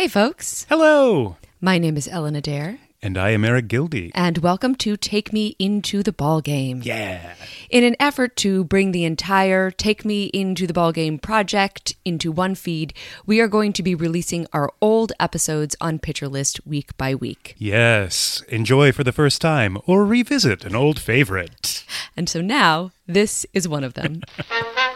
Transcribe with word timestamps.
Hey, 0.00 0.08
folks. 0.08 0.64
Hello. 0.70 1.36
My 1.60 1.76
name 1.76 1.98
is 1.98 2.08
Ellen 2.08 2.34
Adair, 2.34 2.78
And 3.02 3.18
I 3.18 3.32
am 3.32 3.44
Eric 3.44 3.68
Gilde. 3.68 4.10
and 4.14 4.38
welcome 4.38 4.74
to 4.76 4.96
Take 4.96 5.30
Me 5.30 5.54
Into 5.58 6.02
the 6.02 6.10
Ball 6.10 6.40
Game. 6.40 6.80
Yeah. 6.82 7.34
In 7.68 7.84
an 7.84 7.96
effort 8.00 8.34
to 8.36 8.64
bring 8.64 8.92
the 8.92 9.04
entire 9.04 9.70
Take 9.70 10.06
Me 10.06 10.30
Into 10.32 10.66
the 10.66 10.72
Ball 10.72 10.92
Game 10.92 11.18
project 11.18 11.96
into 12.02 12.32
one 12.32 12.54
feed, 12.54 12.94
we 13.26 13.40
are 13.42 13.46
going 13.46 13.74
to 13.74 13.82
be 13.82 13.94
releasing 13.94 14.46
our 14.54 14.72
old 14.80 15.12
episodes 15.20 15.76
on 15.82 15.98
Pitcher 15.98 16.28
List 16.28 16.66
week 16.66 16.96
by 16.96 17.14
week. 17.14 17.54
Yes. 17.58 18.42
Enjoy 18.48 18.92
for 18.92 19.04
the 19.04 19.12
first 19.12 19.42
time 19.42 19.76
or 19.84 20.06
revisit 20.06 20.64
an 20.64 20.74
old 20.74 20.98
favorite. 20.98 21.84
And 22.16 22.26
so 22.26 22.40
now, 22.40 22.92
this 23.06 23.44
is 23.52 23.68
one 23.68 23.84
of 23.84 23.92
them. 23.92 24.22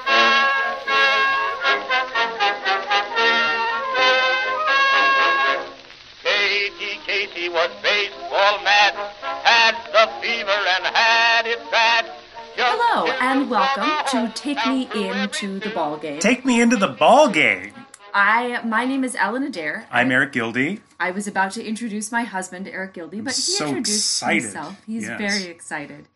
and 13.34 13.50
welcome 13.50 13.90
to 14.12 14.32
Take 14.36 14.64
Me 14.64 14.88
Into 14.94 15.58
the 15.58 15.70
Ball 15.70 15.96
Game. 15.96 16.20
Take 16.20 16.44
me 16.44 16.60
into 16.60 16.76
the 16.76 16.86
ball 16.86 17.28
game. 17.28 17.72
I 18.14 18.60
my 18.64 18.84
name 18.84 19.02
is 19.02 19.16
Ellen 19.16 19.42
Adair. 19.42 19.88
I'm 19.90 20.12
Eric 20.12 20.30
Gilde. 20.32 20.78
I 21.00 21.10
was 21.10 21.26
about 21.26 21.50
to 21.52 21.64
introduce 21.64 22.12
my 22.12 22.22
husband, 22.22 22.68
Eric 22.68 22.94
Gilde, 22.94 23.24
but 23.24 23.34
he 23.34 23.40
so 23.40 23.66
introduced 23.66 24.22
excited. 24.22 24.42
himself. 24.42 24.76
He's 24.86 25.02
Yes. 25.08 25.18
very 25.18 25.50
excited. 25.50 26.06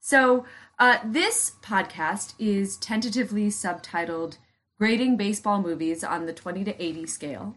So, 0.00 0.46
uh, 0.78 0.96
this 1.04 1.52
podcast 1.62 2.32
is 2.38 2.78
tentatively 2.78 3.48
subtitled 3.48 4.38
Grading 4.78 5.18
Baseball 5.18 5.60
Movies 5.60 6.02
on 6.02 6.24
the 6.24 6.32
20 6.32 6.64
to 6.64 6.82
80 6.82 7.06
Scale. 7.06 7.56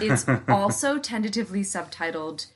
It's 0.00 0.24
also 0.48 0.98
tentatively 0.98 1.60
subtitled 1.60 2.46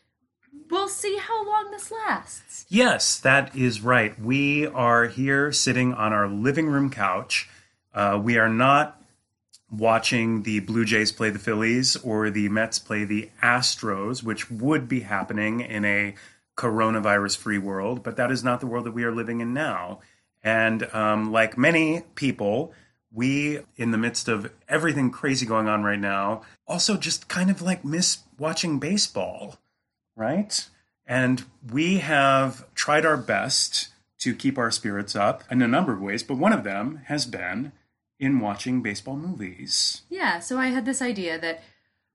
We'll 0.73 0.89
see 0.89 1.19
how 1.19 1.47
long 1.47 1.71
this 1.71 1.93
lasts. 1.93 2.65
Yes, 2.71 3.21
that 3.21 3.55
is 3.55 3.83
right. 3.83 4.19
We 4.19 4.67
are 4.67 5.05
here 5.05 5.53
sitting 5.53 5.93
on 5.93 6.15
our 6.15 6.27
living 6.27 6.67
room 6.67 6.89
couch. 6.89 7.47
Uh, 7.93 8.19
we 8.21 8.39
are 8.39 8.49
not 8.49 8.99
watching 9.71 10.45
the 10.45 10.61
Blue 10.61 10.87
Jays 10.87 11.13
play 11.13 11.29
the 11.29 11.39
Phillies 11.39 11.97
or 11.97 12.31
the 12.31 12.49
Mets 12.49 12.79
play 12.79 13.05
the 13.05 13.29
Astros, 13.43 14.23
which 14.23 14.51
would 14.51 14.89
be 14.89 15.01
happening 15.01 15.61
in 15.61 15.85
a 15.85 16.15
coronavirus 16.57 17.37
free 17.37 17.59
world, 17.59 18.03
but 18.03 18.17
that 18.17 18.33
is 18.33 18.43
not 18.43 18.61
the 18.61 18.67
world 18.67 18.87
that 18.87 18.93
we 18.93 19.05
are 19.05 19.13
living 19.13 19.43
in 19.43 19.53
now. 19.53 20.01
And 20.43 20.89
um, 20.95 21.31
like 21.31 21.59
many 21.59 22.01
people, 22.15 22.73
we, 23.13 23.59
in 23.77 23.91
the 23.91 23.99
midst 23.99 24.27
of 24.27 24.51
everything 24.71 25.11
crazy 25.11 25.45
going 25.45 25.69
on 25.69 25.85
right 25.85 26.01
now, 26.01 26.45
also 26.67 26.97
just 26.97 27.29
kind 27.29 27.51
of 27.51 27.61
like 27.61 27.85
miss 27.85 28.21
watching 28.39 28.79
baseball 28.79 29.59
right? 30.17 30.69
And 31.07 31.45
we 31.71 31.99
have 31.99 32.73
tried 32.75 33.05
our 33.05 33.17
best 33.17 33.89
to 34.19 34.35
keep 34.35 34.57
our 34.57 34.71
spirits 34.71 35.17
up 35.17 35.43
in 35.51 35.63
a 35.63 35.69
number 35.69 35.93
of 35.93 36.01
ways, 36.01 36.23
but 36.23 36.37
one 36.37 36.53
of 36.53 36.65
them 36.65 37.03
has 37.07 37.27
been 37.27 37.73
in 38.21 38.39
watching 38.39 38.83
baseball 38.83 39.17
movies. 39.17 40.03
Yeah, 40.09 40.39
so 40.39 40.59
I 40.59 40.69
had 40.69 40.85
this 40.85 41.03
idea 41.03 41.41
that 41.41 41.63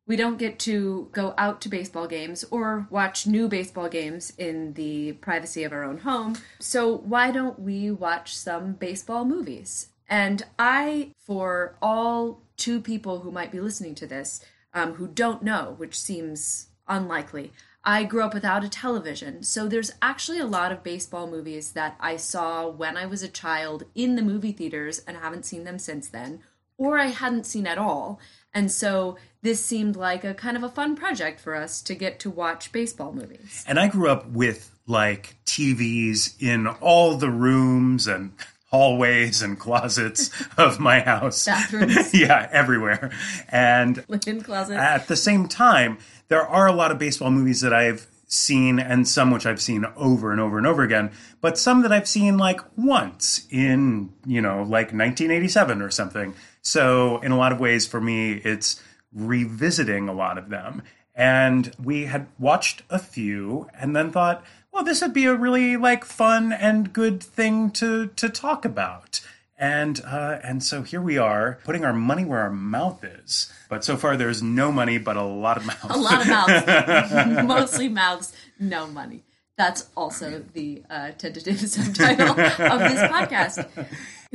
we 0.07 0.15
don't 0.15 0.39
get 0.39 0.57
to 0.59 1.09
go 1.11 1.33
out 1.37 1.59
to 1.61 1.69
baseball 1.69 2.07
games 2.07 2.45
or 2.49 2.87
watch 2.89 3.27
new 3.27 3.49
baseball 3.49 3.89
games 3.89 4.31
in 4.37 4.73
the 4.73 5.11
privacy 5.13 5.65
of 5.65 5.73
our 5.73 5.83
own 5.83 5.97
home. 5.99 6.37
So 6.59 6.95
why 6.95 7.31
don't 7.31 7.59
we 7.59 7.91
watch 7.91 8.35
some 8.35 8.73
baseball 8.73 9.25
movies? 9.25 9.89
And 10.07 10.43
I, 10.57 11.11
for 11.17 11.75
all 11.81 12.41
two 12.55 12.79
people 12.79 13.19
who 13.19 13.31
might 13.31 13.51
be 13.51 13.59
listening 13.59 13.95
to 13.95 14.07
this 14.07 14.43
um, 14.73 14.93
who 14.93 15.07
don't 15.07 15.43
know, 15.43 15.75
which 15.77 15.99
seems 15.99 16.69
unlikely, 16.87 17.51
I 17.87 18.03
grew 18.03 18.21
up 18.21 18.33
without 18.33 18.63
a 18.63 18.69
television. 18.69 19.43
So 19.43 19.67
there's 19.67 19.93
actually 20.01 20.39
a 20.39 20.45
lot 20.45 20.71
of 20.71 20.83
baseball 20.83 21.25
movies 21.25 21.71
that 21.71 21.95
I 21.99 22.17
saw 22.17 22.67
when 22.67 22.97
I 22.97 23.05
was 23.05 23.23
a 23.23 23.29
child 23.29 23.85
in 23.95 24.15
the 24.15 24.21
movie 24.21 24.51
theaters 24.51 24.99
and 25.07 25.17
haven't 25.17 25.45
seen 25.45 25.63
them 25.63 25.79
since 25.79 26.09
then 26.09 26.41
or 26.77 26.99
I 26.99 27.07
hadn't 27.07 27.45
seen 27.45 27.67
at 27.67 27.77
all. 27.77 28.19
And 28.53 28.71
so 28.71 29.17
this 29.41 29.63
seemed 29.63 29.95
like 29.95 30.23
a 30.23 30.33
kind 30.33 30.57
of 30.57 30.63
a 30.63 30.69
fun 30.69 30.95
project 30.95 31.39
for 31.39 31.55
us 31.55 31.81
to 31.83 31.95
get 31.95 32.19
to 32.19 32.29
watch 32.29 32.71
baseball 32.71 33.13
movies. 33.13 33.63
And 33.67 33.79
I 33.79 33.87
grew 33.87 34.09
up 34.09 34.29
with 34.29 34.71
like 34.87 35.37
TVs 35.45 36.41
in 36.41 36.67
all 36.67 37.15
the 37.15 37.29
rooms 37.29 38.07
and 38.07 38.31
hallways 38.69 39.41
and 39.41 39.59
closets 39.59 40.31
of 40.57 40.79
my 40.79 40.99
house. 40.99 41.45
Bathrooms. 41.45 42.13
yeah, 42.19 42.49
everywhere. 42.51 43.11
And 43.49 44.05
closet. 44.43 44.77
At 44.77 45.07
the 45.07 45.15
same 45.15 45.47
time, 45.47 45.97
there 46.27 46.45
are 46.45 46.67
a 46.67 46.73
lot 46.73 46.91
of 46.91 46.99
baseball 46.99 47.31
movies 47.31 47.61
that 47.61 47.73
I've 47.73 48.07
seen 48.27 48.77
and 48.77 49.07
some 49.07 49.31
which 49.31 49.45
I've 49.45 49.61
seen 49.61 49.85
over 49.95 50.31
and 50.31 50.41
over 50.41 50.57
and 50.57 50.67
over 50.67 50.83
again, 50.83 51.11
but 51.39 51.57
some 51.57 51.81
that 51.83 51.91
I've 51.91 52.07
seen 52.07 52.37
like 52.37 52.59
once 52.77 53.47
in, 53.49 54.13
you 54.25 54.41
know, 54.41 54.57
like 54.57 54.91
1987 54.91 55.81
or 55.81 55.89
something. 55.89 56.35
So, 56.61 57.19
in 57.19 57.31
a 57.31 57.37
lot 57.37 57.53
of 57.53 57.59
ways, 57.59 57.87
for 57.87 58.01
me, 58.01 58.33
it's 58.33 58.81
revisiting 59.13 60.09
a 60.09 60.13
lot 60.13 60.37
of 60.37 60.49
them. 60.49 60.83
And 61.15 61.73
we 61.81 62.05
had 62.05 62.27
watched 62.37 62.83
a 62.89 62.99
few 62.99 63.69
and 63.73 63.95
then 63.95 64.11
thought, 64.11 64.43
well, 64.71 64.83
this 64.83 65.01
would 65.01 65.13
be 65.13 65.25
a 65.25 65.33
really 65.33 65.77
like 65.77 66.05
fun 66.05 66.51
and 66.51 66.93
good 66.93 67.23
thing 67.23 67.71
to 67.71 68.07
to 68.07 68.29
talk 68.29 68.65
about. 68.65 69.21
And 69.57 70.01
uh, 70.05 70.37
and 70.43 70.63
so 70.63 70.83
here 70.83 71.01
we 71.01 71.17
are, 71.17 71.59
putting 71.63 71.83
our 71.83 71.93
money 71.93 72.23
where 72.25 72.41
our 72.41 72.51
mouth 72.51 73.03
is. 73.03 73.51
But 73.69 73.83
so 73.83 73.97
far, 73.97 74.15
there's 74.15 74.43
no 74.43 74.71
money, 74.71 74.97
but 74.99 75.17
a 75.17 75.23
lot 75.23 75.57
of 75.57 75.65
mouths. 75.65 75.83
a 75.89 75.97
lot 75.97 76.21
of 76.21 76.27
mouths. 76.27 77.43
Mostly 77.47 77.89
mouths, 77.89 78.33
no 78.59 78.85
money. 78.85 79.23
That's 79.57 79.89
also 79.97 80.43
the 80.53 80.83
uh, 80.87 81.11
tentative 81.17 81.59
subtitle 81.67 82.29
of 82.29 82.35
this 82.37 83.01
podcast. 83.11 83.67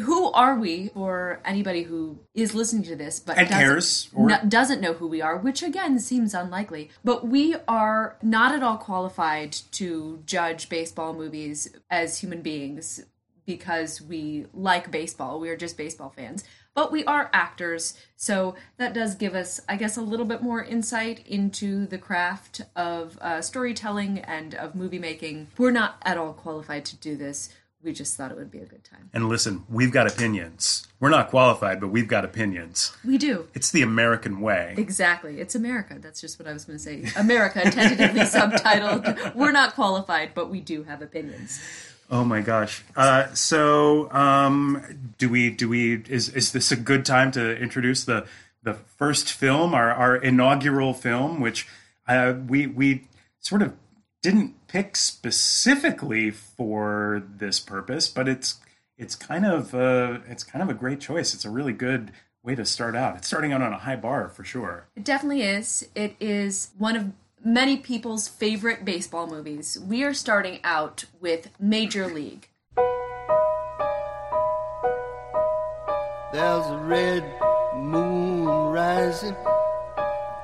Who 0.00 0.33
are 0.33 0.59
we 0.59 0.88
for 0.88 1.41
anybody 1.44 1.84
who 1.84 2.19
is 2.34 2.54
listening 2.54 2.83
to 2.84 2.97
this 2.97 3.21
but 3.21 3.39
And 3.39 3.47
doesn't, 3.49 3.62
cares, 3.65 4.09
or- 4.15 4.28
no- 4.28 4.41
doesn't 4.49 4.81
know 4.81 4.94
who 4.94 5.06
we 5.06 5.21
are, 5.22 5.37
which 5.37 5.62
again 5.62 6.00
seems 6.00 6.34
unlikely. 6.34 6.91
But 7.04 7.28
we 7.28 7.54
are 7.69 8.16
not 8.22 8.53
at 8.53 8.65
all 8.65 8.78
qualified 8.78 9.53
to 9.72 10.22
judge 10.27 10.69
baseball 10.69 11.12
movies 11.12 11.69
as 11.89 12.19
human 12.19 12.43
beings 12.43 13.04
because 13.47 14.00
we 14.00 14.47
like 14.54 14.91
baseball. 14.91 15.41
We 15.41 15.50
are 15.50 15.56
just 15.56 15.76
baseball 15.76 16.12
fans. 16.14 16.44
But 16.75 16.91
we 16.91 17.04
are 17.04 17.28
actors, 17.34 17.94
so 18.16 18.54
that 18.78 18.94
does 18.94 19.14
give 19.14 19.34
us, 19.34 19.60
I 19.69 19.76
guess, 19.76 19.98
a 19.98 20.00
little 20.00 20.25
bit 20.25 20.41
more 20.41 20.64
insight 20.64 21.26
into 21.26 21.86
the 21.86 21.98
craft 21.98 22.62
of 22.75 23.19
uh, 23.20 23.42
storytelling 23.42 24.20
and 24.20 24.54
of 24.54 24.75
movie 24.75 24.98
making. 24.98 25.48
We're 25.58 25.70
not 25.70 25.97
at 26.03 26.16
all 26.16 26.32
qualified 26.32 26.86
to 26.86 26.97
do 26.97 27.14
this. 27.14 27.50
We 27.82 27.92
just 27.92 28.16
thought 28.16 28.30
it 28.30 28.38
would 28.38 28.50
be 28.50 28.60
a 28.60 28.64
good 28.64 28.84
time. 28.84 29.10
And 29.12 29.28
listen, 29.28 29.64
we've 29.69 29.91
got 29.91 30.06
opinions. 30.06 30.86
We're 31.00 31.10
not 31.10 31.28
qualified, 31.28 31.80
but 31.80 31.88
we've 31.88 32.06
got 32.06 32.24
opinions. 32.24 32.97
We 33.04 33.19
do. 33.19 33.48
It's 33.54 33.72
the 33.72 33.82
American 33.82 34.41
way. 34.41 34.74
Exactly. 34.78 35.41
It's 35.41 35.56
America. 35.56 35.98
That's 36.00 36.20
just 36.20 36.38
what 36.38 36.48
I 36.48 36.53
was 36.53 36.64
going 36.64 36.78
to 36.78 36.82
say. 36.82 37.04
America, 37.16 37.60
tentatively 37.62 38.20
subtitled. 38.20 39.34
We're 39.34 39.50
not 39.50 39.74
qualified, 39.74 40.32
but 40.32 40.48
we 40.48 40.60
do 40.60 40.84
have 40.84 41.03
opinions. 41.03 41.60
Oh 42.12 42.24
my 42.24 42.42
gosh. 42.42 42.84
Uh, 42.94 43.32
so, 43.32 44.12
um, 44.12 45.14
do 45.16 45.30
we? 45.30 45.48
Do 45.48 45.70
we? 45.70 46.02
Is 46.10 46.28
is 46.28 46.52
this 46.52 46.70
a 46.70 46.76
good 46.76 47.06
time 47.06 47.32
to 47.32 47.56
introduce 47.56 48.04
the 48.04 48.26
the 48.62 48.74
first 48.74 49.32
film, 49.32 49.72
our 49.72 49.90
our 49.90 50.14
inaugural 50.14 50.92
film, 50.92 51.40
which 51.40 51.66
uh, 52.06 52.34
we 52.46 52.66
we 52.66 53.08
sort 53.40 53.62
of 53.62 53.72
didn't 54.20 54.66
pick 54.68 54.94
specifically 54.94 56.30
for 56.30 57.22
this 57.34 57.58
purpose, 57.60 58.08
but 58.08 58.28
it's 58.28 58.60
it's 58.98 59.14
kind 59.14 59.46
of 59.46 59.74
uh, 59.74 60.18
it's 60.28 60.44
kind 60.44 60.62
of 60.62 60.68
a 60.68 60.74
great 60.74 61.00
choice. 61.00 61.32
It's 61.32 61.46
a 61.46 61.50
really 61.50 61.72
good 61.72 62.12
way 62.42 62.54
to 62.54 62.66
start 62.66 62.94
out. 62.94 63.16
It's 63.16 63.26
starting 63.26 63.54
out 63.54 63.62
on 63.62 63.72
a 63.72 63.78
high 63.78 63.96
bar 63.96 64.28
for 64.28 64.44
sure. 64.44 64.86
It 64.94 65.04
definitely 65.04 65.44
is. 65.44 65.88
It 65.94 66.16
is 66.20 66.72
one 66.76 66.94
of 66.94 67.12
many 67.44 67.77
people's 67.77 68.28
favorite 68.28 68.84
baseball 68.84 69.27
movies. 69.27 69.78
We 69.78 70.04
are 70.04 70.15
starting 70.15 70.60
out 70.65 71.04
with 71.21 71.48
Major 71.59 72.06
League. 72.06 72.48
There's 76.33 76.66
a 76.66 76.78
red 76.86 77.24
moon 77.74 78.47
rising 78.47 79.36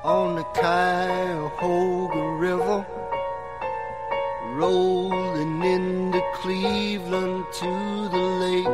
on 0.03 0.35
the 0.35 0.43
Cuyahoga 0.43 2.35
River, 2.37 2.85
rolling 4.55 5.63
into 5.63 6.21
Cleveland 6.35 7.45
to 7.53 8.09
the 8.11 8.23
lake. 8.41 8.65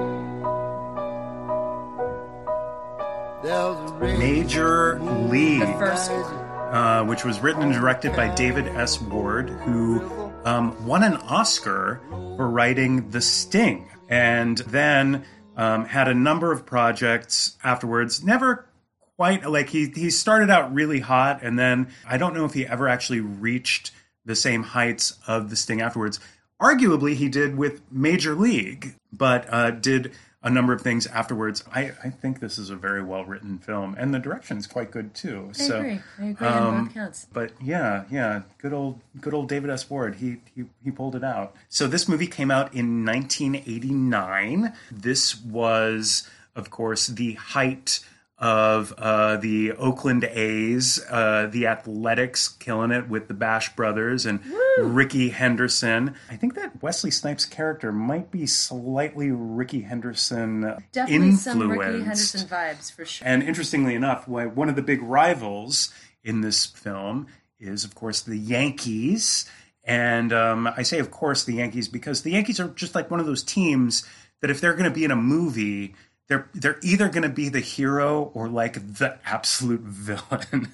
There's 3.44 3.92
a 3.92 3.94
red 3.94 4.20
Major 4.20 5.00
League. 5.00 5.62
The 5.62 5.68
first 5.78 6.12
one. 6.12 6.45
Uh, 6.76 7.06
which 7.06 7.24
was 7.24 7.40
written 7.40 7.62
and 7.62 7.74
directed 7.74 8.14
by 8.18 8.28
David 8.36 8.68
S. 8.68 9.02
Ward, 9.02 9.50
who 9.50 10.02
um, 10.44 10.86
won 10.86 11.04
an 11.04 11.14
Oscar 11.14 12.02
for 12.10 12.50
writing 12.50 13.12
The 13.12 13.22
Sting, 13.22 13.88
and 14.10 14.58
then 14.58 15.24
um, 15.56 15.86
had 15.86 16.10
a 16.10 16.14
number 16.14 16.52
of 16.52 16.66
projects 16.66 17.58
afterwards. 17.64 18.26
Never 18.26 18.68
quite 19.16 19.50
like 19.50 19.70
he 19.70 19.88
he 19.88 20.10
started 20.10 20.50
out 20.50 20.74
really 20.74 21.00
hot, 21.00 21.42
and 21.42 21.58
then 21.58 21.94
I 22.06 22.18
don't 22.18 22.34
know 22.34 22.44
if 22.44 22.54
he 22.54 22.68
ever 22.68 22.90
actually 22.90 23.22
reached 23.22 23.92
the 24.26 24.36
same 24.36 24.64
heights 24.64 25.18
of 25.28 25.50
the 25.50 25.56
Sting 25.56 25.80
afterwards. 25.80 26.20
Arguably, 26.62 27.16
he 27.16 27.30
did 27.30 27.58
with 27.58 27.90
Major 27.90 28.36
League, 28.36 28.96
but 29.14 29.46
uh, 29.50 29.72
did 29.72 30.12
a 30.46 30.50
number 30.52 30.72
of 30.72 30.82
things 30.82 31.08
afterwards. 31.08 31.64
I, 31.74 31.92
I 32.04 32.12
think 32.12 32.40
this 32.40 32.60
is 32.60 32.70
a 32.70 32.76
very 32.76 33.04
well 33.04 33.26
written 33.26 33.58
film, 33.58 33.96
and 33.98 34.14
the 34.14 34.20
direction's 34.20 34.68
quite 34.68 34.92
good 34.92 35.14
too. 35.16 35.50
I 35.50 35.54
so, 35.54 35.78
agree. 35.80 36.00
I 36.20 36.26
agree 36.28 36.48
um, 36.48 36.90
counts. 36.92 37.26
but 37.34 37.52
yeah, 37.62 38.04
yeah, 38.12 38.44
good 38.60 38.72
old 38.72 39.02
good 39.20 39.34
old 39.34 39.50
David 39.50 39.72
S. 39.72 39.90
Ward. 39.90 40.16
He 40.16 40.38
he 40.56 40.66
he 40.84 40.92
pulled 40.92 41.16
it 41.16 41.24
out. 41.24 41.56
So 41.68 41.88
this 41.88 42.08
movie 42.08 42.28
came 42.28 42.52
out 42.52 42.74
in 42.74 43.04
1989. 43.04 44.72
This 44.92 45.42
was, 45.42 46.30
of 46.56 46.70
course, 46.70 47.08
the 47.08 47.34
height 47.34 48.00
of 48.38 48.94
uh, 48.98 49.38
the 49.38 49.72
Oakland 49.74 50.26
A's, 50.26 51.04
uh, 51.10 51.48
the 51.50 51.68
Athletics 51.68 52.50
killing 52.50 52.92
it 52.92 53.08
with 53.08 53.30
the 53.30 53.34
Bash 53.34 53.74
Brothers 53.76 54.26
and 54.26 54.42
Rickey 54.78 55.30
Henderson. 55.30 56.16
I 56.30 56.36
think 56.36 56.56
that 56.56 56.84
Wesley 56.84 57.12
Snipes' 57.12 57.46
character 57.46 57.94
might 57.94 58.32
be 58.32 58.46
slightly 58.46 59.32
Rickey 59.32 59.82
Henderson 59.82 60.62
Definitely 60.92 61.16
influenced. 61.16 61.44
some 61.44 61.72
Rickey 61.72 62.04
Henderson 62.04 62.48
vibes 62.48 62.92
for 62.92 63.06
sure. 63.06 63.26
And 63.26 63.42
interestingly 63.42 63.96
enough, 63.96 64.28
one 64.28 64.68
of 64.68 64.76
the 64.76 64.82
big 64.82 65.02
rivals 65.02 65.94
in 66.24 66.42
this 66.42 66.66
film 66.66 67.28
is, 67.60 67.86
of 67.86 67.96
course, 67.96 68.22
the 68.22 68.38
Yankees. 68.38 69.50
And 69.86 70.34
um, 70.34 70.68
I 70.68 70.84
say, 70.84 71.00
of 71.00 71.10
course, 71.12 71.46
the 71.46 71.54
Yankees 71.54 71.88
because 71.88 72.24
the 72.24 72.32
Yankees 72.32 72.60
are 72.60 72.68
just 72.70 72.96
like 72.96 73.10
one 73.10 73.20
of 73.20 73.28
those 73.28 73.44
teams 73.44 74.04
that 74.42 74.50
if 74.50 74.60
they're 74.60 74.74
going 74.74 74.90
to 74.90 74.92
be 74.92 75.06
in 75.06 75.12
a 75.12 75.16
movie, 75.16 75.96
they're 76.28 76.50
they're 76.54 76.80
either 76.82 77.10
going 77.10 77.24
to 77.24 77.30
be 77.30 77.50
the 77.50 77.60
hero 77.60 78.32
or 78.34 78.48
like 78.48 78.98
the 78.98 79.18
absolute 79.26 79.82
villain. 79.84 80.72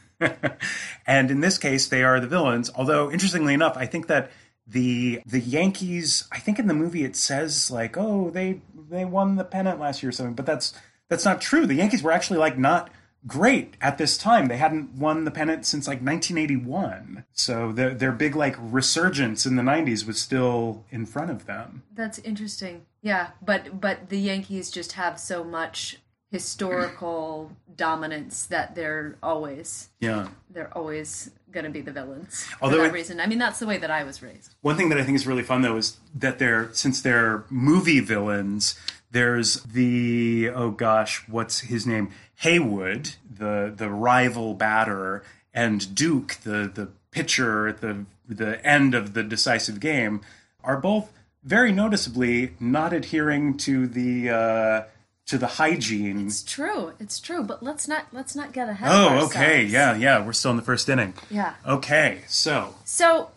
and 1.07 1.31
in 1.31 1.42
this 1.42 1.57
case, 1.57 1.88
they 1.88 2.03
are 2.03 2.19
the 2.19 2.27
villains. 2.27 2.69
Although, 2.75 3.12
interestingly 3.12 3.53
enough, 3.53 3.75
I 3.77 3.86
think 3.86 4.07
that 4.07 4.31
the 4.68 5.21
the 5.25 5.39
Yankees, 5.39 6.27
I 6.31 6.39
think 6.39 6.59
in 6.59 6.68
the 6.68 6.74
movie 6.74 7.03
it 7.03 7.15
says 7.15 7.71
like, 7.71 7.98
oh, 7.98 8.30
they 8.30 8.62
they 8.89 9.06
won 9.06 9.36
the 9.36 9.44
pennant 9.44 9.80
last 9.80 10.01
year 10.01 10.09
or 10.09 10.13
something, 10.13 10.36
but 10.36 10.45
that's 10.45 10.74
that's 11.09 11.25
not 11.25 11.42
true. 11.42 11.65
The 11.65 11.75
Yankees 11.75 12.03
were 12.03 12.12
actually 12.12 12.39
like 12.39 12.57
not 12.57 12.89
great 13.27 13.75
at 13.81 13.98
this 13.98 14.18
time. 14.18 14.48
They 14.48 14.57
hadn't 14.57 14.94
won 14.94 15.25
the 15.25 15.31
pennant 15.31 15.65
since 15.65 15.88
like 15.88 16.01
1981. 16.01 17.25
So 17.33 17.71
their 17.71 17.94
their 17.94 18.12
big 18.12 18.36
like 18.36 18.56
resurgence 18.59 19.45
in 19.45 19.56
the 19.56 19.63
90s 19.63 20.06
was 20.06 20.19
still 20.19 20.86
in 20.89 21.06
front 21.06 21.31
of 21.31 21.45
them. 21.45 21.83
That's 21.94 22.19
interesting. 22.19 22.86
Yeah, 23.01 23.30
but 23.42 23.80
but 23.81 24.09
the 24.09 24.19
Yankees 24.19 24.69
just 24.71 24.94
have 24.94 25.19
so 25.19 25.44
much 25.44 25.98
historical 26.31 27.51
dominance 27.75 28.45
that 28.48 28.75
they're 28.75 29.15
always 29.24 29.89
Yeah. 30.00 30.27
they're 30.50 30.75
always 30.77 31.31
going 31.51 31.65
to 31.65 31.69
be 31.69 31.81
the 31.81 31.92
villains 31.92 32.45
Although 32.62 32.77
for 32.77 32.81
that 32.83 32.88
it- 32.89 32.94
reason. 32.94 33.19
I 33.19 33.25
mean, 33.27 33.38
that's 33.39 33.59
the 33.59 33.65
way 33.68 33.77
that 33.77 33.92
I 33.92 34.03
was 34.03 34.21
raised. 34.21 34.56
One 34.62 34.77
thing 34.77 34.89
that 34.89 34.98
I 34.98 35.03
think 35.03 35.15
is 35.18 35.27
really 35.27 35.44
fun 35.44 35.62
though 35.62 35.77
is 35.77 35.98
that 36.15 36.39
they're 36.39 36.69
since 36.74 37.01
they're 37.01 37.44
movie 37.50 38.00
villains, 38.00 38.75
there's 39.12 39.56
the 39.63 40.50
oh 40.53 40.71
gosh, 40.71 41.27
what's 41.27 41.62
his 41.62 41.86
name? 41.88 42.12
Haywood, 42.36 43.15
the 43.30 43.74
the 43.75 43.89
rival 43.89 44.53
batter, 44.53 45.24
and 45.53 45.94
Duke, 45.94 46.38
the 46.44 46.71
the 46.74 46.89
pitcher 47.12 47.68
at 47.68 47.81
the 47.81 48.06
the 48.27 48.65
end 48.65 48.95
of 48.95 49.13
the 49.13 49.24
decisive 49.24 49.80
game, 49.81 50.21
are 50.63 50.77
both 50.77 51.12
very 51.43 51.71
noticeably 51.71 52.53
not 52.59 52.93
adhering 52.93 53.57
to 53.57 53.88
the 53.88 54.29
uh, 54.29 54.83
to 55.27 55.38
the 55.38 55.47
hygiene. 55.47 56.27
It's 56.27 56.43
true. 56.43 56.93
It's 56.99 57.19
true. 57.19 57.43
But 57.43 57.63
let's 57.63 57.88
not 57.88 58.07
let's 58.11 58.35
not 58.35 58.53
get 58.53 58.69
ahead. 58.69 58.91
of 58.91 59.11
Oh, 59.11 59.25
okay, 59.27 59.63
yeah, 59.63 59.95
yeah. 59.95 60.25
We're 60.25 60.33
still 60.33 60.51
in 60.51 60.57
the 60.57 60.63
first 60.63 60.89
inning. 60.89 61.13
Yeah. 61.29 61.55
Okay, 61.65 62.21
so 62.27 62.75
So 62.85 63.31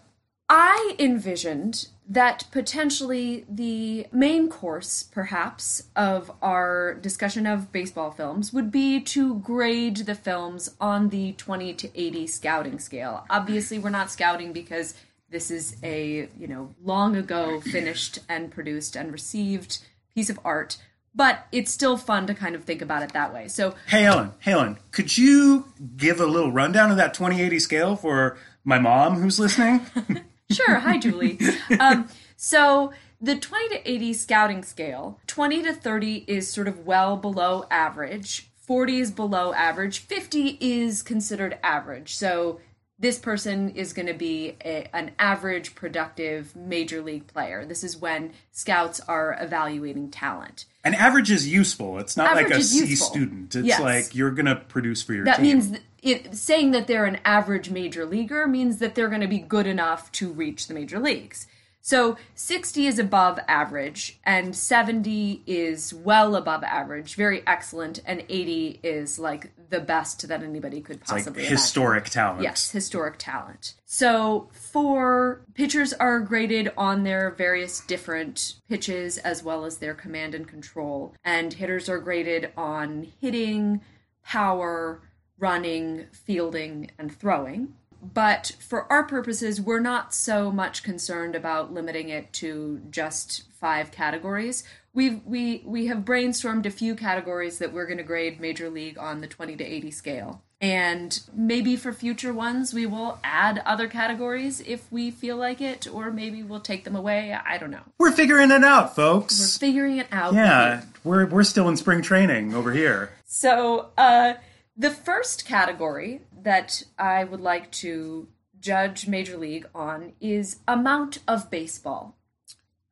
I 0.49 0.95
envisioned 0.99 1.89
that 2.07 2.45
potentially 2.53 3.47
the 3.49 4.07
main 4.13 4.51
course, 4.51 5.05
perhaps, 5.05 5.85
of 5.97 6.31
our 6.43 6.95
discussion 6.95 7.47
of 7.47 7.73
baseball 7.73 8.11
films 8.11 8.53
would 8.53 8.71
be 8.71 9.01
to 9.01 9.37
grade 9.37 9.97
the 9.99 10.15
films 10.15 10.71
on 10.79 11.09
the 11.09 11.33
20 11.33 11.73
to 11.73 11.91
80 11.99 12.27
scouting 12.27 12.79
scale. 12.79 13.25
Obviously, 13.31 13.79
we're 13.79 13.89
not 13.89 14.11
scouting 14.11 14.53
because 14.53 14.95
this 15.35 15.51
is 15.51 15.77
a, 15.83 16.29
you 16.39 16.47
know, 16.47 16.73
long 16.83 17.17
ago 17.17 17.61
finished 17.61 18.21
and 18.29 18.53
produced 18.53 18.95
and 18.95 19.13
received 19.13 19.79
piece 20.15 20.31
of 20.31 20.39
art, 20.45 20.79
but 21.13 21.49
it's 21.51 21.73
still 21.73 21.97
fun 21.97 22.27
to 22.29 22.35
kind 22.35 22.55
of 22.55 22.63
think 22.63 22.81
about 22.81 23.03
it 23.03 23.13
that 23.13 23.35
way. 23.35 23.49
So 23.49 23.75
Hey 23.89 24.05
Ellen, 24.05 24.33
hey 24.39 24.53
Ellen, 24.53 24.79
could 24.93 25.19
you 25.19 25.67
give 25.97 26.21
a 26.21 26.27
little 26.27 26.53
rundown 26.53 26.93
of 26.93 26.97
that 26.99 27.15
2080 27.15 27.59
scale 27.59 27.97
for 27.97 28.39
my 28.65 28.79
mom 28.79 29.21
who's 29.21 29.39
listening? 29.39 29.81
Sure. 30.53 30.79
Hi, 30.79 30.99
Julie. 30.99 31.41
um, 31.81 32.07
so 32.37 32.93
the 33.21 33.35
20 33.35 33.71
to 33.71 33.91
80 33.91 34.13
scouting 34.13 34.63
scale, 34.63 35.19
20 35.27 35.63
to 35.63 35.73
30 35.73 36.25
is 36.29 36.53
sort 36.53 36.69
of 36.69 36.87
well 36.87 37.17
below 37.17 37.65
average, 37.71 38.51
40 38.61 39.01
is 39.01 39.11
below 39.11 39.55
average, 39.55 40.01
50 40.01 40.59
is 40.61 41.03
considered 41.03 41.59
average. 41.63 42.15
So 42.15 42.61
this 42.99 43.19
person 43.19 43.71
is 43.71 43.93
going 43.93 44.07
to 44.07 44.15
be 44.15 44.57
a, 44.65 44.89
an 44.95 45.11
average, 45.19 45.75
productive 45.75 46.55
major 46.55 47.03
league 47.03 47.27
player. 47.27 47.65
This 47.67 47.83
is 47.83 47.97
when 47.97 48.33
scouts 48.53 49.01
are 49.09 49.37
evaluating 49.41 50.11
talent. 50.11 50.67
An 50.85 50.95
average 50.95 51.31
is 51.31 51.49
useful. 51.49 51.99
It's 51.99 52.17
not 52.17 52.31
Average 52.33 52.51
like 52.53 52.61
a 52.61 52.63
C 52.63 52.87
useful. 52.87 53.09
student. 53.09 53.55
It's 53.55 53.67
Yes. 53.67 53.81
like 53.81 54.15
you're 54.15 54.31
going 54.31 54.47
to 54.47 54.57
produce 54.57 55.03
for 55.03 55.13
your 55.15 55.25
team. 55.25 55.33
That 55.33 55.37
team. 55.39 55.45
means 55.47 55.71
th- 55.71 55.83
it, 56.03 56.35
saying 56.37 56.71
that 56.73 56.87
they're 56.87 57.07
an 57.07 57.19
average 57.25 57.71
major 57.71 58.05
leaguer 58.05 58.47
means 58.47 58.79
that 58.79 58.95
they're 58.95 59.09
going 59.09 59.23
to 59.23 59.27
be 59.27 59.39
good 59.39 59.67
enough 59.67 60.13
to 60.13 60.31
reach 60.33 60.69
the 60.69 60.75
major 60.75 60.99
leagues. 61.01 61.47
So 61.87 62.17
60 62.35 62.87
is 62.87 62.99
above 62.99 63.39
average, 63.47 64.19
and 64.25 64.57
70 64.57 65.43
is 65.47 65.93
well 65.93 66.35
above 66.35 66.65
average, 66.65 67.15
very 67.15 67.43
excellent, 67.47 68.01
and 68.07 68.25
80 68.27 68.81
is 68.83 69.19
like 69.19 69.53
the 69.69 69.81
best 69.81 70.27
that 70.29 70.43
anybody 70.43 70.81
could 70.81 71.03
It's 71.03 71.13
like 71.13 71.25
possibly 71.25 71.43
imagine. 71.43 71.59
historic 71.59 72.05
talent. 72.07 72.43
Yes, 72.43 72.71
historic 72.71 73.17
talent. 73.19 73.75
So, 73.85 74.49
for 74.51 75.43
pitchers 75.53 75.93
are 75.93 76.21
graded 76.21 76.73
on 76.79 77.05
their 77.05 77.31
various 77.33 77.81
different 77.81 78.55
pitches 78.67 79.19
as 79.19 79.43
well 79.43 79.67
as 79.67 79.77
their 79.77 79.93
command 79.93 80.35
and 80.35 80.49
control, 80.49 81.15
and 81.23 81.53
hitters 81.53 81.91
are 81.91 81.99
graded 81.99 82.51
on 82.57 83.09
hitting, 83.21 83.83
power, 84.25 85.03
running, 85.39 86.07
fielding, 86.13 86.93
and 86.99 87.15
throwing. 87.15 87.75
But 88.13 88.53
for 88.61 88.91
our 88.93 89.05
purposes, 89.05 89.61
we're 89.61 89.81
not 89.81 90.15
so 90.15 90.51
much 90.51 90.83
concerned 90.83 91.35
about 91.35 91.73
limiting 91.73 92.09
it 92.09 92.33
to 92.35 92.83
just 92.91 93.45
five 93.53 93.91
categories. 93.91 94.65
We've, 94.93 95.25
we 95.25 95.63
we 95.65 95.87
have 95.87 95.99
brainstormed 95.99 96.67
a 96.67 96.71
few 96.71 96.95
categories 96.95 97.59
that 97.59 97.73
we're 97.73 97.87
going 97.87 97.99
to 97.99 98.05
grade 98.05 98.41
Major 98.41 98.71
League 98.71 98.99
on 98.99 99.21
the 99.21 99.27
20 99.27 99.57
to 99.57 99.65
80 99.65 99.91
scale. 99.91 100.43
And 100.61 101.21
maybe 101.35 101.77
for 101.77 101.93
future 101.93 102.33
ones, 102.33 102.73
we 102.73 102.87
will 102.87 103.19
add 103.23 103.61
other 103.67 103.87
categories 103.89 104.61
if 104.61 104.91
we 104.91 105.11
feel 105.11 105.37
like 105.37 105.61
it, 105.61 105.87
or 105.93 106.11
maybe 106.11 106.43
we'll 106.43 106.61
take 106.61 106.85
them 106.85 106.97
away. 106.97 107.33
I 107.35 107.59
don't 107.59 107.71
know. 107.71 107.83
We're 107.99 108.13
figuring 108.13 108.51
it 108.51 108.65
out, 108.65 108.95
folks. 108.95 109.39
We're 109.39 109.67
figuring 109.67 109.99
it 109.99 110.07
out. 110.13 110.35
yeah, 110.35 110.85
we're 111.03 111.27
we're 111.27 111.43
still 111.43 111.69
in 111.69 111.77
spring 111.77 112.01
training 112.01 112.55
over 112.55 112.73
here. 112.73 113.13
So, 113.27 113.91
uh, 113.99 114.35
the 114.77 114.91
first 114.91 115.45
category 115.45 116.23
that 116.45 116.85
I 116.99 117.25
would 117.25 117.41
like 117.41 117.71
to 117.73 118.29
judge 118.61 119.07
Major 119.09 119.37
League 119.37 119.67
on 119.75 120.13
is 120.21 120.61
amount 120.69 121.19
of 121.27 121.51
baseball. 121.51 122.17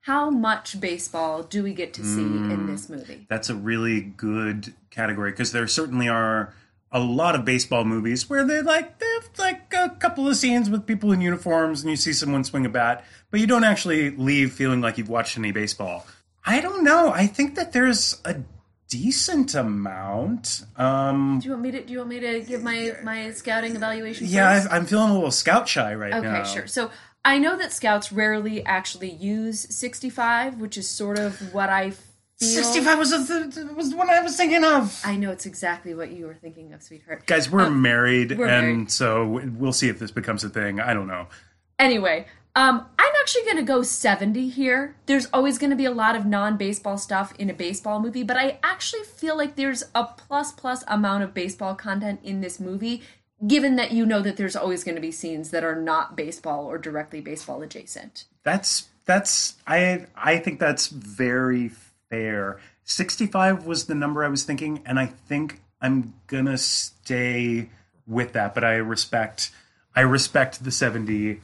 How 0.01 0.31
much 0.31 0.81
baseball 0.81 1.45
do 1.45 1.63
we 1.63 1.73
get 1.73 1.95
to 1.95 2.05
see 2.05 2.23
in 2.23 2.51
hmm. 2.51 2.67
this 2.67 2.89
movie? 2.89 3.27
That's 3.31 3.49
a 3.49 3.55
really 3.55 4.01
good 4.01 4.75
category 4.91 5.31
because 5.31 5.53
there 5.53 5.69
certainly 5.69 6.09
are 6.09 6.53
a 6.91 7.01
lot 7.01 7.35
of 7.35 7.45
baseball 7.45 7.85
movies 7.85 8.29
where 8.29 8.45
they 8.45 8.61
like 8.61 8.99
they 8.99 9.07
have 9.07 9.31
like 9.39 9.73
a 9.73 9.91
couple 9.99 10.29
of 10.29 10.37
scenes 10.37 10.69
with 10.69 10.87
people 10.87 11.13
in 11.13 11.21
uniforms 11.21 11.83
and 11.83 11.91
you 11.91 11.97
see 11.97 12.13
someone 12.13 12.45
swing 12.45 12.67
a 12.67 12.69
bat, 12.69 13.05
but 13.31 13.41
you 13.41 13.47
don't 13.47 13.65
actually 13.65 14.11
leave 14.11 14.53
feeling 14.53 14.81
like 14.81 14.99
you've 14.99 15.09
watched 15.09 15.39
any 15.39 15.53
baseball. 15.53 16.07
I 16.45 16.61
don't 16.61 16.83
know. 16.83 17.13
I 17.13 17.29
think 17.29 17.55
that 17.55 17.73
there's 17.73 18.21
a 18.25 18.43
decent 18.93 19.55
amount. 19.55 20.65
Um, 20.77 21.39
Do 21.41 21.47
you 21.49 21.53
want 21.53 21.63
me 21.63 21.71
to? 21.73 21.83
Do 21.83 21.93
you 21.93 21.99
want 21.99 22.11
me 22.11 22.21
to 22.21 22.41
give 22.41 22.63
my 22.63 22.93
my 23.03 23.31
scouting 23.33 23.75
evaluation? 23.75 24.27
yeah? 24.27 24.67
I, 24.71 24.77
I'm 24.77 24.85
feeling 24.87 25.11
a 25.11 25.15
little 25.15 25.31
scout 25.31 25.69
shy 25.69 25.95
right 25.95 26.13
Okay, 26.13 26.27
now. 26.27 26.41
Okay, 26.43 26.53
sure. 26.53 26.67
So 26.67 26.91
I 27.25 27.39
know 27.39 27.57
that 27.57 27.73
scouts 27.73 28.13
rarely 28.13 28.65
actually 28.67 29.11
use 29.11 29.61
65, 29.75 30.61
which 30.61 30.77
is 30.77 30.89
sort 30.89 31.19
of 31.19 31.55
what 31.55 31.69
I 31.71 31.91
feel. 31.91 31.99
65 32.49 32.99
was 32.99 33.11
the, 33.11 33.73
was 33.77 33.91
the 33.91 33.97
one 33.97 34.11
I 34.11 34.21
was 34.21 34.37
thinking 34.37 34.65
of. 34.65 35.01
I 35.05 35.17
know 35.17 35.31
it's 35.31 35.47
exactly 35.47 35.95
what 35.95 36.11
you 36.11 36.27
were 36.27 36.35
thinking 36.35 36.73
of, 36.73 36.83
sweetheart. 36.83 37.25
Guys, 37.27 37.49
we're 37.49 37.71
married, 37.71 38.37
we're 38.37 38.49
and 38.49 38.67
married. 38.67 38.91
so 38.91 39.25
we'll 39.27 39.73
see 39.73 39.89
if 39.89 40.01
this 40.01 40.11
becomes 40.11 40.43
a 40.43 40.49
thing. 40.49 40.81
I 40.81 40.93
don't 40.93 41.07
know. 41.07 41.29
Anyway, 41.79 42.27
Um, 42.55 42.87
I'm 42.99 43.13
actually 43.21 43.45
going 43.45 43.57
to 43.57 43.63
go 43.63 43.83
70 43.83 44.49
here. 44.51 44.95
There's 45.07 45.27
always 45.33 45.59
going 45.59 45.71
to 45.71 45.77
be 45.77 45.87
a 45.87 45.91
lot 45.91 46.17
of 46.17 46.27
non 46.27 46.57
baseball 46.59 46.99
stuff 46.99 47.33
in 47.39 47.49
a 47.49 47.55
baseball 47.55 47.99
movie, 47.99 48.23
but 48.23 48.37
I 48.37 48.59
actually 48.63 49.05
feel 49.05 49.37
like 49.37 49.57
there's 49.57 49.85
a 49.95 50.05
plus 50.05 50.53
plus 50.53 50.85
amount 50.87 51.25
of 51.25 51.33
baseball 51.33 51.75
content 51.75 52.21
in 52.23 52.43
this 52.43 52.61
movie, 52.61 53.03
given 53.47 53.77
that 53.77 53.93
you 53.93 54.05
know 54.05 54.21
that 54.21 54.37
there's 54.37 54.57
always 54.57 54.85
going 54.85 54.97
to 54.97 55.01
be 55.01 55.11
scenes 55.11 55.51
that 55.51 55.65
are 55.65 55.81
not 55.81 56.15
baseball 56.15 56.67
or 56.67 56.77
directly 56.77 57.23
baseball 57.23 57.63
adjacent. 57.63 58.25
That's 58.45 58.89
that's 59.07 59.55
I 59.67 60.07
I 60.15 60.39
think 60.39 60.61
that's 60.61 60.89
very 60.89 61.71
fair. 62.11 62.61
65 62.85 63.65
was 63.65 63.87
the 63.87 63.95
number 63.95 64.25
I 64.25 64.29
was 64.29 64.45
thinking 64.45 64.83
and 64.85 64.99
I 64.99 65.07
think 65.07 65.63
I'm 65.81 66.13
going 66.27 66.47
to 66.47 66.59
stay 66.59 67.71
with 68.07 68.35
that, 68.35 68.55
but 68.55 68.63
I 68.63 68.75
respect 68.75 69.53
I 69.95 70.03
respect 70.03 70.65
the 70.65 70.71
70 70.71 71.41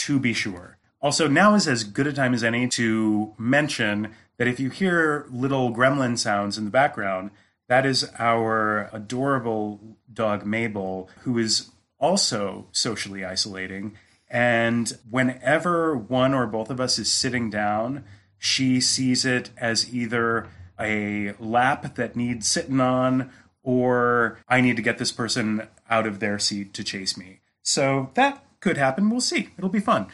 to 0.00 0.18
be 0.18 0.32
sure. 0.32 0.78
Also, 1.02 1.28
now 1.28 1.54
is 1.54 1.66
as 1.66 1.84
good 1.84 2.06
a 2.06 2.12
time 2.12 2.34
as 2.34 2.44
any 2.44 2.68
to 2.68 3.34
mention 3.38 4.14
that 4.36 4.48
if 4.48 4.60
you 4.60 4.70
hear 4.70 5.26
little 5.30 5.74
gremlin 5.74 6.18
sounds 6.18 6.58
in 6.58 6.64
the 6.64 6.70
background, 6.70 7.30
that 7.68 7.86
is 7.86 8.10
our 8.18 8.90
adorable 8.92 9.96
dog 10.12 10.44
Mabel, 10.44 11.08
who 11.22 11.38
is 11.38 11.70
also 11.98 12.66
socially 12.72 13.24
isolating. 13.24 13.96
And 14.28 14.96
whenever 15.08 15.96
one 15.96 16.34
or 16.34 16.46
both 16.46 16.70
of 16.70 16.80
us 16.80 16.98
is 16.98 17.10
sitting 17.10 17.50
down, 17.50 18.04
she 18.38 18.80
sees 18.80 19.24
it 19.24 19.50
as 19.56 19.92
either 19.94 20.48
a 20.78 21.34
lap 21.38 21.94
that 21.96 22.16
needs 22.16 22.46
sitting 22.46 22.80
on 22.80 23.30
or 23.62 24.38
I 24.48 24.60
need 24.60 24.76
to 24.76 24.82
get 24.82 24.98
this 24.98 25.12
person 25.12 25.68
out 25.88 26.06
of 26.06 26.20
their 26.20 26.38
seat 26.38 26.72
to 26.74 26.84
chase 26.84 27.16
me. 27.16 27.40
So 27.62 28.10
that 28.14 28.42
could 28.60 28.76
happen. 28.76 29.10
We'll 29.10 29.20
see. 29.20 29.48
It'll 29.56 29.70
be 29.70 29.80
fun. 29.80 30.06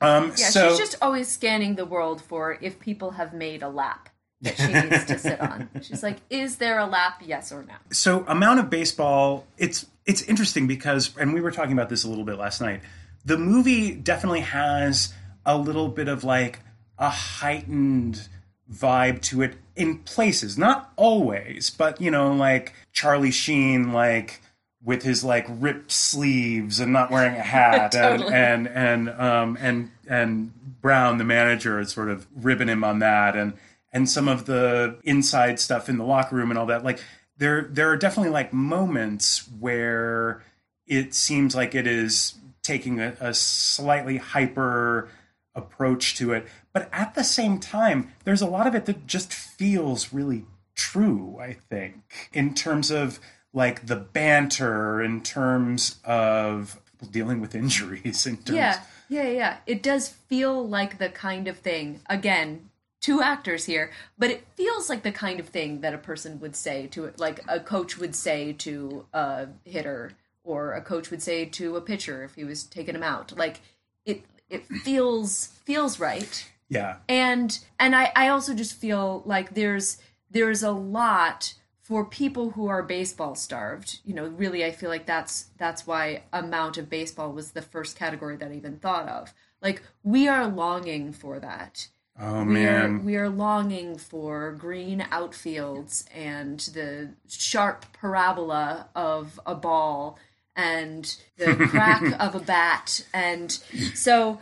Um, 0.00 0.28
Yeah, 0.36 0.50
so, 0.50 0.68
she's 0.68 0.78
just 0.78 0.96
always 1.02 1.28
scanning 1.28 1.74
the 1.74 1.84
world 1.84 2.22
for 2.22 2.58
if 2.60 2.78
people 2.78 3.12
have 3.12 3.34
made 3.34 3.62
a 3.62 3.68
lap 3.68 4.08
that 4.40 4.56
she 4.56 4.72
needs 4.72 5.04
to 5.06 5.18
sit 5.18 5.40
on. 5.40 5.68
She's 5.82 6.02
like, 6.02 6.18
is 6.30 6.56
there 6.58 6.78
a 6.78 6.86
lap? 6.86 7.22
Yes 7.24 7.50
or 7.50 7.64
no? 7.64 7.74
so 7.90 8.24
amount 8.28 8.60
of 8.60 8.70
baseball 8.70 9.46
it's 9.56 9.86
it's 10.06 10.22
interesting 10.22 10.66
because 10.66 11.16
and 11.18 11.34
we 11.34 11.40
were 11.40 11.50
talking 11.50 11.72
about 11.72 11.88
this 11.88 12.04
a 12.04 12.08
little 12.08 12.24
bit 12.24 12.38
last 12.38 12.60
night 12.60 12.80
the 13.24 13.36
movie 13.36 13.94
definitely 13.94 14.40
has 14.40 15.12
a 15.44 15.56
little 15.58 15.88
bit 15.88 16.06
of 16.08 16.22
like 16.24 16.60
a 16.98 17.08
heightened 17.10 18.28
vibe 18.72 19.20
to 19.22 19.42
it 19.42 19.56
in 19.74 19.98
places 19.98 20.56
not 20.58 20.92
always 20.96 21.70
but 21.70 22.00
you 22.00 22.10
know 22.10 22.32
like 22.32 22.74
charlie 22.92 23.30
sheen 23.30 23.92
like 23.92 24.40
with 24.84 25.02
his 25.02 25.24
like 25.24 25.46
ripped 25.48 25.90
sleeves 25.90 26.78
and 26.80 26.92
not 26.92 27.10
wearing 27.10 27.34
a 27.34 27.42
hat 27.42 27.92
Totally. 27.92 28.32
and 28.32 28.68
and 28.68 29.08
and 29.08 29.20
um 29.20 29.58
and 29.60 29.90
and 30.08 30.80
brown 30.80 31.18
the 31.18 31.24
manager 31.24 31.80
is 31.80 31.90
sort 31.90 32.08
of 32.08 32.26
ribbing 32.34 32.68
him 32.68 32.84
on 32.84 33.00
that 33.00 33.36
and 33.36 33.54
and 33.92 34.08
some 34.08 34.28
of 34.28 34.46
the 34.46 34.98
inside 35.02 35.58
stuff 35.58 35.88
in 35.88 35.98
the 35.98 36.04
locker 36.04 36.36
room 36.36 36.50
and 36.50 36.58
all 36.58 36.66
that 36.66 36.84
like 36.84 37.00
there 37.38 37.62
there 37.62 37.90
are 37.90 37.96
definitely 37.96 38.30
like 38.30 38.52
moments 38.52 39.48
where 39.58 40.42
it 40.86 41.14
seems 41.14 41.54
like 41.54 41.74
it 41.74 41.86
is 41.86 42.34
taking 42.62 43.00
a, 43.00 43.16
a 43.20 43.34
slightly 43.34 44.18
hyper 44.18 45.08
approach 45.54 46.14
to 46.14 46.32
it 46.32 46.46
but 46.72 46.88
at 46.92 47.14
the 47.16 47.24
same 47.24 47.58
time 47.58 48.12
there's 48.24 48.42
a 48.42 48.46
lot 48.46 48.66
of 48.66 48.74
it 48.76 48.86
that 48.86 49.06
just 49.08 49.32
feels 49.32 50.12
really 50.12 50.44
true 50.76 51.36
i 51.40 51.52
think 51.52 52.28
in 52.32 52.54
terms 52.54 52.92
of 52.92 53.18
like 53.52 53.86
the 53.86 53.96
banter 53.96 55.02
in 55.02 55.22
terms 55.22 55.98
of 56.04 56.80
dealing 57.10 57.40
with 57.40 57.54
injuries 57.54 58.26
in 58.26 58.36
terms 58.36 58.50
Yeah, 58.50 58.80
yeah, 59.08 59.28
yeah. 59.28 59.56
It 59.66 59.82
does 59.82 60.08
feel 60.08 60.66
like 60.66 60.98
the 60.98 61.08
kind 61.08 61.48
of 61.48 61.58
thing, 61.58 62.00
again, 62.06 62.70
two 63.00 63.22
actors 63.22 63.64
here, 63.64 63.90
but 64.18 64.30
it 64.30 64.46
feels 64.54 64.88
like 64.88 65.02
the 65.02 65.12
kind 65.12 65.40
of 65.40 65.48
thing 65.48 65.80
that 65.80 65.94
a 65.94 65.98
person 65.98 66.40
would 66.40 66.56
say 66.56 66.86
to, 66.88 67.12
like 67.16 67.40
a 67.48 67.60
coach 67.60 67.96
would 67.98 68.14
say 68.14 68.52
to 68.54 69.06
a 69.12 69.48
hitter 69.64 70.12
or 70.44 70.72
a 70.72 70.80
coach 70.80 71.10
would 71.10 71.22
say 71.22 71.44
to 71.44 71.76
a 71.76 71.80
pitcher 71.80 72.24
if 72.24 72.34
he 72.34 72.44
was 72.44 72.64
taking 72.64 72.94
him 72.94 73.02
out. 73.02 73.36
Like 73.36 73.60
it, 74.04 74.24
it 74.50 74.66
feels 74.66 75.46
feels 75.64 76.00
right. 76.00 76.50
yeah 76.68 76.96
and 77.08 77.58
and 77.78 77.94
I, 77.94 78.10
I 78.16 78.28
also 78.28 78.54
just 78.54 78.74
feel 78.74 79.22
like 79.24 79.54
there's 79.54 79.98
there's 80.30 80.62
a 80.62 80.70
lot 80.70 81.54
for 81.88 82.04
people 82.04 82.50
who 82.50 82.66
are 82.66 82.82
baseball 82.82 83.34
starved 83.34 84.00
you 84.04 84.12
know 84.12 84.26
really 84.26 84.62
i 84.62 84.70
feel 84.70 84.90
like 84.90 85.06
that's 85.06 85.46
that's 85.56 85.86
why 85.86 86.22
amount 86.34 86.76
of 86.76 86.90
baseball 86.90 87.32
was 87.32 87.52
the 87.52 87.62
first 87.62 87.96
category 87.98 88.36
that 88.36 88.50
i 88.50 88.54
even 88.54 88.76
thought 88.76 89.08
of. 89.08 89.32
Like 89.62 89.82
we 90.02 90.28
are 90.28 90.46
longing 90.46 91.12
for 91.12 91.40
that. 91.40 91.88
Oh 92.20 92.44
we 92.44 92.66
are 92.66 92.88
man. 92.88 93.04
we 93.04 93.16
are 93.16 93.30
longing 93.30 93.96
for 93.96 94.52
green 94.52 95.00
outfields 95.10 96.04
and 96.14 96.60
the 96.60 97.14
sharp 97.26 97.86
parabola 97.92 98.88
of 98.94 99.40
a 99.46 99.54
ball 99.54 100.18
and 100.54 101.16
the 101.38 101.56
crack 101.70 102.02
of 102.20 102.34
a 102.34 102.40
bat. 102.40 103.06
And 103.14 103.50
so 103.94 104.40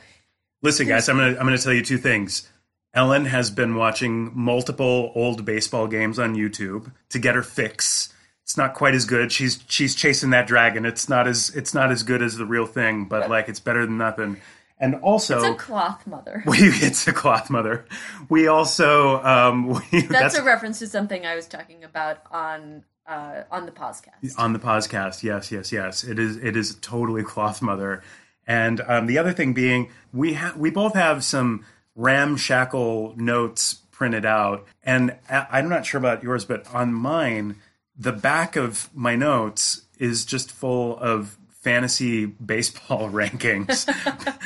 Listen, 0.62 0.88
guys, 0.88 1.08
I'm 1.08 1.16
gonna 1.16 1.38
I'm 1.38 1.46
gonna 1.46 1.58
tell 1.58 1.72
you 1.72 1.82
two 1.82 1.98
things. 1.98 2.50
Ellen 2.96 3.26
has 3.26 3.50
been 3.50 3.76
watching 3.76 4.32
multiple 4.34 5.12
old 5.14 5.44
baseball 5.44 5.86
games 5.86 6.18
on 6.18 6.34
YouTube 6.34 6.90
to 7.10 7.18
get 7.18 7.34
her 7.34 7.42
fix. 7.42 8.12
It's 8.42 8.56
not 8.56 8.72
quite 8.72 8.94
as 8.94 9.04
good. 9.04 9.30
She's 9.30 9.62
she's 9.68 9.94
chasing 9.94 10.30
that 10.30 10.46
dragon. 10.46 10.86
It's 10.86 11.08
not 11.08 11.28
as 11.28 11.50
it's 11.50 11.74
not 11.74 11.92
as 11.92 12.02
good 12.02 12.22
as 12.22 12.36
the 12.36 12.46
real 12.46 12.64
thing, 12.64 13.04
but 13.04 13.28
like 13.28 13.50
it's 13.50 13.60
better 13.60 13.84
than 13.84 13.98
nothing. 13.98 14.38
And 14.78 14.94
also, 14.96 15.36
it's 15.36 15.44
a 15.44 15.54
cloth 15.54 16.06
mother 16.06 16.42
we 16.46 16.58
it's 16.58 17.06
a 17.06 17.12
cloth 17.12 17.50
mother. 17.50 17.86
We 18.30 18.46
also 18.46 19.22
um, 19.22 19.68
we, 19.92 20.02
that's, 20.02 20.36
a 20.36 20.42
reference 20.42 20.78
to 20.78 20.86
something 20.86 21.26
I 21.26 21.34
was 21.34 21.46
talking 21.46 21.84
about 21.84 22.18
on 22.30 22.84
uh, 23.06 23.42
on 23.50 23.66
the 23.66 23.72
podcast. 23.72 24.38
on 24.38 24.54
the 24.54 24.58
podcast. 24.58 25.22
Yes, 25.22 25.52
yes, 25.52 25.70
yes. 25.70 26.02
It 26.02 26.18
is. 26.18 26.38
It 26.38 26.56
is 26.56 26.76
totally 26.76 27.24
cloth 27.24 27.60
mother. 27.60 28.02
And 28.46 28.80
um, 28.86 29.06
the 29.06 29.18
other 29.18 29.32
thing 29.32 29.54
being, 29.54 29.90
we 30.12 30.34
ha- 30.34 30.54
we 30.56 30.70
both 30.70 30.94
have 30.94 31.24
some 31.24 31.64
ramshackle 31.96 33.14
notes 33.16 33.74
printed 33.90 34.24
out, 34.24 34.66
and 34.84 35.16
I'm 35.28 35.68
not 35.68 35.86
sure 35.86 35.98
about 35.98 36.22
yours, 36.22 36.44
but 36.44 36.72
on 36.72 36.92
mine, 36.92 37.56
the 37.98 38.12
back 38.12 38.56
of 38.56 38.90
my 38.94 39.16
notes 39.16 39.82
is 39.98 40.24
just 40.24 40.52
full 40.52 40.98
of 40.98 41.38
fantasy 41.48 42.26
baseball 42.52 43.10
rankings, 43.10 43.88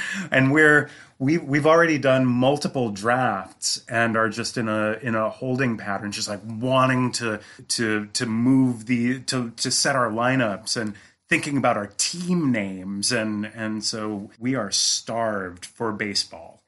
and 0.31 0.53
we're 0.53 0.89
we 1.21 1.37
we've 1.37 1.67
already 1.67 1.99
done 1.99 2.25
multiple 2.25 2.91
drafts 2.91 3.85
and 3.89 4.17
are 4.17 4.31
just 4.31 4.57
in 4.57 4.69
a 4.69 4.99
in 5.03 5.15
a 5.15 5.29
holding 5.29 5.77
pattern, 5.77 6.11
just 6.11 6.29
like 6.29 6.41
wanting 6.45 7.13
to 7.13 7.41
to 7.69 8.07
to 8.07 8.27
move 8.27 8.87
the 8.87 9.21
to 9.21 9.51
to 9.51 9.71
set 9.71 9.95
our 9.95 10.11
lineups 10.11 10.81
and 10.81 10.95
thinking 11.29 11.59
about 11.59 11.77
our 11.77 11.89
team 11.99 12.51
names. 12.51 13.13
And 13.13 13.45
and 13.55 13.85
so 13.85 14.31
we 14.39 14.55
are 14.55 14.71
starved 14.71 15.67
for 15.67 15.93
baseball. 15.93 16.60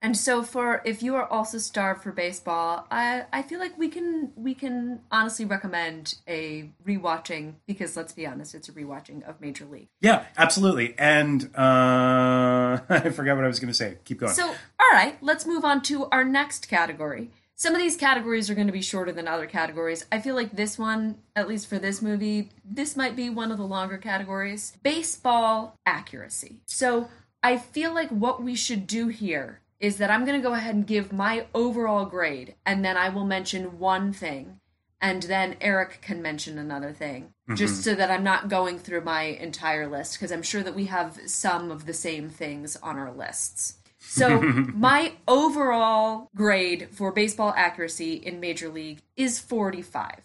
And 0.00 0.16
so 0.16 0.42
for 0.42 0.80
if 0.84 1.02
you 1.02 1.16
are 1.16 1.26
also 1.26 1.58
starved 1.58 2.02
for 2.02 2.12
baseball, 2.12 2.86
I 2.90 3.24
I 3.32 3.42
feel 3.42 3.58
like 3.58 3.76
we 3.76 3.88
can 3.88 4.32
we 4.36 4.54
can 4.54 5.00
honestly 5.10 5.44
recommend 5.44 6.16
a 6.28 6.70
rewatching 6.86 7.54
because 7.66 7.96
let's 7.96 8.12
be 8.12 8.26
honest, 8.26 8.54
it's 8.54 8.68
a 8.68 8.72
rewatching 8.72 9.28
of 9.28 9.40
Major 9.40 9.64
League. 9.64 9.88
Yeah, 10.00 10.26
absolutely. 10.36 10.94
And 10.98 11.50
uh, 11.56 12.78
I 12.88 13.10
forgot 13.10 13.36
what 13.36 13.44
I 13.44 13.48
was 13.48 13.58
going 13.58 13.72
to 13.72 13.74
say. 13.74 13.98
Keep 14.04 14.20
going. 14.20 14.32
So, 14.32 14.46
all 14.46 14.90
right, 14.92 15.16
let's 15.20 15.46
move 15.46 15.64
on 15.64 15.82
to 15.82 16.06
our 16.06 16.24
next 16.24 16.68
category. 16.68 17.30
Some 17.56 17.74
of 17.74 17.80
these 17.80 17.96
categories 17.96 18.48
are 18.48 18.54
going 18.54 18.68
to 18.68 18.72
be 18.72 18.82
shorter 18.82 19.10
than 19.10 19.26
other 19.26 19.46
categories. 19.46 20.06
I 20.12 20.20
feel 20.20 20.36
like 20.36 20.54
this 20.54 20.78
one, 20.78 21.18
at 21.34 21.48
least 21.48 21.66
for 21.66 21.80
this 21.80 22.00
movie, 22.00 22.50
this 22.64 22.96
might 22.96 23.16
be 23.16 23.30
one 23.30 23.50
of 23.50 23.58
the 23.58 23.64
longer 23.64 23.98
categories. 23.98 24.74
Baseball 24.84 25.74
accuracy. 25.84 26.60
So, 26.66 27.08
I 27.42 27.56
feel 27.56 27.92
like 27.92 28.10
what 28.10 28.42
we 28.42 28.54
should 28.54 28.86
do 28.86 29.08
here 29.08 29.60
is 29.80 29.98
that 29.98 30.10
I'm 30.10 30.24
going 30.24 30.40
to 30.40 30.46
go 30.46 30.54
ahead 30.54 30.74
and 30.74 30.86
give 30.86 31.12
my 31.12 31.46
overall 31.54 32.04
grade, 32.04 32.54
and 32.66 32.84
then 32.84 32.96
I 32.96 33.08
will 33.08 33.24
mention 33.24 33.78
one 33.78 34.12
thing, 34.12 34.60
and 35.00 35.22
then 35.24 35.56
Eric 35.60 36.00
can 36.02 36.20
mention 36.20 36.58
another 36.58 36.92
thing, 36.92 37.32
just 37.54 37.74
mm-hmm. 37.74 37.82
so 37.82 37.94
that 37.94 38.10
I'm 38.10 38.24
not 38.24 38.48
going 38.48 38.78
through 38.78 39.02
my 39.02 39.22
entire 39.22 39.86
list, 39.86 40.14
because 40.14 40.32
I'm 40.32 40.42
sure 40.42 40.62
that 40.62 40.74
we 40.74 40.86
have 40.86 41.20
some 41.26 41.70
of 41.70 41.86
the 41.86 41.94
same 41.94 42.28
things 42.28 42.76
on 42.76 42.98
our 42.98 43.12
lists. 43.12 43.78
So, 44.00 44.40
my 44.74 45.12
overall 45.28 46.30
grade 46.34 46.88
for 46.90 47.12
baseball 47.12 47.52
accuracy 47.56 48.14
in 48.14 48.40
Major 48.40 48.68
League 48.68 49.02
is 49.16 49.38
45. 49.38 50.22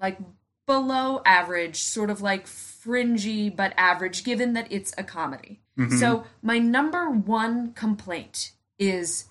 Like 0.00 0.18
below 0.66 1.22
average, 1.24 1.82
sort 1.82 2.10
of 2.10 2.20
like 2.20 2.46
fringy 2.46 3.50
but 3.50 3.72
average, 3.76 4.24
given 4.24 4.54
that 4.54 4.66
it's 4.70 4.92
a 4.98 5.04
comedy. 5.04 5.60
Mm-hmm. 5.78 5.96
So, 5.96 6.24
my 6.42 6.58
number 6.58 7.08
one 7.08 7.72
complaint 7.72 8.52
is 8.78 9.26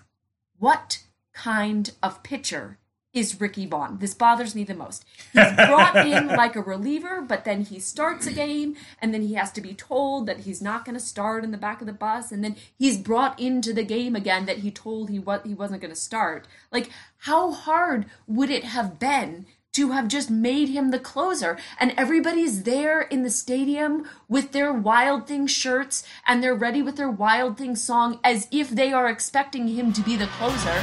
what 0.59 1.03
kind 1.33 1.91
of 2.01 2.23
pitcher 2.23 2.77
is 3.13 3.39
Ricky 3.39 3.67
Vaughn. 3.67 3.99
This 3.99 4.15
bothers 4.15 4.55
me 4.55 4.63
the 4.63 4.73
most. 4.73 5.05
He's 5.33 5.51
brought 5.55 5.95
in 5.95 6.27
like 6.27 6.55
a 6.55 6.61
reliever, 6.61 7.21
but 7.21 7.45
then 7.45 7.61
he 7.61 7.79
starts 7.79 8.25
a 8.25 8.33
game 8.33 8.75
and 8.99 9.13
then 9.13 9.21
he 9.21 9.35
has 9.35 9.51
to 9.51 9.61
be 9.61 9.75
told 9.75 10.25
that 10.25 10.41
he's 10.41 10.61
not 10.61 10.83
going 10.83 10.95
to 10.95 10.99
start 10.99 11.43
in 11.43 11.51
the 11.51 11.57
back 11.57 11.79
of 11.79 11.87
the 11.87 11.93
bus 11.93 12.31
and 12.31 12.43
then 12.43 12.55
he's 12.77 12.97
brought 12.97 13.39
into 13.39 13.71
the 13.71 13.83
game 13.83 14.15
again 14.15 14.45
that 14.47 14.59
he 14.59 14.71
told 14.71 15.09
he 15.09 15.19
what 15.19 15.45
he 15.45 15.53
wasn't 15.53 15.81
going 15.81 15.93
to 15.93 15.99
start. 15.99 16.47
Like 16.71 16.89
how 17.17 17.51
hard 17.51 18.07
would 18.27 18.49
it 18.49 18.63
have 18.63 18.99
been 18.99 19.45
to 19.73 19.91
have 19.91 20.07
just 20.07 20.29
made 20.29 20.69
him 20.69 20.91
the 20.91 20.99
closer 20.99 21.57
and 21.79 21.93
everybody's 21.97 22.63
there 22.63 23.01
in 23.01 23.23
the 23.23 23.29
stadium 23.29 24.07
with 24.29 24.51
their 24.51 24.71
wild 24.71 25.27
thing 25.27 25.47
shirts 25.47 26.05
and 26.27 26.41
they're 26.41 26.55
ready 26.55 26.81
with 26.81 26.95
their 26.95 27.09
wild 27.09 27.57
thing 27.57 27.75
song 27.75 28.19
as 28.23 28.47
if 28.51 28.69
they 28.69 28.93
are 28.93 29.09
expecting 29.09 29.67
him 29.67 29.91
to 29.91 30.01
be 30.01 30.15
the 30.15 30.27
closer 30.27 30.81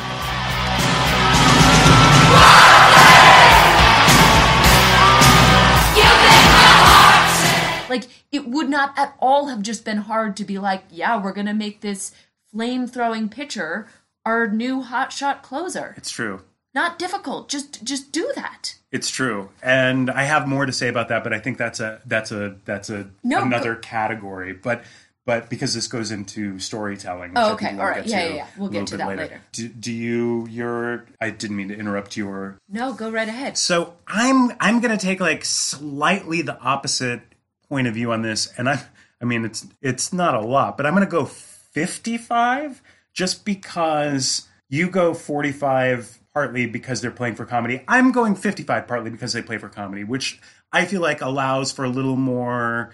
Like, 7.88 8.06
it 8.30 8.47
would 8.47 8.70
not 8.70 8.97
at 8.97 9.16
all 9.18 9.49
have 9.49 9.62
just 9.62 9.85
been 9.85 9.99
hard 9.99 10.37
to 10.37 10.44
be 10.44 10.61
like, 10.61 10.85
yeah, 10.90 11.20
we're 11.20 11.32
going 11.32 11.49
to 11.49 11.52
make 11.52 11.80
this 11.80 12.12
flame 12.52 12.87
throwing 12.87 13.28
pitcher 13.28 13.88
our 14.25 14.47
new 14.47 14.82
hotshot 14.85 15.42
closer. 15.42 15.94
It's 15.97 16.11
true. 16.11 16.42
Not 16.75 16.99
difficult. 16.99 17.49
Just 17.49 17.83
just 17.85 18.12
do 18.12 18.31
that. 18.37 18.77
It's 18.93 19.11
true, 19.11 19.50
and 19.62 20.11
I 20.11 20.23
have 20.23 20.47
more 20.47 20.67
to 20.67 20.73
say 20.73 20.89
about 20.89 21.09
that, 21.09 21.25
but 21.25 21.33
I 21.33 21.39
think 21.41 21.59
that's 21.59 21.81
a 21.81 22.00
that's 22.07 22.31
a 22.31 22.57
that's 22.65 22.91
a 22.91 23.11
No, 23.25 23.43
another 23.43 23.75
category. 23.77 24.53
But 24.53 24.85
but 25.27 25.50
because 25.50 25.75
this 25.75 25.87
goes 25.87 26.11
into 26.11 26.59
storytelling. 26.59 27.33
Oh, 27.37 27.53
okay. 27.53 27.71
All 27.79 27.87
right. 27.87 28.07
Yeah, 28.07 28.25
yeah, 28.25 28.35
yeah. 28.35 28.47
We'll 28.57 28.69
get 28.69 28.87
to 28.89 28.97
that 28.97 29.09
later. 29.09 29.41
Do, 29.53 29.69
do 29.69 29.93
you 29.93 30.47
your? 30.49 31.07
I 31.21 31.31
didn't 31.31 31.57
mean 31.57 31.69
to 31.69 31.77
interrupt 31.77 32.17
your. 32.17 32.59
No, 32.69 32.95
go 32.95 33.11
right 33.11 33.29
ahead. 33.29 33.59
So 33.59 33.95
I'm 34.07 34.53
I'm 34.61 34.81
gonna 34.81 34.97
take 34.97 35.21
like 35.21 35.45
slightly 35.45 36.43
the 36.43 36.59
opposite 36.61 37.21
point 37.69 37.87
of 37.87 37.95
view 37.95 38.12
on 38.12 38.23
this, 38.23 38.53
and 38.57 38.69
I 38.69 38.83
I 39.21 39.25
mean 39.25 39.45
it's 39.45 39.67
it's 39.83 40.12
not 40.12 40.35
a 40.35 40.41
lot, 40.41 40.77
but 40.77 40.87
I'm 40.87 40.95
gonna 40.95 41.07
go 41.07 41.25
55 41.25 42.83
just 43.12 43.45
because 43.45 44.49
you 44.69 44.89
go 44.89 45.15
45 45.15 46.20
partly 46.35 46.67
because 46.67 47.01
they're 47.01 47.11
playing 47.11 47.35
for 47.35 47.45
comedy. 47.45 47.83
I'm 47.89 48.13
going 48.13 48.35
55 48.35 48.87
partly 48.87 49.11
because 49.11 49.33
they 49.33 49.43
play 49.43 49.59
for 49.59 49.69
comedy, 49.69 50.05
which 50.05 50.41
I 50.73 50.85
feel 50.85 51.01
like 51.01 51.21
allows 51.21 51.73
for 51.73 51.85
a 51.85 51.89
little 51.89 52.17
more 52.17 52.93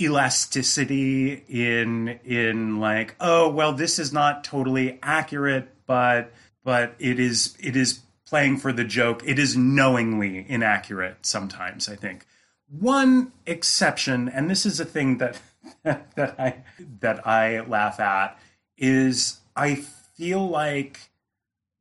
elasticity 0.00 1.44
in 1.48 2.08
in 2.24 2.80
like 2.80 3.14
oh 3.20 3.48
well 3.48 3.74
this 3.74 3.98
is 3.98 4.10
not 4.12 4.42
totally 4.42 4.98
accurate 5.02 5.68
but 5.86 6.32
but 6.64 6.94
it 6.98 7.20
is 7.20 7.54
it 7.60 7.76
is 7.76 8.00
playing 8.26 8.56
for 8.56 8.72
the 8.72 8.84
joke 8.84 9.22
it 9.26 9.38
is 9.38 9.54
knowingly 9.54 10.46
inaccurate 10.48 11.16
sometimes 11.20 11.90
i 11.90 11.94
think 11.94 12.24
one 12.70 13.30
exception 13.44 14.30
and 14.30 14.48
this 14.48 14.64
is 14.64 14.80
a 14.80 14.84
thing 14.84 15.18
that 15.18 15.38
that 15.84 16.34
i 16.38 16.56
that 17.00 17.26
i 17.26 17.60
laugh 17.60 18.00
at 18.00 18.38
is 18.78 19.40
i 19.54 19.74
feel 19.74 20.48
like 20.48 20.98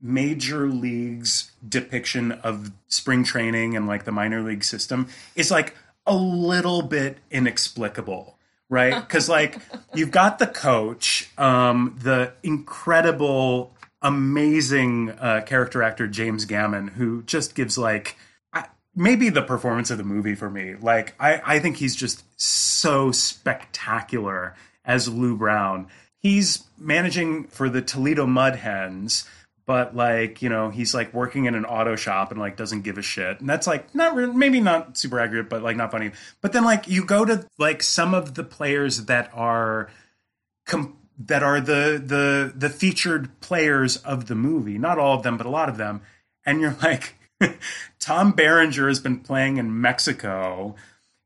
major 0.01 0.67
leagues 0.67 1.51
depiction 1.67 2.31
of 2.31 2.71
spring 2.87 3.23
training 3.23 3.75
and 3.75 3.87
like 3.87 4.03
the 4.05 4.11
minor 4.11 4.41
league 4.41 4.63
system 4.63 5.07
is 5.35 5.51
like 5.51 5.75
a 6.05 6.15
little 6.15 6.81
bit 6.81 7.17
inexplicable 7.29 8.37
right? 8.71 8.95
Because 9.07 9.29
like 9.29 9.59
you've 9.93 10.09
got 10.09 10.39
the 10.39 10.47
coach 10.47 11.29
um 11.37 11.99
the 12.01 12.33
incredible 12.41 13.75
amazing 14.01 15.11
uh, 15.11 15.41
character 15.45 15.83
actor 15.83 16.07
james 16.07 16.45
gammon 16.45 16.87
who 16.87 17.21
just 17.23 17.53
gives 17.53 17.77
like 17.77 18.17
I, 18.51 18.65
maybe 18.95 19.29
the 19.29 19.43
performance 19.43 19.91
of 19.91 19.99
the 19.99 20.03
movie 20.03 20.33
for 20.33 20.49
me. 20.49 20.75
Like 20.75 21.13
i 21.19 21.41
i 21.45 21.59
think 21.59 21.77
he's 21.77 21.95
just 21.95 22.23
so 22.41 23.11
spectacular 23.11 24.55
as 24.83 25.07
lou 25.07 25.37
brown. 25.37 25.87
He's 26.17 26.63
managing 26.77 27.45
for 27.45 27.69
the 27.69 27.81
toledo 27.81 28.25
mud 28.25 28.55
hens 28.55 29.27
but 29.65 29.95
like 29.95 30.41
you 30.41 30.49
know 30.49 30.69
he's 30.69 30.93
like 30.93 31.13
working 31.13 31.45
in 31.45 31.55
an 31.55 31.65
auto 31.65 31.95
shop 31.95 32.31
and 32.31 32.39
like 32.39 32.57
doesn't 32.57 32.81
give 32.81 32.97
a 32.97 33.01
shit. 33.01 33.39
And 33.39 33.49
that's 33.49 33.67
like 33.67 33.93
not 33.93 34.15
re- 34.15 34.27
maybe 34.27 34.59
not 34.59 34.97
super 34.97 35.19
accurate 35.19 35.49
but 35.49 35.61
like 35.61 35.77
not 35.77 35.91
funny. 35.91 36.11
But 36.41 36.53
then 36.53 36.63
like 36.63 36.87
you 36.87 37.05
go 37.05 37.25
to 37.25 37.47
like 37.57 37.83
some 37.83 38.13
of 38.13 38.35
the 38.35 38.43
players 38.43 39.05
that 39.05 39.29
are 39.33 39.89
com- 40.65 40.97
that 41.19 41.43
are 41.43 41.61
the 41.61 42.01
the 42.03 42.53
the 42.55 42.69
featured 42.69 43.39
players 43.41 43.97
of 43.97 44.27
the 44.27 44.35
movie. 44.35 44.77
Not 44.77 44.97
all 44.97 45.15
of 45.15 45.23
them 45.23 45.37
but 45.37 45.45
a 45.45 45.49
lot 45.51 45.69
of 45.69 45.77
them. 45.77 46.01
And 46.45 46.59
you're 46.61 46.77
like 46.81 47.15
tom 47.99 48.31
berenger 48.31 48.87
has 48.87 48.99
been 48.99 49.19
playing 49.19 49.57
in 49.57 49.79
mexico. 49.79 50.75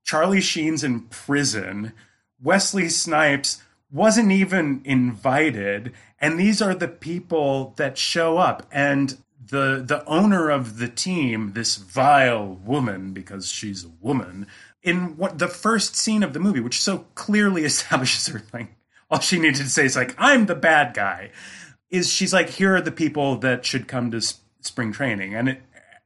Charlie 0.03 0.41
sheen's 0.41 0.83
in 0.83 1.01
prison. 1.01 1.93
Wesley 2.41 2.89
snipes 2.89 3.63
wasn't 3.91 4.31
even 4.31 4.81
invited 4.83 5.93
and 6.25 6.39
these 6.39 6.59
are 6.59 6.73
the 6.73 6.87
people 6.87 7.75
that 7.77 7.99
show 7.99 8.39
up. 8.39 8.65
And 8.71 9.17
the 9.47 9.83
the 9.85 10.03
owner 10.05 10.49
of 10.49 10.79
the 10.79 10.87
team 10.87 11.53
this 11.53 11.75
vile 11.75 12.55
woman 12.65 13.13
because 13.13 13.51
she's 13.51 13.85
a 13.85 13.91
woman 14.01 14.47
in 14.81 15.17
what 15.17 15.37
the 15.37 15.47
first 15.47 15.95
scene 15.95 16.23
of 16.23 16.33
the 16.33 16.39
movie 16.39 16.59
which 16.59 16.81
so 16.81 17.05
clearly 17.13 17.63
establishes 17.65 18.25
her 18.25 18.41
like 18.51 18.73
all 19.11 19.19
she 19.19 19.37
needed 19.37 19.57
to 19.57 19.69
say 19.69 19.85
is 19.85 19.95
like 19.95 20.15
i'm 20.17 20.47
the 20.47 20.55
bad 20.55 20.95
guy 20.95 21.29
is 21.91 22.11
she's 22.11 22.33
like 22.33 22.49
here 22.49 22.75
are 22.75 22.81
the 22.81 22.91
people 22.91 23.35
that 23.37 23.63
should 23.63 23.87
come 23.87 24.09
to 24.09 24.17
s- 24.17 24.39
spring 24.61 24.91
training. 24.91 25.35
And 25.35 25.49
it 25.49 25.61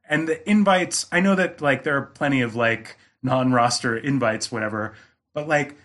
and 0.09 0.27
the 0.27 0.49
invites 0.49 1.05
i 1.09 1.21
know 1.21 1.35
that 1.35 1.61
like 1.61 1.83
there 1.83 1.95
are 1.95 2.07
plenty 2.07 2.41
of 2.41 2.57
like 2.57 2.97
non-roster 3.23 3.95
invites 3.95 4.51
whatever 4.51 4.95
but 5.33 5.47
like 5.47 5.75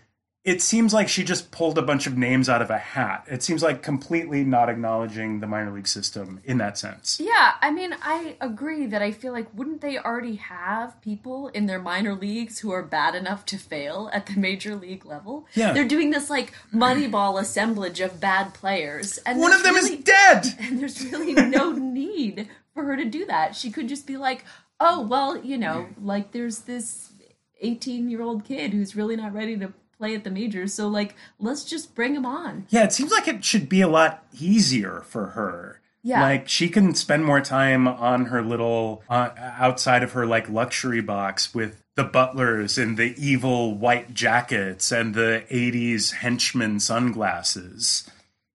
it 0.44 0.60
seems 0.60 0.92
like 0.92 1.08
she 1.08 1.24
just 1.24 1.50
pulled 1.50 1.78
a 1.78 1.82
bunch 1.82 2.06
of 2.06 2.18
names 2.18 2.50
out 2.50 2.60
of 2.60 2.68
a 2.68 2.76
hat. 2.76 3.24
It 3.28 3.42
seems 3.42 3.62
like 3.62 3.82
completely 3.82 4.44
not 4.44 4.68
acknowledging 4.68 5.40
the 5.40 5.46
minor 5.46 5.70
league 5.72 5.88
system 5.88 6.40
in 6.44 6.58
that 6.58 6.76
sense. 6.76 7.18
Yeah, 7.18 7.54
I 7.62 7.70
mean, 7.70 7.94
I 8.02 8.36
agree 8.42 8.84
that 8.86 9.00
I 9.00 9.10
feel 9.10 9.32
like 9.32 9.46
wouldn't 9.56 9.80
they 9.80 9.98
already 9.98 10.36
have 10.36 11.00
people 11.00 11.48
in 11.48 11.64
their 11.64 11.78
minor 11.80 12.14
leagues 12.14 12.58
who 12.58 12.72
are 12.72 12.82
bad 12.82 13.14
enough 13.14 13.46
to 13.46 13.56
fail 13.56 14.10
at 14.12 14.26
the 14.26 14.38
major 14.38 14.76
league 14.76 15.06
level? 15.06 15.46
Yeah. 15.54 15.72
They're 15.72 15.88
doing 15.88 16.10
this 16.10 16.28
like 16.28 16.52
Moneyball 16.74 17.40
assemblage 17.40 18.00
of 18.00 18.20
bad 18.20 18.52
players. 18.52 19.16
And 19.24 19.38
One 19.40 19.54
of 19.54 19.62
them 19.62 19.74
really- 19.74 19.94
is 19.94 20.04
dead. 20.04 20.44
And 20.60 20.78
there's 20.78 21.02
really 21.06 21.32
no 21.32 21.72
need 21.72 22.48
for 22.74 22.84
her 22.84 22.96
to 22.98 23.04
do 23.06 23.24
that. 23.26 23.56
She 23.56 23.70
could 23.70 23.88
just 23.88 24.06
be 24.06 24.18
like, 24.18 24.44
oh, 24.78 25.00
well, 25.00 25.38
you 25.38 25.56
know, 25.56 25.86
like 26.02 26.32
there's 26.32 26.60
this 26.60 27.12
18 27.62 28.10
year 28.10 28.20
old 28.20 28.44
kid 28.44 28.72
who's 28.74 28.94
really 28.94 29.16
not 29.16 29.32
ready 29.32 29.56
to 29.56 29.72
play 29.98 30.14
at 30.14 30.24
the 30.24 30.30
majors. 30.30 30.74
So, 30.74 30.88
like, 30.88 31.14
let's 31.38 31.64
just 31.64 31.94
bring 31.94 32.14
him 32.14 32.26
on. 32.26 32.66
Yeah, 32.70 32.84
it 32.84 32.92
seems 32.92 33.10
like 33.10 33.28
it 33.28 33.44
should 33.44 33.68
be 33.68 33.80
a 33.80 33.88
lot 33.88 34.24
easier 34.38 35.02
for 35.06 35.28
her. 35.28 35.80
Yeah. 36.04 36.20
Like 36.20 36.50
she 36.50 36.68
can 36.68 36.94
spend 36.94 37.24
more 37.24 37.40
time 37.40 37.88
on 37.88 38.26
her 38.26 38.42
little 38.42 39.02
uh, 39.08 39.30
outside 39.38 40.02
of 40.02 40.12
her 40.12 40.26
like 40.26 40.50
luxury 40.50 41.00
box 41.00 41.54
with 41.54 41.82
the 41.96 42.04
butlers 42.04 42.76
and 42.76 42.98
the 42.98 43.14
evil 43.16 43.74
white 43.74 44.12
jackets 44.12 44.92
and 44.92 45.14
the 45.14 45.44
80s 45.50 46.12
henchman 46.12 46.78
sunglasses. 46.78 48.08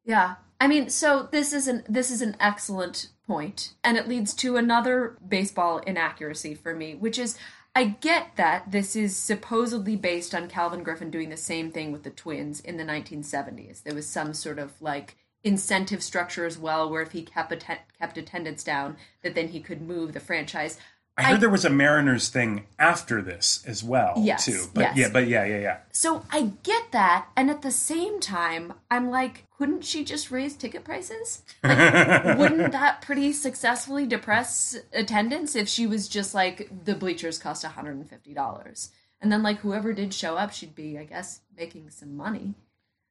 Yeah. 0.06 0.36
I 0.62 0.67
mean, 0.67 0.89
so 0.89 1.28
this 1.32 1.52
is 1.54 1.67
an 1.67 1.84
this 1.88 2.12
is 2.12 2.21
an 2.21 2.36
excellent 2.39 3.08
point, 3.25 3.73
and 3.84 3.97
it 3.97 4.08
leads 4.08 4.34
to 4.34 4.58
another 4.58 5.17
baseball 5.28 5.78
inaccuracy 5.80 6.54
for 6.54 6.75
me, 6.75 6.95
which 6.95 7.17
is 7.17 7.38
I 7.75 7.86
get 7.86 8.36
that 8.36 8.71
this 8.71 8.95
is 8.95 9.15
supposedly 9.15 9.95
based 9.95 10.34
on 10.34 10.49
Calvin 10.49 10.84
Griffith 10.84 11.12
doing 11.12 11.29
the 11.29 11.38
same 11.38 11.71
thing 11.71 11.91
with 11.91 12.03
the 12.03 12.10
Twins 12.10 12.60
in 12.60 12.77
the 12.77 12.84
1970s. 12.84 13.84
There 13.84 13.95
was 13.95 14.08
some 14.08 14.34
sort 14.34 14.60
of 14.60 14.82
like 14.82 15.17
incentive 15.43 16.03
structure 16.03 16.45
as 16.45 16.58
well, 16.58 16.89
where 16.89 17.01
if 17.01 17.12
he 17.12 17.23
kept 17.23 17.51
atten- 17.51 17.77
kept 17.97 18.17
attendance 18.17 18.63
down, 18.63 18.97
that 19.21 19.36
then 19.36 19.49
he 19.49 19.62
could 19.62 19.82
move 19.82 20.13
the 20.13 20.19
franchise. 20.19 20.77
I 21.17 21.24
heard 21.24 21.41
there 21.41 21.50
was 21.50 21.65
a 21.65 21.69
Mariners 21.69 22.30
thing 22.30 22.65
after 22.78 23.22
this 23.22 23.62
as 23.67 23.84
well, 23.84 24.13
Yes, 24.17 24.45
too. 24.45 24.65
But 24.74 24.82
yes. 24.82 24.98
yeah, 24.98 25.10
but 25.12 25.28
yeah, 25.28 25.43
yeah, 25.43 25.60
yeah. 25.60 25.78
So 25.91 26.24
I 26.32 26.54
get 26.63 26.91
that, 26.93 27.28
and 27.36 27.50
at 27.50 27.62
the 27.62 27.72
same 27.72 28.22
time, 28.22 28.74
I'm 28.89 29.10
like, 29.10 29.45
couldn't 29.58 29.84
she 29.84 30.06
just 30.06 30.32
raise 30.32 30.56
ticket 30.56 30.86
prices? 30.86 31.43
Like, 31.62 32.38
wouldn't 32.38 32.72
that 32.72 33.02
pretty 33.02 33.34
successfully 33.34 34.06
depress 34.06 34.78
attendance 34.93 35.58
if 35.58 35.67
she 35.67 35.86
was 35.88 36.08
just 36.08 36.34
like 36.34 36.69
the 36.86 36.95
bleachers 36.95 37.38
cost 37.38 37.65
$150? 37.65 38.89
And 39.22 39.32
then 39.32 39.43
like 39.43 39.60
whoever 39.60 39.91
did 39.91 40.13
show 40.13 40.38
up, 40.38 40.54
she'd 40.54 40.76
be, 40.76 40.98
I 40.98 41.04
guess, 41.04 41.41
making 41.58 41.89
some 41.89 42.15
money. 42.15 42.54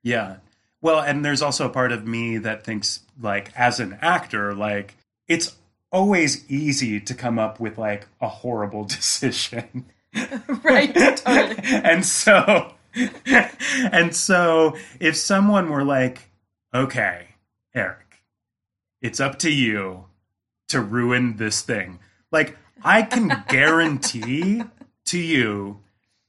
Yeah. 0.03 0.37
Well, 0.81 1.01
and 1.01 1.23
there's 1.25 1.43
also 1.43 1.67
a 1.67 1.71
part 1.73 1.93
of 1.93 2.07
me 2.07 2.39
that 2.39 2.65
thinks, 2.65 3.01
like, 3.21 3.51
as 3.57 3.81
an 3.81 3.99
actor, 4.01 4.55
like, 4.55 4.95
it's 5.27 5.55
always 5.92 6.51
easy 6.51 7.01
to 7.01 7.14
come 7.14 7.38
up 7.38 7.61
with, 7.61 7.79
like, 7.79 8.07
a 8.20 8.29
horrible 8.29 8.85
decision. 8.98 9.87
right? 10.64 10.94
totally. 10.94 11.57
and 11.64 12.05
so, 12.05 12.72
and 13.92 14.14
so, 14.16 14.77
if 15.01 15.16
someone 15.16 15.70
were 15.70 15.85
like, 15.85 16.31
okay, 16.74 17.29
Eric, 17.74 18.22
it's 19.03 19.20
up 19.20 19.38
to 19.40 19.51
you. 19.53 20.07
to 20.68 20.81
ruin 20.81 21.37
this 21.37 21.62
thing. 21.62 21.98
Like, 22.33 22.57
I 22.85 23.03
can 23.03 23.44
guarantee 23.48 24.62
to 25.07 25.18
you 25.18 25.81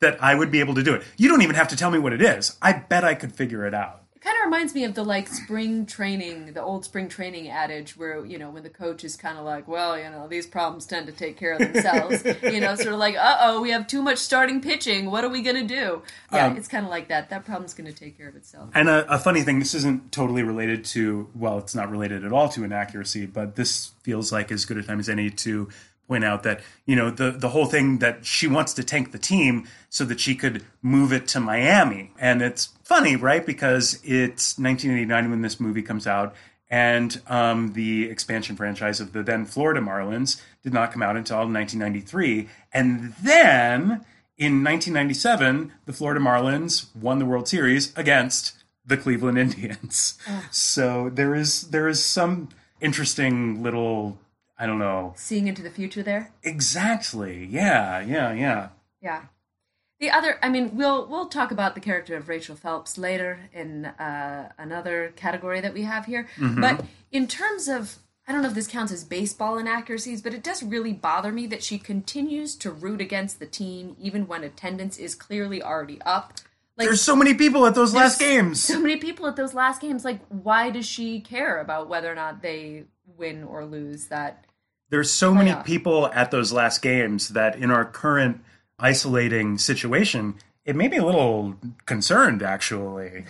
that 0.02 0.22
I 0.24 0.36
would 0.36 0.52
be 0.52 0.62
able 0.62 0.76
to 0.76 0.84
do 0.84 0.94
it. 0.96 1.04
You 1.18 1.30
don't 1.30 1.42
even 1.42 1.56
have 1.56 1.70
to 1.70 1.76
tell 1.76 1.92
me 1.92 2.00
what 2.00 2.14
it 2.14 2.22
is. 2.22 2.58
I 2.62 2.74
bet 2.74 3.04
I 3.04 3.16
could 3.16 3.34
figure 3.34 3.66
it 3.66 3.74
out. 3.74 4.04
It 4.30 4.34
kind 4.34 4.46
of 4.46 4.54
reminds 4.54 4.76
me 4.76 4.84
of 4.84 4.94
the 4.94 5.04
like 5.04 5.28
spring 5.28 5.88
training, 5.88 6.54
the 6.54 6.62
old 6.62 6.86
spring 6.86 7.10
training 7.10 7.50
adage 7.50 7.98
where, 7.98 8.24
you 8.24 8.38
know, 8.38 8.52
when 8.52 8.62
the 8.62 8.70
coach 8.70 9.04
is 9.04 9.16
kind 9.16 9.40
of 9.40 9.44
like, 9.46 9.68
well, 9.68 9.98
you 9.98 10.10
know, 10.10 10.28
these 10.28 10.46
problems 10.46 10.86
tend 10.86 11.08
to 11.08 11.12
take 11.12 11.36
care 11.38 11.54
of 11.54 11.60
themselves. 11.60 12.24
you 12.44 12.60
know, 12.60 12.76
sort 12.76 12.94
of 12.94 13.00
like, 13.00 13.16
uh 13.16 13.38
oh, 13.42 13.62
we 13.62 13.72
have 13.72 13.88
too 13.88 14.04
much 14.04 14.20
starting 14.20 14.62
pitching. 14.62 15.10
What 15.10 15.24
are 15.24 15.30
we 15.30 15.42
going 15.42 15.56
to 15.56 15.76
do? 15.76 16.04
Yeah, 16.32 16.48
Um, 16.48 16.58
it's 16.58 16.68
kind 16.68 16.86
of 16.86 16.92
like 16.92 17.08
that. 17.08 17.32
That 17.32 17.44
problem's 17.44 17.74
going 17.74 17.92
to 17.92 17.98
take 17.98 18.18
care 18.18 18.30
of 18.30 18.36
itself. 18.36 18.70
And 18.76 18.88
a, 18.88 19.12
a 19.12 19.18
funny 19.18 19.42
thing, 19.42 19.58
this 19.58 19.74
isn't 19.74 20.12
totally 20.12 20.44
related 20.44 20.86
to, 20.86 21.28
well, 21.34 21.58
it's 21.58 21.74
not 21.74 21.90
related 21.90 22.24
at 22.24 22.32
all 22.32 22.50
to 22.50 22.64
inaccuracy, 22.64 23.26
but 23.26 23.56
this 23.56 23.92
feels 24.04 24.32
like 24.32 24.52
as 24.52 24.64
good 24.66 24.78
a 24.78 24.84
time 24.84 25.00
as 25.00 25.10
any 25.10 25.32
to 25.32 25.70
point 26.10 26.26
out 26.26 26.42
that, 26.44 26.60
you 26.88 26.96
know, 26.96 27.12
the, 27.12 27.30
the 27.32 27.50
whole 27.50 27.68
thing 27.68 28.00
that 28.00 28.26
she 28.26 28.48
wants 28.48 28.74
to 28.74 28.84
tank 28.84 29.12
the 29.12 29.20
team 29.20 29.68
so 29.90 30.04
that 30.06 30.20
she 30.20 30.36
could 30.36 30.66
move 30.82 31.14
it 31.14 31.28
to 31.30 31.40
Miami. 31.40 32.12
And 32.20 32.42
it's 32.42 32.70
funny, 32.84 33.16
right? 33.16 33.46
Because 33.46 34.02
it's 34.04 34.58
1989 34.58 35.30
when 35.30 35.42
this 35.44 35.60
movie 35.60 35.84
comes 35.84 36.08
out. 36.08 36.34
And 36.68 37.22
um, 37.28 37.74
the 37.74 38.10
expansion 38.10 38.56
franchise 38.56 39.00
of 39.00 39.14
the 39.14 39.24
then 39.24 39.46
Florida 39.46 39.82
Marlins 39.82 40.42
did 40.64 40.74
not 40.74 40.92
come 40.92 41.04
out 41.04 41.16
until 41.16 41.38
1993. 41.38 42.50
And 42.74 43.14
then 43.22 44.04
in 44.38 44.64
1997, 44.64 45.72
the 45.86 45.94
Florida 45.94 46.20
Marlins 46.20 46.88
won 46.96 47.20
the 47.20 47.26
World 47.26 47.48
Series 47.48 47.96
against 47.96 48.64
the 48.86 48.98
Cleveland 48.98 49.38
Indians. 49.46 50.18
So 50.50 51.10
there 51.10 51.36
is 51.36 51.70
there 51.70 51.88
is 51.88 52.04
some 52.04 52.50
interesting 52.82 53.62
little 53.62 54.18
I 54.60 54.66
don't 54.68 54.78
know 54.80 55.14
Seeing 55.16 55.48
into 55.48 55.62
the 55.64 55.70
future 55.70 56.04
there. 56.04 56.32
exactly. 56.44 57.46
Yeah, 57.50 58.02
yeah, 58.02 58.34
yeah. 58.34 58.70
Yeah. 59.02 59.22
The 60.02 60.12
other, 60.12 60.38
I 60.42 60.50
mean, 60.50 60.76
we'll 60.78 61.08
we'll 61.08 61.28
talk 61.28 61.52
about 61.52 61.76
the 61.76 61.82
character 61.82 62.16
of 62.16 62.30
Rachel 62.30 62.56
Phelps 62.56 62.98
later 62.98 63.50
in 63.54 63.86
uh, 63.86 64.52
another 64.58 65.12
category 65.16 65.60
that 65.62 65.74
we 65.74 65.82
have 65.84 66.06
here. 66.06 66.28
But 66.40 66.86
in 67.12 67.28
terms 67.28 67.68
of, 67.68 67.98
I 68.26 68.32
don't 68.32 68.42
know 68.42 68.48
if 68.48 68.54
this 68.54 68.68
counts 68.68 68.94
as 68.94 69.04
baseball 69.04 69.58
inaccuracies, 69.58 70.22
but 70.22 70.34
it 70.34 70.42
does 70.44 70.64
really 70.64 70.94
bother 70.94 71.32
me 71.34 71.48
that 71.48 71.64
she 71.64 71.78
continues 71.80 72.56
to 72.58 72.72
root 72.72 73.02
against 73.02 73.40
the 73.40 73.46
team 73.46 73.96
even 74.00 74.26
when 74.28 74.44
attendance 74.44 74.98
is 74.98 75.16
clearly 75.16 75.62
already 75.62 76.00
up. 76.06 76.36
Like 76.78 76.88
There's 76.88 77.02
so 77.02 77.16
many 77.16 77.34
people 77.34 77.66
at 77.66 77.76
those 77.76 77.94
last 77.94 78.20
games. 78.20 78.64
So 78.64 78.80
many 78.80 78.96
people 78.96 79.28
at 79.28 79.36
those 79.36 79.54
last 79.54 79.82
games. 79.82 80.06
Like, 80.06 80.22
why 80.30 80.70
does 80.70 80.86
she 80.86 81.20
care 81.20 81.60
about 81.60 81.90
whether 81.90 82.10
or 82.10 82.16
not 82.16 82.42
they 82.42 82.86
win 83.18 83.44
or 83.44 83.66
lose? 83.66 84.08
That 84.08 84.46
There's 84.90 85.12
so 85.12 85.34
many 85.34 85.54
people 85.64 86.08
at 86.14 86.32
those 86.32 86.52
last 86.52 86.82
games 86.82 87.30
that 87.30 87.56
in 87.56 87.70
our 87.72 87.86
current 87.86 88.42
isolating 88.80 89.58
situation, 89.58 90.36
it 90.66 90.76
made 90.76 90.92
me 90.92 90.98
a 90.98 91.06
little 91.06 91.56
concerned 91.86 92.42
actually. 92.44 93.26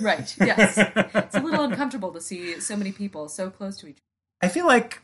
right? 0.00 0.34
Yes, 0.40 0.78
it's 0.78 1.36
a 1.36 1.40
little 1.40 1.64
uncomfortable 1.64 2.12
to 2.12 2.20
see 2.20 2.60
so 2.60 2.76
many 2.76 2.92
people 2.92 3.28
so 3.28 3.50
close 3.50 3.76
to 3.78 3.88
each. 3.88 3.96
other. 4.42 4.50
I 4.50 4.52
feel 4.52 4.66
like 4.66 5.00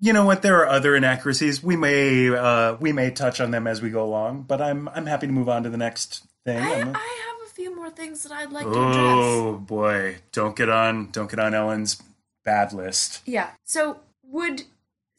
you 0.00 0.12
know 0.12 0.24
what 0.24 0.42
there 0.42 0.58
are 0.60 0.66
other 0.66 0.96
inaccuracies. 0.96 1.62
We 1.62 1.76
may 1.76 2.28
uh, 2.30 2.76
we 2.80 2.92
may 2.92 3.10
touch 3.10 3.40
on 3.40 3.50
them 3.50 3.66
as 3.66 3.80
we 3.82 3.90
go 3.90 4.02
along, 4.04 4.42
but 4.48 4.60
I'm 4.60 4.88
I'm 4.88 5.06
happy 5.06 5.26
to 5.26 5.32
move 5.32 5.48
on 5.48 5.62
to 5.62 5.70
the 5.70 5.76
next 5.76 6.26
thing. 6.44 6.58
I, 6.58 6.72
I 6.72 6.80
have 6.80 7.46
a 7.46 7.50
few 7.54 7.74
more 7.76 7.90
things 7.90 8.22
that 8.24 8.32
I'd 8.32 8.50
like 8.50 8.64
to 8.64 8.70
address. 8.70 8.96
oh 8.96 9.58
boy, 9.58 10.16
don't 10.32 10.56
get 10.56 10.68
on 10.70 11.10
don't 11.12 11.30
get 11.30 11.38
on 11.38 11.54
Ellen's 11.54 12.02
bad 12.44 12.72
list. 12.72 13.22
Yeah. 13.26 13.50
So, 13.64 14.00
would 14.24 14.64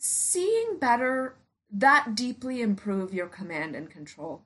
seeing 0.04 0.78
better 0.80 1.36
that 1.72 2.14
deeply 2.14 2.62
improve 2.62 3.14
your 3.14 3.28
command 3.28 3.76
and 3.76 3.90
control? 3.90 4.42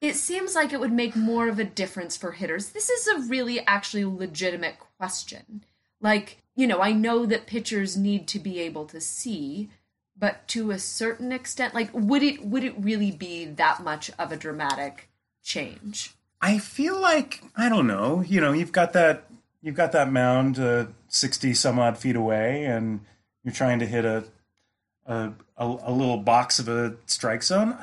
It 0.00 0.14
seems 0.14 0.54
like 0.54 0.72
it 0.72 0.80
would 0.80 0.92
make 0.92 1.14
more 1.14 1.48
of 1.48 1.58
a 1.58 1.64
difference 1.64 2.16
for 2.16 2.32
hitters. 2.32 2.70
This 2.70 2.88
is 2.88 3.06
a 3.06 3.28
really 3.28 3.60
actually 3.66 4.04
legitimate 4.04 4.76
question. 4.96 5.64
Like, 6.00 6.38
you 6.54 6.66
know, 6.66 6.80
I 6.80 6.92
know 6.92 7.26
that 7.26 7.46
pitchers 7.46 7.96
need 7.96 8.26
to 8.28 8.38
be 8.38 8.60
able 8.60 8.86
to 8.86 9.00
see, 9.00 9.68
but 10.16 10.46
to 10.48 10.70
a 10.70 10.78
certain 10.78 11.32
extent, 11.32 11.74
like 11.74 11.90
would 11.92 12.22
it 12.22 12.44
would 12.44 12.64
it 12.64 12.74
really 12.78 13.10
be 13.10 13.44
that 13.44 13.82
much 13.82 14.10
of 14.18 14.32
a 14.32 14.36
dramatic 14.36 15.08
change? 15.42 16.14
I 16.40 16.58
feel 16.58 17.00
like 17.00 17.42
I 17.56 17.68
don't 17.68 17.86
know. 17.86 18.22
You 18.22 18.40
know, 18.40 18.52
you've 18.52 18.72
got 18.72 18.92
that 18.94 19.24
you've 19.60 19.74
got 19.74 19.92
that 19.92 20.10
mound 20.10 20.58
uh, 20.58 20.86
sixty 21.08 21.54
some 21.54 21.78
odd 21.78 21.98
feet 21.98 22.16
away, 22.16 22.64
and 22.64 23.00
you're 23.44 23.54
trying 23.54 23.80
to 23.80 23.86
hit 23.86 24.04
a 24.04 24.24
a, 25.08 25.32
a 25.56 25.66
a 25.86 25.92
little 25.92 26.18
box 26.18 26.58
of 26.58 26.68
a 26.68 26.94
strike 27.06 27.42
zone. 27.42 27.76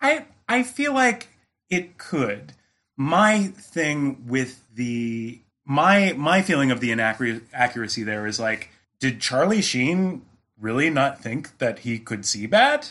I 0.00 0.26
I 0.48 0.62
feel 0.62 0.92
like 0.92 1.28
it 1.70 1.96
could. 1.96 2.52
My 2.96 3.46
thing 3.46 4.26
with 4.26 4.62
the 4.74 5.40
my 5.64 6.12
my 6.16 6.42
feeling 6.42 6.70
of 6.70 6.80
the 6.80 6.90
inaccuracy 6.92 8.02
there 8.02 8.26
is 8.26 8.38
like, 8.38 8.70
did 9.00 9.20
Charlie 9.20 9.62
Sheen 9.62 10.22
really 10.60 10.90
not 10.90 11.20
think 11.20 11.58
that 11.58 11.80
he 11.80 11.98
could 11.98 12.26
see 12.26 12.46
bad? 12.46 12.88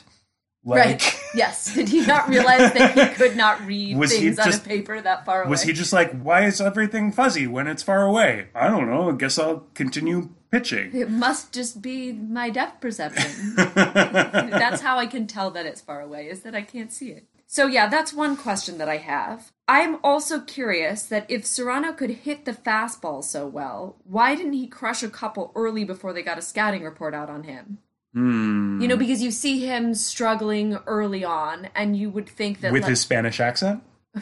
Like, 0.65 0.85
right. 0.85 1.19
Yes. 1.35 1.73
Did 1.73 1.89
he 1.89 2.05
not 2.05 2.29
realize 2.29 2.73
that 2.73 2.93
he 2.93 3.15
could 3.15 3.35
not 3.35 3.65
read 3.65 3.99
things 4.07 4.37
on 4.37 4.53
a 4.53 4.57
paper 4.59 5.01
that 5.01 5.25
far 5.25 5.41
away? 5.41 5.49
Was 5.49 5.63
he 5.63 5.73
just 5.73 5.91
like, 5.91 6.11
why 6.21 6.45
is 6.45 6.61
everything 6.61 7.11
fuzzy 7.11 7.47
when 7.47 7.65
it's 7.65 7.81
far 7.81 8.03
away? 8.03 8.49
I 8.53 8.67
don't 8.67 8.87
know. 8.87 9.09
I 9.09 9.15
guess 9.15 9.39
I'll 9.39 9.65
continue 9.73 10.29
pitching. 10.53 10.95
It 10.95 11.09
must 11.09 11.51
just 11.51 11.81
be 11.81 12.13
my 12.13 12.51
depth 12.51 12.79
perception. 12.79 13.55
that's 13.55 14.81
how 14.81 14.99
I 14.99 15.07
can 15.07 15.25
tell 15.25 15.49
that 15.51 15.65
it's 15.65 15.81
far 15.81 15.99
away, 15.99 16.27
is 16.27 16.41
that 16.41 16.53
I 16.53 16.61
can't 16.61 16.93
see 16.93 17.09
it. 17.09 17.25
So, 17.47 17.65
yeah, 17.65 17.87
that's 17.87 18.13
one 18.13 18.37
question 18.37 18.77
that 18.77 18.87
I 18.87 18.97
have. 18.97 19.51
I'm 19.67 19.97
also 20.03 20.39
curious 20.39 21.03
that 21.03 21.25
if 21.29 21.45
Serrano 21.45 21.91
could 21.91 22.11
hit 22.11 22.45
the 22.45 22.51
fastball 22.51 23.23
so 23.23 23.47
well, 23.47 23.95
why 24.03 24.35
didn't 24.35 24.53
he 24.53 24.67
crush 24.67 25.01
a 25.01 25.09
couple 25.09 25.51
early 25.55 25.83
before 25.83 26.13
they 26.13 26.21
got 26.21 26.37
a 26.37 26.41
scouting 26.41 26.83
report 26.83 27.15
out 27.15 27.29
on 27.31 27.43
him? 27.43 27.79
Hmm. 28.13 28.79
You 28.79 28.87
know, 28.87 28.97
because 28.97 29.23
you 29.23 29.31
see 29.31 29.65
him 29.65 29.95
struggling 29.95 30.77
early 30.85 31.23
on, 31.23 31.69
and 31.73 31.97
you 31.97 32.11
would 32.11 32.29
think 32.29 32.61
that 32.61 32.71
With 32.71 32.83
like, 32.83 32.91
his 32.91 33.01
Spanish 33.01 33.39
accent? 33.39 33.81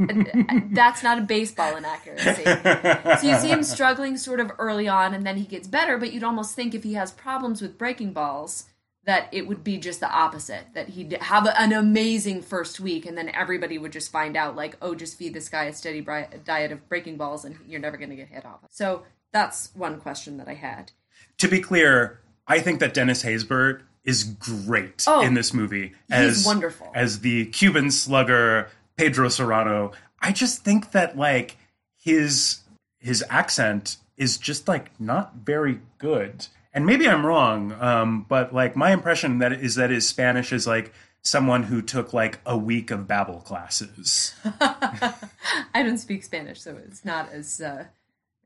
Uh, 0.00 0.60
that's 0.72 1.02
not 1.02 1.18
a 1.18 1.22
baseball 1.22 1.76
inaccuracy. 1.76 2.44
so 2.44 3.26
you 3.26 3.36
see 3.38 3.48
him 3.48 3.62
struggling 3.62 4.16
sort 4.16 4.40
of 4.40 4.50
early 4.58 4.88
on, 4.88 5.14
and 5.14 5.26
then 5.26 5.36
he 5.36 5.44
gets 5.44 5.68
better. 5.68 5.98
But 5.98 6.12
you'd 6.12 6.24
almost 6.24 6.54
think 6.54 6.74
if 6.74 6.82
he 6.84 6.94
has 6.94 7.10
problems 7.12 7.60
with 7.60 7.76
breaking 7.78 8.12
balls, 8.12 8.64
that 9.04 9.28
it 9.32 9.46
would 9.48 9.64
be 9.64 9.78
just 9.78 10.00
the 10.00 10.10
opposite. 10.10 10.64
That 10.74 10.90
he'd 10.90 11.12
have 11.20 11.46
an 11.46 11.72
amazing 11.72 12.42
first 12.42 12.80
week, 12.80 13.06
and 13.06 13.16
then 13.16 13.28
everybody 13.30 13.78
would 13.78 13.92
just 13.92 14.10
find 14.12 14.36
out, 14.36 14.56
like, 14.56 14.76
oh, 14.82 14.94
just 14.94 15.18
feed 15.18 15.34
this 15.34 15.48
guy 15.48 15.64
a 15.64 15.72
steady 15.72 16.00
bri- 16.00 16.26
diet 16.44 16.72
of 16.72 16.88
breaking 16.88 17.16
balls, 17.16 17.44
and 17.44 17.56
you're 17.66 17.80
never 17.80 17.96
going 17.96 18.10
to 18.10 18.16
get 18.16 18.28
hit 18.28 18.44
off. 18.44 18.60
So 18.70 19.02
that's 19.32 19.70
one 19.74 20.00
question 20.00 20.36
that 20.38 20.48
I 20.48 20.54
had. 20.54 20.92
To 21.38 21.48
be 21.48 21.60
clear, 21.60 22.20
I 22.46 22.60
think 22.60 22.80
that 22.80 22.94
Dennis 22.94 23.22
Haysbert 23.24 23.82
is 24.02 24.24
great 24.24 25.04
Oh, 25.06 25.20
in 25.20 25.34
this 25.34 25.52
movie 25.52 25.92
he's 26.08 26.38
as 26.40 26.46
wonderful. 26.46 26.90
as 26.94 27.20
the 27.20 27.44
Cuban 27.46 27.90
slugger 27.90 28.68
Pedro 29.00 29.30
Serrano. 29.30 29.92
I 30.20 30.30
just 30.30 30.62
think 30.62 30.90
that 30.92 31.16
like 31.16 31.56
his 31.96 32.60
his 32.98 33.24
accent 33.30 33.96
is 34.18 34.36
just 34.36 34.68
like 34.68 34.90
not 35.00 35.36
very 35.36 35.80
good. 35.96 36.48
And 36.74 36.84
maybe 36.84 37.08
I'm 37.08 37.24
wrong, 37.24 37.72
um, 37.80 38.26
but 38.28 38.54
like 38.54 38.76
my 38.76 38.92
impression 38.92 39.38
that 39.38 39.52
is 39.52 39.76
that 39.76 39.88
his 39.88 40.06
Spanish 40.06 40.52
is 40.52 40.66
like 40.66 40.92
someone 41.22 41.62
who 41.62 41.80
took 41.80 42.12
like 42.12 42.40
a 42.44 42.58
week 42.58 42.90
of 42.90 43.08
Babbel 43.08 43.42
classes. 43.42 44.34
I 44.60 45.82
don't 45.82 45.96
speak 45.96 46.22
Spanish, 46.22 46.60
so 46.60 46.76
it's 46.76 47.02
not 47.02 47.32
as 47.32 47.58
uh, 47.62 47.86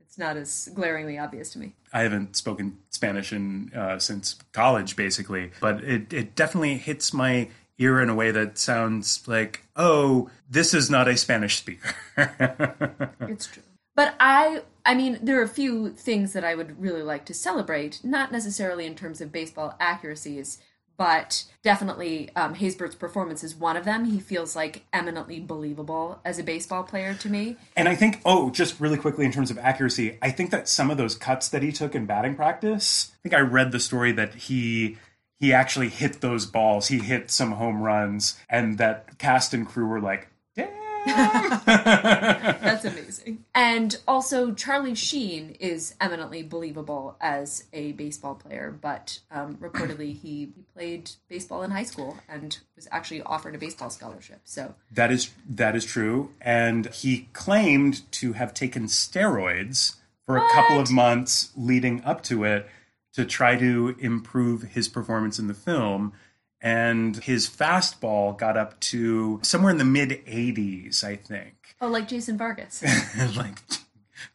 it's 0.00 0.18
not 0.18 0.36
as 0.36 0.68
glaringly 0.72 1.18
obvious 1.18 1.50
to 1.54 1.58
me. 1.58 1.74
I 1.92 2.02
haven't 2.02 2.36
spoken 2.36 2.78
Spanish 2.90 3.32
in 3.32 3.72
uh, 3.74 3.98
since 3.98 4.36
college, 4.52 4.94
basically, 4.94 5.50
but 5.60 5.82
it 5.82 6.12
it 6.12 6.36
definitely 6.36 6.76
hits 6.76 7.12
my 7.12 7.48
ear 7.78 8.00
in 8.00 8.08
a 8.08 8.14
way 8.14 8.30
that 8.30 8.58
sounds 8.58 9.26
like, 9.26 9.66
oh, 9.76 10.30
this 10.48 10.74
is 10.74 10.90
not 10.90 11.08
a 11.08 11.16
Spanish 11.16 11.56
speaker. 11.56 11.94
It's 13.20 13.46
true. 13.46 13.62
But 13.96 14.14
I 14.20 14.62
I 14.84 14.94
mean, 14.94 15.18
there 15.22 15.40
are 15.40 15.44
a 15.44 15.48
few 15.48 15.90
things 15.90 16.32
that 16.34 16.44
I 16.44 16.54
would 16.54 16.80
really 16.80 17.02
like 17.02 17.24
to 17.26 17.34
celebrate, 17.34 18.00
not 18.04 18.32
necessarily 18.32 18.86
in 18.86 18.94
terms 18.94 19.20
of 19.20 19.32
baseball 19.32 19.74
accuracies, 19.80 20.58
but 20.96 21.44
definitely 21.62 22.30
um, 22.36 22.54
Haysbert's 22.54 22.94
performance 22.94 23.42
is 23.42 23.54
one 23.54 23.76
of 23.76 23.84
them. 23.84 24.04
He 24.04 24.20
feels 24.20 24.54
like 24.54 24.84
eminently 24.92 25.40
believable 25.40 26.20
as 26.24 26.38
a 26.38 26.44
baseball 26.44 26.84
player 26.84 27.14
to 27.14 27.28
me. 27.28 27.56
and 27.76 27.88
I 27.88 27.94
think, 27.94 28.20
oh, 28.24 28.50
just 28.50 28.78
really 28.78 28.98
quickly 28.98 29.24
in 29.24 29.32
terms 29.32 29.50
of 29.50 29.58
accuracy, 29.58 30.18
I 30.22 30.30
think 30.30 30.50
that 30.50 30.68
some 30.68 30.90
of 30.90 30.96
those 30.96 31.16
cuts 31.16 31.48
that 31.48 31.62
he 31.62 31.72
took 31.72 31.94
in 31.94 32.06
batting 32.06 32.36
practice, 32.36 33.12
I 33.12 33.18
think 33.22 33.34
I 33.34 33.40
read 33.40 33.72
the 33.72 33.80
story 33.80 34.12
that 34.12 34.34
he 34.34 34.98
he 35.40 35.52
actually 35.52 35.88
hit 35.88 36.20
those 36.20 36.46
balls. 36.46 36.88
He 36.88 36.98
hit 36.98 37.30
some 37.30 37.52
home 37.52 37.82
runs, 37.82 38.38
and 38.48 38.78
that 38.78 39.18
cast 39.18 39.54
and 39.54 39.66
crew 39.66 39.86
were 39.86 40.00
like, 40.00 40.28
"Damn, 40.54 40.68
That's 41.04 42.84
amazing. 42.84 43.44
And 43.54 43.98
also, 44.08 44.52
Charlie 44.52 44.94
Sheen 44.94 45.50
is 45.60 45.94
eminently 46.00 46.42
believable 46.42 47.16
as 47.20 47.64
a 47.72 47.92
baseball 47.92 48.34
player, 48.34 48.76
but 48.80 49.18
um, 49.30 49.56
reportedly 49.56 50.16
he, 50.16 50.52
he 50.54 50.62
played 50.72 51.10
baseball 51.28 51.62
in 51.62 51.70
high 51.70 51.84
school 51.84 52.16
and 52.28 52.58
was 52.76 52.88
actually 52.90 53.22
offered 53.22 53.54
a 53.54 53.58
baseball 53.58 53.90
scholarship. 53.90 54.40
So 54.44 54.74
That 54.90 55.10
is 55.10 55.30
that 55.48 55.76
is 55.76 55.84
true, 55.84 56.30
and 56.40 56.86
he 56.86 57.28
claimed 57.32 58.10
to 58.12 58.32
have 58.32 58.54
taken 58.54 58.84
steroids 58.84 59.96
for 60.24 60.38
a 60.38 60.48
couple 60.52 60.80
of 60.80 60.90
months 60.90 61.52
leading 61.54 62.02
up 62.04 62.22
to 62.24 62.44
it 62.44 62.66
to 63.14 63.24
try 63.24 63.56
to 63.56 63.96
improve 63.98 64.62
his 64.62 64.88
performance 64.88 65.38
in 65.38 65.46
the 65.46 65.54
film. 65.54 66.12
And 66.60 67.16
his 67.16 67.48
fastball 67.48 68.36
got 68.36 68.56
up 68.56 68.80
to 68.80 69.38
somewhere 69.42 69.70
in 69.70 69.78
the 69.78 69.84
mid 69.84 70.24
80s, 70.26 71.04
I 71.04 71.16
think. 71.16 71.76
Oh, 71.80 71.88
like 71.88 72.08
Jason 72.08 72.38
Vargas. 72.38 72.82
like 73.36 73.58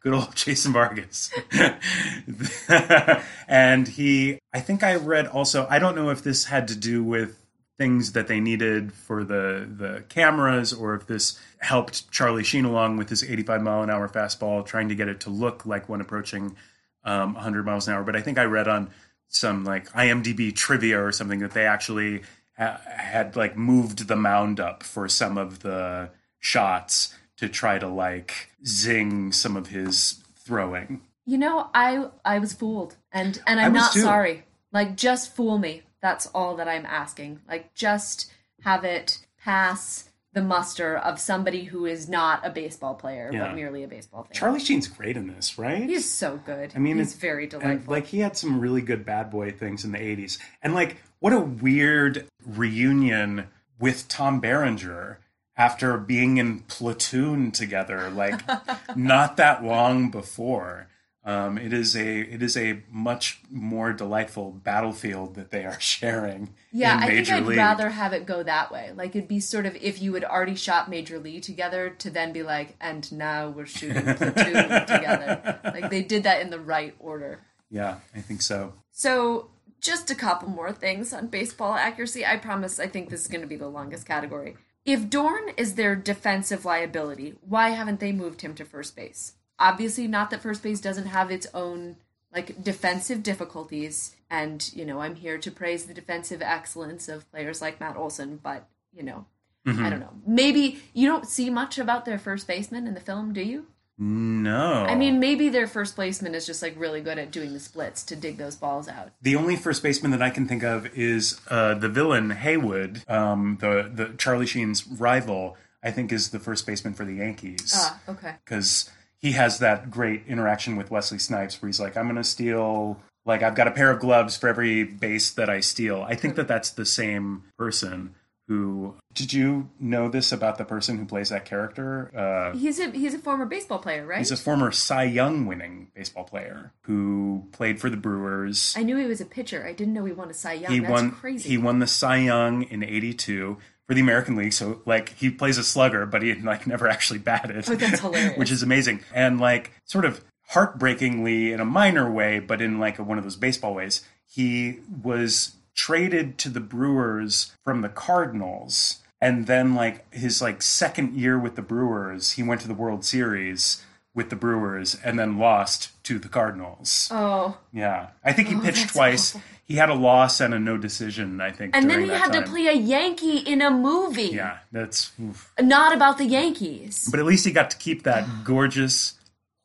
good 0.02 0.14
old 0.14 0.36
Jason 0.36 0.72
Vargas. 0.72 1.32
and 3.48 3.88
he, 3.88 4.40
I 4.54 4.60
think 4.60 4.84
I 4.84 4.96
read 4.96 5.28
also, 5.28 5.66
I 5.70 5.80
don't 5.80 5.96
know 5.96 6.10
if 6.10 6.24
this 6.24 6.46
had 6.46 6.68
to 6.68 6.76
do 6.76 7.04
with 7.04 7.44
things 7.78 8.12
that 8.12 8.28
they 8.28 8.40
needed 8.40 8.94
for 8.94 9.24
the, 9.24 9.68
the 9.78 10.04
cameras 10.10 10.74
or 10.74 10.94
if 10.96 11.08
this 11.08 11.40
helped 11.60 12.12
Charlie 12.12 12.44
Sheen 12.44 12.66
along 12.66 12.98
with 12.98 13.10
his 13.10 13.24
85 13.24 13.62
mile 13.62 13.82
an 13.82 13.90
hour 13.90 14.08
fastball, 14.08 14.66
trying 14.66 14.90
to 14.90 14.96
get 14.96 15.08
it 15.08 15.22
to 15.22 15.30
look 15.30 15.66
like 15.66 15.90
one 15.90 16.02
approaching 16.02 16.56
um, 17.04 17.34
100 17.34 17.66
miles 17.66 17.88
an 17.88 17.94
hour. 17.94 18.04
But 18.04 18.16
I 18.16 18.22
think 18.22 18.38
I 18.38 18.44
read 18.44 18.68
on 18.68 18.90
some 19.28 19.64
like 19.64 19.90
IMDb 19.92 20.56
trivia 20.56 21.04
or 21.04 21.12
something 21.12 21.40
that 21.40 21.52
they 21.52 21.66
actually 21.66 22.24
ha- 22.58 22.82
had 22.86 23.36
like 23.36 23.58
moved 23.58 24.08
the 24.08 24.16
mound 24.16 24.60
up 24.60 24.84
for 24.84 25.08
some 25.08 25.38
of 25.38 25.60
the 25.60 26.10
shots 26.40 27.16
to 27.38 27.48
try 27.48 27.80
to 27.80 27.88
like 27.88 28.50
zing 28.66 29.32
some 29.32 29.56
of 29.56 29.68
his 29.68 30.24
throwing. 30.36 31.02
You 31.26 31.38
know, 31.38 31.70
I 31.74 32.08
I 32.26 32.40
was 32.40 32.54
fooled, 32.54 32.96
and 33.12 33.42
and 33.46 33.60
I'm 33.60 33.74
not 33.74 33.94
too. 33.94 34.02
sorry. 34.02 34.46
Like, 34.72 34.96
just 34.96 35.36
fool 35.36 35.58
me. 35.58 35.84
That's 36.02 36.28
all 36.28 36.56
that 36.58 36.68
I'm 36.68 36.86
asking. 36.86 37.42
Like, 37.48 37.74
just 37.74 38.32
have 38.62 38.84
it 38.84 39.26
pass 39.42 40.09
the 40.34 40.42
muster 40.44 40.96
of 40.98 41.20
somebody 41.20 41.64
who 41.64 41.86
is 41.88 42.08
not 42.08 42.46
a 42.46 42.50
baseball 42.52 42.94
player, 42.94 43.32
Yeah. 43.34 43.48
but 43.48 43.56
merely 43.56 43.84
a 43.84 43.88
baseball 43.88 44.24
fan. 44.24 44.32
Charlie 44.34 44.60
Sheen's 44.60 44.88
great 44.88 45.18
in 45.18 45.28
this, 45.28 45.58
right? 45.58 45.90
He's 45.90 46.10
so 46.10 46.40
good. 46.46 46.72
I 46.76 46.80
mean, 46.80 46.98
he's 47.00 47.16
it- 47.16 47.20
very 47.20 47.48
delightful. 47.48 47.92
like 47.92 48.06
he 48.06 48.20
had 48.20 48.38
some 48.38 48.60
really 48.60 48.82
good 48.82 49.06
bad 49.06 49.32
boy 49.32 49.52
things 49.52 49.84
in 49.84 49.92
the 49.92 49.98
80s. 49.98 50.38
And 50.62 50.76
like 50.76 50.98
what 51.20 51.34
a 51.34 51.40
weird 51.40 52.28
reunion 52.46 53.48
with 53.80 54.08
Tom 54.08 54.40
Berenger 54.40 55.20
after 55.58 55.98
being 55.98 56.38
in 56.38 56.60
Platoon 56.62 57.52
together 57.52 58.10
like 58.12 58.40
not 58.96 59.36
that 59.38 59.64
long 59.64 60.10
before. 60.12 60.89
Um, 61.26 61.58
it 61.58 61.74
is 61.74 61.96
a 61.98 62.20
it 62.22 62.42
is 62.42 62.56
a 62.56 62.82
much 62.90 63.42
more 63.52 63.92
delightful 63.92 64.52
battlefield 64.52 65.36
that 65.36 65.52
they 65.52 65.66
are 65.66 65.80
sharing. 65.82 66.56
yeah, 66.72 66.98
I 67.02 67.08
think 67.08 67.30
I'd 67.30 67.46
League. 67.46 67.58
rather 67.58 67.90
have 67.90 68.14
it 68.14 68.26
go 68.26 68.42
that 68.44 68.72
way. 68.72 68.92
Like, 68.96 69.16
it'd 69.16 69.28
be 69.28 69.40
sort 69.42 69.66
of 69.66 69.76
if 69.76 70.02
you 70.02 70.14
had 70.14 70.24
already 70.24 70.56
shot 70.56 70.90
Major 70.90 71.20
League 71.20 71.44
together 71.44 71.90
to 72.00 72.10
then 72.10 72.32
be 72.32 72.42
like, 72.42 72.76
and 72.80 73.12
now 73.12 73.50
we're 73.50 73.66
shooting 73.66 74.02
Platoon 74.16 74.54
together. 74.88 75.60
Like, 75.66 75.90
they 75.90 76.02
did 76.04 76.24
that 76.24 76.42
in 76.42 76.50
the 76.52 76.60
right 76.60 76.96
order. 77.00 77.42
Yeah, 77.70 77.98
I 78.16 78.22
think 78.22 78.42
so. 78.42 78.74
So, 78.92 79.50
just 79.82 80.10
a 80.10 80.16
couple 80.16 80.50
more 80.50 80.72
things 80.72 81.14
on 81.14 81.28
baseball 81.28 81.74
accuracy. 81.74 82.26
I 82.26 82.38
promise 82.38 82.80
I 82.80 82.88
think 82.88 83.10
this 83.10 83.22
is 83.22 83.28
going 83.28 83.42
to 83.42 83.48
be 83.48 83.56
the 83.58 83.68
longest 83.70 84.06
category. 84.06 84.56
If 84.86 85.10
Dorn 85.10 85.50
is 85.58 85.76
their 85.76 85.96
defensive 85.96 86.66
liability, 86.66 87.36
why 87.42 87.70
haven't 87.72 88.00
they 88.00 88.12
moved 88.14 88.42
him 88.42 88.56
to 88.56 88.66
first 88.66 88.96
base? 88.96 89.34
Obviously, 89.60 90.08
not 90.08 90.30
that 90.30 90.42
first 90.42 90.64
base 90.64 90.80
doesn't 90.82 91.08
have 91.08 91.30
its 91.32 91.48
own 91.54 91.98
like 92.34 92.64
defensive 92.64 93.24
difficulties 93.24 94.16
and, 94.30 94.72
you 94.76 94.86
know, 94.86 95.02
I'm 95.02 95.16
here 95.16 95.38
to 95.40 95.50
praise 95.52 95.86
the 95.86 95.94
defensive 95.94 96.42
excellence 96.42 97.10
of 97.10 97.30
players 97.32 97.62
like 97.62 97.80
Matt 97.80 97.98
Olson, 97.98 98.40
but, 98.42 98.68
you 98.96 99.02
know, 99.04 99.26
I 99.66 99.90
don't 99.90 100.00
know. 100.00 100.14
Maybe 100.26 100.80
you 100.94 101.08
don't 101.08 101.28
see 101.28 101.50
much 101.50 101.78
about 101.78 102.06
their 102.06 102.18
first 102.20 102.48
baseman 102.48 102.88
in 102.88 102.94
the 102.94 103.00
film, 103.00 103.34
do 103.34 103.42
you? 103.42 103.68
No. 103.98 104.86
I 104.88 104.96
mean, 104.96 105.20
maybe 105.20 105.50
their 105.50 105.68
first 105.68 105.96
baseman 105.98 106.34
is 106.34 106.46
just 106.46 106.62
like 106.62 106.74
really 106.78 107.02
good 107.02 107.20
at 107.20 107.32
doing 107.32 107.54
the 107.54 107.60
splits 107.60 108.02
to 108.04 108.16
dig 108.16 108.38
those 108.38 108.56
balls 108.56 108.88
out. 108.88 109.10
The 109.22 109.36
only 109.36 109.56
first 109.58 109.84
baseman 109.84 110.12
that 110.12 110.22
I 110.22 110.30
can 110.30 110.48
think 110.48 110.64
of 110.64 110.88
is 110.98 111.42
uh, 111.50 111.74
the 111.74 111.90
villain 111.90 112.30
Haywood, 112.30 113.04
um, 113.08 113.58
the 113.60 113.92
the 113.94 114.14
Charlie 114.18 114.46
Sheen's 114.48 114.88
rival. 114.88 115.58
I 115.84 115.92
think 115.92 116.12
is 116.12 116.30
the 116.32 116.40
first 116.40 116.66
baseman 116.66 116.94
for 116.94 117.06
the 117.06 117.14
Yankees 117.16 117.74
Ah, 117.76 118.00
okay. 118.10 118.36
because 118.44 118.90
he 119.20 119.34
has 119.34 119.60
that 119.60 119.92
great 119.92 120.24
interaction 120.28 120.76
with 120.76 120.90
Wesley 120.92 121.20
Snipes, 121.20 121.62
where 121.62 121.68
he's 121.68 121.80
like, 121.80 121.96
"I'm 121.98 122.06
going 122.06 122.16
to 122.16 122.24
steal." 122.24 123.00
Like 123.26 123.44
I've 123.44 123.54
got 123.56 123.68
a 123.68 123.72
pair 123.72 123.92
of 123.92 124.00
gloves 124.00 124.38
for 124.38 124.48
every 124.48 124.84
base 124.84 125.30
that 125.32 125.50
I 125.50 125.60
steal. 125.60 126.02
I 126.08 126.16
think 126.16 126.36
that 126.36 126.48
that's 126.48 126.72
the 126.72 126.86
same 126.86 127.44
person 127.58 128.16
who. 128.48 128.96
Did 129.14 129.34
you 129.34 129.70
know 129.80 130.08
this 130.08 130.32
about 130.32 130.58
the 130.58 130.64
person 130.66 130.98
who 130.98 131.06
plays 131.06 131.30
that 131.30 131.44
character? 131.46 132.10
Uh, 132.16 132.58
He's 132.58 132.80
a 132.80 132.90
he's 132.92 133.14
a 133.14 133.20
former 133.20 133.46
baseball 133.46 133.80
player, 133.80 134.06
right? 134.06 134.20
he's 134.20 134.32
a 134.32 134.38
former 134.38 134.72
Cy 134.72 135.04
Young 135.04 135.46
winning 135.46 135.92
baseball 135.94 136.24
player 136.24 136.72
who 136.84 137.44
played 137.52 137.80
for 137.82 137.90
the 137.90 137.98
Brewers. 137.98 138.74
I 138.78 138.84
knew 138.84 138.98
he 138.98 139.06
was 139.06 139.20
a 139.22 139.26
pitcher. 139.26 139.66
I 139.68 139.74
didn't 139.74 139.94
know 139.94 140.06
he 140.06 140.14
won 140.14 140.30
a 140.30 140.34
Cy 140.34 140.54
Young. 140.54 140.72
he 140.72 140.80
That's 140.80 140.92
won 140.92 141.12
crazy. 141.12 141.50
he 141.50 141.58
won 141.58 141.80
the 141.80 141.88
Cy 141.88 142.18
Young 142.18 142.64
in 142.64 142.82
82 142.84 143.58
for 143.90 143.96
the 143.96 144.02
American 144.02 144.36
League 144.36 144.54
so 144.54 144.84
like 144.86 145.16
he 145.18 145.32
plays 145.32 145.58
a 145.58 145.64
slugger 145.64 146.06
but 146.06 146.22
he 146.22 146.36
like 146.36 146.68
never 146.68 146.88
actually 146.88 147.18
batted 147.18 147.68
Oh, 147.68 147.74
that's 147.74 148.02
hilarious. 148.02 148.38
which 148.38 148.52
is 148.52 148.62
amazing 148.62 149.00
and 149.16 149.42
like 149.42 149.72
sort 149.86 150.06
of 150.06 150.24
heartbreakingly 150.50 151.52
in 151.52 151.60
a 151.60 151.66
minor 151.66 152.10
way 152.12 152.38
but 152.38 152.62
in 152.62 152.78
like 152.80 153.00
one 153.00 153.18
of 153.18 153.24
those 153.24 153.36
baseball 153.36 153.74
ways 153.74 154.08
he 154.28 154.78
was 155.02 155.56
traded 155.74 156.38
to 156.38 156.50
the 156.50 156.60
Brewers 156.60 157.56
from 157.66 157.82
the 157.82 157.90
Cardinals 157.90 159.00
and 159.20 159.48
then 159.48 159.74
like 159.74 160.14
his 160.14 160.40
like 160.40 160.62
second 160.62 161.16
year 161.16 161.40
with 161.40 161.56
the 161.56 161.64
Brewers 161.64 162.34
he 162.34 162.44
went 162.44 162.62
to 162.62 162.68
the 162.68 162.76
World 162.76 163.04
Series 163.04 163.84
with 164.14 164.30
the 164.30 164.36
Brewers 164.36 164.96
and 165.04 165.18
then 165.18 165.40
lost 165.40 165.92
to 166.04 166.20
the 166.20 166.28
Cardinals. 166.28 167.08
oh, 167.12 167.58
Yeah, 167.72 168.10
I 168.24 168.34
think 168.34 168.50
he 168.50 168.56
oh, 168.56 168.60
pitched 168.60 168.90
twice. 168.90 169.36
awful. 169.36 169.42
He 169.70 169.76
had 169.76 169.90
a 169.90 169.94
loss 169.94 170.42
and 170.42 170.52
a 170.52 170.60
no 170.60 170.80
decision. 170.80 171.40
I 171.40 171.52
think, 171.52 171.76
and 171.76 171.88
then 171.88 172.04
he 172.04 172.10
had 172.10 172.34
time. 172.34 172.44
to 172.44 172.50
play 172.50 172.66
a 172.66 172.74
Yankee 172.74 173.38
in 173.38 173.62
a 173.62 173.70
movie. 173.70 174.24
Yeah, 174.24 174.58
that's. 174.72 175.12
oof. 175.22 175.54
Not 175.62 175.96
about 175.96 176.18
the 176.18 176.26
Yankees. 176.26 177.08
But 177.10 177.20
at 177.20 177.26
least 177.28 177.46
he 177.46 177.52
got 177.52 177.70
to 177.70 177.78
keep 177.78 178.02
that 178.02 178.28
gorgeous 178.44 179.14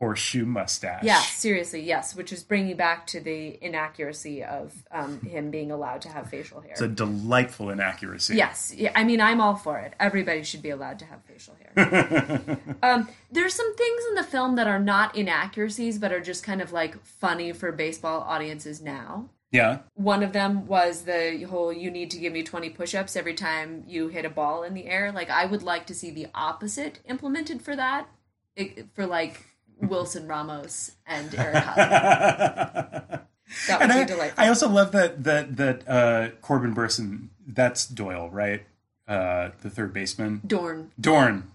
horseshoe 0.01 0.45
mustache. 0.45 1.05
yeah, 1.05 1.21
seriously, 1.21 1.81
yes. 1.81 2.15
Which 2.15 2.35
is 2.35 2.43
bringing 2.43 2.77
back 2.77 3.07
to 3.09 3.21
the 3.21 3.59
inaccuracy 3.65 4.45
of 4.45 4.75
um, 4.91 5.23
him 5.23 5.51
being 5.51 5.71
allowed 5.71 6.03
to 6.03 6.11
have 6.11 6.29
facial 6.29 6.61
hair. 6.61 6.73
it's 6.73 6.83
a 6.83 6.89
delightful 6.89 7.71
inaccuracy. 7.71 8.37
Yes, 8.37 8.75
yeah, 8.77 8.93
I 8.95 9.05
mean, 9.05 9.23
I'm 9.23 9.41
all 9.41 9.57
for 9.57 9.79
it. 9.79 9.95
Everybody 9.99 10.43
should 10.43 10.61
be 10.61 10.69
allowed 10.69 10.99
to 10.99 11.07
have 11.07 11.23
facial 11.25 11.57
hair. 11.75 12.59
um, 12.83 13.09
there's 13.33 13.55
some 13.55 13.75
things 13.75 14.03
in 14.11 14.17
the 14.17 14.25
film 14.25 14.57
that 14.57 14.67
are 14.67 14.79
not 14.79 15.17
inaccuracies, 15.17 15.99
but 15.99 16.13
are 16.13 16.21
just 16.21 16.45
kind 16.45 16.61
of 16.61 16.73
like 16.73 17.03
funny 17.03 17.53
for 17.53 17.73
baseball 17.73 18.21
audiences 18.21 18.83
now. 18.83 19.31
Yeah. 19.55 19.79
One 19.95 20.25
of 20.25 20.33
them 20.33 20.67
was 20.67 21.03
the 21.03 21.47
whole 21.49 21.73
you 21.73 21.89
need 21.89 22.11
to 22.11 22.19
give 22.19 22.33
me 22.33 22.43
20 22.43 22.71
push 22.71 22.93
ups 22.93 23.15
every 23.15 23.35
time 23.35 23.85
you 23.87 24.09
hit 24.09 24.25
a 24.25 24.29
ball 24.29 24.65
in 24.65 24.75
the 24.75 24.87
air. 24.87 25.13
Like, 25.13 25.31
I 25.31 25.47
would 25.47 25.63
like 25.63 25.87
to 25.87 25.95
see 25.95 26.11
the 26.11 26.27
opposite 26.35 26.99
implemented 27.09 27.63
for 27.63 27.77
that, 27.77 28.09
it, 28.57 28.89
for 28.95 29.07
like 29.07 29.45
Wilson 29.81 30.27
Ramos 30.27 30.97
and 31.07 31.33
Eric 31.37 31.63
Hutton. 31.65 33.21
That 33.69 33.79
would 33.81 33.91
And 33.91 33.93
be 33.93 34.01
I, 34.01 34.17
delightful. 34.17 34.45
I 34.45 34.49
also 34.49 34.69
love 34.69 34.91
that 34.93 35.23
that 35.23 35.57
that 35.59 35.89
uh, 35.89 36.29
Corbin 36.41 36.75
Bernsen. 36.75 37.29
That's 37.47 37.87
Doyle, 37.87 38.31
right? 38.31 38.65
Uh, 39.07 39.51
the 39.61 39.69
third 39.69 39.93
baseman. 39.93 40.41
Dorn. 40.47 40.91
Dorn. 40.99 41.53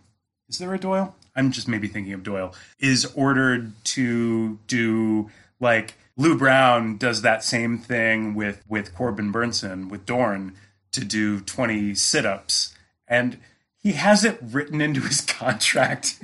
Is 0.48 0.60
there 0.60 0.74
a 0.74 0.80
Doyle? 0.80 1.16
I'm 1.36 1.52
just 1.52 1.68
maybe 1.68 1.88
thinking 1.88 2.14
of 2.14 2.22
Doyle. 2.24 2.54
Is 2.80 3.06
ordered 3.16 3.74
to 3.86 4.60
do 4.68 5.30
like 5.60 5.96
Lou 6.20 6.38
Brown 6.38 6.98
does 6.98 7.22
that 7.22 7.44
same 7.46 7.78
thing 7.78 8.36
with 8.36 8.62
with 8.68 8.94
Corbin 8.94 9.32
Bernsen 9.32 9.90
with 9.90 10.06
Dorn 10.06 10.54
to 10.92 11.06
do 11.06 11.40
20 11.40 11.96
sit-ups, 11.96 12.76
and 13.08 13.38
he 13.82 13.94
has 13.94 14.26
it 14.26 14.38
written 14.42 14.82
into 14.82 15.00
his 15.02 15.22
contract. 15.28 16.22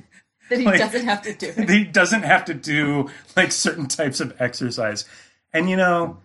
That 0.50 0.60
he 0.60 0.66
Like- 0.66 0.80
doesn't 0.80 1.06
have 1.06 1.22
to 1.24 1.34
do 1.34 1.48
it. 1.58 1.70
he 1.70 1.84
doesn't 1.86 2.24
have 2.24 2.44
to 2.46 2.54
do 2.54 3.10
like 3.38 3.52
certain 3.54 3.88
types 3.88 4.20
of 4.20 4.36
exercise. 4.40 5.06
And 5.54 5.70
you 5.70 5.78
know, 5.78 6.18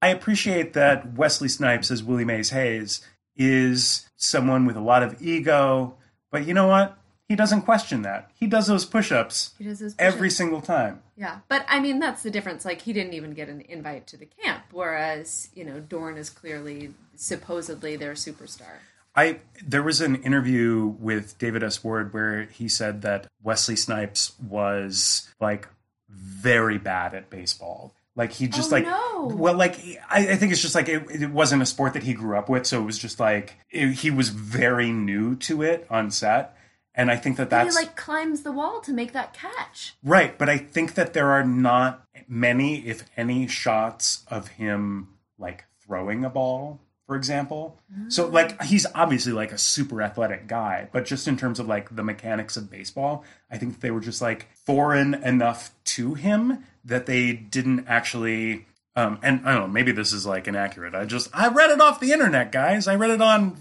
I 0.00 0.08
appreciate 0.08 0.72
that 0.72 1.12
Wesley 1.14 1.48
Snipes 1.48 1.90
as 1.90 2.02
Willie 2.02 2.24
Mays 2.24 2.50
Hayes 2.50 3.06
is 3.36 4.08
someone 4.16 4.64
with 4.64 4.76
a 4.76 4.80
lot 4.80 5.02
of 5.02 5.20
ego, 5.22 5.96
but 6.30 6.46
you 6.46 6.54
know 6.54 6.66
what? 6.66 6.96
He 7.32 7.36
doesn't 7.36 7.62
question 7.62 8.02
that. 8.02 8.30
He 8.34 8.46
does 8.46 8.66
those 8.66 8.84
push-ups 8.84 9.54
He 9.56 9.64
does 9.64 9.80
every 9.98 10.28
push-ups. 10.28 10.36
single 10.36 10.60
time. 10.60 11.00
Yeah, 11.16 11.38
but 11.48 11.64
I 11.66 11.80
mean 11.80 11.98
that's 11.98 12.22
the 12.22 12.30
difference. 12.30 12.66
Like 12.66 12.82
he 12.82 12.92
didn't 12.92 13.14
even 13.14 13.32
get 13.32 13.48
an 13.48 13.62
invite 13.70 14.06
to 14.08 14.18
the 14.18 14.26
camp, 14.26 14.64
whereas 14.70 15.48
you 15.54 15.64
know 15.64 15.80
Dorn 15.80 16.18
is 16.18 16.28
clearly 16.28 16.92
supposedly 17.16 17.96
their 17.96 18.12
superstar. 18.12 18.74
I 19.16 19.38
there 19.64 19.82
was 19.82 20.02
an 20.02 20.16
interview 20.16 20.94
with 20.98 21.38
David 21.38 21.62
S. 21.62 21.82
Ward 21.82 22.12
where 22.12 22.42
he 22.44 22.68
said 22.68 23.00
that 23.02 23.28
Wesley 23.42 23.76
Snipes 23.76 24.32
was 24.46 25.30
like 25.40 25.68
very 26.10 26.76
bad 26.76 27.14
at 27.14 27.30
baseball. 27.30 27.94
Like 28.14 28.32
he 28.32 28.46
just 28.46 28.70
Oh, 28.70 28.74
like 28.76 28.84
no. 28.84 29.34
well, 29.34 29.54
like 29.56 29.76
I, 30.10 30.32
I 30.32 30.36
think 30.36 30.52
it's 30.52 30.60
just 30.60 30.74
like 30.74 30.88
it, 30.90 31.02
it 31.10 31.30
wasn't 31.30 31.62
a 31.62 31.66
sport 31.66 31.94
that 31.94 32.02
he 32.02 32.12
grew 32.12 32.36
up 32.36 32.50
with, 32.50 32.66
so 32.66 32.82
it 32.82 32.84
was 32.84 32.98
just 32.98 33.18
like 33.18 33.54
it, 33.70 33.92
he 33.92 34.10
was 34.10 34.28
very 34.28 34.90
new 34.92 35.34
to 35.36 35.62
it 35.62 35.86
on 35.88 36.10
set, 36.10 36.54
and 36.94 37.10
I 37.10 37.16
think 37.16 37.36
that 37.38 37.50
He 37.50 37.70
like 37.70 37.96
climbs 37.96 38.42
the 38.42 38.52
wall 38.52 38.80
to 38.80 38.92
make 38.92 39.12
that 39.12 39.32
catch. 39.32 39.94
Right, 40.02 40.36
but 40.36 40.48
I 40.48 40.58
think 40.58 40.94
that 40.94 41.12
there 41.14 41.30
are 41.30 41.44
not 41.44 42.06
many, 42.28 42.86
if 42.86 43.04
any, 43.16 43.46
shots 43.46 44.24
of 44.28 44.48
him 44.48 45.08
like 45.38 45.64
throwing 45.80 46.24
a 46.24 46.30
ball, 46.30 46.80
for 47.06 47.16
example. 47.16 47.78
So 48.08 48.28
mm. 48.28 48.32
like 48.32 48.62
he's 48.62 48.86
obviously 48.94 49.32
like 49.32 49.52
a 49.52 49.58
super 49.58 50.02
athletic 50.02 50.46
guy, 50.46 50.88
but 50.92 51.04
just 51.04 51.26
in 51.26 51.36
terms 51.36 51.58
of 51.58 51.66
like 51.66 51.94
the 51.94 52.02
mechanics 52.02 52.56
of 52.56 52.70
baseball, 52.70 53.24
I 53.50 53.58
think 53.58 53.80
they 53.80 53.90
were 53.90 54.00
just 54.00 54.20
like 54.20 54.48
foreign 54.66 55.14
enough 55.14 55.72
to 55.84 56.14
him 56.14 56.64
that 56.84 57.06
they 57.06 57.32
didn't 57.32 57.86
actually 57.88 58.66
um, 58.96 59.18
and 59.22 59.40
I 59.46 59.52
don't 59.54 59.62
know, 59.62 59.68
maybe 59.68 59.92
this 59.92 60.12
is 60.12 60.26
like 60.26 60.46
inaccurate. 60.48 60.94
I 60.94 61.04
just 61.04 61.28
I 61.32 61.48
read 61.48 61.70
it 61.70 61.80
off 61.80 61.98
the 62.00 62.12
internet, 62.12 62.52
guys. 62.52 62.86
I 62.88 62.94
read 62.96 63.10
it 63.10 63.22
on 63.22 63.56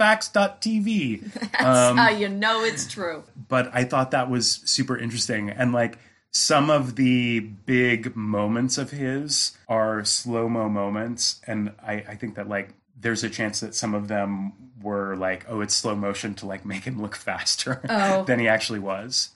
realbaseballfacts.tv 0.00 1.32
That's 1.52 1.98
how 1.98 2.10
you 2.10 2.28
know 2.28 2.62
it's 2.64 2.86
true. 2.86 3.24
but 3.48 3.70
I 3.74 3.84
thought 3.84 4.10
that 4.12 4.30
was 4.30 4.50
super 4.64 4.96
interesting. 4.96 5.50
And 5.50 5.72
like 5.72 5.98
some 6.30 6.70
of 6.70 6.94
the 6.96 7.40
big 7.40 8.14
moments 8.14 8.78
of 8.78 8.90
his 8.92 9.56
are 9.68 10.04
slow 10.04 10.48
mo 10.48 10.68
moments. 10.68 11.40
And 11.46 11.72
I, 11.84 11.94
I 12.08 12.14
think 12.14 12.36
that 12.36 12.48
like 12.48 12.74
there's 12.98 13.24
a 13.24 13.30
chance 13.30 13.60
that 13.60 13.74
some 13.74 13.94
of 13.94 14.08
them 14.08 14.52
were 14.82 15.16
like, 15.16 15.44
oh, 15.48 15.60
it's 15.60 15.74
slow 15.74 15.94
motion 15.96 16.34
to 16.34 16.46
like 16.46 16.64
make 16.64 16.84
him 16.84 17.00
look 17.02 17.16
faster 17.28 17.80
Oh. 17.88 18.24
than 18.24 18.38
he 18.38 18.46
actually 18.48 18.78
was. 18.78 19.30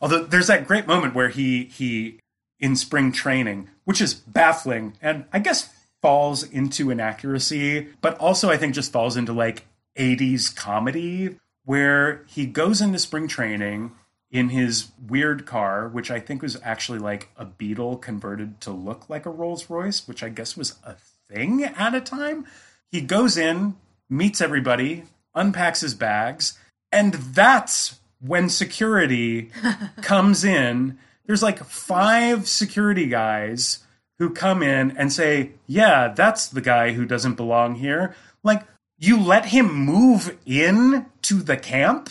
Although 0.00 0.24
there's 0.24 0.46
that 0.46 0.66
great 0.66 0.86
moment 0.86 1.14
where 1.14 1.28
he 1.28 1.64
he 1.64 2.20
in 2.60 2.76
spring 2.76 3.12
training, 3.12 3.68
which 3.84 4.00
is 4.00 4.14
baffling 4.14 4.94
and 5.00 5.24
I 5.32 5.38
guess 5.38 5.72
falls 6.00 6.42
into 6.42 6.90
inaccuracy, 6.90 7.88
but 8.00 8.16
also 8.18 8.50
I 8.50 8.56
think 8.56 8.74
just 8.74 8.92
falls 8.92 9.16
into 9.16 9.32
like 9.32 9.66
80s 9.96 10.54
comedy 10.54 11.36
where 11.64 12.24
he 12.26 12.46
goes 12.46 12.80
into 12.80 12.98
spring 12.98 13.28
training 13.28 13.92
in 14.30 14.50
his 14.50 14.88
weird 15.06 15.46
car, 15.46 15.88
which 15.88 16.10
I 16.10 16.20
think 16.20 16.42
was 16.42 16.58
actually 16.62 16.98
like 16.98 17.30
a 17.36 17.44
Beetle 17.44 17.96
converted 17.98 18.60
to 18.62 18.70
look 18.70 19.08
like 19.08 19.26
a 19.26 19.30
Rolls 19.30 19.68
Royce, 19.70 20.06
which 20.06 20.22
I 20.22 20.28
guess 20.28 20.56
was 20.56 20.76
a 20.84 20.96
thing 21.30 21.64
at 21.64 21.94
a 21.94 22.00
time. 22.00 22.46
He 22.90 23.00
goes 23.00 23.36
in, 23.36 23.76
meets 24.08 24.40
everybody, 24.40 25.04
unpacks 25.34 25.80
his 25.80 25.94
bags, 25.94 26.58
and 26.92 27.14
that's 27.14 28.00
when 28.20 28.48
security 28.48 29.50
comes 30.02 30.44
in. 30.44 30.98
There's 31.28 31.42
like 31.42 31.62
five 31.62 32.48
security 32.48 33.06
guys 33.06 33.84
who 34.18 34.30
come 34.30 34.62
in 34.62 34.96
and 34.96 35.12
say, 35.12 35.52
Yeah, 35.66 36.08
that's 36.08 36.48
the 36.48 36.62
guy 36.62 36.92
who 36.92 37.04
doesn't 37.04 37.34
belong 37.34 37.76
here. 37.76 38.16
Like, 38.42 38.64
you 38.98 39.20
let 39.20 39.46
him 39.46 39.72
move 39.72 40.36
in 40.44 41.06
to 41.22 41.34
the 41.34 41.56
camp 41.56 42.10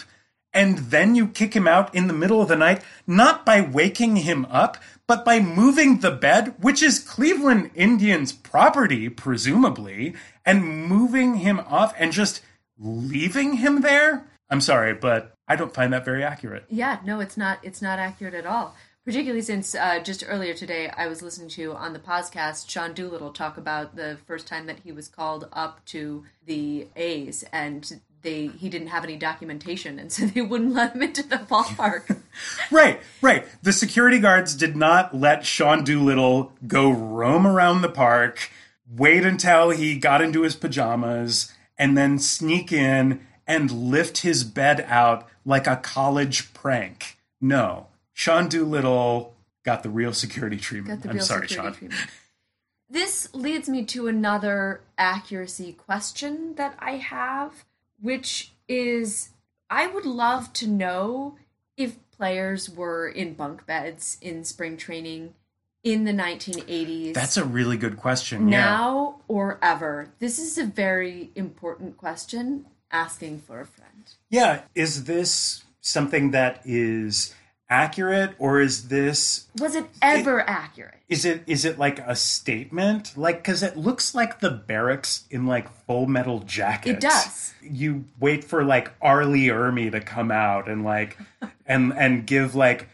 and 0.53 0.77
then 0.77 1.15
you 1.15 1.27
kick 1.27 1.55
him 1.55 1.67
out 1.67 1.93
in 1.93 2.07
the 2.07 2.13
middle 2.13 2.41
of 2.41 2.47
the 2.47 2.55
night, 2.55 2.81
not 3.05 3.45
by 3.45 3.59
waking 3.59 4.17
him 4.17 4.45
up, 4.45 4.77
but 5.05 5.25
by 5.25 5.39
moving 5.39 5.99
the 5.99 6.11
bed, 6.11 6.55
which 6.59 6.81
is 6.81 6.99
Cleveland 6.99 7.71
Indians' 7.75 8.31
property, 8.31 9.09
presumably, 9.09 10.15
and 10.45 10.87
moving 10.87 11.35
him 11.35 11.59
off 11.59 11.93
and 11.97 12.11
just 12.11 12.41
leaving 12.79 13.57
him 13.57 13.81
there. 13.81 14.25
I'm 14.49 14.61
sorry, 14.61 14.93
but 14.93 15.33
I 15.47 15.55
don't 15.55 15.73
find 15.73 15.91
that 15.93 16.05
very 16.05 16.23
accurate. 16.23 16.65
Yeah, 16.69 16.99
no, 17.05 17.19
it's 17.19 17.37
not. 17.37 17.59
It's 17.63 17.81
not 17.81 17.99
accurate 17.99 18.33
at 18.33 18.45
all. 18.45 18.75
Particularly 19.07 19.41
since 19.41 19.73
uh, 19.73 19.99
just 19.99 20.21
earlier 20.27 20.53
today, 20.53 20.89
I 20.89 21.07
was 21.07 21.21
listening 21.21 21.47
to 21.51 21.71
on 21.75 21.93
the 21.93 21.99
podcast 21.99 22.69
Sean 22.69 22.91
Doolittle 22.91 23.31
talk 23.31 23.55
about 23.55 23.95
the 23.95 24.17
first 24.27 24.47
time 24.47 24.65
that 24.65 24.79
he 24.83 24.91
was 24.91 25.07
called 25.07 25.47
up 25.53 25.79
to 25.85 26.25
the 26.45 26.89
A's, 26.93 27.45
and 27.53 28.01
they 28.21 28.47
he 28.47 28.67
didn't 28.67 28.89
have 28.89 29.05
any 29.05 29.15
documentation, 29.15 29.97
and 29.97 30.11
so 30.11 30.25
they 30.25 30.41
wouldn't 30.41 30.73
let 30.73 30.93
him 30.93 31.03
into 31.03 31.23
the 31.23 31.37
ballpark. 31.37 32.17
Right, 32.69 32.99
right. 33.21 33.47
The 33.63 33.71
security 33.71 34.19
guards 34.19 34.53
did 34.53 34.75
not 34.75 35.15
let 35.15 35.45
Sean 35.45 35.85
Doolittle 35.85 36.51
go 36.67 36.91
roam 36.91 37.47
around 37.47 37.81
the 37.81 37.89
park, 37.89 38.51
wait 38.93 39.25
until 39.25 39.69
he 39.69 39.97
got 39.97 40.21
into 40.21 40.41
his 40.41 40.55
pajamas, 40.55 41.53
and 41.79 41.97
then 41.97 42.19
sneak 42.19 42.73
in 42.73 43.25
and 43.47 43.71
lift 43.71 44.17
his 44.19 44.43
bed 44.43 44.85
out 44.89 45.25
like 45.45 45.65
a 45.65 45.77
college 45.77 46.53
prank. 46.53 47.17
No. 47.39 47.87
Sean 48.17 48.47
Doolittle 48.47 49.35
got 49.63 49.83
the 49.83 49.91
real 49.91 50.11
security 50.11 50.57
treatment. 50.57 51.03
The 51.03 51.11
I'm 51.11 51.19
sorry, 51.19 51.47
Sean. 51.47 51.71
treatment. 51.71 51.93
This 52.89 53.31
leads 53.35 53.69
me 53.69 53.85
to 53.85 54.07
another 54.07 54.81
accuracy 54.97 55.73
question 55.73 56.55
that 56.55 56.75
I 56.79 56.93
have, 56.93 57.63
which 58.01 58.53
is 58.67 59.29
I 59.69 59.85
would 59.85 60.07
love 60.07 60.51
to 60.53 60.67
know 60.67 61.35
if 61.77 61.97
players 62.09 62.67
were 62.67 63.07
in 63.07 63.35
bunk 63.35 63.67
beds 63.67 64.17
in 64.19 64.43
spring 64.45 64.77
training 64.77 65.35
in 65.83 66.05
the 66.05 66.11
1980s. 66.11 67.13
That's 67.13 67.37
a 67.37 67.45
really 67.45 67.77
good 67.77 67.97
question. 67.97 68.47
yeah. 68.47 68.61
now 68.61 69.21
or 69.27 69.59
ever. 69.61 70.09
This 70.17 70.39
is 70.39 70.57
a 70.57 70.65
very 70.65 71.29
important 71.35 71.97
question 71.97 72.65
asking 72.89 73.41
for 73.41 73.61
a 73.61 73.65
friend. 73.67 74.11
Yeah. 74.31 74.61
Is 74.73 75.03
this 75.03 75.65
something 75.81 76.31
that 76.31 76.61
is 76.65 77.35
accurate 77.69 78.33
or 78.39 78.61
is 78.61 78.87
this 78.87 79.47
Was 79.59 79.75
it 79.75 79.85
ever 80.01 80.41
accurate? 80.41 80.95
Is 81.09 81.25
it 81.25 81.43
is 81.47 81.65
it 81.65 81.77
like 81.77 81.99
a 81.99 82.15
statement? 82.15 83.17
Like 83.17 83.37
because 83.37 83.63
it 83.63 83.77
looks 83.77 84.15
like 84.15 84.39
the 84.39 84.51
barracks 84.51 85.25
in 85.29 85.45
like 85.45 85.69
Full 85.85 86.07
Metal 86.07 86.39
Jacket. 86.39 86.95
It 86.95 86.99
does. 87.01 87.53
You 87.61 88.05
wait 88.19 88.43
for 88.43 88.63
like 88.63 88.91
R. 89.01 89.25
Lee 89.25 89.47
Ermey 89.47 89.91
to 89.91 89.99
come 89.99 90.31
out 90.31 90.67
and 90.67 90.83
like 90.83 91.17
and 91.65 91.93
and 91.93 92.25
give 92.25 92.55
like 92.55 92.89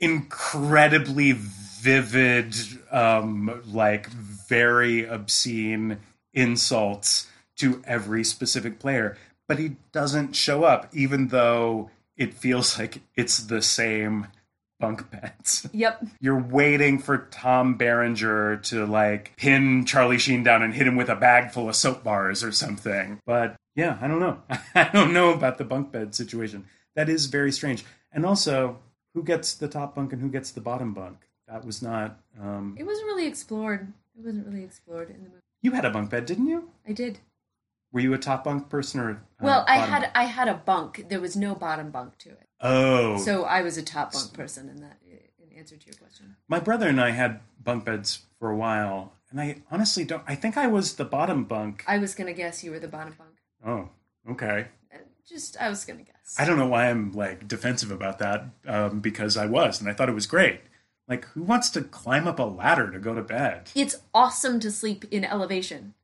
incredibly 0.00 1.32
vivid, 1.32 2.54
um, 2.90 3.62
like 3.66 4.08
very 4.08 5.04
obscene 5.04 5.98
insults 6.34 7.28
to 7.56 7.82
every 7.86 8.24
specific 8.24 8.78
player, 8.78 9.16
but 9.46 9.58
he 9.58 9.76
doesn't 9.92 10.36
show 10.36 10.64
up, 10.64 10.88
even 10.94 11.28
though 11.28 11.90
it 12.18 12.34
feels 12.34 12.78
like 12.78 13.00
it's 13.14 13.38
the 13.44 13.62
same 13.62 14.26
bunk 14.80 15.10
beds 15.10 15.66
Yep. 15.72 16.04
you're 16.20 16.38
waiting 16.40 16.98
for 17.00 17.26
Tom 17.32 17.74
Berenger 17.76 18.58
to 18.64 18.86
like 18.86 19.32
pin 19.36 19.84
Charlie 19.84 20.18
Sheen 20.18 20.42
down 20.44 20.62
and 20.62 20.72
hit 20.74 20.86
him 20.86 20.94
with 20.96 21.08
a 21.08 21.16
bag 21.16 21.50
full 21.50 21.68
of 21.68 21.74
soap 21.76 22.04
bars 22.04 22.44
or 22.44 22.52
something. 22.52 23.20
But 23.26 23.56
yeah, 23.74 23.98
I 24.00 24.06
don't 24.08 24.20
know. 24.20 24.40
I 24.74 24.90
don't 24.92 25.12
know 25.12 25.32
about 25.32 25.58
the 25.58 25.64
bunk 25.64 25.90
bed 25.90 26.14
situation. 26.14 26.66
That 26.94 27.08
is 27.08 27.26
very 27.26 27.50
strange. 27.52 27.84
And 28.12 28.24
also, 28.24 28.78
who 29.14 29.22
gets 29.24 29.54
the 29.54 29.68
top 29.68 29.94
bunk 29.96 30.12
and 30.12 30.22
who 30.22 30.28
gets 30.30 30.50
the 30.52 30.60
bottom 30.60 30.94
bunk? 30.94 31.18
That 31.48 31.64
was 31.64 31.82
not. 31.82 32.20
Um, 32.40 32.76
It 32.78 32.84
wasn't 32.84 33.06
really 33.06 33.26
explored. 33.26 33.92
It 34.16 34.24
wasn't 34.24 34.46
really 34.46 34.64
explored 34.64 35.08
in 35.10 35.16
the 35.22 35.28
movie. 35.28 35.40
you 35.62 35.72
had 35.72 35.84
a 35.84 35.90
bunk 35.90 36.10
bed, 36.10 36.26
didn't 36.26 36.46
you? 36.46 36.70
I 36.86 36.92
did. 36.92 37.18
Were 37.92 38.00
you 38.00 38.12
a 38.14 38.18
top 38.18 38.44
bunk 38.44 38.68
person 38.68 39.00
or? 39.00 39.10
uh, 39.10 39.14
Well, 39.40 39.64
I 39.68 39.76
had 39.78 40.02
bunk? 40.02 40.12
I 40.14 40.24
had 40.24 40.48
a 40.48 40.54
bunk. 40.54 41.06
There 41.08 41.20
was 41.20 41.36
no 41.36 41.54
bottom 41.54 41.90
bunk 41.90 42.18
to 42.18 42.30
it. 42.30 42.48
Oh, 42.60 43.18
So 43.18 43.44
I 43.44 43.62
was 43.62 43.78
a 43.78 43.82
top 43.82 44.12
bunk 44.12 44.32
person 44.34 44.68
in 44.68 44.76
that 44.82 44.98
in 45.40 45.56
answer 45.56 45.76
to 45.76 45.86
your 45.86 45.94
question. 45.96 46.36
my 46.48 46.60
brother 46.60 46.88
and 46.88 47.00
I 47.00 47.10
had 47.10 47.40
bunk 47.62 47.84
beds 47.84 48.20
for 48.38 48.50
a 48.50 48.56
while, 48.56 49.12
and 49.30 49.40
I 49.40 49.62
honestly 49.70 50.04
don't. 50.04 50.22
I 50.26 50.34
think 50.34 50.56
I 50.56 50.66
was 50.66 50.94
the 50.94 51.04
bottom 51.04 51.44
bunk. 51.44 51.84
I 51.86 51.98
was 51.98 52.14
gonna 52.14 52.32
guess 52.32 52.62
you 52.62 52.70
were 52.72 52.78
the 52.78 52.88
bottom 52.88 53.14
bunk. 53.18 53.30
Oh, 53.66 53.88
okay. 54.32 54.66
Uh, 54.92 54.98
Just 55.26 55.56
I 55.60 55.68
was 55.68 55.84
gonna 55.84 56.02
guess. 56.02 56.36
I 56.38 56.44
don't 56.44 56.58
know 56.58 56.68
why 56.68 56.90
I'm 56.90 57.12
like 57.12 57.48
defensive 57.48 57.90
about 57.90 58.18
that 58.18 58.44
um, 58.66 59.00
because 59.00 59.36
I 59.36 59.46
was 59.46 59.80
and 59.80 59.88
I 59.88 59.94
thought 59.94 60.08
it 60.08 60.14
was 60.14 60.26
great. 60.26 60.60
Like, 61.08 61.24
who 61.28 61.42
wants 61.42 61.70
to 61.70 61.80
climb 61.82 62.28
up 62.28 62.38
a 62.38 62.42
ladder 62.42 62.90
to 62.90 62.98
go 62.98 63.14
to 63.14 63.22
bed? 63.22 63.70
It's 63.74 63.96
awesome 64.12 64.60
to 64.60 64.70
sleep 64.70 65.06
in 65.10 65.24
elevation. 65.24 65.94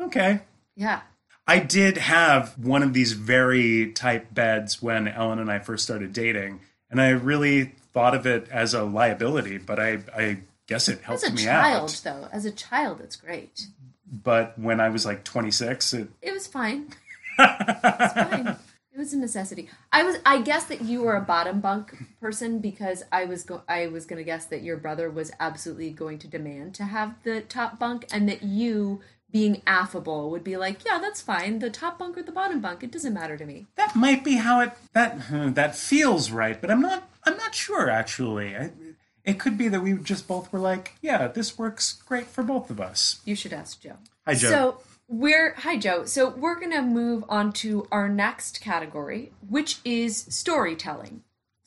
Okay. 0.00 0.40
Yeah. 0.76 1.00
I 1.46 1.58
did 1.58 1.98
have 1.98 2.58
one 2.58 2.82
of 2.82 2.94
these 2.94 3.12
very 3.12 3.92
tight 3.92 4.32
beds 4.34 4.82
when 4.82 5.06
Ellen 5.08 5.38
and 5.38 5.50
I 5.50 5.58
first 5.58 5.84
started 5.84 6.12
dating, 6.12 6.60
and 6.90 7.00
I 7.00 7.10
really 7.10 7.74
thought 7.92 8.14
of 8.14 8.26
it 8.26 8.48
as 8.50 8.72
a 8.72 8.82
liability, 8.82 9.58
but 9.58 9.78
I, 9.78 10.00
I 10.16 10.38
guess 10.66 10.88
it 10.88 11.02
helped 11.02 11.30
me 11.34 11.46
out. 11.46 11.64
As 11.84 12.02
a 12.02 12.02
child, 12.02 12.22
though, 12.22 12.28
as 12.32 12.44
a 12.46 12.50
child, 12.50 13.00
it's 13.02 13.16
great. 13.16 13.66
But 14.10 14.58
when 14.58 14.80
I 14.80 14.88
was 14.88 15.04
like 15.04 15.22
26, 15.24 15.92
it, 15.94 16.08
It 16.22 16.32
was 16.32 16.46
fine. 16.46 16.88
it's 17.38 18.12
fine. 18.14 18.56
It 18.94 18.98
was 18.98 19.12
a 19.12 19.18
necessity. 19.18 19.68
I 19.92 20.04
was. 20.04 20.18
I 20.24 20.40
guess 20.40 20.64
that 20.66 20.82
you 20.82 21.02
were 21.02 21.16
a 21.16 21.20
bottom 21.20 21.60
bunk 21.60 21.96
person 22.20 22.60
because 22.60 23.02
I 23.10 23.24
was. 23.24 23.42
Go- 23.42 23.62
I 23.68 23.88
was 23.88 24.06
going 24.06 24.18
to 24.18 24.24
guess 24.24 24.44
that 24.46 24.62
your 24.62 24.76
brother 24.76 25.10
was 25.10 25.32
absolutely 25.40 25.90
going 25.90 26.18
to 26.20 26.28
demand 26.28 26.74
to 26.76 26.84
have 26.84 27.16
the 27.24 27.40
top 27.40 27.80
bunk, 27.80 28.06
and 28.12 28.28
that 28.28 28.44
you 28.44 29.00
being 29.34 29.60
affable 29.66 30.30
would 30.30 30.44
be 30.44 30.56
like, 30.56 30.84
yeah, 30.86 31.00
that's 31.00 31.20
fine. 31.20 31.58
The 31.58 31.68
top 31.68 31.98
bunk 31.98 32.16
or 32.16 32.22
the 32.22 32.30
bottom 32.30 32.60
bunk, 32.60 32.84
it 32.84 32.92
doesn't 32.92 33.12
matter 33.12 33.36
to 33.36 33.44
me. 33.44 33.66
That 33.74 33.96
might 33.96 34.22
be 34.22 34.36
how 34.36 34.60
it 34.60 34.70
that 34.92 35.22
hmm, 35.22 35.54
that 35.54 35.74
feels 35.74 36.30
right, 36.30 36.58
but 36.60 36.70
I'm 36.70 36.80
not 36.80 37.10
I'm 37.24 37.36
not 37.36 37.52
sure 37.52 37.90
actually. 37.90 38.56
I, 38.56 38.70
it 39.24 39.40
could 39.40 39.58
be 39.58 39.66
that 39.66 39.80
we 39.80 39.94
just 39.94 40.28
both 40.28 40.52
were 40.52 40.60
like, 40.60 40.92
yeah, 41.02 41.26
this 41.26 41.58
works 41.58 41.94
great 42.06 42.28
for 42.28 42.44
both 42.44 42.70
of 42.70 42.80
us. 42.80 43.20
You 43.24 43.34
should 43.34 43.52
ask 43.52 43.80
Joe. 43.80 43.96
Hi, 44.24 44.34
Joe. 44.34 44.50
So 44.50 44.80
we're 45.08 45.54
hi 45.54 45.78
Joe. 45.78 46.04
So 46.04 46.28
we're 46.28 46.60
gonna 46.60 46.82
move 46.82 47.24
on 47.28 47.52
to 47.54 47.88
our 47.90 48.08
next 48.08 48.60
category, 48.60 49.32
which 49.48 49.80
is 49.84 50.16
storytelling. 50.28 51.24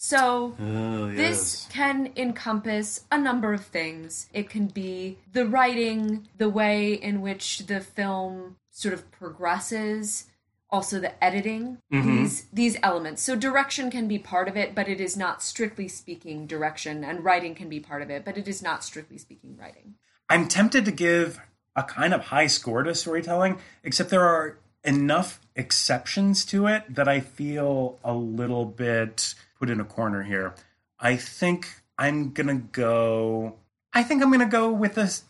So 0.08 0.56
Oh, 0.58 1.12
this 1.12 1.68
can 1.70 2.14
encompass 2.16 3.02
a 3.12 3.18
number 3.18 3.52
of 3.52 3.66
things. 3.66 4.30
It 4.32 4.50
can 4.50 4.68
be 4.68 5.18
the 5.34 5.46
writing, 5.46 6.30
the 6.38 6.48
way 6.48 6.94
in 6.94 7.22
which 7.22 7.66
the 7.68 7.82
film 7.82 8.56
sort 8.72 8.94
of 8.94 9.12
progresses, 9.12 10.28
also 10.70 11.02
the 11.02 11.22
editing, 11.22 11.80
mm-hmm. 11.92 12.20
these 12.20 12.46
these 12.54 12.78
elements. 12.82 13.22
So 13.22 13.36
direction 13.36 13.92
can 13.92 14.08
be 14.08 14.18
part 14.18 14.48
of 14.48 14.56
it, 14.56 14.74
but 14.74 14.88
it 14.88 15.02
is 15.02 15.18
not 15.18 15.44
strictly 15.44 15.90
speaking 15.90 16.48
direction, 16.48 17.04
and 17.04 17.26
writing 17.26 17.54
can 17.54 17.68
be 17.68 17.82
part 17.82 18.02
of 18.02 18.10
it, 18.10 18.24
but 18.24 18.38
it 18.38 18.48
is 18.48 18.64
not 18.64 18.86
strictly 18.86 19.18
speaking 19.18 19.58
writing. 19.60 19.96
I'm 20.30 20.48
tempted 20.48 20.86
to 20.86 20.92
give 20.94 21.42
a 21.76 21.84
kind 21.84 22.14
of 22.14 22.22
high 22.22 22.48
score 22.48 22.84
to 22.84 22.96
storytelling, 22.96 23.60
except 23.84 24.10
there 24.10 24.24
are 24.24 24.58
enough 24.86 25.42
exceptions 25.58 26.46
to 26.46 26.66
it 26.68 26.96
that 26.96 27.10
I 27.10 27.20
feel 27.20 28.00
a 28.06 28.14
little 28.14 28.64
bit 28.64 29.36
put 29.60 29.70
in 29.70 29.80
a 29.80 29.86
corner 29.86 30.24
here. 30.24 30.54
I 31.00 31.16
think 31.16 31.68
I'm 31.98 32.32
gonna 32.32 32.56
go. 32.56 33.56
I 33.94 34.04
think 34.04 34.22
I'm 34.22 34.32
gonna 34.32 34.46
go 34.46 34.72
with 34.72 34.96
this. 34.96 35.24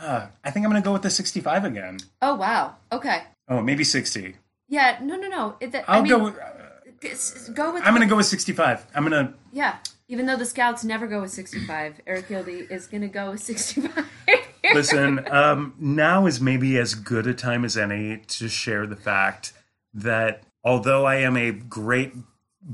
Uh, 0.00 0.28
I 0.44 0.50
think 0.50 0.64
I'm 0.64 0.70
gonna 0.70 0.82
go 0.82 0.92
with 0.92 1.02
the 1.02 1.10
65 1.10 1.64
again. 1.64 1.98
Oh 2.22 2.34
wow. 2.34 2.76
Okay. 2.92 3.22
Oh, 3.48 3.60
maybe 3.60 3.84
60. 3.84 4.36
Yeah. 4.68 4.98
No. 5.02 5.16
No. 5.16 5.28
No. 5.28 5.56
It, 5.60 5.72
that, 5.72 5.84
I'll 5.88 5.98
I 5.98 6.02
mean, 6.02 6.10
go. 6.10 6.24
With, 6.24 6.36
it's- 7.02 7.48
go 7.50 7.72
with. 7.72 7.82
I'm 7.84 7.92
gonna 7.94 8.06
go 8.06 8.16
with 8.16 8.26
65. 8.26 8.86
I'm 8.94 9.02
gonna. 9.02 9.34
Yeah. 9.52 9.76
Even 10.08 10.26
though 10.26 10.36
the 10.36 10.44
scouts 10.44 10.82
never 10.82 11.06
go 11.06 11.20
with 11.20 11.30
65, 11.30 12.00
Eric 12.04 12.28
Gilde 12.28 12.48
is 12.48 12.88
to 12.88 12.98
go 13.06 13.30
with 13.30 13.40
65. 13.40 14.04
Listen, 14.74 15.24
um, 15.32 15.72
now 15.78 16.26
is 16.26 16.40
maybe 16.40 16.78
as 16.78 16.96
good 16.96 17.28
a 17.28 17.34
time 17.34 17.64
as 17.64 17.76
any 17.76 18.18
to 18.26 18.48
share 18.48 18.88
the 18.88 18.96
fact 18.96 19.52
that 19.94 20.42
although 20.64 21.04
I 21.06 21.16
am 21.16 21.36
a 21.36 21.52
great, 21.52 22.12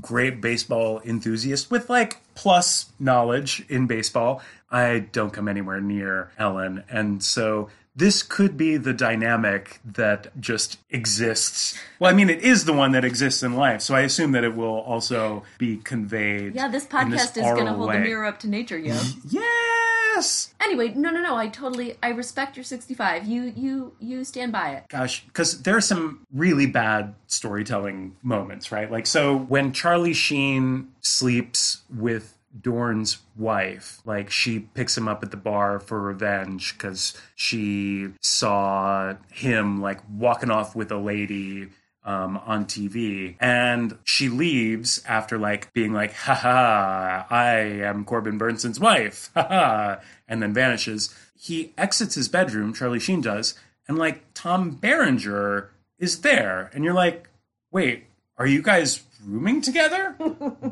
great 0.01 0.41
baseball 0.41 1.01
enthusiast 1.05 1.71
with 1.71 1.89
like 1.89 2.21
plus 2.35 2.91
knowledge 2.99 3.65
in 3.69 3.87
baseball, 3.87 4.41
I 4.69 4.99
don't 4.99 5.31
come 5.31 5.47
anywhere 5.47 5.81
near 5.81 6.31
Ellen. 6.37 6.83
And 6.89 7.23
so 7.23 7.69
this 7.97 8.21
could 8.21 8.55
be 8.55 8.77
the 8.77 8.93
dynamic 8.93 9.79
that 9.83 10.39
just 10.39 10.77
exists. 10.91 11.77
Well, 11.99 12.11
I 12.11 12.13
mean, 12.13 12.29
it 12.29 12.41
is 12.41 12.65
the 12.65 12.73
one 12.73 12.91
that 12.91 13.03
exists 13.03 13.41
in 13.41 13.55
life. 13.55 13.81
So 13.81 13.95
I 13.95 14.01
assume 14.01 14.33
that 14.33 14.43
it 14.43 14.55
will 14.55 14.81
also 14.81 15.43
be 15.57 15.77
conveyed. 15.77 16.53
yeah, 16.53 16.67
this 16.67 16.85
podcast 16.85 17.37
is 17.37 17.43
going 17.43 17.65
to 17.65 17.73
hold 17.73 17.89
way. 17.89 17.97
the 17.97 18.03
mirror 18.03 18.25
up 18.25 18.39
to 18.41 18.47
nature, 18.47 18.77
yo. 18.77 18.95
Yes! 19.27 20.53
anyway, 20.61 20.89
no, 20.95 21.11
no, 21.11 21.21
no. 21.21 21.35
I 21.35 21.47
totally, 21.47 21.95
I 22.01 22.09
respect 22.09 22.57
your 22.57 22.63
65. 22.63 23.25
You, 23.27 23.53
you, 23.55 23.93
you 23.99 24.23
stand 24.23 24.51
by 24.51 24.71
it. 24.71 24.87
gosh 24.89 25.23
because 25.25 25.61
there 25.61 25.75
are 25.75 25.81
some 25.81 26.25
really 26.33 26.65
bad 26.65 27.13
storytelling 27.27 28.15
moments 28.23 28.71
right 28.71 28.91
like 28.91 29.05
so 29.05 29.35
when 29.35 29.71
charlie 29.71 30.13
sheen 30.13 30.87
sleeps 31.01 31.81
with 31.93 32.36
dorn's 32.61 33.19
wife 33.35 34.01
like 34.05 34.29
she 34.29 34.59
picks 34.59 34.97
him 34.97 35.07
up 35.07 35.23
at 35.23 35.31
the 35.31 35.37
bar 35.37 35.79
for 35.79 36.01
revenge 36.01 36.73
because 36.73 37.19
she 37.35 38.07
saw 38.21 39.13
him 39.31 39.81
like 39.81 39.99
walking 40.09 40.49
off 40.49 40.75
with 40.75 40.91
a 40.91 40.97
lady 40.97 41.69
um, 42.07 42.37
on 42.45 42.65
TV. 42.65 43.35
And 43.39 43.97
she 44.05 44.29
leaves 44.29 45.03
after 45.05 45.37
like 45.37 45.71
being 45.73 45.93
like, 45.93 46.13
ha 46.13 46.33
ha, 46.33 47.27
I 47.29 47.57
am 47.59 48.05
Corbin 48.05 48.37
Bernsen's 48.37 48.79
wife, 48.79 49.29
ha 49.35 49.45
ha, 49.47 49.99
and 50.27 50.41
then 50.41 50.53
vanishes. 50.53 51.13
He 51.37 51.73
exits 51.77 52.15
his 52.15 52.29
bedroom, 52.29 52.73
Charlie 52.73 52.99
Sheen 52.99 53.21
does, 53.21 53.53
and 53.87 53.97
like 53.97 54.23
Tom 54.33 54.71
Berenger 54.71 55.69
is 55.99 56.21
there. 56.21 56.71
And 56.73 56.83
you're 56.83 56.93
like, 56.93 57.29
wait, 57.71 58.05
are 58.37 58.47
you 58.47 58.61
guys 58.61 59.03
rooming 59.25 59.61
together? 59.61 60.15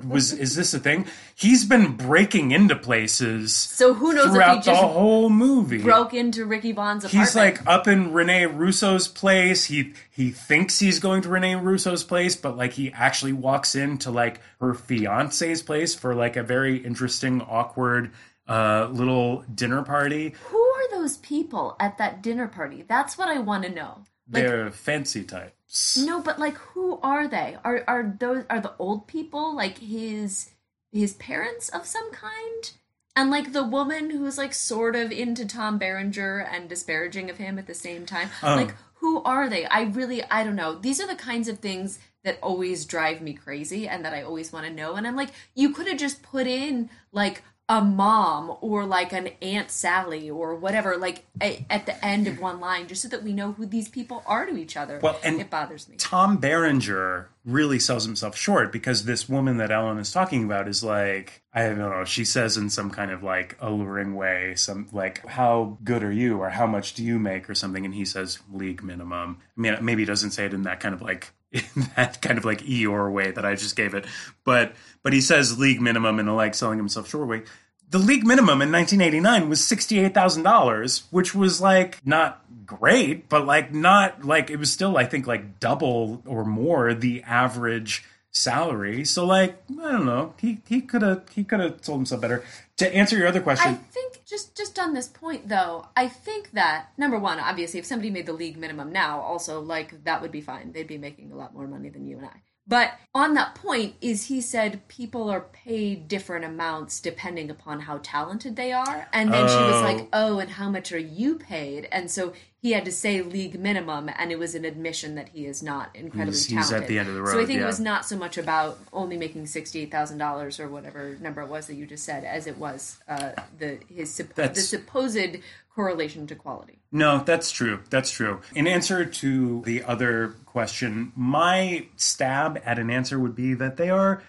Was 0.05 0.32
is 0.32 0.55
this 0.55 0.74
a 0.74 0.80
thing? 0.80 1.07
He's 1.34 1.66
been 1.66 1.97
breaking 1.97 2.51
into 2.51 2.76
places 2.76 3.55
So 3.55 3.93
who 3.93 4.13
knows 4.13 4.26
if 4.26 4.32
he 4.32 4.36
throughout 4.36 4.63
the 4.63 4.76
whole 4.76 5.30
movie. 5.30 5.82
broke 5.82 6.13
into 6.13 6.45
Ricky 6.45 6.72
Vaughn's 6.72 7.03
apartment? 7.03 7.26
He's 7.28 7.36
like 7.36 7.66
up 7.68 7.88
in 7.88 8.13
Rene 8.13 8.45
Russo's 8.45 9.07
place. 9.07 9.66
He 9.66 9.93
he 10.11 10.30
thinks 10.32 10.80
he's 10.80 10.99
going 10.99 11.22
to 11.24 11.30
Rene 11.30 11.55
Russo's 11.55 12.03
place, 12.03 12.36
but 12.36 12.55
like 12.55 12.74
he 12.74 12.91
actually 12.93 13.34
walks 13.34 13.76
into 13.76 14.11
like 14.11 14.39
her 14.59 14.74
fiance's 14.74 15.61
place 15.63 15.95
for 15.95 16.13
like 16.16 16.36
a 16.36 16.43
very 16.43 16.78
interesting, 16.78 17.41
awkward 17.41 18.11
uh, 18.47 18.88
little 18.91 19.43
dinner 19.53 19.82
party. 19.82 20.36
who 20.49 20.59
are 20.59 20.91
those 20.91 21.18
people 21.18 21.76
at 21.80 21.97
that 21.97 22.22
dinner 22.22 22.47
party? 22.47 22.86
That's 22.88 23.18
what 23.18 23.28
I 23.28 23.39
want 23.39 23.63
to 23.63 23.70
know. 23.70 24.03
Like, 24.32 24.43
They're 24.43 24.72
fancy 24.72 25.24
types. 25.24 25.53
No, 25.97 26.22
but 26.22 26.39
like, 26.39 26.57
who 26.57 26.99
are 27.01 27.28
they? 27.28 27.57
Are 27.63 27.84
are 27.88 28.16
those 28.20 28.45
are 28.49 28.61
the 28.61 28.74
old 28.78 29.07
people 29.07 29.55
like 29.55 29.80
his 29.80 30.51
his 30.91 31.13
parents 31.13 31.70
of 31.70 31.86
some 31.86 32.11
kind? 32.11 32.72
And 33.16 33.32
like 33.32 33.53
the 33.53 33.63
woman 33.63 34.09
who's 34.09 34.38
like 34.38 34.53
sort 34.53 34.95
of 34.95 35.11
into 35.11 35.45
Tom 35.45 35.78
Berenger 35.78 36.39
and 36.39 36.68
disparaging 36.68 37.30
of 37.30 37.38
him 37.38 37.57
at 37.57 37.68
the 37.68 37.74
same 37.74 38.05
time. 38.05 38.30
Oh. 38.43 38.55
Like, 38.55 38.76
who 38.95 39.24
are 39.24 39.47
they? 39.47 39.66
I 39.66 39.84
really, 39.84 40.24
I 40.24 40.43
don't 40.43 40.55
know. 40.55 40.76
These 40.76 40.99
are 40.99 41.07
the 41.07 41.16
kinds 41.16 41.47
of 41.47 41.59
things 41.59 41.99
that 42.26 42.39
always 42.41 42.86
drive 42.86 43.22
me 43.22 43.34
crazy 43.34 43.88
and 43.88 44.03
that 44.03 44.13
I 44.13 44.24
always 44.24 44.51
want 44.51 44.66
to 44.66 44.74
know. 44.74 44.95
And 44.95 45.07
I'm 45.07 45.16
like, 45.16 45.30
you 45.53 45.70
could 45.70 45.88
have 45.88 45.97
just 45.97 46.24
put 46.24 46.47
in 46.47 46.89
like 47.13 47.41
a 47.68 47.82
mom 47.82 48.55
or 48.61 48.86
like 48.86 49.11
an 49.11 49.30
Aunt 49.41 49.72
Sally 49.72 50.30
or 50.30 50.55
whatever, 50.55 50.97
like 50.97 51.26
a, 51.41 51.66
at 51.70 51.86
the 51.88 52.05
end 52.05 52.28
of 52.28 52.39
one 52.39 52.59
line, 52.59 52.88
just 52.88 53.01
so 53.01 53.07
that 53.07 53.24
we 53.24 53.34
know 53.34 53.53
who 53.53 53.66
these 53.66 53.89
people 53.89 54.24
are 54.28 54.45
to 54.45 54.55
each 54.55 54.78
other. 54.78 54.99
Well, 55.01 55.20
and 55.24 55.41
it 55.41 55.49
bothers 55.49 55.89
me. 55.89 55.95
Tom 55.97 56.38
Berenger 56.38 57.30
really 57.43 57.80
sells 57.80 58.05
himself 58.05 58.36
short 58.36 58.72
because 58.72 59.05
this 59.05 59.28
woman 59.28 59.57
that 59.57 59.72
Ellen 59.72 59.97
is 59.97 60.11
talking 60.11 60.43
about 60.43 60.68
is 60.68 60.84
like, 60.84 61.41
I 61.53 61.68
don't 61.68 61.80
know, 61.80 62.05
she 62.05 62.26
says 62.26 62.57
in 62.57 62.70
some 62.70 62.91
kind 62.91 63.11
of 63.11 63.24
like 63.24 63.57
alluring 63.59 64.16
way, 64.16 64.53
some 64.55 64.88
like, 64.91 65.26
how 65.26 65.78
good 65.84 66.03
are 66.03 66.11
you 66.11 66.38
or 66.38 66.49
how 66.49 66.68
much 66.68 66.93
do 66.93 67.03
you 67.03 67.18
make 67.18 67.49
or 67.49 67.55
something? 67.55 67.86
And 67.86 67.93
he 67.95 68.05
says, 68.05 68.39
league 68.51 68.84
minimum. 68.84 69.39
I 69.57 69.61
mean, 69.61 69.78
maybe 69.82 70.03
he 70.03 70.05
doesn't 70.05 70.32
say 70.32 70.45
it 70.45 70.53
in 70.53 70.63
that 70.63 70.80
kind 70.80 70.93
of 70.93 71.01
like, 71.01 71.32
in 71.56 71.88
that 71.95 72.22
kind 72.22 72.38
of 72.38 72.45
like 72.45 72.62
Eeyore 72.62 73.12
way 73.12 73.32
that 73.32 73.45
I 73.45 73.56
just 73.56 73.76
gave 73.76 73.93
it. 73.93 74.06
But, 74.43 74.76
but 75.03 75.14
he 75.14 75.22
says 75.22 75.60
league 75.60 75.82
minimum 75.82 76.20
and 76.20 76.30
a 76.30 76.34
like 76.34 76.56
selling 76.56 76.78
himself 76.78 77.10
short 77.10 77.28
way. 77.28 77.43
The 77.89 77.99
league 77.99 78.26
minimum 78.26 78.62
in 78.62 78.72
1989 78.72 79.49
was 79.49 79.62
$68,000, 79.62 81.03
which 81.12 81.36
was 81.36 81.62
like 81.62 82.06
not 82.06 82.43
great, 82.66 83.30
but 83.30 83.45
like 83.45 83.74
not 83.74 84.24
like 84.24 84.49
it 84.49 84.58
was 84.58 84.72
still, 84.72 84.97
I 84.97 85.06
think, 85.06 85.28
like 85.28 85.60
double 85.60 86.22
or 86.26 86.45
more 86.45 86.93
the 86.93 87.24
average 87.24 88.03
salary. 88.36 89.06
So 89.06 89.26
like, 89.26 89.64
I 89.72 89.92
don't 89.92 90.06
know. 90.06 90.34
He 90.40 90.60
he 90.68 90.82
could 90.82 91.02
have 91.02 91.24
he 91.34 91.44
could 91.44 91.60
have 91.60 91.82
told 91.82 92.00
himself 92.00 92.22
better. 92.22 92.44
To 92.78 92.94
answer 92.94 93.18
your 93.18 93.28
other 93.28 93.42
question, 93.42 93.72
I 93.72 93.76
think 93.76 94.26
just 94.26 94.56
just 94.56 94.78
on 94.78 94.94
this 94.94 95.08
point 95.08 95.48
though, 95.48 95.88
I 95.96 96.08
think 96.08 96.52
that 96.52 96.90
number 96.98 97.18
one, 97.18 97.40
obviously, 97.40 97.80
if 97.80 97.86
somebody 97.86 98.12
made 98.12 98.26
the 98.26 98.34
league 98.34 98.58
minimum 98.58 98.92
now, 98.92 99.22
also 99.22 99.62
like 99.62 100.04
that 100.04 100.22
would 100.22 100.32
be 100.32 100.42
fine. 100.42 100.74
They'd 100.74 100.88
be 100.88 100.98
making 100.98 101.32
a 101.32 101.36
lot 101.36 101.54
more 101.54 101.68
money 101.68 101.90
than 101.90 102.06
you 102.06 102.18
and 102.18 102.26
I. 102.28 102.42
But 102.68 102.93
on 103.13 103.36
that 103.36 103.53
point, 103.53 103.93
is 104.01 104.26
he 104.26 104.41
said 104.41 104.88
people 104.88 105.30
are 105.30 105.41
paid 105.41 106.07
different 106.07 106.45
amounts 106.45 106.99
depending 106.99 107.51
upon 107.51 107.82
how 107.82 107.99
talented 108.01 108.55
they 108.55 108.72
are, 108.72 109.07
and 109.13 109.32
then 109.32 109.47
she 109.47 109.55
was 109.55 109.76
Oh. 109.76 109.82
like, 109.82 110.07
"Oh, 110.11 110.39
and 110.39 110.49
how 110.49 110.70
much 110.72 110.91
are 110.91 110.97
you 110.97 111.36
paid?" 111.36 111.88
And 111.91 112.09
so 112.09 112.34
he 112.57 112.72
had 112.72 112.84
to 112.86 112.91
say 112.91 113.22
league 113.22 113.59
minimum, 113.59 114.09
and 114.18 114.32
it 114.32 114.39
was 114.39 114.55
an 114.55 114.66
admission 114.66 115.13
that 115.13 115.30
he 115.30 115.45
is 115.45 115.61
not 115.61 115.95
incredibly 115.95 116.39
He's- 116.39 116.47
he's 116.49 116.72
at 116.72 116.88
the 116.88 116.97
end 116.97 117.07
of 117.07 117.13
the 117.13 117.22
road. 117.22 117.34
So 117.34 117.39
I 117.39 117.45
think 117.45 117.59
yeah. 117.59 117.66
it 117.66 117.68
was 117.68 117.80
not 117.80 118.03
so 118.07 118.18
much 118.18 118.36
about 118.39 118.80
only 118.91 119.16
making 119.18 119.45
sixty 119.45 119.82
eight 119.82 119.91
thousand 119.91 120.18
dollars 120.18 120.59
or 120.59 120.68
whatever 120.68 121.16
number 121.22 121.41
it 121.43 121.47
was 121.49 121.68
that 121.68 121.76
you 121.76 121.86
just 121.86 122.03
said, 122.03 122.24
as 122.24 122.47
it 122.47 122.57
was 122.57 122.97
uh, 123.07 123.34
the 123.59 123.78
his 123.93 124.16
the 124.34 124.55
supposed 124.55 125.38
correlation 125.76 126.26
to 126.26 126.36
quality. 126.36 126.80
No, 126.96 127.22
that's 127.26 127.52
true. 127.52 127.82
That's 127.89 128.10
true. 128.10 128.39
In 128.56 128.68
answer 128.68 129.04
to 129.04 129.62
the 129.66 129.84
other 129.84 130.36
question, 130.46 131.12
my 131.14 131.88
stab 131.98 132.62
at 132.64 132.80
an 132.80 132.89
answer 132.89 133.20
would 133.20 133.36
be 133.36 133.54
that 133.54 133.76
they 133.76 133.89
are 133.89 134.24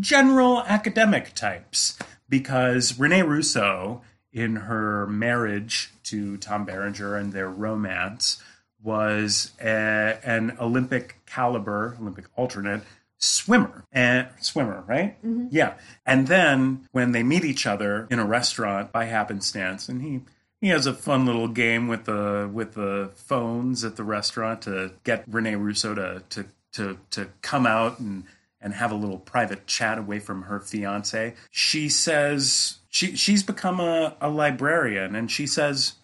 general 0.00 0.62
academic 0.62 1.34
types 1.34 1.98
because 2.26 2.98
Rene 2.98 3.20
Russo, 3.20 4.00
in 4.32 4.56
her 4.56 5.06
marriage 5.08 5.92
to 6.04 6.38
Tom 6.38 6.64
Berenger 6.64 7.16
and 7.16 7.34
their 7.34 7.50
romance, 7.50 8.42
was 8.82 9.52
a, 9.60 10.18
an 10.24 10.56
Olympic 10.58 11.16
caliber, 11.26 11.98
Olympic 12.00 12.28
alternate 12.34 12.80
swimmer 13.18 13.84
and 13.92 14.28
swimmer, 14.40 14.84
right? 14.86 15.22
Mm-hmm. 15.22 15.48
Yeah. 15.50 15.74
And 16.06 16.28
then 16.28 16.88
when 16.92 17.12
they 17.12 17.22
meet 17.22 17.44
each 17.44 17.66
other 17.66 18.06
in 18.10 18.18
a 18.18 18.24
restaurant 18.24 18.90
by 18.90 19.04
happenstance, 19.04 19.90
and 19.90 20.00
he 20.00 20.22
he 20.60 20.68
has 20.68 20.86
a 20.86 20.94
fun 20.94 21.26
little 21.26 21.48
game 21.48 21.88
with 21.88 22.04
the 22.04 22.48
with 22.52 22.74
the 22.74 23.10
phones 23.14 23.84
at 23.84 23.96
the 23.96 24.04
restaurant 24.04 24.62
to 24.62 24.92
get 25.04 25.24
Rene 25.26 25.54
Russo 25.56 25.94
to 25.94 26.22
to 26.30 26.46
to 26.72 26.98
to 27.10 27.28
come 27.42 27.66
out 27.66 27.98
and 27.98 28.24
and 28.60 28.74
have 28.74 28.90
a 28.90 28.96
little 28.96 29.18
private 29.18 29.66
chat 29.66 29.98
away 29.98 30.18
from 30.18 30.42
her 30.42 30.58
fiance. 30.58 31.34
She 31.50 31.88
says 31.88 32.78
she 32.88 33.16
she's 33.16 33.42
become 33.42 33.80
a, 33.80 34.16
a 34.20 34.30
librarian 34.30 35.14
and 35.14 35.30
she 35.30 35.46
says 35.46 35.94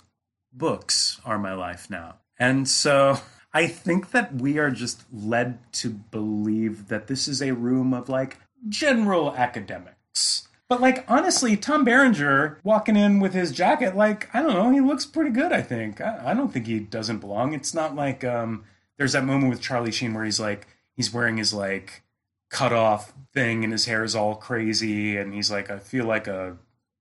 books 0.53 1.21
are 1.25 1.39
my 1.39 1.55
life 1.55 1.89
now. 1.89 2.17
And 2.39 2.69
so 2.69 3.19
I 3.55 3.67
think 3.67 4.11
that 4.13 4.35
we 4.35 4.59
are 4.59 4.71
just 4.71 5.03
led 5.13 5.59
to 5.75 5.91
believe 5.91 6.89
that 6.89 7.07
this 7.07 7.29
is 7.29 7.43
a 7.43 7.53
room 7.53 7.93
of 7.93 8.09
like 8.09 8.39
general 8.69 9.35
academics. 9.35 10.49
But 10.73 10.81
like 10.81 11.05
honestly, 11.07 11.55
Tom 11.55 11.85
Berenger 11.85 12.59
walking 12.65 12.97
in 12.97 13.21
with 13.21 13.35
his 13.35 13.53
jacket, 13.53 13.95
like 13.95 14.35
I 14.35 14.41
don't 14.41 14.55
know, 14.55 14.71
he 14.71 14.81
looks 14.81 15.05
pretty 15.05 15.29
good. 15.29 15.53
I 15.53 15.61
think 15.61 16.01
I, 16.01 16.31
I 16.31 16.33
don't 16.33 16.51
think 16.51 16.67
he 16.67 16.81
doesn't 16.81 17.19
belong. 17.19 17.53
It's 17.53 17.75
not 17.75 17.95
like 17.95 18.25
um, 18.25 18.65
there's 18.97 19.13
that 19.13 19.27
moment 19.27 19.51
with 19.51 19.61
Charlie 19.61 19.93
Sheen 19.93 20.15
where 20.15 20.25
he's 20.25 20.41
like 20.41 20.67
he's 20.97 21.13
wearing 21.13 21.37
his 21.37 21.53
like 21.53 22.05
cut 22.49 22.73
off 22.73 23.13
thing 23.35 23.65
and 23.65 23.71
his 23.71 23.85
hair 23.85 24.03
is 24.03 24.15
all 24.15 24.35
crazy 24.35 25.19
and 25.19 25.35
he's 25.35 25.51
like 25.51 25.71
I 25.71 25.79
feel 25.79 26.07
like 26.07 26.27
a 26.27 26.57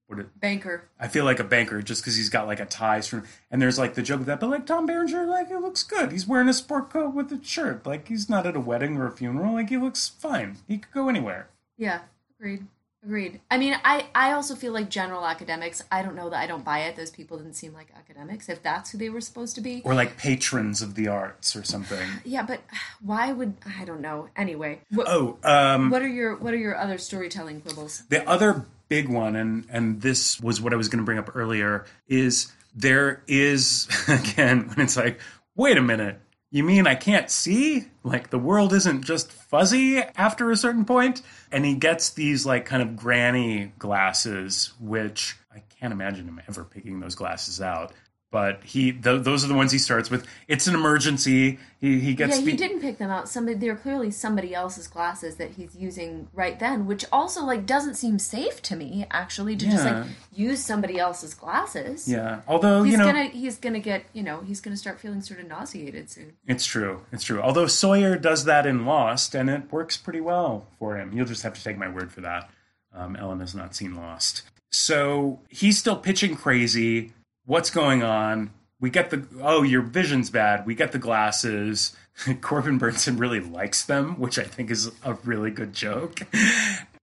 what 0.07 0.19
it, 0.19 0.37
Banker. 0.37 0.89
I 0.99 1.07
feel 1.07 1.23
like 1.23 1.39
a 1.39 1.45
banker 1.45 1.81
just 1.81 2.01
because 2.01 2.17
he's 2.17 2.27
got 2.27 2.47
like 2.47 2.59
a 2.59 2.65
tie 2.65 2.99
from 2.99 3.23
and 3.51 3.61
there's 3.61 3.79
like 3.79 3.93
the 3.93 4.01
joke 4.03 4.19
of 4.19 4.25
that, 4.25 4.41
but 4.41 4.49
like 4.49 4.65
Tom 4.65 4.85
Berenger, 4.85 5.25
like 5.27 5.49
it 5.49 5.61
looks 5.61 5.83
good. 5.83 6.11
He's 6.11 6.27
wearing 6.27 6.49
a 6.49 6.53
sport 6.53 6.89
coat 6.89 7.15
with 7.15 7.31
a 7.31 7.41
shirt. 7.41 7.87
Like 7.87 8.09
he's 8.09 8.27
not 8.27 8.45
at 8.45 8.57
a 8.57 8.59
wedding 8.59 8.97
or 8.97 9.07
a 9.07 9.11
funeral. 9.11 9.53
Like 9.53 9.69
he 9.69 9.77
looks 9.77 10.09
fine. 10.09 10.57
He 10.67 10.79
could 10.79 10.91
go 10.91 11.07
anywhere. 11.07 11.47
Yeah, 11.77 12.01
agreed. 12.37 12.67
Agreed. 13.03 13.41
I 13.49 13.57
mean, 13.57 13.75
I, 13.83 14.05
I 14.13 14.33
also 14.33 14.53
feel 14.53 14.73
like 14.73 14.89
general 14.89 15.25
academics, 15.25 15.83
I 15.91 16.03
don't 16.03 16.15
know 16.15 16.29
that 16.29 16.39
I 16.39 16.45
don't 16.45 16.63
buy 16.63 16.81
it. 16.81 16.95
Those 16.95 17.09
people 17.09 17.37
didn't 17.37 17.55
seem 17.55 17.73
like 17.73 17.87
academics, 17.97 18.47
if 18.47 18.61
that's 18.61 18.91
who 18.91 18.99
they 18.99 19.09
were 19.09 19.21
supposed 19.21 19.55
to 19.55 19.61
be. 19.61 19.81
Or 19.83 19.95
like 19.95 20.17
patrons 20.17 20.83
of 20.83 20.93
the 20.93 21.07
arts 21.07 21.55
or 21.55 21.63
something. 21.63 22.07
Yeah, 22.23 22.43
but 22.43 22.61
why 23.01 23.31
would 23.31 23.55
I 23.79 23.85
don't 23.85 24.01
know. 24.01 24.29
Anyway, 24.35 24.81
what, 24.91 25.07
Oh, 25.09 25.37
um, 25.43 25.89
what 25.89 26.03
are 26.03 26.07
your 26.07 26.35
what 26.35 26.53
are 26.53 26.57
your 26.57 26.77
other 26.77 26.99
storytelling 26.99 27.61
quibbles? 27.61 28.03
The 28.09 28.27
other 28.29 28.65
big 28.87 29.09
one, 29.09 29.35
and 29.35 29.65
and 29.71 30.01
this 30.01 30.39
was 30.39 30.61
what 30.61 30.71
I 30.71 30.75
was 30.75 30.87
going 30.87 30.99
to 30.99 31.05
bring 31.05 31.17
up 31.17 31.35
earlier, 31.35 31.85
is 32.07 32.51
there 32.75 33.23
is 33.27 33.87
again 34.07 34.67
when 34.67 34.79
it's 34.79 34.95
like, 34.95 35.19
wait 35.55 35.77
a 35.77 35.81
minute, 35.81 36.19
you 36.51 36.63
mean 36.63 36.85
I 36.85 36.95
can't 36.95 37.29
see? 37.29 37.87
Like 38.03 38.29
the 38.29 38.37
world 38.37 38.73
isn't 38.73 39.03
just 39.05 39.31
fuzzy 39.31 39.99
after 39.99 40.51
a 40.51 40.57
certain 40.57 40.83
point? 40.83 41.21
And 41.51 41.65
he 41.65 41.75
gets 41.75 42.09
these 42.09 42.45
like 42.45 42.65
kind 42.65 42.81
of 42.81 42.95
granny 42.95 43.71
glasses, 43.79 44.73
which 44.79 45.37
I 45.53 45.63
can't 45.79 45.93
imagine 45.93 46.27
him 46.27 46.41
ever 46.47 46.65
picking 46.65 46.99
those 46.99 47.15
glasses 47.15 47.61
out. 47.61 47.93
But 48.31 48.63
he, 48.63 48.93
th- 48.93 49.23
those 49.23 49.43
are 49.43 49.49
the 49.49 49.53
ones 49.53 49.73
he 49.73 49.77
starts 49.77 50.09
with. 50.09 50.25
It's 50.47 50.65
an 50.65 50.73
emergency. 50.73 51.59
He 51.81 51.99
he 51.99 52.13
gets 52.13 52.37
Yeah, 52.37 52.45
the, 52.45 52.51
he 52.51 52.55
didn't 52.55 52.79
pick 52.79 52.97
them 52.97 53.09
out. 53.09 53.27
Somebody 53.27 53.57
they're 53.57 53.75
clearly 53.75 54.09
somebody 54.09 54.55
else's 54.55 54.87
glasses 54.87 55.35
that 55.35 55.51
he's 55.51 55.75
using 55.75 56.29
right 56.33 56.57
then, 56.57 56.85
which 56.85 57.03
also 57.11 57.43
like 57.43 57.65
doesn't 57.65 57.95
seem 57.95 58.19
safe 58.19 58.61
to 58.61 58.77
me 58.77 59.05
actually 59.11 59.57
to 59.57 59.65
just 59.65 59.85
like 59.85 60.05
use 60.33 60.63
somebody 60.63 60.97
else's 60.97 61.33
glasses. 61.33 62.07
Yeah, 62.07 62.39
although 62.47 62.83
He's 62.83 62.93
you 62.93 62.99
know, 62.99 63.05
gonna 63.05 63.25
he's 63.25 63.57
gonna 63.57 63.79
get 63.79 64.05
you 64.13 64.23
know 64.23 64.39
he's 64.39 64.61
gonna 64.61 64.77
start 64.77 65.01
feeling 65.01 65.21
sort 65.21 65.41
of 65.41 65.47
nauseated 65.47 66.09
soon. 66.09 66.31
It's 66.47 66.65
true. 66.65 67.01
It's 67.11 67.25
true. 67.25 67.41
Although 67.41 67.67
Sawyer 67.67 68.15
does 68.17 68.45
that 68.45 68.65
in 68.65 68.85
Lost, 68.85 69.35
and 69.35 69.49
it 69.49 69.69
works 69.73 69.97
pretty 69.97 70.21
well 70.21 70.67
for 70.79 70.95
him. 70.95 71.11
You'll 71.11 71.25
just 71.25 71.43
have 71.43 71.55
to 71.55 71.63
take 71.63 71.77
my 71.77 71.89
word 71.89 72.13
for 72.13 72.21
that. 72.21 72.49
Um, 72.93 73.17
Ellen 73.17 73.41
has 73.41 73.53
not 73.53 73.75
seen 73.75 73.93
Lost. 73.95 74.43
So 74.69 75.41
he's 75.49 75.77
still 75.77 75.97
pitching 75.97 76.35
crazy. 76.35 77.11
What's 77.45 77.69
going 77.69 78.03
on? 78.03 78.51
We 78.79 78.89
get 78.89 79.09
the 79.09 79.25
oh, 79.41 79.63
your 79.63 79.81
vision's 79.81 80.29
bad. 80.29 80.65
We 80.65 80.75
get 80.75 80.91
the 80.91 80.99
glasses. 80.99 81.95
Corbin 82.41 82.79
Bernsen 82.79 83.19
really 83.19 83.39
likes 83.39 83.83
them, 83.83 84.19
which 84.19 84.37
I 84.37 84.43
think 84.43 84.69
is 84.71 84.91
a 85.03 85.13
really 85.23 85.51
good 85.51 85.73
joke. 85.73 86.21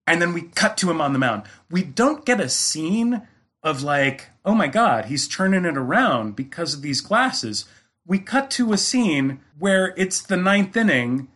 And 0.07 0.23
then 0.23 0.33
we 0.33 0.43
cut 0.43 0.77
to 0.79 0.91
him 0.91 1.01
on 1.01 1.13
the 1.13 1.19
mound. 1.19 1.43
We 1.71 1.83
don't 1.83 2.25
get 2.25 2.41
a 2.41 2.49
scene 2.49 3.29
of 3.63 3.83
like, 3.83 4.31
oh 4.45 4.55
my 4.55 4.69
god, 4.69 5.07
he's 5.07 5.29
turning 5.29 5.65
it 5.65 5.77
around 5.77 6.37
because 6.37 6.73
of 6.75 6.83
these 6.83 7.01
glasses. 7.01 7.67
We 8.07 8.19
cut 8.19 8.51
to 8.53 8.73
a 8.73 8.79
scene 8.79 9.41
where 9.59 9.93
it's 9.97 10.23
the 10.23 10.37
ninth 10.37 10.77
inning 10.77 11.29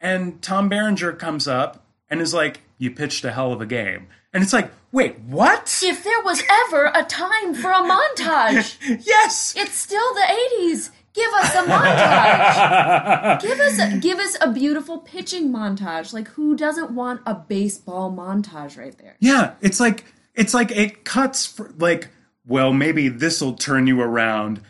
and 0.00 0.40
Tom 0.42 0.68
Berenger 0.68 1.12
comes 1.12 1.48
up 1.48 1.84
and 2.08 2.20
is 2.20 2.32
like, 2.32 2.60
you 2.78 2.90
pitched 2.90 3.24
a 3.24 3.32
hell 3.32 3.52
of 3.52 3.60
a 3.60 3.66
game. 3.66 4.06
And 4.32 4.42
it's 4.42 4.52
like, 4.52 4.70
wait, 4.92 5.18
what? 5.20 5.80
If 5.82 6.04
there 6.04 6.22
was 6.22 6.42
ever 6.48 6.90
a 6.94 7.04
time 7.04 7.54
for 7.54 7.70
a 7.70 7.82
montage, 7.82 8.76
yes! 9.06 9.54
it's 9.56 9.74
still 9.74 10.14
the 10.14 10.48
'80s. 10.60 10.90
Give 11.12 11.32
us 11.34 11.54
a 11.54 11.62
montage. 11.64 13.40
give 13.42 13.58
us 13.58 13.78
a, 13.80 13.98
give 13.98 14.18
us 14.18 14.36
a 14.40 14.52
beautiful 14.52 14.98
pitching 14.98 15.50
montage. 15.52 16.12
Like 16.12 16.28
who 16.28 16.56
doesn't 16.56 16.92
want 16.92 17.20
a 17.26 17.34
baseball 17.34 18.12
montage 18.12 18.78
right 18.78 18.96
there? 18.96 19.16
Yeah, 19.18 19.54
it's 19.60 19.80
like 19.80 20.04
it's 20.34 20.54
like 20.54 20.70
it 20.70 21.04
cuts 21.04 21.46
for, 21.46 21.74
like 21.78 22.08
well 22.46 22.72
maybe 22.72 23.08
this'll 23.08 23.54
turn 23.54 23.86
you 23.86 24.00
around 24.00 24.60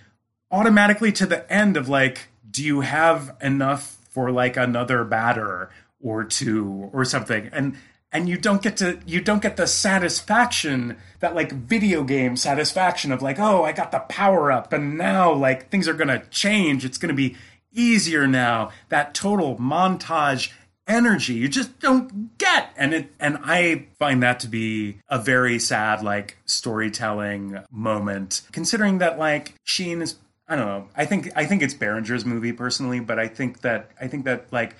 automatically 0.51 1.13
to 1.13 1.27
the 1.27 1.51
end 1.53 1.77
of 1.77 1.89
like 1.89 2.29
do 2.51 2.65
you 2.65 2.81
have 2.81 3.37
enough 3.41 3.99
for 4.09 4.31
like 4.31 4.57
another 4.57 5.05
batter 5.05 5.71
or 6.03 6.25
two 6.25 6.91
or 6.93 7.05
something 7.05 7.49
and 7.53 7.77
and 8.13 8.29
you 8.29 8.37
don't 8.37 8.63
get 8.63 8.77
to 8.79 8.99
you 9.07 9.21
don't 9.21 9.43
get 9.43 9.57
the 9.57 9.67
satisfaction 9.67 10.97
that 11.21 11.35
like 11.35 11.53
video 11.53 12.03
game 12.03 12.37
satisfaction 12.37 13.13
of 13.13 13.23
like 13.23 13.39
oh 13.39 13.65
I 13.65 13.73
got 13.73 13.93
the 13.93 14.01
power 14.01 14.51
up 14.51 14.73
and 14.73 14.99
now 14.99 15.33
like 15.33 15.71
things 15.71 15.89
are 15.89 15.95
going 15.95 16.09
to 16.09 16.23
change. 16.31 16.85
It's 16.85 16.99
going 16.99 17.11
to 17.11 17.15
be 17.15 17.37
easier 17.73 18.27
now. 18.27 18.71
That 18.89 19.15
total 19.15 19.57
montage 19.57 20.51
energy 20.87 21.35
you 21.35 21.49
just 21.49 21.79
don't 21.79 22.37
get. 22.39 22.73
And 22.77 22.93
it 22.93 23.13
and 23.21 23.39
i 23.45 23.87
find 23.99 24.23
that 24.23 24.41
to 24.41 24.49
be 24.49 24.99
a 25.09 25.19
very 25.19 25.59
sad 25.59 26.03
like 26.03 26.37
storytelling 26.47 27.59
moment. 27.71 28.43
Considering 28.53 28.99
that 28.99 29.19
like 29.19 29.55
sheen 29.65 30.03
is 30.03 30.17
i 30.49 30.57
don't 30.57 30.67
know 30.67 30.89
i 30.97 31.05
think 31.05 31.31
i 31.37 31.45
think 31.45 31.63
it's 31.63 31.75
Berenger's 31.75 32.25
movie 32.25 32.53
personally 32.53 32.99
but 32.99 33.21
i 33.21 33.29
think 33.29 33.61
that 33.61 33.93
i 34.01 34.09
think 34.09 34.25
that 34.25 34.53
like 34.53 34.75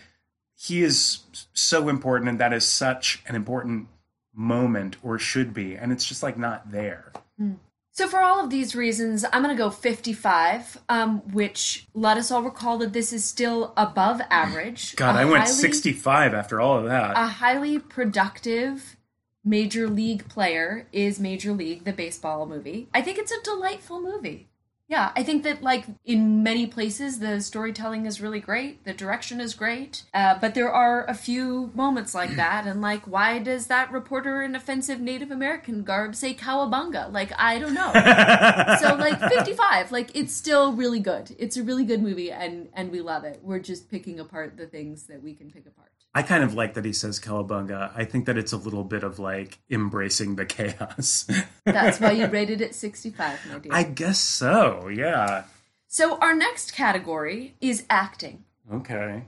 he 0.63 0.83
is 0.83 1.21
so 1.55 1.89
important 1.89 2.29
and 2.29 2.39
that 2.39 2.53
is 2.53 2.67
such 2.69 3.23
an 3.27 3.35
important 3.35 3.89
moment 4.35 4.97
or 5.03 5.19
should 5.19 5.53
be 5.55 5.75
and 5.75 5.91
it's 5.93 6.05
just 6.05 6.23
like 6.23 6.37
not 6.39 6.71
there 6.71 7.13
So 7.93 8.07
for 8.07 8.21
all 8.21 8.43
of 8.43 8.51
these 8.51 8.75
reasons, 8.77 9.25
I'm 9.33 9.43
going 9.43 9.55
to 9.55 9.61
go 9.63 9.69
55, 9.69 10.79
um, 10.89 11.19
which 11.35 11.87
let 11.93 12.17
us 12.17 12.31
all 12.31 12.43
recall 12.43 12.79
that 12.79 12.93
this 12.93 13.13
is 13.13 13.25
still 13.25 13.73
above 13.77 14.21
average. 14.31 14.95
god 14.97 15.17
A 15.17 15.21
i 15.21 15.25
went 15.25 15.39
highly- 15.45 15.53
65 15.53 16.33
after 16.33 16.61
all 16.61 16.79
of 16.79 16.85
that 16.85 17.17
A 17.17 17.27
highly 17.27 17.79
productive 17.79 18.97
major 19.45 19.89
league 19.89 20.29
player 20.29 20.87
is 20.93 21.19
Major 21.19 21.53
League, 21.53 21.85
the 21.85 21.93
baseball 21.93 22.47
movie. 22.47 22.89
I 22.95 23.01
think 23.03 23.19
it's 23.19 23.33
a 23.33 23.43
delightful 23.43 24.01
movie. 24.01 24.50
Yeah, 24.91 25.13
I 25.15 25.23
think 25.23 25.45
that 25.45 25.63
like 25.63 25.85
in 26.05 26.43
many 26.43 26.67
places 26.67 27.21
the 27.21 27.41
storytelling 27.41 28.07
is 28.07 28.21
really 28.21 28.41
great, 28.41 28.83
the 28.83 28.93
direction 28.93 29.41
is 29.41 29.55
great, 29.55 30.03
uh, 30.13 30.37
but 30.41 30.55
there 30.55 30.73
are 30.73 31.05
a 31.05 31.15
few 31.15 31.71
moments 31.77 32.13
like 32.13 32.35
that, 32.45 32.67
and 32.67 32.81
like 32.81 33.07
why 33.07 33.39
does 33.39 33.69
that 33.69 33.93
reporter 33.93 34.43
in 34.43 34.57
offensive 34.57 35.01
Native 35.01 35.31
American 35.31 35.85
garb 35.85 36.17
say 36.17 36.35
cowabunga? 36.35 37.13
Like 37.13 37.31
I 37.39 37.61
don't 37.61 37.73
know. 37.73 37.93
so 38.81 38.95
like 38.99 39.21
55, 39.21 39.93
like 39.93 40.11
it's 40.13 40.35
still 40.35 40.73
really 40.73 40.99
good. 40.99 41.37
It's 41.39 41.57
a 41.57 41.63
really 41.63 41.85
good 41.85 42.03
movie, 42.03 42.33
and 42.33 42.69
and 42.75 42.91
we 42.91 43.01
love 43.01 43.23
it. 43.23 43.39
We're 43.45 43.61
just 43.61 43.93
picking 43.93 44.19
apart 44.19 44.57
the 44.57 44.67
things 44.67 45.05
that 45.05 45.23
we 45.23 45.35
can 45.35 45.53
pick 45.53 45.67
apart. 45.69 45.90
I 46.15 46.23
kind 46.23 46.43
of 46.43 46.55
like 46.55 46.75
that 46.75 46.85
he 46.85 46.93
says 46.93 47.21
Cowabunga. 47.21 47.93
I 47.95 48.05
think 48.05 48.27
that 48.27 48.37
it's 48.37 48.53
a 48.53 48.57
little 48.57 48.83
bit 48.85 49.05
of 49.05 49.19
like 49.19 49.59
embracing 49.71 50.37
the 50.37 50.45
chaos. 50.57 51.27
That's 51.65 52.01
why 52.01 52.13
you 52.13 52.27
rated 52.27 52.61
it 52.61 52.75
65, 52.75 53.39
my 53.53 53.59
dear. 53.59 53.73
I 53.73 53.85
guess 53.85 54.19
so, 54.19 54.89
yeah. 54.89 55.45
So 55.87 56.17
our 56.19 56.35
next 56.35 56.73
category 56.73 57.55
is 57.61 57.85
acting. 57.89 58.45
Okay. 58.73 59.25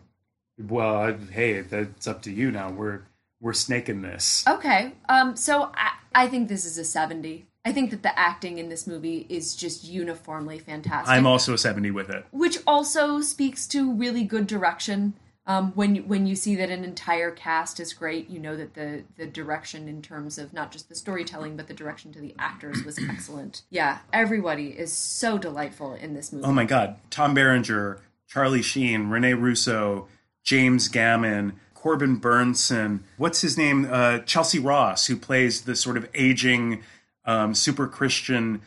Well, 0.59 1.17
hey, 1.31 1.61
that's 1.61 2.07
up 2.07 2.23
to 2.23 2.33
you 2.33 2.51
now. 2.51 2.71
We're 2.71 3.03
we're 3.41 3.53
snaking 3.53 4.03
this. 4.03 4.45
Okay, 4.47 4.93
um, 5.09 5.35
so 5.35 5.73
I, 5.75 5.91
I 6.15 6.27
think 6.29 6.49
this 6.49 6.65
is 6.65 6.79
a 6.79 6.85
70. 6.85 7.47
I 7.65 7.73
think 7.73 7.91
that 7.91 8.03
the 8.05 8.17
acting 8.17 8.59
in 8.59 8.69
this 8.69 8.87
movie 8.87 9.27
is 9.29 9.57
just 9.57 9.83
uniformly 9.85 10.59
fantastic. 10.61 11.09
I'm 11.13 11.27
also 11.27 11.55
a 11.55 11.59
70 11.59 11.91
with 11.91 12.11
it. 12.11 12.25
which 12.31 12.59
also 12.67 13.21
speaks 13.21 13.67
to 13.69 13.93
really 13.93 14.23
good 14.25 14.47
direction. 14.47 15.15
Um, 15.45 15.73
when 15.73 15.97
when 16.09 16.27
you 16.27 16.37
see 16.37 16.55
that 16.57 16.71
an 16.71 16.85
entire 16.85 17.33
cast 17.33 17.81
is 17.81 17.93
great, 17.93 18.31
you 18.31 18.39
know 18.39 18.57
that 18.57 18.75
the 18.75 19.03
the 19.17 19.27
direction 19.27 19.89
in 19.89 20.01
terms 20.01 20.39
of 20.39 20.53
not 20.53 20.71
just 20.71 20.89
the 20.89 20.95
storytelling 20.95 21.57
but 21.57 21.67
the 21.67 21.75
direction 21.75 22.13
to 22.13 22.21
the 22.21 22.35
actors 22.39 22.85
was 22.85 22.99
excellent. 23.09 23.63
Yeah, 23.71 23.99
everybody 24.13 24.69
is 24.69 24.93
so 24.93 25.39
delightful 25.39 25.95
in 25.95 26.15
this 26.15 26.33
movie. 26.33 26.45
Oh 26.45 26.53
my 26.53 26.65
god. 26.65 26.97
Tom 27.11 27.35
Berenger, 27.35 28.01
Charlie 28.29 28.63
Sheen, 28.63 29.09
Rene 29.09 29.35
Russo, 29.35 30.07
James 30.45 30.89
Gammon, 30.89 31.55
Corbin 31.75 32.21
Bernsen, 32.21 33.01
what's 33.17 33.41
his 33.41 33.59
name? 33.59 33.87
Uh, 33.87 34.21
Chelcie 34.21 34.65
Ross, 34.65 35.07
who 35.09 35.17
plays 35.17 35.63
the 35.63 35.75
sort 35.75 35.97
of 35.97 36.09
aging 36.15 36.85
um, 37.25 37.55
super 37.55 37.89
Christian 37.89 38.63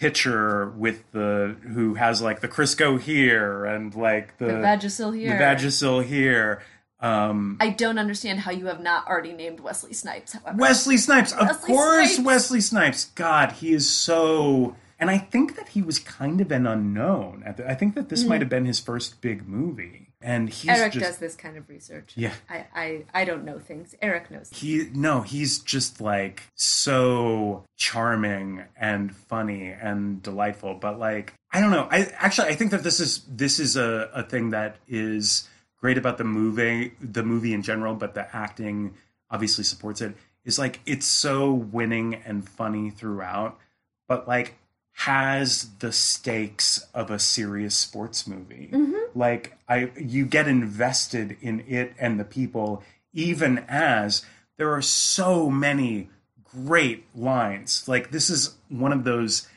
pitcher 0.00 0.70
with 0.70 1.12
the 1.12 1.54
who 1.74 1.94
has 1.94 2.22
like 2.22 2.40
the 2.40 2.48
Crisco 2.48 2.98
here 2.98 3.66
and 3.66 3.94
like 3.94 4.38
the, 4.38 4.46
The 4.46 4.52
Vagisil 4.54 5.14
here. 5.14 5.28
the 5.36 5.44
Vagisil 5.44 6.02
here. 6.04 6.62
Um, 7.00 7.56
I 7.60 7.70
don't 7.70 7.98
understand 7.98 8.40
how 8.40 8.50
you 8.50 8.66
have 8.66 8.80
not 8.80 9.06
already 9.06 9.32
named 9.32 9.60
Wesley 9.60 9.92
Snipes. 9.92 10.32
However, 10.32 10.56
Wesley 10.58 10.96
Snipes, 10.96 11.32
of 11.32 11.46
Wesley 11.48 11.66
course, 11.74 12.14
Snipes. 12.14 12.26
Wesley 12.26 12.60
Snipes. 12.60 13.04
God, 13.14 13.52
he 13.52 13.72
is 13.72 13.88
so. 13.90 14.74
And 14.98 15.08
I 15.10 15.16
think 15.16 15.56
that 15.56 15.68
he 15.68 15.80
was 15.80 15.98
kind 15.98 16.40
of 16.42 16.50
an 16.50 16.66
unknown. 16.66 17.42
At 17.46 17.60
I 17.60 17.74
think 17.74 17.94
that 17.94 18.08
this 18.08 18.24
might 18.24 18.40
have 18.40 18.50
been 18.50 18.66
his 18.66 18.80
first 18.80 19.20
big 19.22 19.46
movie, 19.48 20.09
and 20.22 20.48
he's 20.50 20.70
Mm-hmm. 20.70 20.80
Eric 20.80 20.92
just 20.92 21.04
does 21.04 21.18
this 21.18 21.34
kind 21.36 21.56
of 21.56 21.68
research. 21.68 22.12
Yeah. 22.16 22.32
I, 22.48 22.66
I, 22.74 23.04
I 23.14 23.24
don't 23.24 23.44
know 23.44 23.58
things. 23.58 23.94
Eric 24.02 24.30
knows. 24.30 24.50
he 24.54 24.88
no 24.92 25.22
he's 25.22 25.58
just 25.60 26.00
like 26.00 26.42
so 26.54 27.64
charming 27.76 28.64
and 28.76 29.14
funny 29.14 29.68
and 29.70 30.22
delightful 30.22 30.74
but 30.74 30.98
like 30.98 31.32
i 31.52 31.60
don't 31.60 31.70
know 31.70 31.88
i 31.90 32.02
actually 32.18 32.48
i 32.48 32.54
think 32.54 32.70
that 32.70 32.82
this 32.82 33.00
is 33.00 33.24
this 33.28 33.58
is 33.58 33.76
a, 33.76 34.10
a 34.14 34.22
thing 34.22 34.50
that 34.50 34.76
is 34.86 35.48
great 35.80 35.96
about 35.98 36.18
the 36.18 36.24
movie 36.24 36.92
the 37.00 37.22
movie 37.22 37.54
in 37.54 37.62
general 37.62 37.94
but 37.94 38.14
the 38.14 38.36
acting 38.36 38.94
obviously 39.30 39.64
supports 39.64 40.00
it 40.00 40.14
is 40.44 40.58
like 40.58 40.80
it's 40.86 41.06
so 41.06 41.52
winning 41.52 42.14
and 42.26 42.46
funny 42.48 42.90
throughout 42.90 43.58
but 44.06 44.28
like 44.28 44.54
has 44.92 45.70
the 45.78 45.92
stakes 45.92 46.86
of 46.92 47.10
a 47.10 47.18
serious 47.18 47.74
sports 47.74 48.26
movie 48.26 48.68
like 49.14 49.56
i 49.68 49.90
you 49.98 50.24
get 50.24 50.46
invested 50.48 51.36
in 51.40 51.60
it 51.66 51.94
and 51.98 52.18
the 52.18 52.24
people 52.24 52.82
even 53.12 53.58
as 53.68 54.24
there 54.56 54.72
are 54.72 54.82
so 54.82 55.48
many 55.48 56.10
great 56.44 57.06
lines. 57.16 57.88
Like 57.88 58.10
this 58.10 58.28
is 58.28 58.56
one 58.68 58.92
of 58.92 59.04
those 59.04 59.48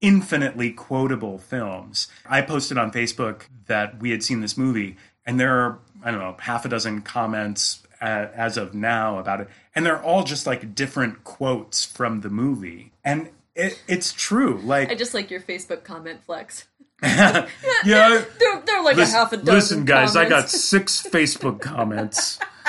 infinitely 0.00 0.70
quotable 0.70 1.38
films. 1.38 2.08
I 2.28 2.42
posted 2.42 2.78
on 2.78 2.92
facebook 2.92 3.42
that 3.66 4.00
we 4.00 4.10
had 4.10 4.22
seen 4.22 4.40
this 4.40 4.56
movie 4.56 4.96
and 5.26 5.40
there 5.40 5.58
are 5.58 5.78
i 6.02 6.10
don't 6.10 6.20
know 6.20 6.36
half 6.38 6.64
a 6.64 6.68
dozen 6.68 7.00
comments 7.00 7.82
as 8.00 8.58
of 8.58 8.74
now 8.74 9.18
about 9.18 9.40
it 9.40 9.48
and 9.74 9.86
they're 9.86 10.02
all 10.02 10.24
just 10.24 10.46
like 10.46 10.74
different 10.74 11.24
quotes 11.24 11.84
from 11.84 12.20
the 12.20 12.28
movie. 12.28 12.92
And 13.02 13.30
it, 13.54 13.82
it's 13.88 14.12
true 14.12 14.60
like 14.62 14.90
I 14.90 14.94
just 14.94 15.14
like 15.14 15.30
your 15.30 15.40
Facebook 15.40 15.84
comment 15.84 16.22
flex. 16.24 16.66
yeah 17.02 17.48
They're, 17.84 18.62
they're 18.66 18.82
like 18.82 18.96
Listen, 18.96 19.14
a 19.14 19.18
half 19.18 19.32
a 19.32 19.36
dozen. 19.36 19.54
listen, 19.54 19.84
guys, 19.84 20.16
I 20.16 20.28
got 20.28 20.48
six 20.50 21.02
Facebook 21.10 21.60
comments, 21.60 22.38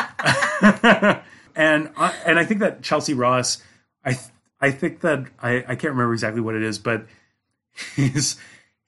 and 1.55 1.89
I, 1.97 2.13
and 2.26 2.39
I 2.39 2.45
think 2.45 2.59
that 2.61 2.82
Chelcie 2.82 3.17
Ross, 3.17 3.61
I 4.03 4.17
I 4.59 4.71
think 4.71 5.01
that 5.01 5.26
I, 5.41 5.57
I 5.67 5.76
can't 5.76 5.93
remember 5.93 6.13
exactly 6.13 6.41
what 6.41 6.55
it 6.55 6.63
is, 6.63 6.80
but 6.80 7.05
his 7.95 8.38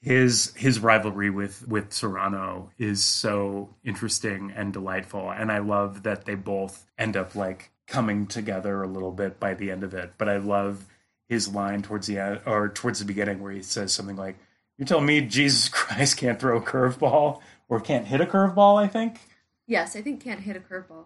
his 0.01 0.53
his 0.55 0.79
rivalry 0.79 1.29
with 1.29 1.67
with 1.67 1.89
Cerrano 1.91 2.69
is 2.77 3.03
so 3.03 3.69
interesting 3.83 4.51
and 4.55 4.73
delightful, 4.73 5.29
and 5.31 5.51
I 5.51 5.59
love 5.59 6.03
that 6.03 6.25
they 6.25 6.35
both 6.35 6.85
end 6.97 7.15
up 7.17 7.35
like 7.35 7.71
coming 7.87 8.27
together 8.27 8.83
a 8.83 8.87
little 8.87 9.11
bit 9.11 9.39
by 9.39 9.53
the 9.53 9.71
end 9.71 9.83
of 9.83 9.93
it. 9.93 10.13
But 10.17 10.29
I 10.29 10.37
love 10.37 10.85
his 11.29 11.47
line 11.47 11.81
towards 11.81 12.07
the 12.07 12.19
end 12.19 12.41
or 12.45 12.69
towards 12.69 12.99
the 12.99 13.05
beginning 13.05 13.41
where 13.41 13.51
he 13.51 13.61
says 13.61 13.93
something 13.93 14.15
like, 14.15 14.37
"You're 14.77 14.85
telling 14.87 15.05
me 15.05 15.21
Jesus 15.21 15.69
Christ 15.69 16.17
can't 16.17 16.39
throw 16.39 16.57
a 16.57 16.61
curveball 16.61 17.41
or 17.69 17.79
can't 17.79 18.07
hit 18.07 18.21
a 18.21 18.25
curveball?" 18.25 18.81
I 18.81 18.87
think. 18.87 19.19
Yes, 19.65 19.95
I 19.95 20.01
think 20.01 20.23
can't 20.23 20.41
hit 20.41 20.55
a 20.55 20.59
curveball. 20.59 21.05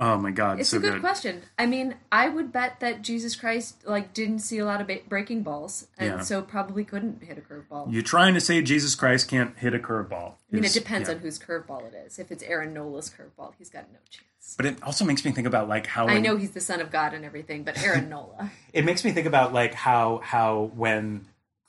Oh 0.00 0.18
my 0.18 0.32
god, 0.32 0.58
It's 0.58 0.70
so 0.70 0.78
a 0.78 0.80
good, 0.80 0.94
good. 0.94 1.00
question. 1.00 1.42
I 1.56 1.66
mean, 1.66 1.94
I 2.10 2.28
would 2.28 2.50
bet 2.50 2.80
that 2.80 3.02
Jesus 3.02 3.36
Christ 3.36 3.86
like 3.86 4.12
didn't 4.12 4.40
see 4.40 4.58
a 4.58 4.64
lot 4.66 4.80
of 4.80 4.88
ba- 4.88 4.98
breaking 5.08 5.44
balls, 5.44 5.86
and 5.96 6.14
Yeah. 6.14 6.20
so 6.20 6.42
probably 6.42 6.84
couldn't 6.84 7.22
hit 7.22 7.38
a 7.38 7.40
curveball. 7.40 7.92
You're 7.92 8.02
trying 8.02 8.34
to 8.34 8.40
say 8.40 8.60
Jesus 8.60 8.96
Christ 8.96 9.28
can't 9.28 9.56
hit 9.56 9.72
a 9.72 9.78
curveball. 9.78 10.32
I 10.32 10.56
mean, 10.56 10.64
it 10.64 10.72
depends 10.72 11.08
yeah. 11.08 11.14
on 11.14 11.20
whose 11.20 11.38
curveball 11.38 11.86
it 11.86 11.94
is. 11.94 12.18
If 12.18 12.32
it's 12.32 12.42
Aaron 12.42 12.74
Nola's 12.74 13.08
curveball, 13.08 13.52
he's 13.56 13.70
got 13.70 13.84
no 13.92 14.00
chance. 14.10 14.54
But 14.56 14.66
it 14.66 14.82
also 14.82 15.04
makes 15.04 15.24
me 15.24 15.30
think 15.30 15.46
about 15.46 15.68
like 15.68 15.86
how 15.86 16.06
I 16.06 16.14
in- 16.14 16.22
know 16.24 16.36
he's 16.36 16.50
the 16.50 16.60
son 16.60 16.80
of 16.80 16.90
God 16.90 17.14
and 17.14 17.24
everything, 17.24 17.62
but 17.62 17.80
Aaron 17.80 18.08
Nola. 18.08 18.50
it 18.72 18.84
makes 18.84 19.04
me 19.04 19.12
think 19.12 19.28
about 19.28 19.52
like 19.52 19.74
how 19.74 20.20
how 20.24 20.72
when 20.74 21.24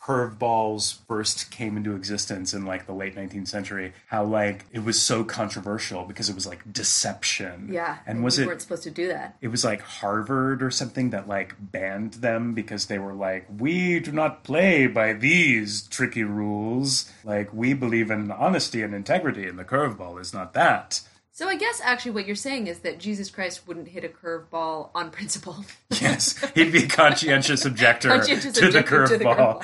curveballs 0.06 0.99
first 1.08 1.49
came 1.49 1.78
into 1.78 1.95
existence 1.95 2.53
in 2.53 2.64
like 2.64 2.86
the 2.86 2.93
late 2.93 3.16
19th 3.16 3.47
century 3.47 3.91
how 4.08 4.24
like 4.24 4.66
it 4.72 4.84
was 4.84 5.01
so 5.01 5.24
controversial 5.24 6.06
because 6.06 6.30
it 6.30 6.36
was 6.36 6.45
like 6.45 6.62
deception. 6.72 7.70
Yeah, 7.72 7.97
and 8.06 8.24
was 8.24 8.38
it 8.38 8.45
weren't 8.45 8.62
supposed 8.62 8.84
to 8.84 8.91
do 8.91 9.08
that. 9.08 9.36
it 9.41 9.47
was 9.47 9.64
like 9.64 9.82
harvard 9.82 10.62
or 10.62 10.70
something 10.70 11.10
that 11.10 11.28
like 11.28 11.56
banned 11.60 12.14
them 12.16 12.53
because 12.53 12.86
they 12.86 12.99
were 12.99 13.14
like 13.14 13.47
we 13.58 13.99
do 13.99 14.12
not 14.12 14.43
play 14.43 14.86
by 14.86 15.14
these 15.14 15.88
tricky 15.88 16.24
rules. 16.24 17.12
Like 17.24 17.51
we 17.51 17.74
believe 17.74 18.12
in 18.12 18.30
honesty 18.32 18.84
and 18.84 18.93
integrity 18.93 19.47
and 19.47 19.58
the 19.58 19.66
curveball 19.66 20.22
is 20.22 20.34
not 20.34 20.53
that 20.53 21.01
So 21.36 21.50
I 21.50 21.58
guess 21.58 21.82
actually 21.84 22.12
what 22.12 22.28
you're 22.28 22.36
saying 22.38 22.68
is 22.68 22.80
that 22.80 22.98
Jesus 22.98 23.30
Christ 23.30 23.68
wouldn't 23.68 23.90
hit 23.90 24.06
a 24.06 24.08
curveball 24.08 24.92
on 24.96 25.12
principle. 25.12 25.66
yes 25.90 26.40
he'd 26.56 26.72
be 26.72 26.86
a 26.86 26.88
conscientious 26.88 27.66
objector 27.66 28.08
Conscientious 28.08 28.54
to, 28.54 28.62
the 28.62 28.68
objector 28.68 29.06
to 29.06 29.18
the 29.18 29.26
curveball 29.26 29.60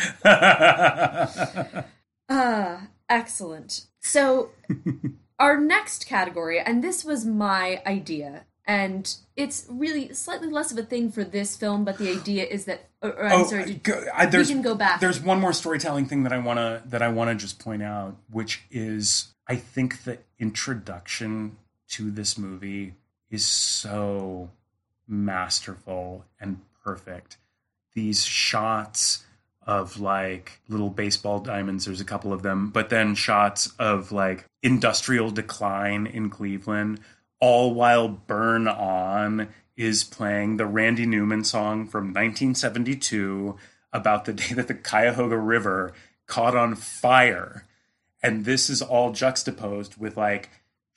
Ah, 2.29 2.87
excellent. 3.09 3.85
So 4.01 4.49
our 5.39 5.57
next 5.59 6.05
category, 6.05 6.59
and 6.59 6.83
this 6.83 7.05
was 7.05 7.25
my 7.25 7.81
idea, 7.85 8.43
and 8.65 9.15
it's 9.37 9.65
really 9.69 10.13
slightly 10.13 10.49
less 10.49 10.73
of 10.73 10.77
a 10.77 10.83
thing 10.83 11.09
for 11.09 11.23
this 11.23 11.55
film, 11.55 11.85
but 11.85 11.97
the 11.97 12.11
idea 12.11 12.43
is 12.45 12.65
that. 12.65 12.89
Or, 13.01 13.11
or 13.11 13.27
I'm 13.27 13.45
sorry. 13.45 13.65
Did, 13.65 13.83
go- 13.83 14.05
I, 14.13 14.25
there's, 14.25 14.49
can 14.49 14.61
go 14.61 14.75
back. 14.75 14.99
There's 14.99 15.21
one 15.21 15.39
more 15.39 15.51
storytelling 15.51 16.05
thing 16.05 16.23
that 16.23 16.33
I 16.33 16.37
wanna 16.37 16.83
that 16.85 17.01
I 17.01 17.09
wanna 17.09 17.35
just 17.35 17.59
point 17.59 17.83
out, 17.83 18.15
which 18.29 18.63
is 18.71 19.33
I 19.47 19.57
think 19.57 20.03
the 20.03 20.19
introduction 20.39 21.57
to 21.91 22.11
this 22.11 22.37
movie 22.37 22.93
is 23.29 23.45
so 23.45 24.49
masterful 25.07 26.25
and 26.39 26.61
perfect. 26.83 27.37
These 27.93 28.25
shots 28.25 29.23
of 29.65 29.99
like 29.99 30.59
little 30.67 30.89
baseball 30.89 31.39
diamonds, 31.39 31.85
there's 31.85 32.01
a 32.01 32.05
couple 32.05 32.33
of 32.33 32.41
them, 32.41 32.69
but 32.69 32.89
then 32.89 33.15
shots 33.15 33.73
of 33.77 34.11
like 34.11 34.45
industrial 34.63 35.31
decline 35.31 36.07
in 36.07 36.29
Cleveland, 36.29 36.99
all 37.39 37.73
while 37.73 38.07
Burn 38.07 38.67
On 38.67 39.49
is 39.75 40.03
playing 40.03 40.57
the 40.57 40.65
Randy 40.65 41.05
Newman 41.05 41.43
song 41.43 41.87
from 41.87 42.05
1972 42.05 43.57
about 43.93 44.25
the 44.25 44.33
day 44.33 44.53
that 44.53 44.67
the 44.67 44.73
Cuyahoga 44.73 45.37
River 45.37 45.93
caught 46.25 46.55
on 46.55 46.75
fire. 46.75 47.67
And 48.23 48.45
this 48.45 48.69
is 48.69 48.81
all 48.81 49.11
juxtaposed 49.11 49.97
with 49.97 50.15
like 50.15 50.49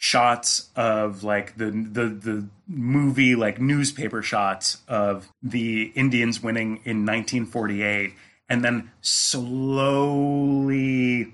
shots 0.05 0.69
of 0.77 1.25
like 1.25 1.57
the 1.57 1.71
the 1.71 2.09
the 2.09 2.47
movie 2.69 3.35
like 3.35 3.59
newspaper 3.59 4.21
shots 4.21 4.83
of 4.87 5.33
the 5.43 5.85
Indians 5.95 6.43
winning 6.43 6.77
in 6.85 7.07
1948 7.07 8.13
and 8.47 8.63
then 8.63 8.91
slowly 9.01 10.13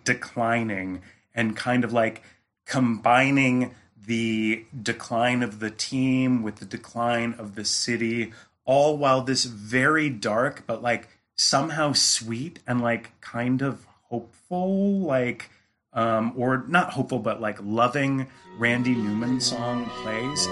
declining 0.04 1.02
and 1.34 1.56
kind 1.56 1.82
of 1.82 1.92
like 1.92 2.22
combining 2.64 3.74
the 4.06 4.64
decline 4.80 5.42
of 5.42 5.58
the 5.58 5.72
team 5.72 6.40
with 6.40 6.60
the 6.60 6.64
decline 6.64 7.34
of 7.38 7.56
the 7.56 7.64
city 7.64 8.32
all 8.64 8.96
while 8.96 9.22
this 9.22 9.46
very 9.46 10.08
dark 10.08 10.62
but 10.68 10.80
like 10.80 11.08
somehow 11.34 11.92
sweet 11.92 12.60
and 12.68 12.80
like 12.80 13.20
kind 13.20 13.62
of 13.62 13.84
hopeful 14.10 15.00
like 15.00 15.50
um 15.92 16.32
or 16.36 16.64
not 16.68 16.90
hopeful 16.92 17.18
but 17.18 17.40
like 17.40 17.58
loving 17.62 18.26
randy 18.58 18.94
newman 18.94 19.40
song 19.40 19.84
plays 20.02 20.46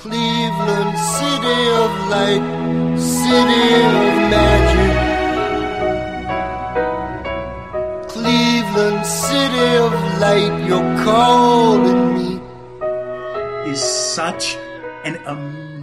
Cleveland, 0.00 0.96
city 0.96 1.60
of 1.76 1.92
light, 2.08 2.44
city 2.98 3.64
of 3.84 4.14
magic. 4.32 4.96
Cleveland, 8.08 9.04
city 9.04 9.76
of 9.76 9.92
light, 10.18 10.64
you're 10.66 11.04
calling 11.04 12.14
me. 12.14 12.40
is 13.70 13.82
such 13.82 14.56
an 15.04 15.16
amazing 15.26 15.79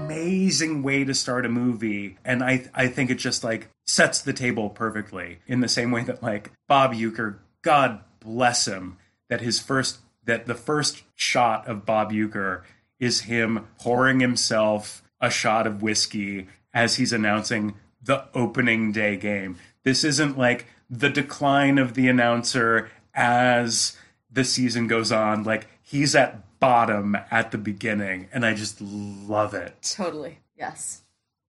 way 0.84 1.03
to 1.03 1.13
start 1.13 1.45
a 1.45 1.49
movie 1.49 2.18
and 2.26 2.43
i 2.43 2.63
i 2.74 2.88
think 2.88 3.09
it 3.09 3.15
just 3.15 3.43
like 3.43 3.70
sets 3.86 4.22
the 4.22 4.34
table 4.34 4.70
perfectly 4.70 5.39
in 5.47 5.61
the 5.61 5.68
same 5.68 5.91
way 5.91 6.03
that 6.03 6.22
like 6.22 6.51
Bob 6.68 6.93
Uecker 6.93 7.38
god 7.61 8.01
bless 8.20 8.68
him 8.68 8.97
that 9.30 9.41
his 9.41 9.59
first 9.59 9.99
that 10.26 10.45
the 10.45 10.55
first 10.55 11.03
shot 11.15 11.68
of 11.68 11.86
Bob 11.86 12.11
Uecker 12.11 12.61
is 12.99 13.22
him 13.22 13.68
pouring 13.80 14.20
himself 14.20 15.01
a 15.20 15.30
shot 15.30 15.65
of 15.65 15.82
whiskey 15.82 16.47
as 16.74 16.95
he's 16.95 17.13
announcing 17.13 17.76
the 18.03 18.26
opening 18.34 18.91
day 18.91 19.18
game. 19.18 19.57
This 19.84 20.03
isn't 20.03 20.38
like 20.38 20.68
the 20.89 21.09
decline 21.09 21.78
of 21.78 21.93
the 21.93 22.07
announcer 22.07 22.89
as 23.13 23.97
the 24.32 24.43
season 24.43 24.88
goes 24.88 25.11
on. 25.11 25.43
Like 25.43 25.68
he's 25.82 26.15
at 26.15 26.41
bottom 26.59 27.17
at 27.31 27.51
the 27.51 27.57
beginning 27.57 28.27
and 28.33 28.45
i 28.45 28.53
just 28.53 28.79
love 28.81 29.53
it 29.53 29.75
Totally. 29.95 30.39
Yes. 30.57 31.01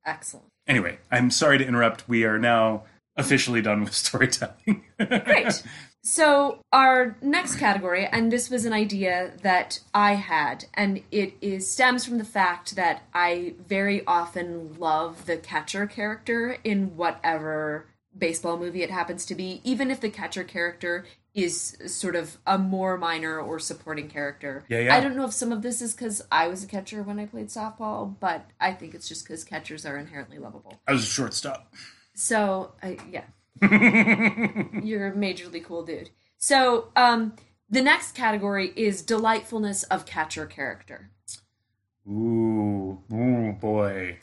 Excellent. 0.04 0.46
Anyway, 0.66 0.98
I'm 1.11 1.30
sorry 1.30 1.59
to 1.59 1.66
interrupt. 1.66 2.09
We 2.09 2.24
are 2.24 2.38
now 2.38 2.84
officially 3.16 3.62
done 3.62 3.84
with 3.84 3.94
storytelling. 4.06 4.84
Great. 4.98 5.62
So, 6.02 6.61
our 6.72 7.16
next 7.20 7.56
category, 7.56 8.06
and 8.06 8.30
this 8.30 8.48
was 8.48 8.64
an 8.64 8.72
idea 8.72 9.32
that 9.42 9.80
I 9.92 10.14
had, 10.14 10.66
and 10.74 11.02
it 11.11 11.34
is 11.40 11.70
stems 11.70 12.04
from 12.04 12.18
the 12.18 12.24
fact 12.24 12.76
that 12.76 13.02
I 13.12 13.54
very 13.66 14.06
often 14.06 14.78
love 14.78 15.26
the 15.26 15.36
catcher 15.36 15.86
character 15.86 16.56
in 16.64 16.96
whatever 16.96 17.86
baseball 18.16 18.56
movie 18.59 18.82
it 18.82 18.90
happens 18.90 19.26
to 19.26 19.34
be, 19.34 19.61
even 19.64 19.90
if 19.90 20.00
the 20.00 20.11
catcher 20.11 20.44
character 20.44 21.04
is 21.43 21.76
sort 21.86 22.16
of 22.16 22.39
a 22.47 22.59
more 22.59 22.97
minor 22.97 23.39
or 23.39 23.59
supporting 23.59 24.09
character. 24.09 24.64
Yeah, 24.68 24.80
yeah. 24.80 24.97
I 24.97 25.01
don't 25.01 25.16
know 25.16 25.24
if 25.24 25.32
some 25.32 25.53
of 25.53 25.62
this 25.62 25.80
is 25.80 25.95
because 25.95 26.22
I 26.32 26.49
was 26.49 26.64
a 26.64 26.66
catcher 26.66 27.03
when 27.03 27.18
I 27.18 27.26
played 27.26 27.49
softball, 27.49 28.14
but 28.18 28.47
I 28.61 28.72
think 28.72 28.95
it's 28.95 29.09
just 29.09 29.24
because 29.24 29.45
catchers 29.45 29.86
are 29.86 29.97
inherently 29.97 30.39
lovable. 30.39 30.80
I 30.86 30.93
was 30.93 31.05
a 31.05 31.07
shortstop. 31.07 31.72
So, 32.14 32.72
I, 32.82 32.99
yeah. 33.11 33.24
You're 34.82 35.09
a 35.09 35.12
majorly 35.12 35.64
cool 35.64 35.84
dude. 35.84 36.11
So, 36.39 36.89
um, 36.97 37.34
the 37.70 37.82
next 37.82 38.14
category 38.14 38.72
is 38.76 39.03
delightfulness 39.03 39.82
of 39.84 40.07
catcher 40.07 40.47
character. 40.47 41.11
Ooh, 42.09 43.03
ooh, 43.12 43.53
boy. 43.61 44.18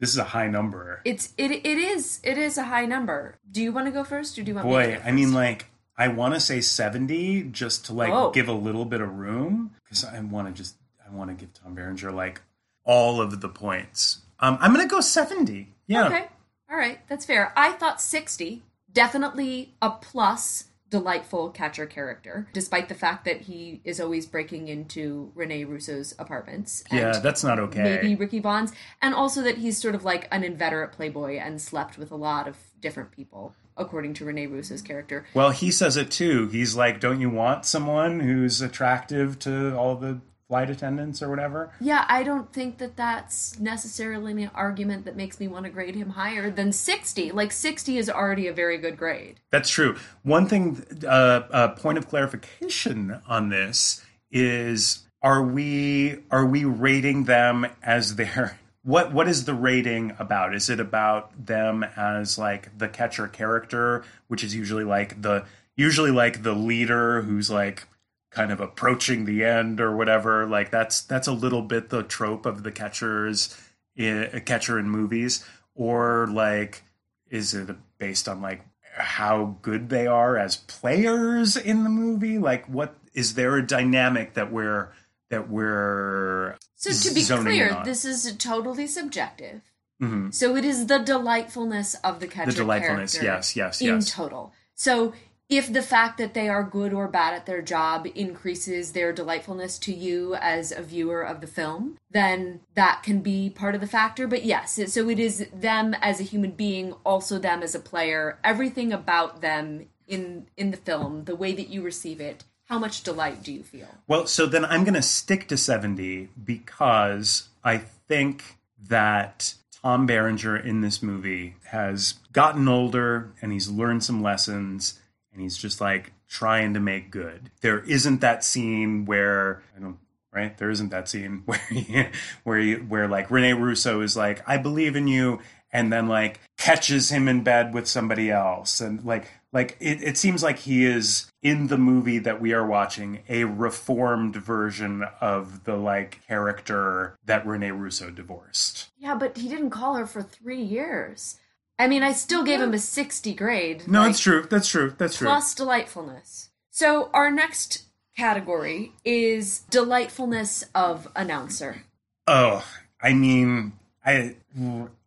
This 0.00 0.10
is 0.10 0.18
a 0.18 0.24
high 0.24 0.48
number. 0.48 1.00
It's 1.04 1.32
it 1.38 1.50
it 1.50 1.64
is 1.64 2.20
it 2.22 2.36
is 2.36 2.58
a 2.58 2.64
high 2.64 2.84
number. 2.84 3.38
Do 3.50 3.62
you 3.62 3.72
want 3.72 3.86
to 3.86 3.90
go 3.90 4.04
first, 4.04 4.38
or 4.38 4.42
do 4.42 4.50
you 4.50 4.54
want 4.54 4.66
me 4.66 4.72
Boy, 4.72 4.86
to 4.92 4.96
go 4.98 5.02
I 5.04 5.12
mean, 5.12 5.32
like, 5.32 5.66
I 5.96 6.08
want 6.08 6.34
to 6.34 6.40
say 6.40 6.60
70 6.60 7.44
just 7.44 7.86
to, 7.86 7.92
like, 7.92 8.12
Oh. 8.12 8.30
give 8.30 8.48
a 8.48 8.52
little 8.52 8.84
bit 8.84 9.00
of 9.00 9.14
room 9.14 9.70
because 9.84 10.04
I 10.04 10.18
want 10.20 10.48
to 10.48 10.52
just, 10.54 10.76
I 11.06 11.14
want 11.14 11.30
to 11.30 11.34
give 11.36 11.54
Tom 11.54 11.74
Berenger, 11.74 12.10
like, 12.10 12.40
all 12.84 13.20
of 13.20 13.40
the 13.40 13.48
points. 13.48 14.22
Um, 14.40 14.58
I'm 14.60 14.74
going 14.74 14.86
to 14.86 14.90
go 14.92 15.00
70. 15.00 15.68
Yeah. 15.86 16.06
okay, 16.06 16.26
all 16.70 16.76
right, 16.76 16.98
that's 17.08 17.24
fair. 17.26 17.52
I 17.56 17.72
thought 17.72 18.00
sixty, 18.00 18.62
definitely 18.92 19.74
a 19.82 19.90
plus. 19.90 20.64
Delightful 20.90 21.50
catcher 21.50 21.86
character, 21.86 22.46
despite 22.52 22.88
the 22.88 22.94
fact 22.94 23.24
that 23.24 23.40
he 23.40 23.80
is 23.82 23.98
always 23.98 24.26
breaking 24.26 24.68
into 24.68 25.32
Rene 25.34 25.64
Russo's 25.64 26.14
apartments. 26.20 26.84
and 26.88 27.00
Yeah, 27.00 27.18
that's 27.18 27.42
not 27.42 27.58
okay. 27.58 27.82
maybe 27.82 28.14
Ricky 28.14 28.38
Vaughn's. 28.38 28.70
and 29.02 29.12
also 29.12 29.42
that 29.42 29.58
he's 29.58 29.76
sort 29.76 29.96
of 29.96 30.04
like 30.04 30.28
an 30.30 30.44
inveterate 30.44 30.92
playboy 30.92 31.38
and 31.38 31.60
slept 31.60 31.98
with 31.98 32.12
a 32.12 32.16
lot 32.16 32.46
of 32.46 32.56
different 32.80 33.10
people, 33.10 33.56
according 33.76 34.14
to 34.14 34.24
Rene 34.24 34.46
Russo's 34.46 34.82
character. 34.82 35.26
Well, 35.34 35.50
he 35.50 35.70
says 35.70 35.96
it 35.96 36.10
too. 36.10 36.48
He's 36.48 36.74
like, 36.76 37.00
don't 37.00 37.20
you 37.20 37.30
want 37.30 37.64
someone 37.64 38.20
who's 38.20 38.60
attractive 38.60 39.38
to 39.40 39.76
all 39.76 39.96
the 39.96 40.20
flight 40.48 40.70
attendants 40.70 41.22
or 41.22 41.30
whatever? 41.30 41.72
Yeah, 41.80 42.04
I 42.08 42.22
don't 42.22 42.52
think 42.52 42.78
that 42.78 42.96
that's 42.96 43.58
necessarily 43.58 44.42
an 44.42 44.50
argument 44.54 45.04
that 45.06 45.16
makes 45.16 45.40
me 45.40 45.48
want 45.48 45.64
to 45.64 45.70
grade 45.70 45.94
him 45.94 46.10
higher 46.10 46.50
than 46.50 46.72
60. 46.72 47.32
Like, 47.32 47.50
60 47.50 47.98
is 47.98 48.10
already 48.10 48.46
a 48.46 48.52
very 48.52 48.78
good 48.78 48.96
grade. 48.96 49.40
That's 49.50 49.70
true. 49.70 49.96
One 50.22 50.46
thing, 50.46 50.84
uh, 51.06 51.42
a 51.50 51.68
point 51.70 51.98
of 51.98 52.08
clarification 52.08 53.20
on 53.26 53.48
this 53.48 54.04
is: 54.30 55.04
Are 55.22 55.42
we 55.42 56.18
are 56.30 56.44
we 56.46 56.64
rating 56.64 57.24
them 57.24 57.66
as 57.82 58.16
their 58.16 58.58
what? 58.84 59.12
What 59.12 59.28
is 59.28 59.44
the 59.44 59.54
rating 59.54 60.14
about? 60.18 60.54
Is 60.54 60.70
it 60.70 60.78
about 60.78 61.46
them 61.46 61.84
as 61.96 62.38
like 62.38 62.76
the 62.78 62.88
catcher 62.88 63.26
character, 63.26 64.04
which 64.28 64.44
is 64.44 64.54
usually 64.54 64.84
like 64.84 65.20
the 65.22 65.44
usually 65.76 66.10
like 66.10 66.42
the 66.42 66.54
leader 66.54 67.22
who's 67.22 67.50
like 67.50 67.88
kind 68.30 68.52
of 68.52 68.60
approaching 68.60 69.24
the 69.24 69.42
end 69.44 69.80
or 69.80 69.96
whatever? 69.96 70.46
Like 70.46 70.70
that's 70.70 71.00
that's 71.00 71.26
a 71.26 71.32
little 71.32 71.62
bit 71.62 71.88
the 71.88 72.02
trope 72.02 72.46
of 72.46 72.62
the 72.62 72.70
catchers, 72.70 73.58
a 73.98 74.40
catcher 74.44 74.78
in 74.78 74.88
movies, 74.88 75.44
or 75.74 76.28
like 76.28 76.84
is 77.30 77.54
it 77.54 77.74
based 77.98 78.28
on 78.28 78.40
like 78.42 78.64
how 78.96 79.56
good 79.62 79.88
they 79.88 80.06
are 80.06 80.36
as 80.36 80.56
players 80.56 81.56
in 81.56 81.82
the 81.82 81.90
movie 81.90 82.38
like 82.38 82.64
what 82.66 82.94
is 83.12 83.34
there 83.34 83.56
a 83.56 83.66
dynamic 83.66 84.34
that 84.34 84.52
we're 84.52 84.92
that 85.30 85.48
we're 85.48 86.56
So, 86.84 87.08
to 87.08 87.14
be 87.14 87.24
clear, 87.24 87.82
this 87.84 88.04
is 88.04 88.34
totally 88.36 88.86
subjective. 88.86 89.62
Mhm. 90.02 90.34
So, 90.34 90.56
it 90.56 90.64
is 90.64 90.86
the 90.86 90.98
delightfulness 90.98 91.94
of 91.96 92.20
the 92.20 92.26
catcher 92.26 92.52
delightfulness, 92.52 93.14
character 93.14 93.32
yes, 93.32 93.56
yes, 93.56 93.80
in 93.80 93.86
yes. 93.86 94.10
total. 94.10 94.52
So, 94.74 95.14
if 95.48 95.72
the 95.72 95.82
fact 95.82 96.18
that 96.18 96.34
they 96.34 96.48
are 96.48 96.62
good 96.64 96.92
or 96.92 97.06
bad 97.06 97.34
at 97.34 97.46
their 97.46 97.60
job 97.60 98.06
increases 98.14 98.92
their 98.92 99.12
delightfulness 99.12 99.78
to 99.78 99.92
you 99.92 100.34
as 100.36 100.72
a 100.72 100.82
viewer 100.82 101.22
of 101.22 101.40
the 101.40 101.46
film, 101.46 101.98
then 102.10 102.60
that 102.74 103.02
can 103.02 103.20
be 103.20 103.50
part 103.50 103.74
of 103.74 103.80
the 103.80 103.86
factor. 103.86 104.26
But 104.26 104.44
yes, 104.44 104.80
so 104.88 105.08
it 105.08 105.18
is 105.18 105.46
them 105.52 105.94
as 106.00 106.18
a 106.18 106.24
human 106.24 106.52
being, 106.52 106.94
also 107.04 107.38
them 107.38 107.62
as 107.62 107.74
a 107.74 107.80
player, 107.80 108.38
everything 108.42 108.92
about 108.92 109.42
them 109.42 109.86
in 110.06 110.46
in 110.56 110.70
the 110.70 110.76
film, 110.76 111.24
the 111.24 111.36
way 111.36 111.52
that 111.52 111.68
you 111.68 111.82
receive 111.82 112.20
it. 112.20 112.44
How 112.66 112.78
much 112.78 113.02
delight 113.02 113.42
do 113.42 113.52
you 113.52 113.62
feel? 113.62 113.88
well 114.06 114.26
so 114.26 114.46
then 114.46 114.64
i'm 114.64 114.84
going 114.84 114.94
to 114.94 115.02
stick 115.02 115.48
to 115.48 115.56
70 115.56 116.28
because 116.44 117.48
i 117.62 117.78
think 117.78 118.58
that 118.88 119.54
tom 119.82 120.06
berenger 120.06 120.56
in 120.56 120.80
this 120.80 121.02
movie 121.02 121.56
has 121.66 122.14
gotten 122.32 122.68
older 122.68 123.32
and 123.40 123.52
he's 123.52 123.68
learned 123.70 124.02
some 124.04 124.22
lessons 124.22 124.98
and 125.32 125.40
he's 125.42 125.56
just 125.56 125.80
like 125.80 126.12
trying 126.28 126.74
to 126.74 126.80
make 126.80 127.10
good 127.10 127.50
there 127.60 127.80
isn't 127.80 128.20
that 128.20 128.44
scene 128.44 129.04
where 129.04 129.62
i 129.76 129.80
don't 129.80 129.98
right 130.32 130.58
there 130.58 130.70
isn't 130.70 130.90
that 130.90 131.08
scene 131.08 131.42
where 131.46 131.60
he, 131.70 132.06
where 132.42 132.58
he, 132.58 132.74
where 132.74 133.08
like 133.08 133.30
rene 133.30 133.52
russo 133.52 134.00
is 134.00 134.16
like 134.16 134.42
i 134.48 134.56
believe 134.56 134.96
in 134.96 135.06
you 135.06 135.38
and 135.72 135.92
then 135.92 136.08
like 136.08 136.40
catches 136.56 137.10
him 137.10 137.28
in 137.28 137.42
bed 137.42 137.74
with 137.74 137.86
somebody 137.86 138.30
else 138.30 138.80
and 138.80 139.04
like 139.04 139.30
like 139.54 139.76
it, 139.80 140.02
it 140.02 140.18
seems 140.18 140.42
like 140.42 140.58
he 140.58 140.84
is 140.84 141.30
in 141.42 141.68
the 141.68 141.78
movie 141.78 142.18
that 142.18 142.40
we 142.42 142.52
are 142.52 142.66
watching 142.66 143.22
a 143.28 143.44
reformed 143.44 144.36
version 144.36 145.04
of 145.20 145.64
the 145.64 145.76
like 145.76 146.20
character 146.26 147.16
that 147.24 147.46
rene 147.46 147.70
russo 147.70 148.10
divorced 148.10 148.90
Yeah, 148.98 149.14
but 149.14 149.38
he 149.38 149.48
didn't 149.48 149.70
call 149.70 149.94
her 149.94 150.06
for 150.06 150.22
three 150.22 150.60
years. 150.62 151.38
I 151.78 151.88
mean, 151.88 152.02
I 152.04 152.12
still 152.12 152.44
gave 152.44 152.60
him 152.60 152.72
a 152.74 152.78
60 152.78 153.34
grade. 153.34 153.88
no 153.88 154.02
like, 154.02 154.10
it's 154.10 154.20
true 154.20 154.46
that's 154.50 154.68
true 154.68 154.94
that's 154.98 155.16
true 155.16 155.26
Plus 155.28 155.54
delightfulness. 155.54 156.50
So, 156.70 157.08
our 157.14 157.30
next 157.30 157.84
category 158.16 158.92
is 159.04 159.60
delightfulness 159.70 160.64
of 160.74 161.08
announcer. 161.16 161.82
oh 162.26 162.64
i 163.02 163.12
mean 163.12 163.72
i 164.04 164.36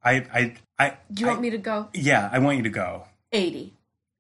i 0.04 0.14
i 0.34 0.54
i 0.80 0.98
Do 1.12 1.22
you 1.22 1.28
want 1.28 1.42
me 1.42 1.50
to 1.52 1.58
go? 1.58 1.88
yeah 1.94 2.30
i 2.32 2.40
want 2.40 2.58
you 2.58 2.64
to 2.64 2.70
go 2.70 3.04
80. 3.32 3.74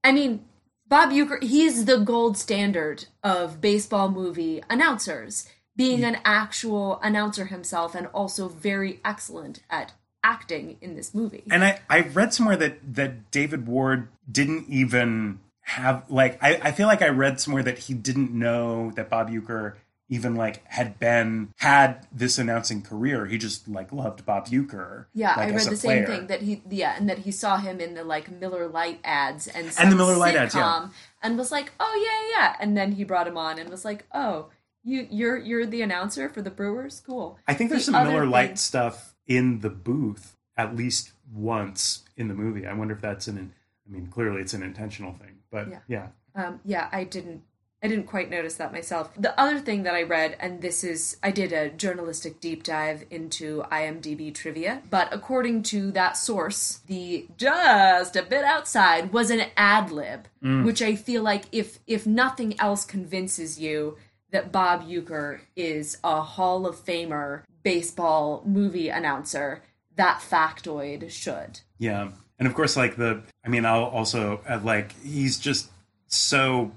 I 0.07 0.13
mean, 0.13 0.45
Bob 0.87 1.09
Uecker, 1.09 1.43
he's 1.43 1.83
the 1.83 1.97
gold 1.97 2.37
standard 2.37 3.07
of 3.23 3.59
baseball 3.59 4.09
movie 4.09 4.63
announcers, 4.69 5.49
being 5.75 6.05
an 6.05 6.19
actual 6.23 6.97
announcer 7.03 7.47
himself 7.47 7.93
and 7.93 8.07
also 8.07 8.47
very 8.47 9.01
excellent 9.03 9.63
at 9.69 9.91
acting 10.23 10.77
in 10.79 10.95
this 10.95 11.13
movie. 11.13 11.43
And 11.51 11.65
I, 11.65 11.81
I 11.89 11.99
read 11.99 12.33
somewhere 12.33 12.55
that, 12.55 12.95
that 12.95 13.31
David 13.31 13.67
Ward 13.67 14.07
didn't 14.31 14.69
even 14.69 15.39
have 15.59 16.09
like 16.09 16.41
I, 16.41 16.55
I 16.63 16.71
feel 16.71 16.87
like 16.87 17.01
I 17.01 17.09
read 17.09 17.41
somewhere 17.41 17.63
that 17.63 17.77
he 17.77 17.93
didn't 17.93 18.31
know 18.31 18.91
that 18.91 19.09
Bob 19.09 19.29
Uecker 19.29 19.73
even 20.09 20.35
like 20.35 20.65
had 20.67 20.99
been 20.99 21.49
had 21.57 22.07
this 22.11 22.37
announcing 22.37 22.81
career. 22.81 23.25
He 23.25 23.37
just 23.37 23.67
like 23.67 23.91
loved 23.91 24.25
Bob 24.25 24.47
Uecker. 24.47 25.05
Yeah, 25.13 25.35
like, 25.35 25.49
I 25.49 25.55
read 25.55 25.67
the 25.67 25.75
same 25.75 26.05
thing 26.05 26.27
that 26.27 26.41
he 26.41 26.61
yeah, 26.69 26.95
and 26.97 27.09
that 27.09 27.19
he 27.19 27.31
saw 27.31 27.57
him 27.57 27.79
in 27.79 27.93
the 27.93 28.03
like 28.03 28.31
Miller 28.31 28.67
Lite 28.67 28.99
ads 29.03 29.47
and 29.47 29.71
And 29.77 29.91
the 29.91 29.95
Miller 29.95 30.15
Lite 30.15 30.35
ads, 30.35 30.55
yeah. 30.55 30.87
and 31.21 31.37
was 31.37 31.51
like, 31.51 31.71
"Oh 31.79 32.29
yeah, 32.33 32.37
yeah," 32.39 32.55
and 32.59 32.77
then 32.77 32.93
he 32.93 33.03
brought 33.03 33.27
him 33.27 33.37
on 33.37 33.59
and 33.59 33.69
was 33.69 33.83
like, 33.83 34.05
"Oh, 34.13 34.47
you 34.83 35.07
you're 35.11 35.37
you're 35.37 35.65
the 35.65 35.81
announcer 35.81 36.29
for 36.29 36.41
the 36.41 36.51
Brewers, 36.51 37.01
cool." 37.05 37.37
I 37.47 37.53
think 37.53 37.69
there's 37.69 37.85
The 37.85 37.91
some 37.91 38.03
Miller 38.07 38.21
thing- 38.21 38.29
Lite 38.31 38.59
stuff 38.59 39.15
in 39.27 39.59
the 39.59 39.69
booth 39.69 40.35
at 40.55 40.75
least 40.75 41.11
once 41.33 42.03
in 42.15 42.29
the 42.29 42.33
movie. 42.33 42.65
I 42.65 42.73
wonder 42.73 42.93
if 42.93 43.01
that's 43.01 43.27
an 43.27 43.53
I 43.87 43.91
mean 43.91 44.07
clearly 44.07 44.41
it's 44.41 44.53
an 44.53 44.63
intentional 44.63 45.13
thing, 45.13 45.39
but 45.51 45.69
Yeah. 45.69 45.79
yeah. 45.87 46.07
Um, 46.35 46.59
yeah, 46.63 46.87
I 46.91 47.03
didn't. 47.03 47.41
I 47.83 47.87
didn't 47.87 48.07
quite 48.07 48.29
notice 48.31 48.55
that 48.55 48.71
myself. 48.71 49.11
The 49.15 49.39
other 49.39 49.59
thing 49.59 49.83
that 49.83 49.93
I 49.93 50.01
read, 50.01 50.35
and 50.39 50.61
this 50.61 50.83
is, 50.83 51.17
I 51.21 51.29
did 51.29 51.53
a 51.53 51.69
journalistic 51.69 52.39
deep 52.39 52.63
dive 52.63 53.05
into 53.11 53.63
IMDb 53.71 54.33
trivia, 54.33 54.81
but 54.89 55.13
according 55.13 55.63
to 55.63 55.91
that 55.91 56.17
source, 56.17 56.79
the 56.87 57.27
just 57.37 58.15
a 58.15 58.23
bit 58.23 58.43
outside 58.43 59.13
was 59.13 59.29
an 59.29 59.43
ad 59.55 59.91
lib, 59.91 60.27
which 60.65 60.81
I 60.81 60.95
feel 60.95 61.21
like 61.21 61.45
if 61.51 61.79
if 61.85 62.07
nothing 62.07 62.59
else 62.59 62.83
convinces 62.83 63.59
you 63.59 63.97
that 64.31 64.51
Bob 64.51 64.87
Uecker 64.87 65.41
is 65.55 65.97
a 66.03 66.21
Hall 66.21 66.65
of 66.65 66.75
Famer 66.75 67.43
baseball 67.63 68.41
movie 68.45 68.89
announcer, 68.89 69.61
that 69.95 70.19
factoid 70.19 71.09
should. 71.11 71.61
Yeah, 71.77 72.11
and 72.39 72.47
of 72.47 72.53
course, 72.53 72.75
like 72.75 72.95
the, 72.97 73.21
I 73.45 73.49
mean, 73.49 73.65
I'll 73.65 73.83
also 73.85 74.41
uh, 74.49 74.59
like 74.63 74.93
he's 75.01 75.37
just 75.37 75.69
so 76.07 76.71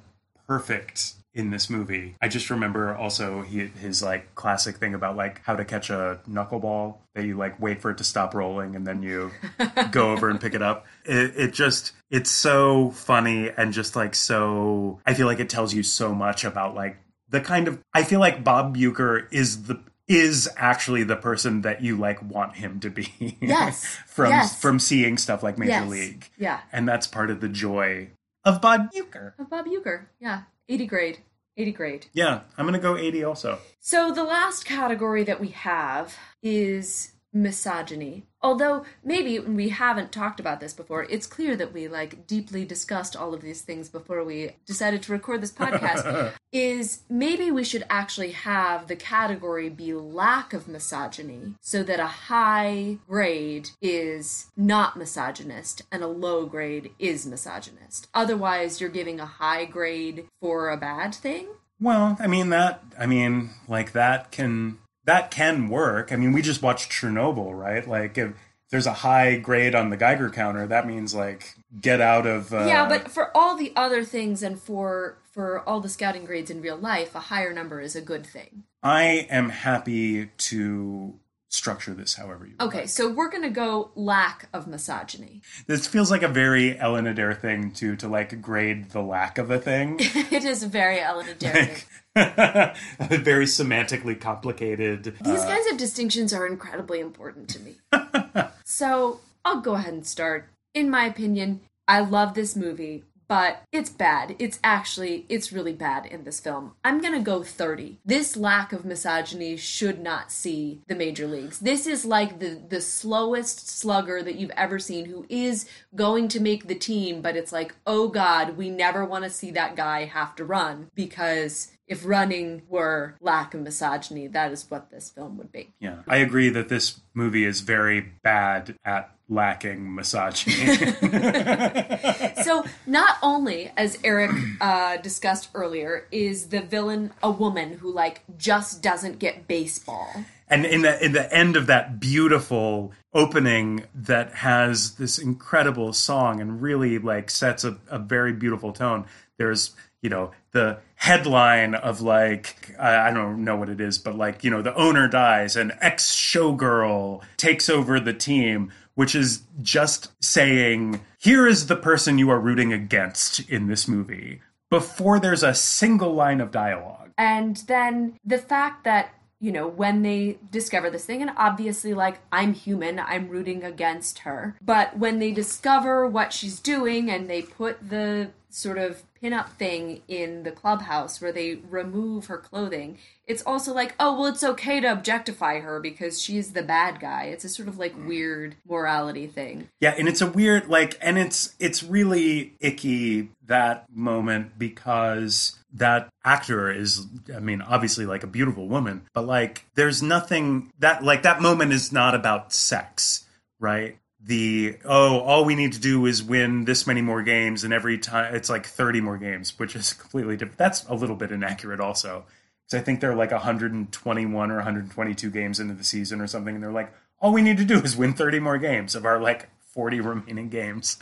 perfect 0.51 1.15
in 1.33 1.51
this 1.51 1.71
movie. 1.71 2.17
I 2.21 2.27
just 2.27 2.51
remember 2.51 2.93
also 2.93 3.43
he, 3.43 3.61
his 3.69 4.03
like 4.03 4.35
classic 4.35 4.79
thing 4.79 4.95
about 4.95 5.17
like 5.17 5.41
how 5.45 5.55
to 5.55 5.65
catch 5.65 5.89
a 5.89 6.19
knuckleball 6.29 6.97
that 7.15 7.25
you 7.25 7.37
like 7.37 7.61
wait 7.61 7.81
for 7.81 7.93
it 7.93 7.99
to 7.99 8.05
stop 8.05 8.35
rolling 8.35 8.75
and 8.75 8.85
then 8.85 9.01
you 9.01 9.31
go 9.93 10.11
over 10.11 10.29
and 10.29 10.41
pick 10.41 10.55
it 10.55 10.61
up. 10.63 10.87
It, 11.05 11.35
it 11.37 11.53
just 11.53 11.93
it's 12.11 12.31
so 12.33 12.91
funny 12.91 13.49
and 13.49 13.73
just 13.73 13.95
like 13.95 14.17
so. 14.17 14.99
I 15.07 15.15
feel 15.15 15.27
like 15.29 15.39
it 15.39 15.49
tells 15.49 15.73
you 15.73 15.85
so 15.85 16.13
much 16.13 16.43
about 16.43 16.75
like 16.75 16.97
the 17.29 17.41
kind 17.41 17.69
of. 17.69 17.79
I 17.95 18.03
feel 18.03 18.19
like 18.19 18.43
Bob 18.43 18.77
Uecker 18.77 19.33
is 19.33 19.65
the 19.69 19.79
is 20.09 20.49
actually 20.57 21.05
the 21.05 21.15
person 21.15 21.61
that 21.61 21.81
you 21.81 21.97
like 21.97 22.21
want 22.29 22.57
him 22.57 22.81
to 22.81 22.91
be. 22.91 23.39
Yes. 23.41 23.85
from 24.09 24.31
Yes. 24.31 24.61
from 24.61 24.81
seeing 24.81 25.17
stuff 25.17 25.45
like 25.45 25.57
Major 25.59 25.71
Yes. 25.71 25.89
League. 25.89 26.29
Yeah. 26.37 26.59
And 26.73 26.89
that's 26.89 27.07
part 27.07 27.31
of 27.31 27.41
the 27.41 27.49
joy 27.49 28.09
of 28.45 28.61
Bob 28.61 28.91
Uecker. 28.93 29.33
Of 29.39 29.51
Bob 29.51 29.67
Uecker. 29.67 30.07
Yeah. 30.19 30.43
80 30.69 30.87
grade. 30.87 31.19
80 31.57 31.73
grade. 31.73 32.07
Yeah, 32.13 32.41
I'm 32.57 32.65
gonna 32.65 32.79
go 32.79 32.97
80 32.97 33.25
also. 33.25 33.59
So 33.81 34.13
the 34.13 34.25
last 34.25 34.65
category 34.65 35.25
that 35.25 35.41
we 35.41 35.49
have 35.49 36.17
is 36.43 37.13
misogyny. 37.33 38.27
Although 38.43 38.85
maybe 39.05 39.39
we 39.39 39.69
haven't 39.69 40.13
talked 40.13 40.41
about 40.41 40.61
this 40.61 40.73
before, 40.73 41.05
it's 41.05 41.27
clear 41.27 41.57
that 41.57 41.73
we 41.73 41.89
like 41.89 42.27
deeply 42.27 42.65
discussed 42.65 43.15
all 43.15 43.35
of 43.35 43.43
these 43.43 43.63
things 43.63 43.89
before 43.89 44.25
we 44.25 44.57
decided 44.67 45.03
to 45.03 45.13
record 45.13 45.43
this 45.43 45.53
podcast. 45.53 46.33
is 46.53 47.03
maybe 47.09 47.51
we 47.51 47.63
should 47.63 47.85
actually 47.89 48.33
have 48.33 48.89
the 48.89 48.97
category 48.97 49.69
be 49.69 49.93
lack 49.93 50.53
of 50.53 50.67
misogyny 50.67 51.55
so 51.61 51.83
that 51.83 52.01
a 52.01 52.07
high 52.07 52.99
grade 53.07 53.71
is 53.81 54.51
not 54.57 54.97
misogynist 54.97 55.83
and 55.93 56.03
a 56.03 56.09
low 56.09 56.47
grade 56.47 56.91
is 56.99 57.27
misogynist. 57.27 58.09
Otherwise, 58.15 58.81
you're 58.81 58.91
giving 58.91 59.21
a 59.21 59.27
high 59.27 59.65
grade 59.65 60.27
for 60.41 60.71
a 60.71 60.77
bad 60.77 61.15
thing. 61.15 61.47
Well, 61.81 62.17
I 62.21 62.27
mean 62.27 62.51
that. 62.51 62.83
I 62.99 63.07
mean, 63.07 63.51
like 63.69 63.93
that 63.93 64.33
can 64.33 64.79
that 65.11 65.33
can 65.33 65.69
work. 65.69 66.13
I 66.13 66.17
mean, 66.17 66.33
we 66.33 66.41
just 66.41 66.63
watched 66.63 66.93
Chernobyl, 66.93 67.53
right? 67.53 67.87
Like, 67.87 68.17
if 68.17 68.33
there's 68.71 68.87
a 68.87 68.93
high 68.93 69.37
grade 69.37 69.75
on 69.75 69.91
the 69.91 69.97
Geiger 69.97 70.31
counter, 70.31 70.69
that 70.69 70.87
means 70.87 71.15
like 71.15 71.57
get 71.81 72.01
out 72.01 72.27
of. 72.27 72.55
Uh, 72.55 72.67
yeah, 72.67 72.89
but 72.89 73.11
for 73.11 73.37
all 73.37 73.57
the 73.57 73.73
other 73.75 74.05
things 74.05 74.43
and 74.43 74.59
for 74.59 75.19
for 75.33 75.69
all 75.69 75.81
the 75.81 75.89
scouting 75.89 76.25
grades 76.25 76.51
in 76.51 76.63
real 76.63 76.77
life, 76.77 77.15
a 77.15 77.21
higher 77.21 77.53
number 77.53 77.81
is 77.81 77.97
a 77.97 78.01
good 78.01 78.25
thing. 78.25 78.63
I 78.83 79.27
am 79.29 79.51
happy 79.51 80.27
to 80.27 81.19
structure 81.51 81.93
this 81.93 82.15
however 82.15 82.47
you. 82.47 82.55
Okay, 82.61 82.81
like. 82.81 82.89
so 82.89 83.11
we're 83.11 83.29
gonna 83.29 83.51
go 83.51 83.91
lack 83.95 84.49
of 84.53 84.67
misogyny. 84.67 85.43
This 85.67 85.87
feels 85.87 86.11
like 86.11 86.23
a 86.23 86.29
very 86.29 86.79
Ellen 86.79 87.07
Adair 87.07 87.35
thing 87.35 87.73
to 87.73 87.97
to 87.97 88.09
like 88.09 88.41
grade 88.41 88.91
the 88.91 89.03
lack 89.03 89.37
of 89.37 89.51
a 89.51 89.59
thing. 89.59 89.97
it 90.01 90.45
is 90.45 90.63
very 90.65 91.01
Ellen 91.01 91.29
Adair. 91.29 91.67
thing. 91.67 91.83
very 92.17 93.45
semantically 93.45 94.21
complicated. 94.21 95.05
These 95.05 95.41
uh, 95.41 95.47
kinds 95.47 95.71
of 95.71 95.77
distinctions 95.77 96.33
are 96.33 96.47
incredibly 96.47 97.01
important 97.01 97.49
to 97.51 97.61
me. 97.61 97.77
so 98.65 99.21
I'll 99.45 99.61
go 99.61 99.75
ahead 99.75 99.93
and 99.93 100.07
start. 100.07 100.49
In 100.75 100.91
my 100.91 101.05
opinion, 101.05 101.61
I 101.87 102.01
love 102.01 102.35
this 102.35 102.55
movie, 102.57 103.05
but 103.31 103.63
it's 103.71 103.91
bad. 103.91 104.35
It's 104.41 104.59
actually, 104.65 105.25
it's 105.29 105.53
really 105.53 105.73
bad 105.73 106.05
in 106.05 106.25
this 106.25 106.41
film. 106.41 106.73
I'm 106.83 107.01
gonna 107.01 107.23
go 107.23 107.45
30. 107.45 108.01
This 108.05 108.37
lack 108.37 108.73
of 108.73 108.85
misogyny 108.85 109.57
should 109.57 110.01
not 110.01 110.33
see 110.33 110.81
the 110.89 110.97
major 110.97 111.29
leagues. 111.29 111.61
This 111.61 111.87
is 111.87 112.05
like 112.05 112.41
the, 112.41 112.61
the 112.69 112.81
slowest 112.81 113.69
slugger 113.69 114.21
that 114.21 114.35
you've 114.35 114.51
ever 114.57 114.81
seen 114.81 115.05
who 115.05 115.27
is 115.29 115.69
going 115.95 116.27
to 116.27 116.41
make 116.41 116.67
the 116.67 116.75
team, 116.75 117.23
but 117.23 117.37
it's 117.37 117.53
like, 117.53 117.77
oh 117.87 118.09
god, 118.09 118.57
we 118.57 118.69
never 118.69 119.05
wanna 119.05 119.31
see 119.31 119.53
that 119.53 119.77
guy 119.77 120.07
have 120.07 120.35
to 120.35 120.45
run 120.45 120.91
because 120.97 121.71
if 121.87 122.05
running 122.05 122.63
were 122.69 123.15
lack 123.21 123.55
of 123.55 123.61
misogyny, 123.61 124.27
that 124.27 124.51
is 124.51 124.69
what 124.69 124.91
this 124.91 125.11
film 125.11 125.39
would 125.39 125.53
be. 125.53 125.73
Yeah, 125.79 126.03
I 126.09 126.17
agree 126.17 126.49
that 126.49 126.69
this 126.69 127.01
movie 127.15 127.45
is 127.45 127.61
very 127.61 128.01
bad 128.23 128.77
at 128.85 129.13
lacking 129.31 129.95
misogyny. 129.95 130.93
So, 132.43 132.65
not 132.87 133.17
only, 133.23 133.71
as 133.77 133.99
Eric 134.03 134.31
uh, 134.61 134.97
discussed 134.97 135.51
earlier, 135.55 136.07
is 136.11 136.49
the 136.49 136.61
villain 136.61 137.13
a 137.23 137.31
woman 137.31 137.75
who 137.75 137.93
like 137.93 138.23
just 138.37 138.83
doesn't 138.83 139.19
get 139.19 139.47
baseball. 139.47 140.09
and 140.49 140.67
in 140.67 140.83
the 140.83 141.03
in 141.05 141.13
the 141.13 141.33
end 141.33 141.57
of 141.57 141.67
that 141.67 142.01
beautiful 142.01 142.93
opening 143.15 143.85
that 143.95 144.35
has 144.35 144.95
this 144.97 145.19
incredible 145.19 145.93
song 145.93 146.41
and 146.41 146.61
really 146.61 146.99
like 146.99 147.31
sets 147.31 147.63
a, 147.65 147.77
a 147.89 147.99
very 147.99 148.33
beautiful 148.33 148.73
tone 148.73 149.05
there's 149.37 149.75
you 150.03 150.11
know 150.11 150.31
the 150.53 150.79
headline 150.97 151.75
of 151.75 152.01
like 152.01 152.75
I, 152.79 153.09
I 153.09 153.13
don't 153.13 153.45
know 153.45 153.57
what 153.57 153.69
it 153.69 153.81
is 153.81 153.99
but 153.99 154.17
like 154.17 154.45
you 154.45 154.51
know 154.51 154.63
the 154.63 154.75
owner 154.75 155.09
dies 155.09 155.57
and 155.57 155.73
ex 155.81 156.15
showgirl 156.15 157.23
takes 157.37 157.69
over 157.69 158.01
the 158.01 158.13
team 158.15 158.73
which 158.95 159.15
is 159.15 159.43
just 159.63 160.11
saying 160.23 161.01
here 161.19 161.47
is 161.47 161.67
the 161.67 161.77
person 161.77 162.19
you 162.19 162.31
are 162.31 162.41
rooting 162.41 162.73
against 162.73 163.41
in 163.49 163.67
this 163.67 163.87
movie 163.89 164.41
before 164.69 165.19
there's 165.19 165.43
a 165.43 165.55
single 165.55 166.15
line 166.15 166.41
of 166.41 166.51
dialogue 166.51 167.01
And 167.21 167.59
then 167.67 168.19
the 168.25 168.39
fact 168.39 168.85
that, 168.85 169.13
you 169.41 169.53
know, 169.53 169.69
when 169.69 170.01
they 170.01 170.39
discover 170.51 170.89
this 170.89 171.05
thing, 171.05 171.21
and 171.21 171.31
obviously, 171.37 171.93
like, 171.93 172.19
I'm 172.33 172.55
human, 172.55 172.99
I'm 172.99 173.29
rooting 173.29 173.63
against 173.63 174.21
her. 174.21 174.57
But 174.63 174.97
when 174.97 175.19
they 175.19 175.31
discover 175.31 176.07
what 176.07 176.33
she's 176.33 176.61
doing 176.61 177.11
and 177.11 177.29
they 177.29 177.43
put 177.43 177.91
the 177.91 178.31
sort 178.49 178.79
of 178.79 179.03
pin-up 179.21 179.51
thing 179.51 180.03
in 180.09 180.43
the 180.45 180.51
clubhouse 180.51 181.21
where 181.21 181.33
they 181.33 181.57
remove 181.69 182.27
her 182.27 182.39
clothing, 182.39 182.99
it's 183.27 183.43
also 183.45 183.73
like, 183.73 183.95
oh, 184.01 184.19
well, 184.19 184.27
it's 184.27 184.43
okay 184.43 184.81
to 184.81 184.91
objectify 184.91 185.61
her 185.61 185.79
because 185.81 186.21
she's 186.21 186.53
the 186.53 186.63
bad 186.63 187.01
guy. 187.01 187.25
It's 187.25 187.45
a 187.45 187.49
sort 187.49 187.69
of 187.69 187.79
like 187.79 187.95
weird 188.07 188.57
morality 188.69 189.27
thing. 189.27 189.69
Yeah, 189.81 189.95
and 189.97 190.09
it's 190.09 190.21
a 190.21 190.27
weird 190.27 190.69
like 190.69 190.99
and 191.01 191.19
it's 191.19 191.55
it's 191.59 191.83
really 191.83 192.55
icky 192.61 193.31
that 193.47 193.87
moment 193.95 194.59
because 194.59 195.59
that 195.73 196.09
actor 196.25 196.71
is 196.71 197.07
I 197.35 197.41
mean 197.41 197.63
obviously 197.63 198.07
like 198.07 198.23
a 198.23 198.29
beautiful 198.29 198.69
woman, 198.69 199.03
but 199.15 199.27
like 199.27 199.67
there's 199.75 200.03
nothing 200.03 200.73
that 200.79 201.05
like 201.05 201.23
that 201.23 201.41
moment 201.41 201.73
is 201.73 201.93
not 201.93 202.15
about 202.15 202.53
sex, 202.53 203.25
right? 203.59 203.97
The 204.23 204.77
oh 204.85 205.21
all 205.21 205.45
we 205.45 205.55
need 205.55 205.73
to 205.73 205.81
do 205.81 206.05
is 206.07 206.23
win 206.23 206.65
this 206.65 206.87
many 206.87 207.01
more 207.01 207.23
games 207.23 207.65
and 207.65 207.73
every 207.73 207.97
time 207.99 208.35
it's 208.35 208.51
like 208.51 208.67
30 208.67 209.01
more 209.01 209.17
games, 209.17 209.59
which 209.59 209.75
is 209.75 209.93
completely 210.03 210.37
different. 210.37 210.59
That's 210.59 210.85
a 210.87 210.95
little 210.95 211.17
bit 211.17 211.33
inaccurate 211.33 211.81
also. 211.81 212.25
So 212.67 212.79
I 212.79 212.83
think 212.83 213.01
they're 213.01 213.17
like 213.17 213.33
121 213.33 214.51
or 214.51 214.55
122 214.55 215.31
games 215.31 215.59
into 215.59 215.75
the 215.75 215.83
season 215.83 216.21
or 216.21 216.29
something, 216.29 216.55
and 216.55 216.63
they're 216.63 216.71
like, 216.71 216.93
all 217.21 217.33
we 217.33 217.43
need 217.43 217.59
to 217.59 217.65
do 217.65 217.81
is 217.81 217.97
win 217.97 218.13
30 218.13 218.39
more 218.39 218.59
games 218.59 218.95
of 218.95 219.05
our 219.05 219.21
like 219.21 219.49
40 219.59 220.01
remaining 220.01 220.49
games. 220.49 220.99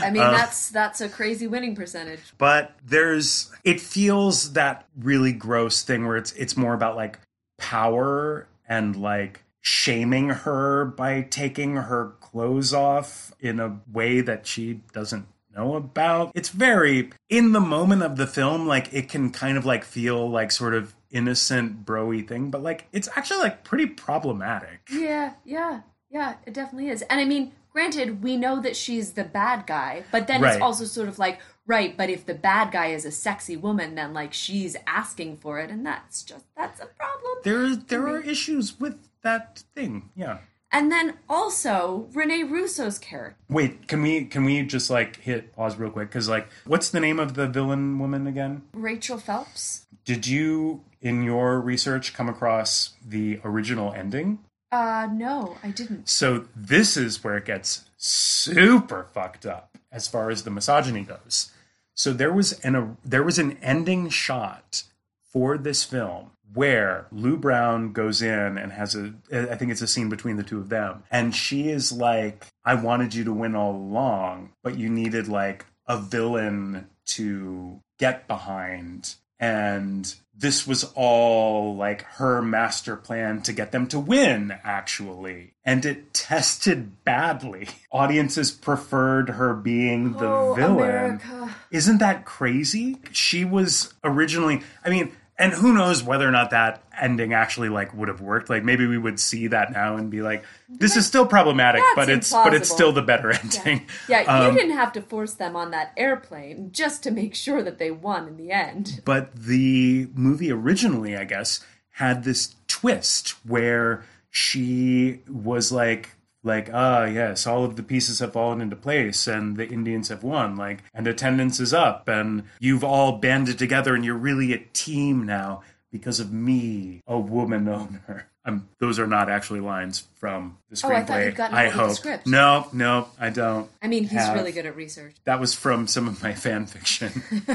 I 0.00 0.10
mean, 0.10 0.22
uh, 0.22 0.30
that's 0.30 0.70
that's 0.70 1.00
a 1.00 1.08
crazy 1.08 1.46
winning 1.46 1.74
percentage. 1.74 2.20
But 2.38 2.72
there's 2.84 3.50
it 3.64 3.80
feels 3.80 4.52
that 4.54 4.86
really 4.98 5.32
gross 5.32 5.82
thing 5.82 6.06
where 6.06 6.16
it's 6.16 6.32
it's 6.32 6.56
more 6.56 6.74
about 6.74 6.96
like 6.96 7.18
power 7.58 8.48
and 8.68 8.96
like 8.96 9.44
shaming 9.60 10.30
her 10.30 10.84
by 10.84 11.22
taking 11.22 11.76
her 11.76 12.14
clothes 12.32 12.72
off 12.72 13.32
in 13.40 13.60
a 13.60 13.80
way 13.92 14.20
that 14.20 14.46
she 14.46 14.80
doesn't 14.92 15.26
know 15.54 15.76
about. 15.76 16.32
It's 16.34 16.48
very 16.48 17.10
in 17.28 17.52
the 17.52 17.60
moment 17.60 18.02
of 18.02 18.16
the 18.16 18.26
film 18.26 18.66
like 18.66 18.92
it 18.92 19.08
can 19.08 19.30
kind 19.30 19.58
of 19.58 19.64
like 19.66 19.84
feel 19.84 20.28
like 20.30 20.50
sort 20.50 20.74
of 20.74 20.94
innocent 21.10 21.84
broy 21.84 22.26
thing, 22.26 22.50
but 22.50 22.62
like 22.62 22.86
it's 22.92 23.08
actually 23.16 23.40
like 23.40 23.62
pretty 23.64 23.86
problematic. 23.86 24.80
Yeah, 24.90 25.34
yeah, 25.44 25.80
yeah, 26.10 26.36
it 26.46 26.54
definitely 26.54 26.88
is. 26.88 27.02
And 27.02 27.20
I 27.20 27.26
mean, 27.26 27.52
granted, 27.70 28.22
we 28.22 28.36
know 28.36 28.60
that 28.62 28.76
she's 28.76 29.12
the 29.12 29.24
bad 29.24 29.66
guy, 29.66 30.04
but 30.10 30.26
then 30.26 30.40
Right. 30.40 30.54
it's 30.54 30.62
also 30.62 30.84
sort 30.86 31.08
of 31.08 31.18
like, 31.18 31.38
right, 31.66 31.94
but 31.96 32.08
if 32.08 32.24
the 32.24 32.34
bad 32.34 32.72
guy 32.72 32.86
is 32.86 33.04
a 33.04 33.10
sexy 33.10 33.56
woman, 33.56 33.94
then 33.94 34.14
like 34.14 34.32
she's 34.32 34.74
asking 34.86 35.36
for 35.36 35.58
it, 35.58 35.68
and 35.70 35.84
that's 35.84 36.22
just 36.22 36.46
that's 36.56 36.80
a 36.80 36.86
problem. 36.86 37.38
There 37.44 37.76
there 37.76 38.08
are 38.08 38.20
issues 38.20 38.80
with 38.80 38.96
that 39.22 39.64
thing. 39.74 40.08
Yeah. 40.16 40.38
And 40.72 40.90
then 40.90 41.18
also 41.28 42.08
Rene 42.14 42.44
Russo's 42.44 42.98
character. 42.98 43.36
Wait, 43.48 43.86
can 43.88 44.00
we 44.00 44.24
can 44.24 44.44
we 44.44 44.62
just 44.62 44.88
like 44.88 45.20
hit 45.20 45.54
pause 45.54 45.76
real 45.76 45.90
quick? 45.90 46.08
Because 46.08 46.28
like, 46.28 46.48
what's 46.64 46.88
the 46.88 47.00
name 47.00 47.20
of 47.20 47.34
the 47.34 47.46
villain 47.46 47.98
woman 47.98 48.26
again? 48.26 48.62
Rachel 48.72 49.18
Phelps. 49.18 49.86
Did 50.04 50.26
you, 50.26 50.82
in 51.00 51.22
your 51.22 51.60
research, 51.60 52.14
come 52.14 52.28
across 52.28 52.94
the 53.06 53.38
original 53.44 53.92
ending? 53.92 54.38
Uh 54.70 55.08
no, 55.12 55.58
I 55.62 55.70
didn't. 55.70 56.08
So 56.08 56.46
this 56.56 56.96
is 56.96 57.22
where 57.22 57.36
it 57.36 57.44
gets 57.44 57.84
super 57.98 59.04
fucked 59.12 59.44
up 59.44 59.76
as 59.92 60.08
far 60.08 60.30
as 60.30 60.44
the 60.44 60.50
misogyny 60.50 61.02
goes. 61.02 61.52
So 61.94 62.14
there 62.14 62.32
was 62.32 62.52
an 62.60 62.74
a, 62.74 62.96
there 63.04 63.22
was 63.22 63.38
an 63.38 63.58
ending 63.60 64.08
shot 64.08 64.84
for 65.30 65.58
this 65.58 65.84
film 65.84 66.30
where 66.54 67.06
Lou 67.12 67.36
Brown 67.36 67.92
goes 67.92 68.22
in 68.22 68.58
and 68.58 68.72
has 68.72 68.94
a 68.94 69.14
I 69.32 69.54
think 69.56 69.70
it's 69.70 69.82
a 69.82 69.86
scene 69.86 70.08
between 70.08 70.36
the 70.36 70.42
two 70.42 70.58
of 70.58 70.68
them 70.68 71.02
and 71.10 71.34
she 71.34 71.68
is 71.68 71.92
like 71.92 72.46
I 72.64 72.74
wanted 72.74 73.14
you 73.14 73.24
to 73.24 73.32
win 73.32 73.54
all 73.56 73.74
along 73.74 74.50
but 74.62 74.78
you 74.78 74.88
needed 74.88 75.28
like 75.28 75.66
a 75.86 75.98
villain 75.98 76.88
to 77.06 77.80
get 77.98 78.26
behind 78.28 79.14
and 79.40 80.14
this 80.34 80.66
was 80.66 80.84
all 80.94 81.76
like 81.76 82.02
her 82.02 82.40
master 82.40 82.96
plan 82.96 83.42
to 83.42 83.52
get 83.52 83.70
them 83.70 83.86
to 83.88 83.98
win, 83.98 84.54
actually. 84.64 85.52
And 85.64 85.84
it 85.84 86.14
tested 86.14 87.04
badly. 87.04 87.68
Audiences 87.92 88.50
preferred 88.50 89.28
her 89.30 89.52
being 89.52 90.14
the 90.14 90.26
Oh, 90.26 90.54
villain. 90.54 90.88
America. 91.20 91.54
Isn't 91.70 91.98
that 91.98 92.24
crazy? 92.24 92.96
She 93.12 93.44
was 93.44 93.92
originally, 94.02 94.62
I 94.84 94.90
mean, 94.90 95.12
and 95.42 95.52
who 95.52 95.72
knows 95.72 96.04
whether 96.04 96.26
or 96.26 96.30
not 96.30 96.50
that 96.50 96.84
ending 97.00 97.32
actually 97.34 97.68
like 97.68 97.92
would 97.94 98.08
have 98.08 98.20
worked. 98.20 98.48
Like 98.48 98.62
maybe 98.62 98.86
we 98.86 98.96
would 98.96 99.18
see 99.18 99.48
that 99.48 99.72
now 99.72 99.96
and 99.96 100.08
be 100.10 100.22
like, 100.22 100.44
this 100.68 100.96
is 100.96 101.04
still 101.06 101.26
problematic, 101.26 101.82
That's 101.82 101.94
but 101.96 102.08
it's 102.08 102.32
but 102.32 102.54
it's 102.54 102.70
still 102.70 102.92
the 102.92 103.02
better 103.02 103.32
ending. 103.32 103.86
Yeah, 104.08 104.20
Um, 104.20 104.54
you 104.54 104.60
didn't 104.60 104.76
have 104.76 104.92
to 104.92 105.02
force 105.02 105.34
them 105.34 105.56
on 105.56 105.72
that 105.72 105.92
airplane 105.96 106.70
just 106.72 107.02
to 107.02 107.10
make 107.10 107.34
sure 107.34 107.62
that 107.62 107.78
they 107.78 107.90
won 107.90 108.28
in 108.28 108.36
the 108.36 108.52
end. 108.52 109.00
but 109.04 109.34
the 109.34 110.08
movie 110.14 110.52
originally, 110.52 111.16
I 111.16 111.24
guess, 111.24 111.60
had 111.96 112.24
this 112.24 112.54
twist 112.68 113.30
where 113.44 114.04
she 114.30 115.20
was 115.28 115.72
like 115.72 116.10
like 116.44 116.68
ah 116.72 117.04
yes 117.04 117.46
all 117.46 117.64
of 117.64 117.76
the 117.76 117.82
pieces 117.82 118.18
have 118.18 118.32
fallen 118.32 118.60
into 118.60 118.74
place 118.76 119.26
and 119.26 119.56
the 119.56 119.68
indians 119.68 120.08
have 120.08 120.22
won 120.24 120.56
like 120.56 120.82
and 120.92 121.06
attendance 121.06 121.60
is 121.60 121.72
up 121.72 122.08
and 122.08 122.42
you've 122.58 122.82
all 122.84 123.12
banded 123.18 123.58
together 123.58 123.94
and 123.94 124.04
you're 124.04 124.14
really 124.16 124.52
a 124.52 124.58
team 124.72 125.24
now 125.24 125.62
because 125.92 126.18
of 126.20 126.32
me 126.32 127.00
a 127.06 127.18
woman 127.18 127.68
owner 127.68 128.28
um, 128.44 128.66
those 128.80 128.98
are 128.98 129.06
not 129.06 129.30
actually 129.30 129.60
lines 129.60 130.04
from 130.16 130.58
the 130.68 130.74
screenplay 130.74 130.90
Oh, 130.90 130.96
I 130.96 131.04
thought 131.04 131.24
you'd 131.24 131.36
gotten 131.36 131.56
I 131.56 131.62
of 131.64 131.72
the 131.74 131.78
hope 131.78 131.92
script. 131.96 132.26
no 132.26 132.66
no 132.72 133.06
i 133.20 133.30
don't 133.30 133.70
I 133.80 133.86
mean, 133.86 134.02
he's 134.04 134.12
have- 134.18 134.34
really 134.34 134.50
good 134.52 134.66
at 134.66 134.74
research. 134.74 135.14
that 135.24 135.38
was 135.38 135.54
from 135.54 135.86
some 135.86 136.08
of 136.08 136.22
my 136.22 136.34
fan 136.34 136.66
fiction 136.66 137.22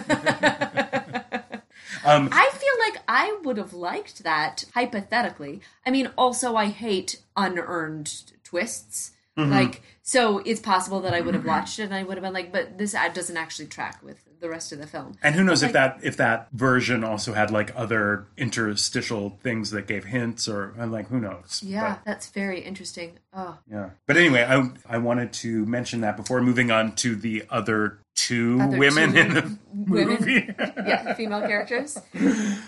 I 2.10 2.50
feel 2.54 2.74
like 2.94 3.04
I 3.08 3.38
would 3.44 3.58
have 3.58 3.74
liked 3.74 4.24
that 4.24 4.64
hypothetically. 4.74 5.60
I 5.86 5.92
mean, 5.92 6.10
also 6.18 6.56
I 6.56 6.68
hate 6.68 7.22
unearned 7.36 8.14
twists. 8.48 9.12
Mm-hmm. 9.38 9.52
Like, 9.52 9.82
so 10.02 10.40
it's 10.40 10.60
possible 10.60 11.00
that 11.02 11.14
I 11.14 11.22
would 11.22 11.36
have 11.36 11.46
watched 11.46 11.78
it 11.78 11.84
and 11.84 11.94
I 11.94 12.02
would 12.02 12.18
have 12.18 12.24
been 12.24 12.34
like, 12.34 12.52
but 12.52 12.78
this 12.80 12.96
ad 12.96 13.14
doesn't 13.14 13.38
actually 13.38 13.68
track 13.68 14.00
with 14.04 14.18
the 14.40 14.50
rest 14.50 14.72
of 14.72 14.80
the 14.80 14.88
film. 14.88 15.16
And 15.22 15.36
who 15.36 15.44
knows 15.44 15.62
if 15.62 15.74
Like- 15.74 16.00
that 16.00 16.00
if 16.04 16.18
that 16.18 16.48
version 16.54 17.04
also 17.04 17.34
had 17.34 17.52
like 17.52 17.72
other 17.76 18.26
interstitial 18.38 19.38
things 19.44 19.70
that 19.72 19.86
gave 19.88 20.06
hints 20.06 20.48
or 20.48 20.74
I'm 20.80 20.92
like 20.92 21.08
who 21.10 21.20
knows. 21.20 21.62
Yeah, 21.64 21.98
that's 22.06 22.30
very 22.30 22.62
interesting. 22.62 23.20
Oh, 23.34 23.58
yeah. 23.70 23.92
But 24.08 24.18
anyway, 24.18 24.44
I 24.44 24.96
I 24.96 24.98
wanted 24.98 25.34
to 25.34 25.66
mention 25.68 26.02
that 26.02 26.18
before 26.18 26.42
moving 26.42 26.72
on 26.72 26.96
to 26.98 27.16
the 27.16 27.44
other 27.50 28.00
two 28.16 28.58
Other 28.62 28.78
women 28.78 29.12
two 29.14 29.20
in 29.20 29.34
the 29.36 29.58
women. 29.76 30.08
movie. 30.20 30.50
yeah, 30.60 31.14
female 31.14 31.42
characters. 31.42 31.98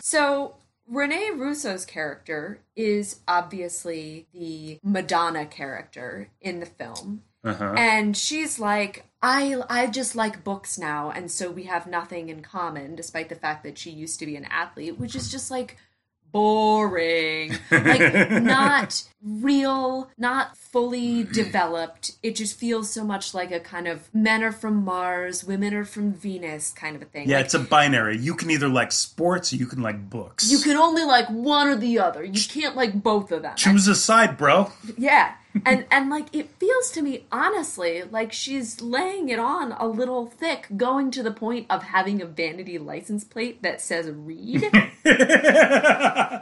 So 0.02 0.56
Renee 0.90 1.32
Russo's 1.36 1.86
character 1.86 2.62
is 2.76 3.20
obviously 3.28 4.28
the 4.34 4.80
Madonna 4.84 5.46
character 5.46 6.30
in 6.42 6.60
the 6.60 6.66
film. 6.66 7.24
uh-huh. 7.44 7.76
And 7.78 8.18
she's 8.18 8.60
like, 8.60 9.06
I 9.22 9.62
I 9.70 9.88
just 9.88 10.16
like 10.16 10.44
books 10.44 10.78
now, 10.78 11.12
and 11.12 11.30
so 11.30 11.52
we 11.52 11.64
have 11.64 11.88
nothing 11.88 12.30
in 12.30 12.42
common, 12.42 12.96
despite 12.96 13.30
the 13.30 13.36
fact 13.36 13.64
that 13.64 13.78
she 13.78 13.92
used 13.92 14.20
to 14.20 14.26
be 14.26 14.36
an 14.36 14.46
athlete, 14.46 14.98
which 14.98 15.16
is 15.16 15.32
just 15.32 15.52
like 15.52 15.78
boring. 16.32 17.54
Like 17.72 18.32
not 18.44 19.04
real, 19.22 20.10
not 20.18 20.56
fully 20.58 21.24
developed. 21.24 22.12
It 22.24 22.36
just 22.36 22.58
feels 22.60 22.90
so 22.90 23.04
much 23.04 23.34
like 23.34 23.52
a 23.52 23.60
kind 23.60 23.88
of 23.88 24.14
men 24.14 24.44
are 24.44 24.52
from 24.52 24.84
Mars, 24.84 25.44
women 25.44 25.74
are 25.74 25.86
from 25.86 26.14
Venus 26.14 26.72
kind 26.72 26.96
of 26.96 27.02
a 27.02 27.06
thing. 27.06 27.28
Yeah, 27.30 27.38
Like, 27.38 27.46
it's 27.46 27.54
a 27.54 27.60
binary. 27.60 28.18
You 28.18 28.36
can 28.36 28.50
either 28.52 28.68
like 28.70 28.92
sports 28.92 29.52
or 29.52 29.58
you 29.58 29.66
can 29.66 29.82
like 29.82 30.10
books. 30.10 30.52
you 30.52 30.60
can 30.60 30.78
only 30.78 31.04
like 31.04 31.28
one 31.30 31.68
or 31.68 31.76
the 31.76 32.00
other. 32.00 32.24
You 32.24 32.42
can't 32.48 32.76
like 32.76 33.02
both 33.02 33.32
of 33.32 33.42
them. 33.42 33.56
choose 33.56 33.88
a 33.88 33.96
side, 33.96 34.38
bro. 34.38 34.72
Yeah. 34.98 35.34
And 35.66 35.86
and 35.90 36.10
like 36.10 36.28
it 36.34 36.50
feels 36.60 36.92
to 36.92 37.02
me 37.02 37.26
honestly 37.32 38.04
like 38.04 38.32
she's 38.32 38.82
laying 38.82 39.30
it 39.30 39.40
on 39.40 39.72
a 39.74 39.88
little 39.88 40.28
thick 40.28 40.68
going 40.78 41.10
to 41.12 41.24
the 41.24 41.32
point 41.32 41.66
of 41.70 41.84
having 41.84 42.22
a 42.22 42.26
vanity 42.26 42.78
license 42.78 43.24
plate 43.24 43.64
that 43.64 43.82
says 43.82 44.10
read. 44.12 44.64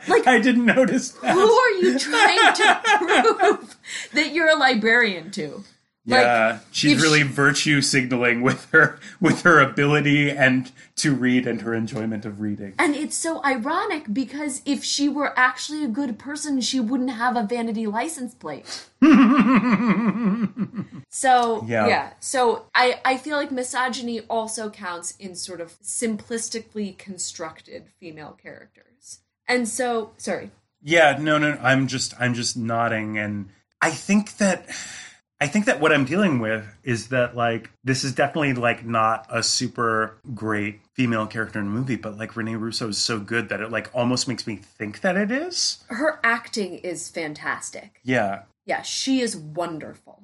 Like 0.08 0.28
I 0.28 0.40
didn't 0.42 0.66
notice 0.66 1.12
that. 1.12 1.34
Who 1.34 1.52
are 1.52 1.72
you 1.72 1.98
trying 1.98 2.54
to 2.54 2.82
prove 2.98 3.78
that 4.14 4.34
you're 4.34 4.50
a 4.50 4.56
librarian 4.56 5.32
to? 5.32 5.64
Like, 6.10 6.22
yeah, 6.22 6.60
she's 6.72 7.02
really 7.02 7.20
she- 7.24 7.28
virtue 7.28 7.82
signaling 7.82 8.42
with 8.42 8.72
her 8.72 8.98
with 9.20 9.42
her 9.42 9.60
ability 9.60 10.32
and 10.32 10.72
to 10.96 11.14
read 11.14 11.46
and 11.46 11.62
her 11.62 11.74
enjoyment 11.74 12.24
of 12.26 12.40
reading. 12.40 12.76
And 12.80 12.96
it's 12.96 13.16
so 13.18 13.44
ironic 13.44 14.14
because 14.14 14.62
if 14.66 14.86
she 14.86 15.10
were 15.10 15.38
actually 15.38 15.84
a 15.84 15.90
good 15.90 16.18
person, 16.18 16.62
she 16.62 16.80
wouldn't 16.80 17.12
have 17.12 17.36
a 17.36 17.44
vanity 17.44 17.88
license 17.88 18.34
plate. 18.34 18.66
so 21.10 21.64
Yeah. 21.68 21.88
yeah. 21.88 22.14
So 22.20 22.66
I, 22.74 23.00
I 23.04 23.18
feel 23.18 23.38
like 23.38 23.52
misogyny 23.52 24.22
also 24.22 24.70
counts 24.70 25.12
in 25.20 25.36
sort 25.36 25.62
of 25.62 25.80
simplistically 25.82 26.98
constructed 26.98 27.88
female 28.00 28.38
characters. 28.42 29.20
And 29.48 29.68
so 29.68 30.12
sorry. 30.18 30.52
Yeah, 30.82 31.18
no, 31.20 31.38
no, 31.38 31.58
I'm 31.62 31.88
just, 31.88 32.14
I'm 32.20 32.34
just 32.34 32.56
nodding, 32.56 33.18
and 33.18 33.50
I 33.82 33.90
think 33.90 34.38
that, 34.38 34.68
I 35.40 35.48
think 35.48 35.66
that 35.66 35.80
what 35.80 35.92
I'm 35.94 36.06
dealing 36.06 36.40
with 36.40 36.66
is 36.84 37.10
that 37.10 37.36
like 37.36 37.70
this 37.84 38.04
is 38.04 38.14
definitely 38.14 38.54
like 38.54 38.84
not 38.86 39.28
a 39.30 39.44
super 39.44 40.18
great 40.34 40.80
female 40.94 41.28
character 41.28 41.60
in 41.60 41.68
a 41.68 41.70
movie, 41.70 41.96
but 41.96 42.18
like 42.18 42.36
Renee 42.36 42.56
Russo 42.56 42.88
is 42.90 42.98
so 42.98 43.20
good 43.20 43.50
that 43.50 43.62
it 43.62 43.70
like 43.72 43.90
almost 43.94 44.28
makes 44.28 44.48
me 44.48 44.56
think 44.56 45.02
that 45.02 45.16
it 45.16 45.30
is. 45.30 45.84
Her 45.90 46.20
acting 46.24 46.80
is 46.80 47.10
fantastic. 47.10 48.00
Yeah, 48.04 48.44
Yeah, 48.66 48.82
she 48.82 49.22
is 49.22 49.38
wonderful. 49.38 50.24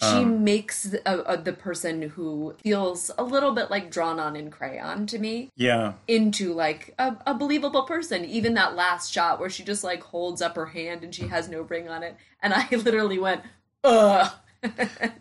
She 0.00 0.06
Um, 0.06 0.44
makes 0.44 0.84
the, 0.84 1.06
uh, 1.08 1.22
uh, 1.24 1.36
the 1.36 1.52
person 1.52 2.02
who 2.02 2.54
feels 2.62 3.10
a 3.18 3.24
little 3.24 3.50
bit 3.52 3.68
like 3.68 3.90
drawn 3.90 4.20
on 4.20 4.36
in 4.36 4.48
crayon 4.48 5.06
to 5.08 5.18
me 5.18 5.50
yeah, 5.56 5.94
into 6.06 6.54
like 6.54 6.94
a, 7.00 7.16
a 7.26 7.34
believable 7.34 7.82
person. 7.82 8.24
Even 8.24 8.54
that 8.54 8.76
last 8.76 9.12
shot 9.12 9.40
where 9.40 9.50
she 9.50 9.64
just 9.64 9.82
like 9.82 10.02
holds 10.04 10.40
up 10.40 10.54
her 10.54 10.66
hand 10.66 11.02
and 11.02 11.12
she 11.12 11.26
has 11.26 11.48
no 11.48 11.62
ring 11.62 11.88
on 11.88 12.04
it, 12.04 12.16
and 12.40 12.54
I 12.54 12.68
literally 12.76 13.18
went, 13.18 13.42
"Ugh." 13.84 14.30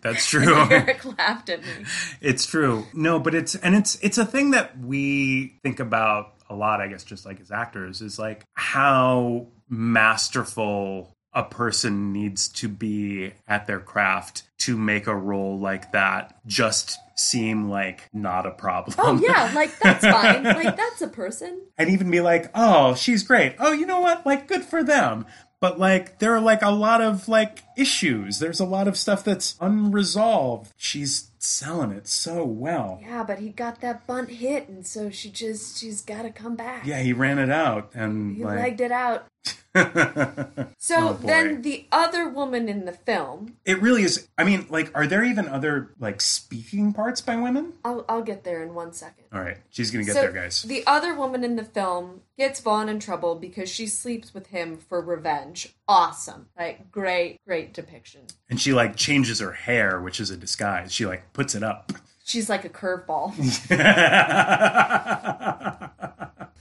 that's 0.01 0.25
true. 0.29 0.55
Eric 0.71 1.05
laughed 1.17 1.49
at 1.49 1.61
me. 1.61 1.85
it's 2.21 2.45
true. 2.47 2.85
No, 2.93 3.19
but 3.19 3.35
it's 3.35 3.55
and 3.55 3.75
it's 3.75 3.97
it's 4.01 4.17
a 4.17 4.25
thing 4.25 4.51
that 4.51 4.77
we 4.79 5.57
think 5.63 5.79
about 5.79 6.33
a 6.49 6.55
lot, 6.55 6.81
I 6.81 6.87
guess, 6.87 7.03
just 7.03 7.25
like 7.25 7.39
as 7.39 7.51
actors, 7.51 8.01
is 8.01 8.17
like 8.17 8.43
how 8.53 9.47
masterful 9.69 11.13
a 11.33 11.43
person 11.43 12.13
needs 12.13 12.47
to 12.47 12.67
be 12.67 13.31
at 13.47 13.67
their 13.67 13.79
craft 13.79 14.43
to 14.57 14.75
make 14.75 15.05
a 15.05 15.15
role 15.15 15.59
like 15.59 15.91
that 15.91 16.35
just 16.47 16.97
seem 17.15 17.69
like 17.69 18.09
not 18.13 18.47
a 18.47 18.51
problem. 18.51 18.95
Oh 18.97 19.19
yeah, 19.21 19.51
like 19.53 19.77
that's 19.79 20.03
fine. 20.07 20.43
Like 20.43 20.75
that's 20.75 21.01
a 21.01 21.07
person. 21.07 21.61
and 21.77 21.89
even 21.89 22.09
be 22.09 22.21
like, 22.21 22.49
oh, 22.55 22.95
she's 22.95 23.21
great. 23.23 23.55
Oh, 23.59 23.71
you 23.71 23.85
know 23.85 23.99
what? 23.99 24.25
Like, 24.25 24.47
good 24.47 24.63
for 24.63 24.83
them. 24.83 25.25
But 25.59 25.79
like, 25.79 26.19
there 26.19 26.35
are 26.35 26.41
like 26.41 26.61
a 26.61 26.69
lot 26.71 27.01
of 27.01 27.27
like 27.27 27.63
issues. 27.75 28.39
There's 28.39 28.59
a 28.59 28.65
lot 28.65 28.87
of 28.87 28.97
stuff 28.97 29.23
that's 29.23 29.55
unresolved. 29.59 30.71
She's 30.77 31.31
selling 31.47 31.91
it 31.91 32.07
so 32.07 32.43
well. 32.43 32.99
Yeah, 33.01 33.23
but 33.23 33.39
he 33.39 33.49
got 33.49 33.81
that 33.81 34.05
bunt 34.05 34.29
hit, 34.29 34.67
and 34.67 34.85
so 34.85 35.09
she 35.09 35.29
just 35.29 35.77
she's 35.79 36.01
got 36.01 36.23
to 36.23 36.29
come 36.29 36.55
back. 36.55 36.85
Yeah, 36.85 36.99
he 36.99 37.13
ran 37.13 37.39
it 37.39 37.49
out 37.49 37.91
and 37.93 38.35
He 38.35 38.43
like 38.43 38.59
legged 38.59 38.81
it 38.81 38.91
out. 38.91 39.27
So 40.79 41.09
Oh, 41.09 41.13
then 41.13 41.61
the 41.61 41.85
other 41.91 42.27
woman 42.29 42.67
in 42.69 42.85
the 42.85 42.91
film, 42.93 43.57
it 43.65 43.81
really 43.81 44.03
is. 44.03 44.27
I 44.37 44.43
mean, 44.43 44.65
like, 44.69 44.89
are 44.97 45.05
there 45.05 45.23
even 45.23 45.47
other 45.47 45.93
like 45.99 46.21
speaking 46.21 46.93
parts 46.93 47.21
by 47.21 47.35
women? 47.35 47.73
I'll, 47.85 48.05
I'll 48.09 48.21
get 48.23 48.43
there 48.43 48.63
in 48.63 48.73
one 48.73 48.93
second. 48.93 49.25
All 49.33 49.41
right, 49.41 49.57
she's 49.69 49.91
gonna 49.91 50.05
get 50.05 50.15
so 50.15 50.21
there, 50.21 50.31
guys. 50.31 50.63
the 50.63 50.83
other 50.87 51.13
woman 51.13 51.43
in 51.43 51.55
the 51.57 51.63
film 51.63 52.21
gets 52.37 52.59
Vaughn 52.59 52.89
in 52.89 52.99
trouble 52.99 53.35
because 53.35 53.69
she 53.69 53.85
sleeps 53.87 54.33
with 54.33 54.47
him 54.47 54.77
for 54.77 55.01
revenge. 55.01 55.75
Awesome. 55.88 56.47
Like, 56.57 56.91
great, 56.91 57.39
great 57.45 57.73
depiction. 57.73 58.21
and 58.49 58.59
she 58.59 58.73
like 58.73 58.95
changes 58.95 59.39
her 59.39 59.53
hair, 59.53 60.01
which 60.01 60.19
is 60.19 60.29
a 60.29 60.38
disguise. 60.38 60.91
She 60.91 61.05
like 61.05 61.31
puts 61.33 61.55
it 61.55 61.63
up. 61.63 61.93
She's 62.25 62.49
like 62.49 62.65
a 62.65 62.69
curveball. 62.69 63.33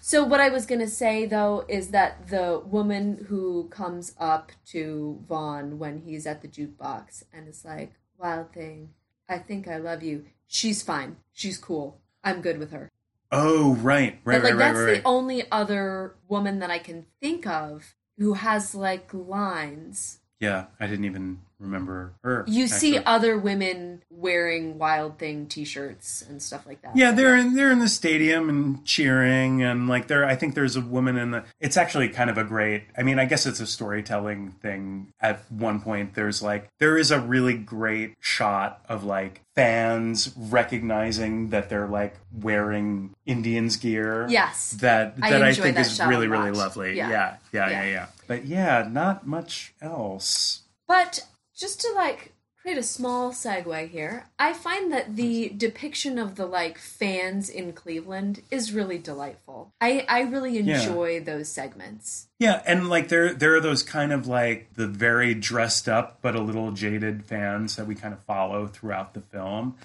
So 0.01 0.23
what 0.23 0.39
I 0.39 0.51
was 0.51 0.67
gonna 0.67 0.87
say 0.87 1.27
though 1.27 1.65
is 1.69 1.89
that 1.89 2.29
the 2.29 2.63
woman 2.65 3.27
who 3.29 3.69
comes 3.71 4.15
up 4.21 4.53
to 4.67 5.19
Vaughn 5.27 5.81
when 5.81 5.99
he's 5.99 6.29
at 6.29 6.43
the 6.43 6.49
jukebox 6.49 7.25
and 7.33 7.49
is 7.49 7.65
like, 7.65 7.95
"Wild 8.17 8.53
thing, 8.53 8.91
I 9.29 9.39
think 9.39 9.67
I 9.67 9.79
love 9.79 10.05
you." 10.05 10.27
She's 10.47 10.81
fine. 10.81 11.17
She's 11.33 11.59
cool. 11.59 11.99
I'm 12.23 12.41
good 12.41 12.59
with 12.59 12.71
her. 12.71 12.89
oh, 13.33 13.75
right, 13.77 14.21
right, 14.25 14.41
but 14.41 14.45
like 14.45 14.45
right, 14.45 14.53
right, 14.53 14.59
that's 14.59 14.79
right. 14.79 15.03
the 15.03 15.09
only 15.09 15.51
other 15.51 16.15
woman 16.29 16.61
that 16.61 16.71
I 16.71 16.79
can 16.79 17.07
think 17.21 17.45
of 17.45 17.97
who 18.19 18.35
has 18.35 18.75
like 18.75 19.13
lines. 19.13 20.19
Yeah, 20.41 20.67
I 20.79 20.87
didn't 20.87 21.05
even 21.05 21.41
remember 21.59 22.15
her. 22.23 22.45
You 22.47 22.69
see 22.69 22.99
other 22.99 23.39
women 23.39 24.03
wearing 24.11 24.79
Wild 24.79 25.19
Thing 25.19 25.47
T-shirts 25.47 26.23
and 26.29 26.43
stuff 26.43 26.67
like 26.67 26.83
that. 26.83 26.97
Yeah, 26.97 27.13
they're 27.13 27.37
in 27.37 27.55
they're 27.55 27.71
in 27.71 27.79
the 27.79 27.89
stadium 27.89 28.49
and 28.49 28.85
cheering 28.85 29.63
and 29.63 29.89
like 29.89 30.09
there 30.09 30.25
I 30.25 30.37
think 30.37 30.55
there's 30.55 30.77
a 30.77 30.81
woman 30.81 31.17
in 31.17 31.31
the 31.31 31.45
it's 31.61 31.77
actually 31.77 32.09
kind 32.09 32.31
of 32.31 32.39
a 32.39 32.45
great 32.45 32.85
I 32.97 33.03
mean 33.03 33.19
I 33.19 33.25
guess 33.25 33.47
it's 33.47 33.61
a 33.61 33.67
storytelling 33.67 34.53
thing 34.63 35.13
at 35.21 35.51
one 35.51 35.81
point 35.81 36.15
there's 36.15 36.43
like 36.43 36.69
there 36.79 36.99
is 36.99 37.11
a 37.11 37.21
really 37.21 37.55
great 37.55 38.15
shot 38.21 38.85
of 38.89 39.05
like 39.05 39.43
fans 39.55 40.33
recognizing 40.37 41.49
that 41.51 41.69
they're 41.69 41.89
like 41.89 42.15
wearing 42.33 43.15
Indians 43.25 43.77
gear. 43.77 44.27
Yes. 44.29 44.73
That 44.73 45.17
that 45.17 45.43
I, 45.43 45.49
enjoy 45.49 45.63
think 45.63 45.77
that 45.77 45.87
is 45.87 46.01
really 46.01 46.29
really 46.29 46.51
lovely. 46.51 46.97
Yeah. 46.97 47.09
Yeah. 47.11 47.37
Yeah, 47.53 47.71
yeah, 47.71 47.83
Yeah. 47.83 47.91
yeah, 47.91 48.07
But 48.27 48.45
yeah, 48.47 48.89
not 48.91 49.27
much 49.27 49.73
else. 49.81 50.61
But 50.87 51.25
just 51.57 51.81
to 51.81 51.93
like 51.95 52.33
create 52.61 52.79
a 52.79 52.83
small 52.83 53.31
segue 53.31 53.89
here, 53.91 54.27
I 54.41 54.53
find 54.53 54.93
that 54.93 55.15
the 55.15 55.51
depiction 55.57 56.19
of 56.19 56.35
the 56.35 56.47
like 56.47 56.79
fans 56.79 57.49
in 57.49 57.73
Cleveland 57.73 58.43
is 58.51 58.73
really 58.73 58.99
delightful. 58.99 59.73
I 59.81 60.05
I 60.09 60.23
really 60.23 60.59
Yeah. 60.59 60.81
enjoy 60.81 61.21
those 61.21 61.49
segments. 61.49 62.27
Yeah, 62.41 62.63
and 62.67 62.89
like 62.89 63.09
there 63.09 63.33
there 63.33 63.55
are 63.55 63.61
those 63.61 63.83
kind 63.85 64.13
of 64.13 64.27
like 64.27 64.75
the 64.75 64.87
very 64.89 65.33
dressed 65.35 65.89
up 65.89 66.19
but 66.23 66.35
a 66.35 66.41
little 66.41 66.73
jaded 66.73 67.25
fans 67.25 67.77
that 67.77 67.87
we 67.87 67.95
kind 67.95 68.13
of 68.15 68.23
follow 68.25 68.67
throughout 68.67 69.15
the 69.15 69.21
film 69.21 69.77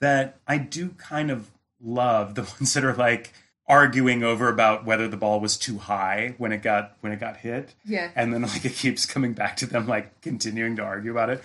that 0.00 0.38
I 0.48 0.58
do 0.58 0.90
kind 0.98 1.30
of 1.30 1.50
love 1.80 2.34
the 2.36 2.42
ones 2.42 2.72
that 2.74 2.84
are 2.84 2.94
like 2.94 3.32
arguing 3.68 4.22
over 4.22 4.48
about 4.48 4.84
whether 4.84 5.08
the 5.08 5.16
ball 5.16 5.40
was 5.40 5.56
too 5.56 5.78
high 5.78 6.34
when 6.38 6.52
it 6.52 6.62
got 6.62 6.96
when 7.00 7.12
it 7.12 7.20
got 7.20 7.38
hit. 7.38 7.74
Yeah. 7.84 8.10
And 8.14 8.32
then 8.32 8.42
like 8.42 8.64
it 8.64 8.74
keeps 8.74 9.06
coming 9.06 9.32
back 9.32 9.56
to 9.58 9.66
them 9.66 9.86
like 9.86 10.20
continuing 10.20 10.76
to 10.76 10.82
argue 10.82 11.10
about 11.10 11.30
it 11.30 11.42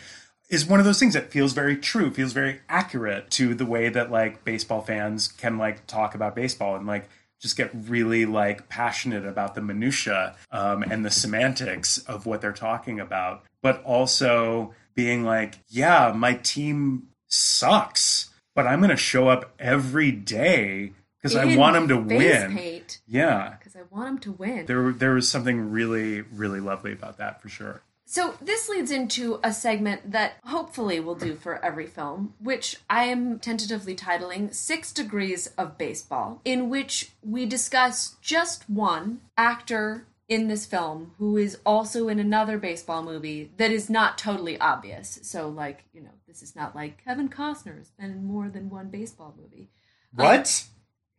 is 0.49 0.65
one 0.65 0.79
of 0.79 0.85
those 0.85 0.99
things 0.99 1.13
that 1.13 1.31
feels 1.31 1.53
very 1.53 1.75
true, 1.75 2.11
feels 2.11 2.33
very 2.33 2.61
accurate 2.69 3.29
to 3.31 3.53
the 3.53 3.65
way 3.65 3.89
that 3.89 4.11
like 4.11 4.43
baseball 4.45 4.81
fans 4.81 5.27
can 5.27 5.57
like 5.57 5.85
talk 5.87 6.15
about 6.15 6.35
baseball 6.35 6.75
and 6.75 6.87
like 6.87 7.09
just 7.39 7.57
get 7.57 7.69
really 7.73 8.25
like 8.25 8.67
passionate 8.69 9.25
about 9.25 9.55
the 9.55 9.61
minutia 9.61 10.35
um, 10.51 10.83
and 10.83 11.05
the 11.05 11.11
semantics 11.11 11.97
of 11.99 12.25
what 12.25 12.41
they're 12.41 12.51
talking 12.53 12.99
about, 12.99 13.43
but 13.61 13.83
also 13.83 14.73
being 14.95 15.23
like, 15.23 15.59
yeah, 15.67 16.13
my 16.15 16.33
team 16.33 17.09
sucks, 17.27 18.29
but 18.55 18.65
I'm 18.65 18.79
going 18.79 18.89
to 18.89 18.97
show 18.97 19.27
up 19.27 19.53
every 19.59 20.11
day 20.11 20.93
because 21.33 21.53
I 21.53 21.57
want 21.57 21.75
him 21.75 21.87
to 21.89 21.97
win. 21.97 22.55
paint 22.55 22.99
Yeah, 23.07 23.55
because 23.57 23.75
I 23.75 23.81
want 23.89 24.09
him 24.09 24.17
to 24.19 24.31
win. 24.31 24.65
there 24.65 24.91
there 24.91 25.13
was 25.13 25.29
something 25.29 25.71
really 25.71 26.21
really 26.21 26.59
lovely 26.59 26.91
about 26.91 27.17
that 27.17 27.41
for 27.41 27.49
sure. 27.49 27.81
So 28.09 28.35
this 28.39 28.69
leads 28.69 28.89
into 28.89 29.37
a 29.43 29.51
segment 29.51 30.11
that 30.13 30.35
hopefully 30.45 31.01
we'll 31.01 31.15
do 31.15 31.35
for 31.35 31.63
every 31.63 31.87
film, 31.87 32.35
which 32.39 32.77
I 32.89 33.03
am 33.03 33.37
tentatively 33.37 33.97
titling 33.97 34.53
Six 34.55 34.93
Degrees 34.93 35.47
of 35.57 35.77
Baseball, 35.77 36.39
in 36.45 36.69
which 36.69 37.11
we 37.21 37.45
discuss 37.45 38.15
just 38.21 38.69
one 38.69 39.19
actor 39.37 40.07
in 40.29 40.47
this 40.47 40.65
film 40.65 41.15
who 41.17 41.35
is 41.35 41.57
also 41.65 42.07
in 42.07 42.17
another 42.17 42.57
baseball 42.57 43.03
movie 43.03 43.51
that 43.57 43.71
is 43.71 43.89
not 43.89 44.17
totally 44.17 44.57
obvious. 44.57 45.19
So, 45.23 45.49
like, 45.49 45.83
you 45.93 46.01
know, 46.01 46.11
this 46.27 46.41
is 46.41 46.55
not 46.55 46.75
like 46.75 47.03
Kevin 47.03 47.27
Costner 47.27 47.77
has 47.77 47.89
been 47.91 48.11
in 48.11 48.25
more 48.25 48.47
than 48.47 48.69
one 48.69 48.89
baseball 48.89 49.35
movie. 49.37 49.69
What? 50.13 50.63
Um, 50.65 50.76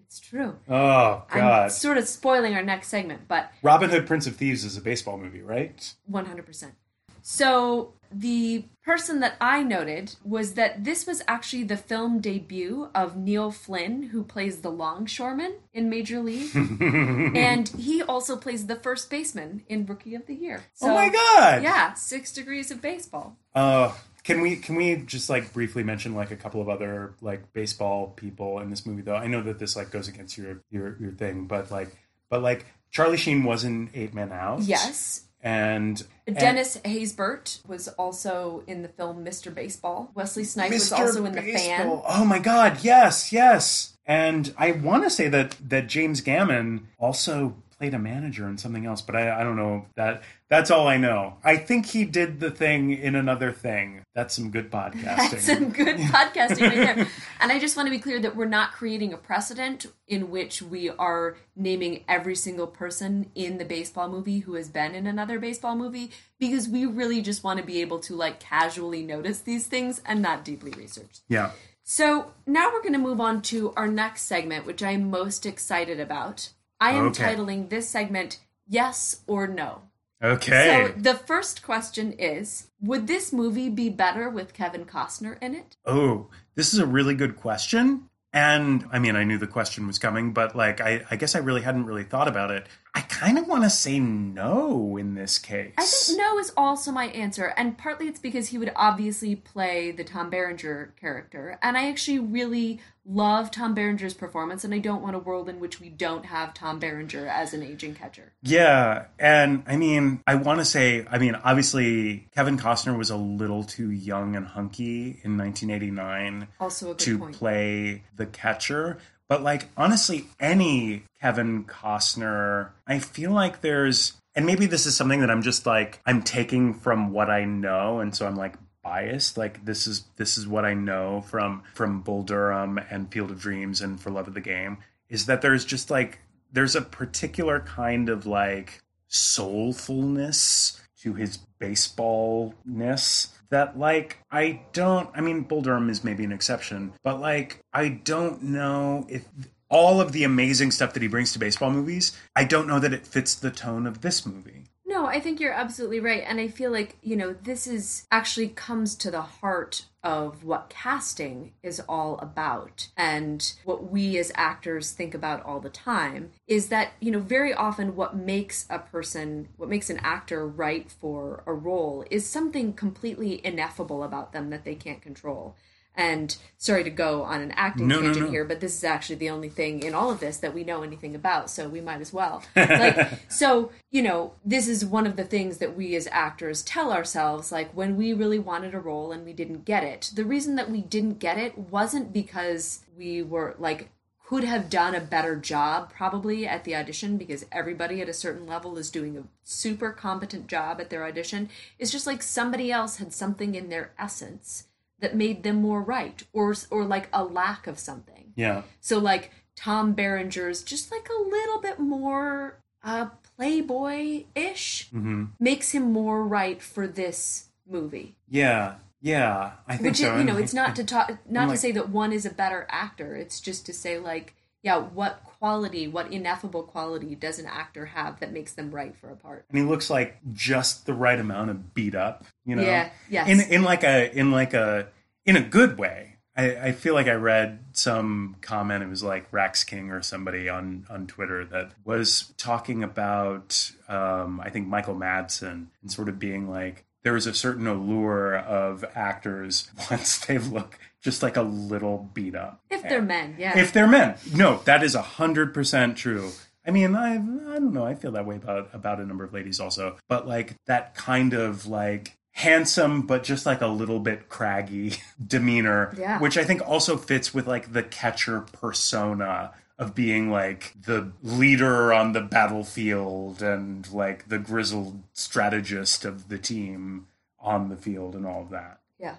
It's 0.09 0.21
true. 0.21 0.57
Oh 0.69 1.25
I'm 1.31 1.39
God! 1.39 1.71
sort 1.71 1.99
of 1.99 2.09
spoiling 2.09 2.55
our 2.55 2.63
next 2.63 2.89
segment, 2.89 3.29
but 3.29 3.53
Robin 3.63 3.91
Hood, 3.91 4.07
Prince 4.07 4.27
of 4.27 4.37
Thieves 4.37 4.65
is 4.65 4.75
a 4.75 4.81
baseball 4.81 5.19
movie, 5.19 5.43
right? 5.43 5.93
100%. 6.11 6.73
So, 7.21 7.93
the 8.11 8.65
person 8.83 9.21
that 9.21 9.37
I 9.39 9.63
noted 9.63 10.15
was 10.25 10.55
that 10.55 10.85
this 10.85 11.07
was 11.07 11.23
actually 11.29 11.65
the 11.65 11.77
film 11.77 12.21
debut 12.21 12.89
of 12.95 13.19
Neil 13.19 13.51
Flynn, 13.51 14.05
who 14.05 14.25
plays 14.25 14.63
the 14.63 14.71
longshoreman 14.71 15.57
in 15.75 15.91
Major 15.91 16.21
League. 16.21 16.57
and 16.57 17.69
he 17.69 18.03
also 18.03 18.35
plays 18.35 18.67
the 18.67 18.77
first 18.77 19.11
baseman 19.11 19.63
in 19.69 19.85
Rookie 19.85 20.15
of 20.15 20.25
the 20.25 20.35
Year. 20.35 20.63
So, 20.73 20.91
oh 20.91 20.95
my 20.95 21.11
God! 21.11 21.63
Yeah, 21.63 21.93
six 21.93 22.33
degrees 22.33 22.71
of 22.71 22.81
baseball. 22.81 23.37
Uh, 23.55 23.93
can 24.29 24.43
we 24.43 24.57
can 24.57 24.75
we 24.75 24.95
just 24.95 25.31
like 25.31 25.55
briefly 25.55 25.83
mention 25.83 26.15
like 26.15 26.31
a 26.31 26.37
couple 26.37 26.61
of 26.61 26.69
other 26.69 27.15
like 27.23 27.51
baseball 27.55 28.09
people 28.09 28.61
in 28.61 28.69
this 28.69 28.85
movie 28.85 29.01
though? 29.01 29.17
I 29.17 29.27
know 29.27 29.43
that 29.43 29.59
this 29.59 29.75
like 29.75 29.91
goes 29.91 30.07
against 30.07 30.37
your 30.37 30.61
your 30.71 30.99
your 31.01 31.13
thing, 31.13 31.47
but 31.47 31.71
like 31.71 31.97
but 32.29 32.43
like 32.43 32.67
Charlie 32.91 33.17
Sheen 33.17 33.43
was 33.43 33.65
in 33.65 33.89
Eight 33.95 34.13
Men 34.13 34.31
Out. 34.31 34.61
Yes. 34.61 35.25
and 35.41 36.05
and- 36.27 36.37
Dennis 36.37 36.77
Haysbert 36.85 37.67
was 37.67 37.89
also 37.89 38.65
in 38.67 38.83
the 38.83 38.89
film 38.89 39.25
Mr. 39.25 39.53
Baseball. 39.53 40.11
Wesley 40.15 40.45
Snipes 40.45 40.75
was 40.75 40.93
also 40.93 41.25
in 41.25 41.33
The 41.33 41.41
Fan. 41.41 42.03
Oh 42.07 42.27
my 42.27 42.39
God! 42.39 42.85
Yes, 42.85 43.33
yes. 43.33 43.97
And 44.05 44.53
I 44.59 44.73
want 44.73 45.05
to 45.05 45.11
say 45.11 45.29
that 45.29 45.57
that 45.67 45.87
James 45.87 46.21
Gammon 46.21 46.87
also 46.99 47.57
played 47.79 47.95
a 47.95 47.99
manager 47.99 48.49
in 48.49 48.59
something 48.59 48.87
else, 48.87 49.01
but 49.01 49.15
I, 49.15 49.41
I 49.41 49.45
don't 49.45 49.57
know 49.57 49.87
that. 49.97 50.23
That's 50.49 50.71
all 50.71 50.89
I 50.89 50.97
know. 50.97 51.37
I 51.45 51.57
think 51.57 51.87
he 51.87 52.05
did 52.05 52.41
the 52.41 52.51
thing 52.51 52.91
in 52.91 53.15
another 53.15 53.53
thing. 53.53 54.03
That's 54.15 54.35
some 54.35 54.51
good 54.51 54.71
podcasting. 54.71 55.31
That's 55.31 55.45
some 55.45 55.71
good 55.71 55.97
podcasting 55.99 56.69
right 56.69 56.97
there. 56.97 57.07
And 57.41 57.53
I 57.53 57.59
just 57.59 57.77
want 57.77 57.87
to 57.87 57.91
be 57.91 57.99
clear 57.99 58.19
that 58.21 58.35
we're 58.35 58.47
not 58.47 58.73
creating 58.73 59.13
a 59.13 59.17
precedent 59.17 59.87
in 60.07 60.31
which 60.31 60.61
we 60.61 60.91
are 60.91 61.37
naming 61.55 62.05
every 62.09 62.35
single 62.35 62.67
person 62.67 63.31
in 63.35 63.59
the 63.59 63.65
baseball 63.65 64.09
movie 64.09 64.41
who 64.41 64.55
has 64.55 64.69
been 64.69 64.95
in 64.95 65.07
another 65.07 65.39
baseball 65.39 65.77
movie 65.77 66.11
because 66.41 66.69
we 66.69 66.87
really 66.87 67.21
just 67.21 67.45
want 67.45 67.61
to 67.61 67.65
be 67.65 67.81
able 67.81 67.99
to 68.01 68.15
like 68.15 68.41
casually 68.41 69.03
notice 69.03 69.41
these 69.41 69.67
things 69.67 70.01
and 70.05 70.21
not 70.21 70.45
deeply 70.45 70.73
research. 70.73 71.21
yeah. 71.29 71.51
So 71.91 72.33
now 72.47 72.71
we're 72.71 72.83
going 72.83 72.93
to 72.93 72.99
move 72.99 73.19
on 73.19 73.41
to 73.43 73.73
our 73.75 73.89
next 73.89 74.25
segment, 74.25 74.67
which 74.67 74.83
I'm 74.83 75.09
most 75.09 75.47
excited 75.47 75.99
about. 75.99 76.51
I 76.81 76.93
am 76.93 77.07
Okay. 77.09 77.35
titling 77.35 77.69
this 77.69 77.89
segment 77.89 78.39
Yes 78.69 79.23
or 79.27 79.47
No. 79.47 79.83
Okay. 80.23 80.93
So 80.95 81.01
the 81.01 81.15
first 81.15 81.63
question 81.63 82.13
is 82.13 82.69
Would 82.81 83.07
this 83.07 83.33
movie 83.33 83.69
be 83.71 83.89
better 83.89 84.29
with 84.29 84.53
Kevin 84.55 84.85
Costner 84.85 85.41
in 85.43 85.55
it? 85.55 85.77
Oh, 85.85 86.29
this 86.55 86.73
is 86.75 86.81
a 86.81 86.87
really 86.87 87.15
good 87.15 87.37
question. 87.37 88.09
And 88.31 88.85
I 88.93 88.99
mean, 88.99 89.17
I 89.17 89.25
knew 89.25 89.39
the 89.39 89.47
question 89.47 89.87
was 89.87 89.99
coming, 89.99 90.33
but 90.33 90.55
like, 90.55 90.83
I, 90.83 91.03
I 91.11 91.17
guess 91.17 91.35
I 91.35 91.39
really 91.39 91.63
hadn't 91.63 91.87
really 91.87 92.05
thought 92.05 92.29
about 92.29 92.51
it. 92.51 92.67
I 92.95 93.01
kind 93.01 93.39
of 93.39 93.49
want 93.49 93.65
to 93.65 93.71
say 93.71 93.99
no 94.01 94.99
in 94.99 95.15
this 95.15 95.39
case. 95.39 95.73
I 95.79 95.85
think 95.85 96.19
no 96.19 96.39
is 96.39 96.53
also 96.57 96.93
my 96.93 97.07
answer, 97.07 97.55
and 97.57 97.79
partly 97.79 98.07
it's 98.07 98.21
because 98.21 98.49
he 98.49 98.59
would 98.59 98.73
obviously 98.77 99.35
play 99.35 99.93
the 99.93 100.05
Tom 100.05 100.29
Berenger 100.29 100.93
character, 101.01 101.59
and 101.63 101.77
I 101.79 101.89
actually 101.89 102.19
really 102.19 102.81
love 103.09 103.51
Tom 103.51 103.75
Berenger's 103.75 104.15
performance, 104.15 104.65
and 104.65 104.75
I 104.75 104.79
don't 104.79 105.03
want 105.03 105.17
a 105.17 105.19
world 105.19 105.49
in 105.49 105.59
which 105.61 105.81
we 105.81 105.89
don't 105.89 106.27
have 106.27 106.53
Tom 106.55 106.79
Berenger 106.79 107.27
as 107.27 107.55
an 107.55 107.63
aging 107.63 107.95
catcher. 107.95 108.33
Yeah, 108.43 109.07
and 109.19 109.63
I 109.67 109.77
mean, 109.77 110.21
I 110.27 110.35
want 110.35 110.59
to 110.61 110.65
say, 110.65 111.07
I 111.11 111.19
mean, 111.19 111.35
obviously, 111.35 112.29
Kevin 112.35 112.59
Costner 112.59 112.97
was 112.97 113.11
a 113.11 113.17
little 113.17 113.65
too 113.65 113.91
young 113.91 114.37
and 114.37 114.47
hunky 114.47 115.21
in 115.25 115.39
1989 115.39 116.49
Also 116.61 116.95
to 116.95 117.19
point. 117.19 117.35
play 117.37 118.03
the 118.17 118.27
catcher. 118.27 118.99
But 119.29 119.43
like, 119.43 119.69
honestly, 119.77 120.27
any 120.41 121.05
Kevin 121.21 121.65
Costner, 121.65 122.71
I 122.87 122.99
feel 122.99 123.31
like 123.33 123.61
there's, 123.61 124.15
and 124.35 124.47
maybe 124.47 124.67
this 124.67 124.87
is 124.87 124.97
something 124.97 125.21
that 125.21 125.31
I'm 125.31 125.43
just 125.43 125.67
like, 125.67 126.01
I'm 126.07 126.23
taking 126.23 126.73
from 126.75 127.13
what 127.13 127.29
I 127.31 127.45
know, 127.45 128.01
and 128.01 128.15
so 128.15 128.27
I'm 128.27 128.37
like 128.37 128.55
biased. 128.83 129.37
Like 129.37 129.65
this 129.65 129.87
is 129.87 130.05
this 130.17 130.39
is 130.39 130.47
what 130.47 130.65
I 130.65 130.75
know 130.75 131.23
from 131.23 131.63
from 131.75 132.01
Bull 132.01 132.23
Durham 132.23 132.79
and 132.91 133.13
Field 133.13 133.31
of 133.31 133.41
Dreams 133.41 133.81
and 133.81 134.01
For 134.01 134.11
Love 134.11 134.29
of 134.29 134.35
the 134.35 134.41
Game 134.41 134.79
is 135.09 135.27
that 135.27 135.43
there's 135.43 135.65
just 135.65 135.91
like 135.91 136.21
there's 136.53 136.77
a 136.77 136.83
particular 136.83 137.61
kind 137.61 138.09
of 138.09 138.27
like 138.27 138.81
soulfulness 139.11 140.81
to 141.03 141.15
his 141.15 141.39
baseballness 141.61 143.29
that 143.51 143.79
like 143.79 144.19
I 144.31 144.63
don't 144.73 145.11
I 145.15 145.21
mean 145.21 145.43
Bull 145.43 145.63
Durham 145.63 145.91
is 145.91 146.05
maybe 146.05 146.25
an 146.25 146.33
exception, 146.33 146.93
but 147.03 147.21
like 147.21 147.61
I 147.73 147.89
don't 147.89 148.43
know 148.43 149.07
if 149.09 149.25
all 149.71 150.01
of 150.01 150.13
the 150.13 150.25
amazing 150.25 150.71
stuff 150.71 150.95
that 150.95 151.03
he 151.03 151.09
brings 151.09 151.33
to 151.33 151.39
baseball 151.39 151.71
movies, 151.71 152.17
I 152.35 152.45
don't 152.45 152.67
know 152.67 152.79
that 152.81 152.95
it 152.95 153.07
fits 153.07 153.35
the 153.35 153.51
tone 153.51 153.87
of 153.87 154.01
this 154.01 154.25
movie. 154.25 154.65
No, 154.99 155.07
I 155.07 155.21
think 155.21 155.39
you're 155.39 155.53
absolutely 155.53 156.01
right. 156.01 156.25
And 156.27 156.41
I 156.41 156.49
feel 156.49 156.73
like, 156.73 156.97
you 157.03 157.15
know, 157.15 157.33
this 157.33 157.69
is 157.69 158.09
actually 158.11 158.49
comes 158.49 158.97
to 158.97 159.13
the 159.13 159.21
heart 159.21 159.85
of 160.03 160.43
what 160.43 160.71
casting 160.71 161.53
is 161.63 161.81
all 161.89 162.19
about. 162.19 162.89
And 162.97 163.53
what 163.63 163.93
we 163.93 164.19
as 164.19 164.33
actors 164.35 164.91
think 164.91 165.15
about 165.15 165.45
all 165.45 165.61
the 165.61 165.71
time 165.71 166.33
is 166.49 166.69
that, 166.71 166.95
you 166.99 167.13
know, 167.13 167.21
very 167.21 167.55
often 167.55 167.95
what 167.95 168.17
makes 168.17 168.67
a 168.69 168.81
person, 168.81 169.47
what 169.57 169.69
makes 169.69 169.89
an 169.89 170.01
actor 170.03 170.45
right 170.45 170.91
for 170.91 171.45
a 171.47 171.53
role 171.53 172.05
is 172.11 172.29
something 172.29 172.73
completely 172.73 173.41
ineffable 173.47 174.03
about 174.03 174.33
them 174.33 174.51
that 174.51 174.65
they 174.65 174.75
can't 174.75 175.01
control. 175.01 175.55
And 175.95 176.37
sorry 176.59 176.85
to 176.85 176.91
go 176.91 177.25
on 177.25 177.41
an 177.41 177.51
acting 177.57 177.89
No, 177.89 177.97
no, 177.97 178.03
tangent 178.03 178.27
no. 178.27 178.31
here, 178.31 178.45
but 178.45 178.61
this 178.61 178.77
is 178.77 178.85
actually 178.85 179.17
the 179.17 179.31
only 179.31 179.49
thing 179.49 179.83
in 179.83 179.95
all 179.95 180.13
of 180.13 180.21
this 180.21 180.37
that 180.39 180.55
we 180.55 180.63
know 180.63 180.83
anything 180.83 181.17
about, 181.17 181.51
so 181.51 181.69
we 181.69 181.81
might 181.81 182.01
as 182.01 182.13
well. 182.13 182.45
Like, 182.57 183.19
so 183.29 183.73
you 183.91 184.03
know, 184.03 184.35
this 184.45 184.69
is 184.69 184.85
one 184.85 185.07
of 185.07 185.17
the 185.17 185.25
things 185.25 185.59
that 185.59 185.77
we 185.77 185.97
as 185.97 186.07
actors 186.13 186.63
tell 186.63 186.93
ourselves. 186.93 187.51
Like 187.51 187.73
when 187.73 187.97
we 187.97 188.13
really 188.13 188.39
wanted 188.39 188.75
a 188.75 188.81
role 188.81 189.11
and 189.11 189.25
we 189.25 189.33
didn't 189.33 189.65
get 189.65 189.83
it, 189.83 190.13
the 190.15 190.25
reason 190.25 190.55
that 190.57 190.71
we 190.71 190.83
didn't 190.83 191.19
get 191.19 191.37
it 191.39 191.59
wasn't 191.59 192.13
because 192.13 192.85
we 192.97 193.23
were 193.23 193.57
like 193.59 193.91
could 194.29 194.45
have 194.45 194.69
done 194.69 194.95
a 194.95 195.01
better 195.01 195.37
job 195.37 195.91
probably 195.91 196.47
at 196.47 196.65
the 196.65 196.77
audition 196.77 197.17
because 197.17 197.47
everybody 197.51 198.03
at 198.03 198.11
a 198.11 198.13
certain 198.13 198.47
level 198.47 198.77
is 198.77 198.91
doing 198.91 199.17
a 199.17 199.23
super 199.43 199.91
competent 199.91 200.47
job 200.47 200.81
at 200.83 200.91
their 200.91 201.07
audition. 201.07 201.49
It's 201.79 201.91
just 201.91 202.07
like 202.07 202.23
somebody 202.23 202.71
else 202.71 202.97
had 202.99 203.15
something 203.15 203.55
in 203.55 203.71
their 203.71 203.93
essence 203.99 204.65
that 205.01 205.15
made 205.17 205.43
them 205.43 205.57
more 205.57 205.83
right 205.83 206.23
or 206.33 206.55
or 206.71 206.85
like 206.85 207.09
a 207.13 207.25
lack 207.25 207.67
of 207.67 207.79
something. 207.79 208.33
Yeah. 208.37 208.63
So 208.81 208.99
like 208.99 209.31
Tom 209.57 209.95
Berenger's 209.95 210.63
just 210.63 210.91
like 210.93 211.09
a 211.09 211.23
little 211.23 211.61
bit 211.61 211.79
more 211.79 212.61
uh 212.83 213.07
playboy-ish 213.37 214.91
makes 215.39 215.71
him 215.73 215.93
more 215.93 216.27
right 216.27 216.63
for 216.63 216.87
this 216.87 217.49
movie. 217.67 218.17
Yeah. 218.29 218.75
Yeah. 219.01 219.53
I 219.67 219.77
think 219.77 219.91
Which 219.91 219.99
so. 219.99 220.15
is, 220.15 220.19
you 220.19 220.25
know, 220.25 220.37
it's 220.37 220.55
not 220.55 220.75
to 220.77 220.85
talk 220.85 221.19
not 221.29 221.51
to 221.51 221.57
say 221.57 221.73
that 221.73 221.89
one 221.89 222.13
is 222.13 222.27
a 222.27 222.31
better 222.31 222.67
actor. 222.69 223.15
It's 223.15 223.41
just 223.41 223.67
to 223.67 223.73
say 223.73 223.99
like 223.99 224.35
yeah, 224.69 224.77
what 224.79 225.25
quality, 225.25 225.89
what 225.89 226.13
ineffable 226.13 226.63
quality 226.63 227.15
does 227.15 227.39
an 227.39 227.47
actor 227.47 227.87
have 227.87 228.21
that 228.21 228.33
makes 228.33 228.53
them 228.53 228.71
right 228.71 228.95
for 228.95 229.09
a 229.09 229.17
part? 229.17 229.47
and 229.49 229.59
he 229.59 229.65
looks 229.65 229.89
like 229.89 230.19
just 230.35 230.85
the 230.85 230.93
right 230.93 231.19
amount 231.19 231.49
of 231.49 231.73
beat 231.73 231.95
up, 231.95 232.27
you 232.45 232.55
know. 232.55 232.63
Yeah, 232.63 232.91
yes. 233.09 233.29
In 233.29 233.41
in 233.53 233.63
like 233.63 233.83
a 233.83 234.15
in 234.15 234.31
like 234.31 234.53
a 234.53 234.89
in 235.25 235.37
a 235.37 235.41
good 235.41 235.79
way. 235.79 236.17
I, 236.37 236.69
I 236.69 236.73
feel 236.73 236.93
like 236.93 237.09
I 237.09 237.15
read 237.15 237.61
some 237.73 238.37
comment. 238.43 238.85
It 238.85 238.89
was 238.89 239.03
like 239.03 239.27
Rax 239.33 239.65
King 239.65 239.91
or 239.91 240.03
somebody 240.03 240.51
on 240.51 240.87
on 240.91 241.07
Twitter 241.07 241.47
that 241.47 241.73
was 241.85 242.35
talking 242.37 242.85
about 242.85 243.73
um, 243.89 244.41
I 244.41 244.51
think 244.51 244.69
Michael 244.69 244.95
Madsen 244.95 245.69
and 245.81 245.91
sort 245.91 246.11
of 246.11 246.19
being 246.19 246.51
like 246.51 246.85
there 247.05 247.17
is 247.17 247.27
a 247.27 247.35
certain 247.35 247.67
allure 247.67 248.37
of 248.37 248.85
actors 248.95 249.71
once 249.91 250.19
they 250.27 250.39
look 250.39 250.79
just 251.01 251.23
like 251.23 251.37
a 251.37 251.43
little 251.43 252.11
beat 252.13 252.35
up. 252.35 252.61
If 252.71 252.83
they're 252.83 253.01
men, 253.03 253.37
yeah. 253.39 253.57
If 253.59 253.73
they're 253.73 253.87
men, 253.87 254.17
no, 254.35 254.59
that 254.65 254.83
is 254.83 254.95
a 254.95 255.03
hundred 255.03 255.55
percent 255.55 255.97
true. 255.97 256.31
I 256.67 256.71
mean, 256.71 256.95
I 256.97 257.15
I 257.15 257.17
don't 257.59 257.73
know. 257.73 257.87
I 257.87 257.95
feel 257.95 258.13
that 258.13 258.27
way 258.27 258.37
about 258.37 258.71
about 258.75 259.01
a 259.01 259.07
number 259.07 259.25
of 259.25 259.33
ladies 259.33 259.61
also, 259.61 259.97
but 260.09 260.27
like 260.29 260.55
that 260.67 260.95
kind 260.95 261.33
of 261.33 261.67
like 261.67 262.17
handsome 262.33 263.03
but 263.03 263.25
just 263.25 263.47
like 263.47 263.61
a 263.63 263.67
little 263.67 263.99
bit 263.99 264.29
craggy 264.29 264.95
demeanor, 265.27 265.93
Yeah. 265.99 266.21
which 266.21 266.37
I 266.39 266.45
think 266.45 266.63
also 266.69 266.97
fits 266.97 267.33
with 267.35 267.47
like 267.49 267.73
the 267.73 267.83
catcher 267.83 268.43
persona 268.53 269.53
of 269.79 269.95
being 269.95 270.31
like 270.31 270.75
the 270.85 271.13
leader 271.23 271.93
on 271.93 272.13
the 272.13 272.21
battlefield 272.21 273.41
and 273.43 273.91
like 273.93 274.29
the 274.29 274.39
grizzled 274.39 275.03
strategist 275.13 276.05
of 276.05 276.29
the 276.29 276.39
team 276.39 277.07
on 277.41 277.69
the 277.69 277.77
field 277.77 278.15
and 278.17 278.27
all 278.27 278.43
of 278.43 278.51
that. 278.51 278.81
yeah, 278.99 279.17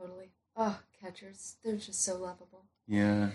totally. 0.00 0.30
Oh, 0.56 0.78
catchers, 1.00 1.56
they're 1.62 1.76
just 1.76 2.02
so 2.02 2.16
lovable. 2.16 2.64
Yeah. 2.86 3.30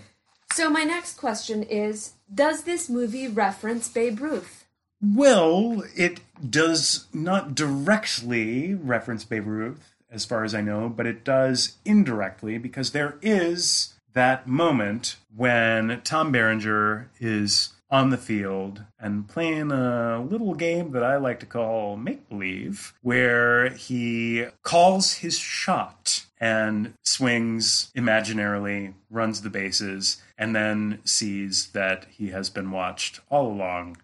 So 0.52 0.68
my 0.68 0.82
next 0.82 1.16
question 1.16 1.62
is, 1.62 2.12
does 2.32 2.64
this 2.64 2.90
movie 2.90 3.28
reference 3.28 3.88
Babe 3.88 4.20
Ruth? 4.20 4.66
Well, 5.00 5.84
it 5.96 6.20
does 6.48 7.06
not 7.12 7.54
directly 7.54 8.74
reference 8.74 9.24
Babe 9.24 9.46
Ruth, 9.46 9.94
as 10.10 10.24
far 10.24 10.44
as 10.44 10.54
I 10.54 10.60
know, 10.60 10.88
but 10.88 11.06
it 11.06 11.24
does 11.24 11.76
indirectly 11.84 12.58
because 12.58 12.90
there 12.90 13.16
is 13.22 13.93
that 14.14 14.46
moment 14.46 15.16
when 15.34 16.00
Tom 16.02 16.32
Berenger 16.32 17.10
is 17.20 17.74
on 17.90 18.10
the 18.10 18.16
field 18.16 18.82
and 18.98 19.28
playing 19.28 19.70
a 19.70 20.20
little 20.20 20.54
game 20.54 20.92
that 20.92 21.04
I 21.04 21.16
like 21.16 21.38
to 21.40 21.46
call 21.46 21.96
make 21.96 22.28
believe, 22.28 22.94
where 23.02 23.68
he 23.70 24.46
calls 24.62 25.14
his 25.14 25.38
shot 25.38 26.24
and 26.40 26.94
swings 27.04 27.92
imaginarily, 27.96 28.94
runs 29.10 29.42
the 29.42 29.50
bases, 29.50 30.20
and 30.36 30.56
then 30.56 31.00
sees 31.04 31.68
that 31.68 32.06
he 32.10 32.30
has 32.30 32.50
been 32.50 32.70
watched 32.70 33.20
all 33.30 33.46
along 33.46 33.98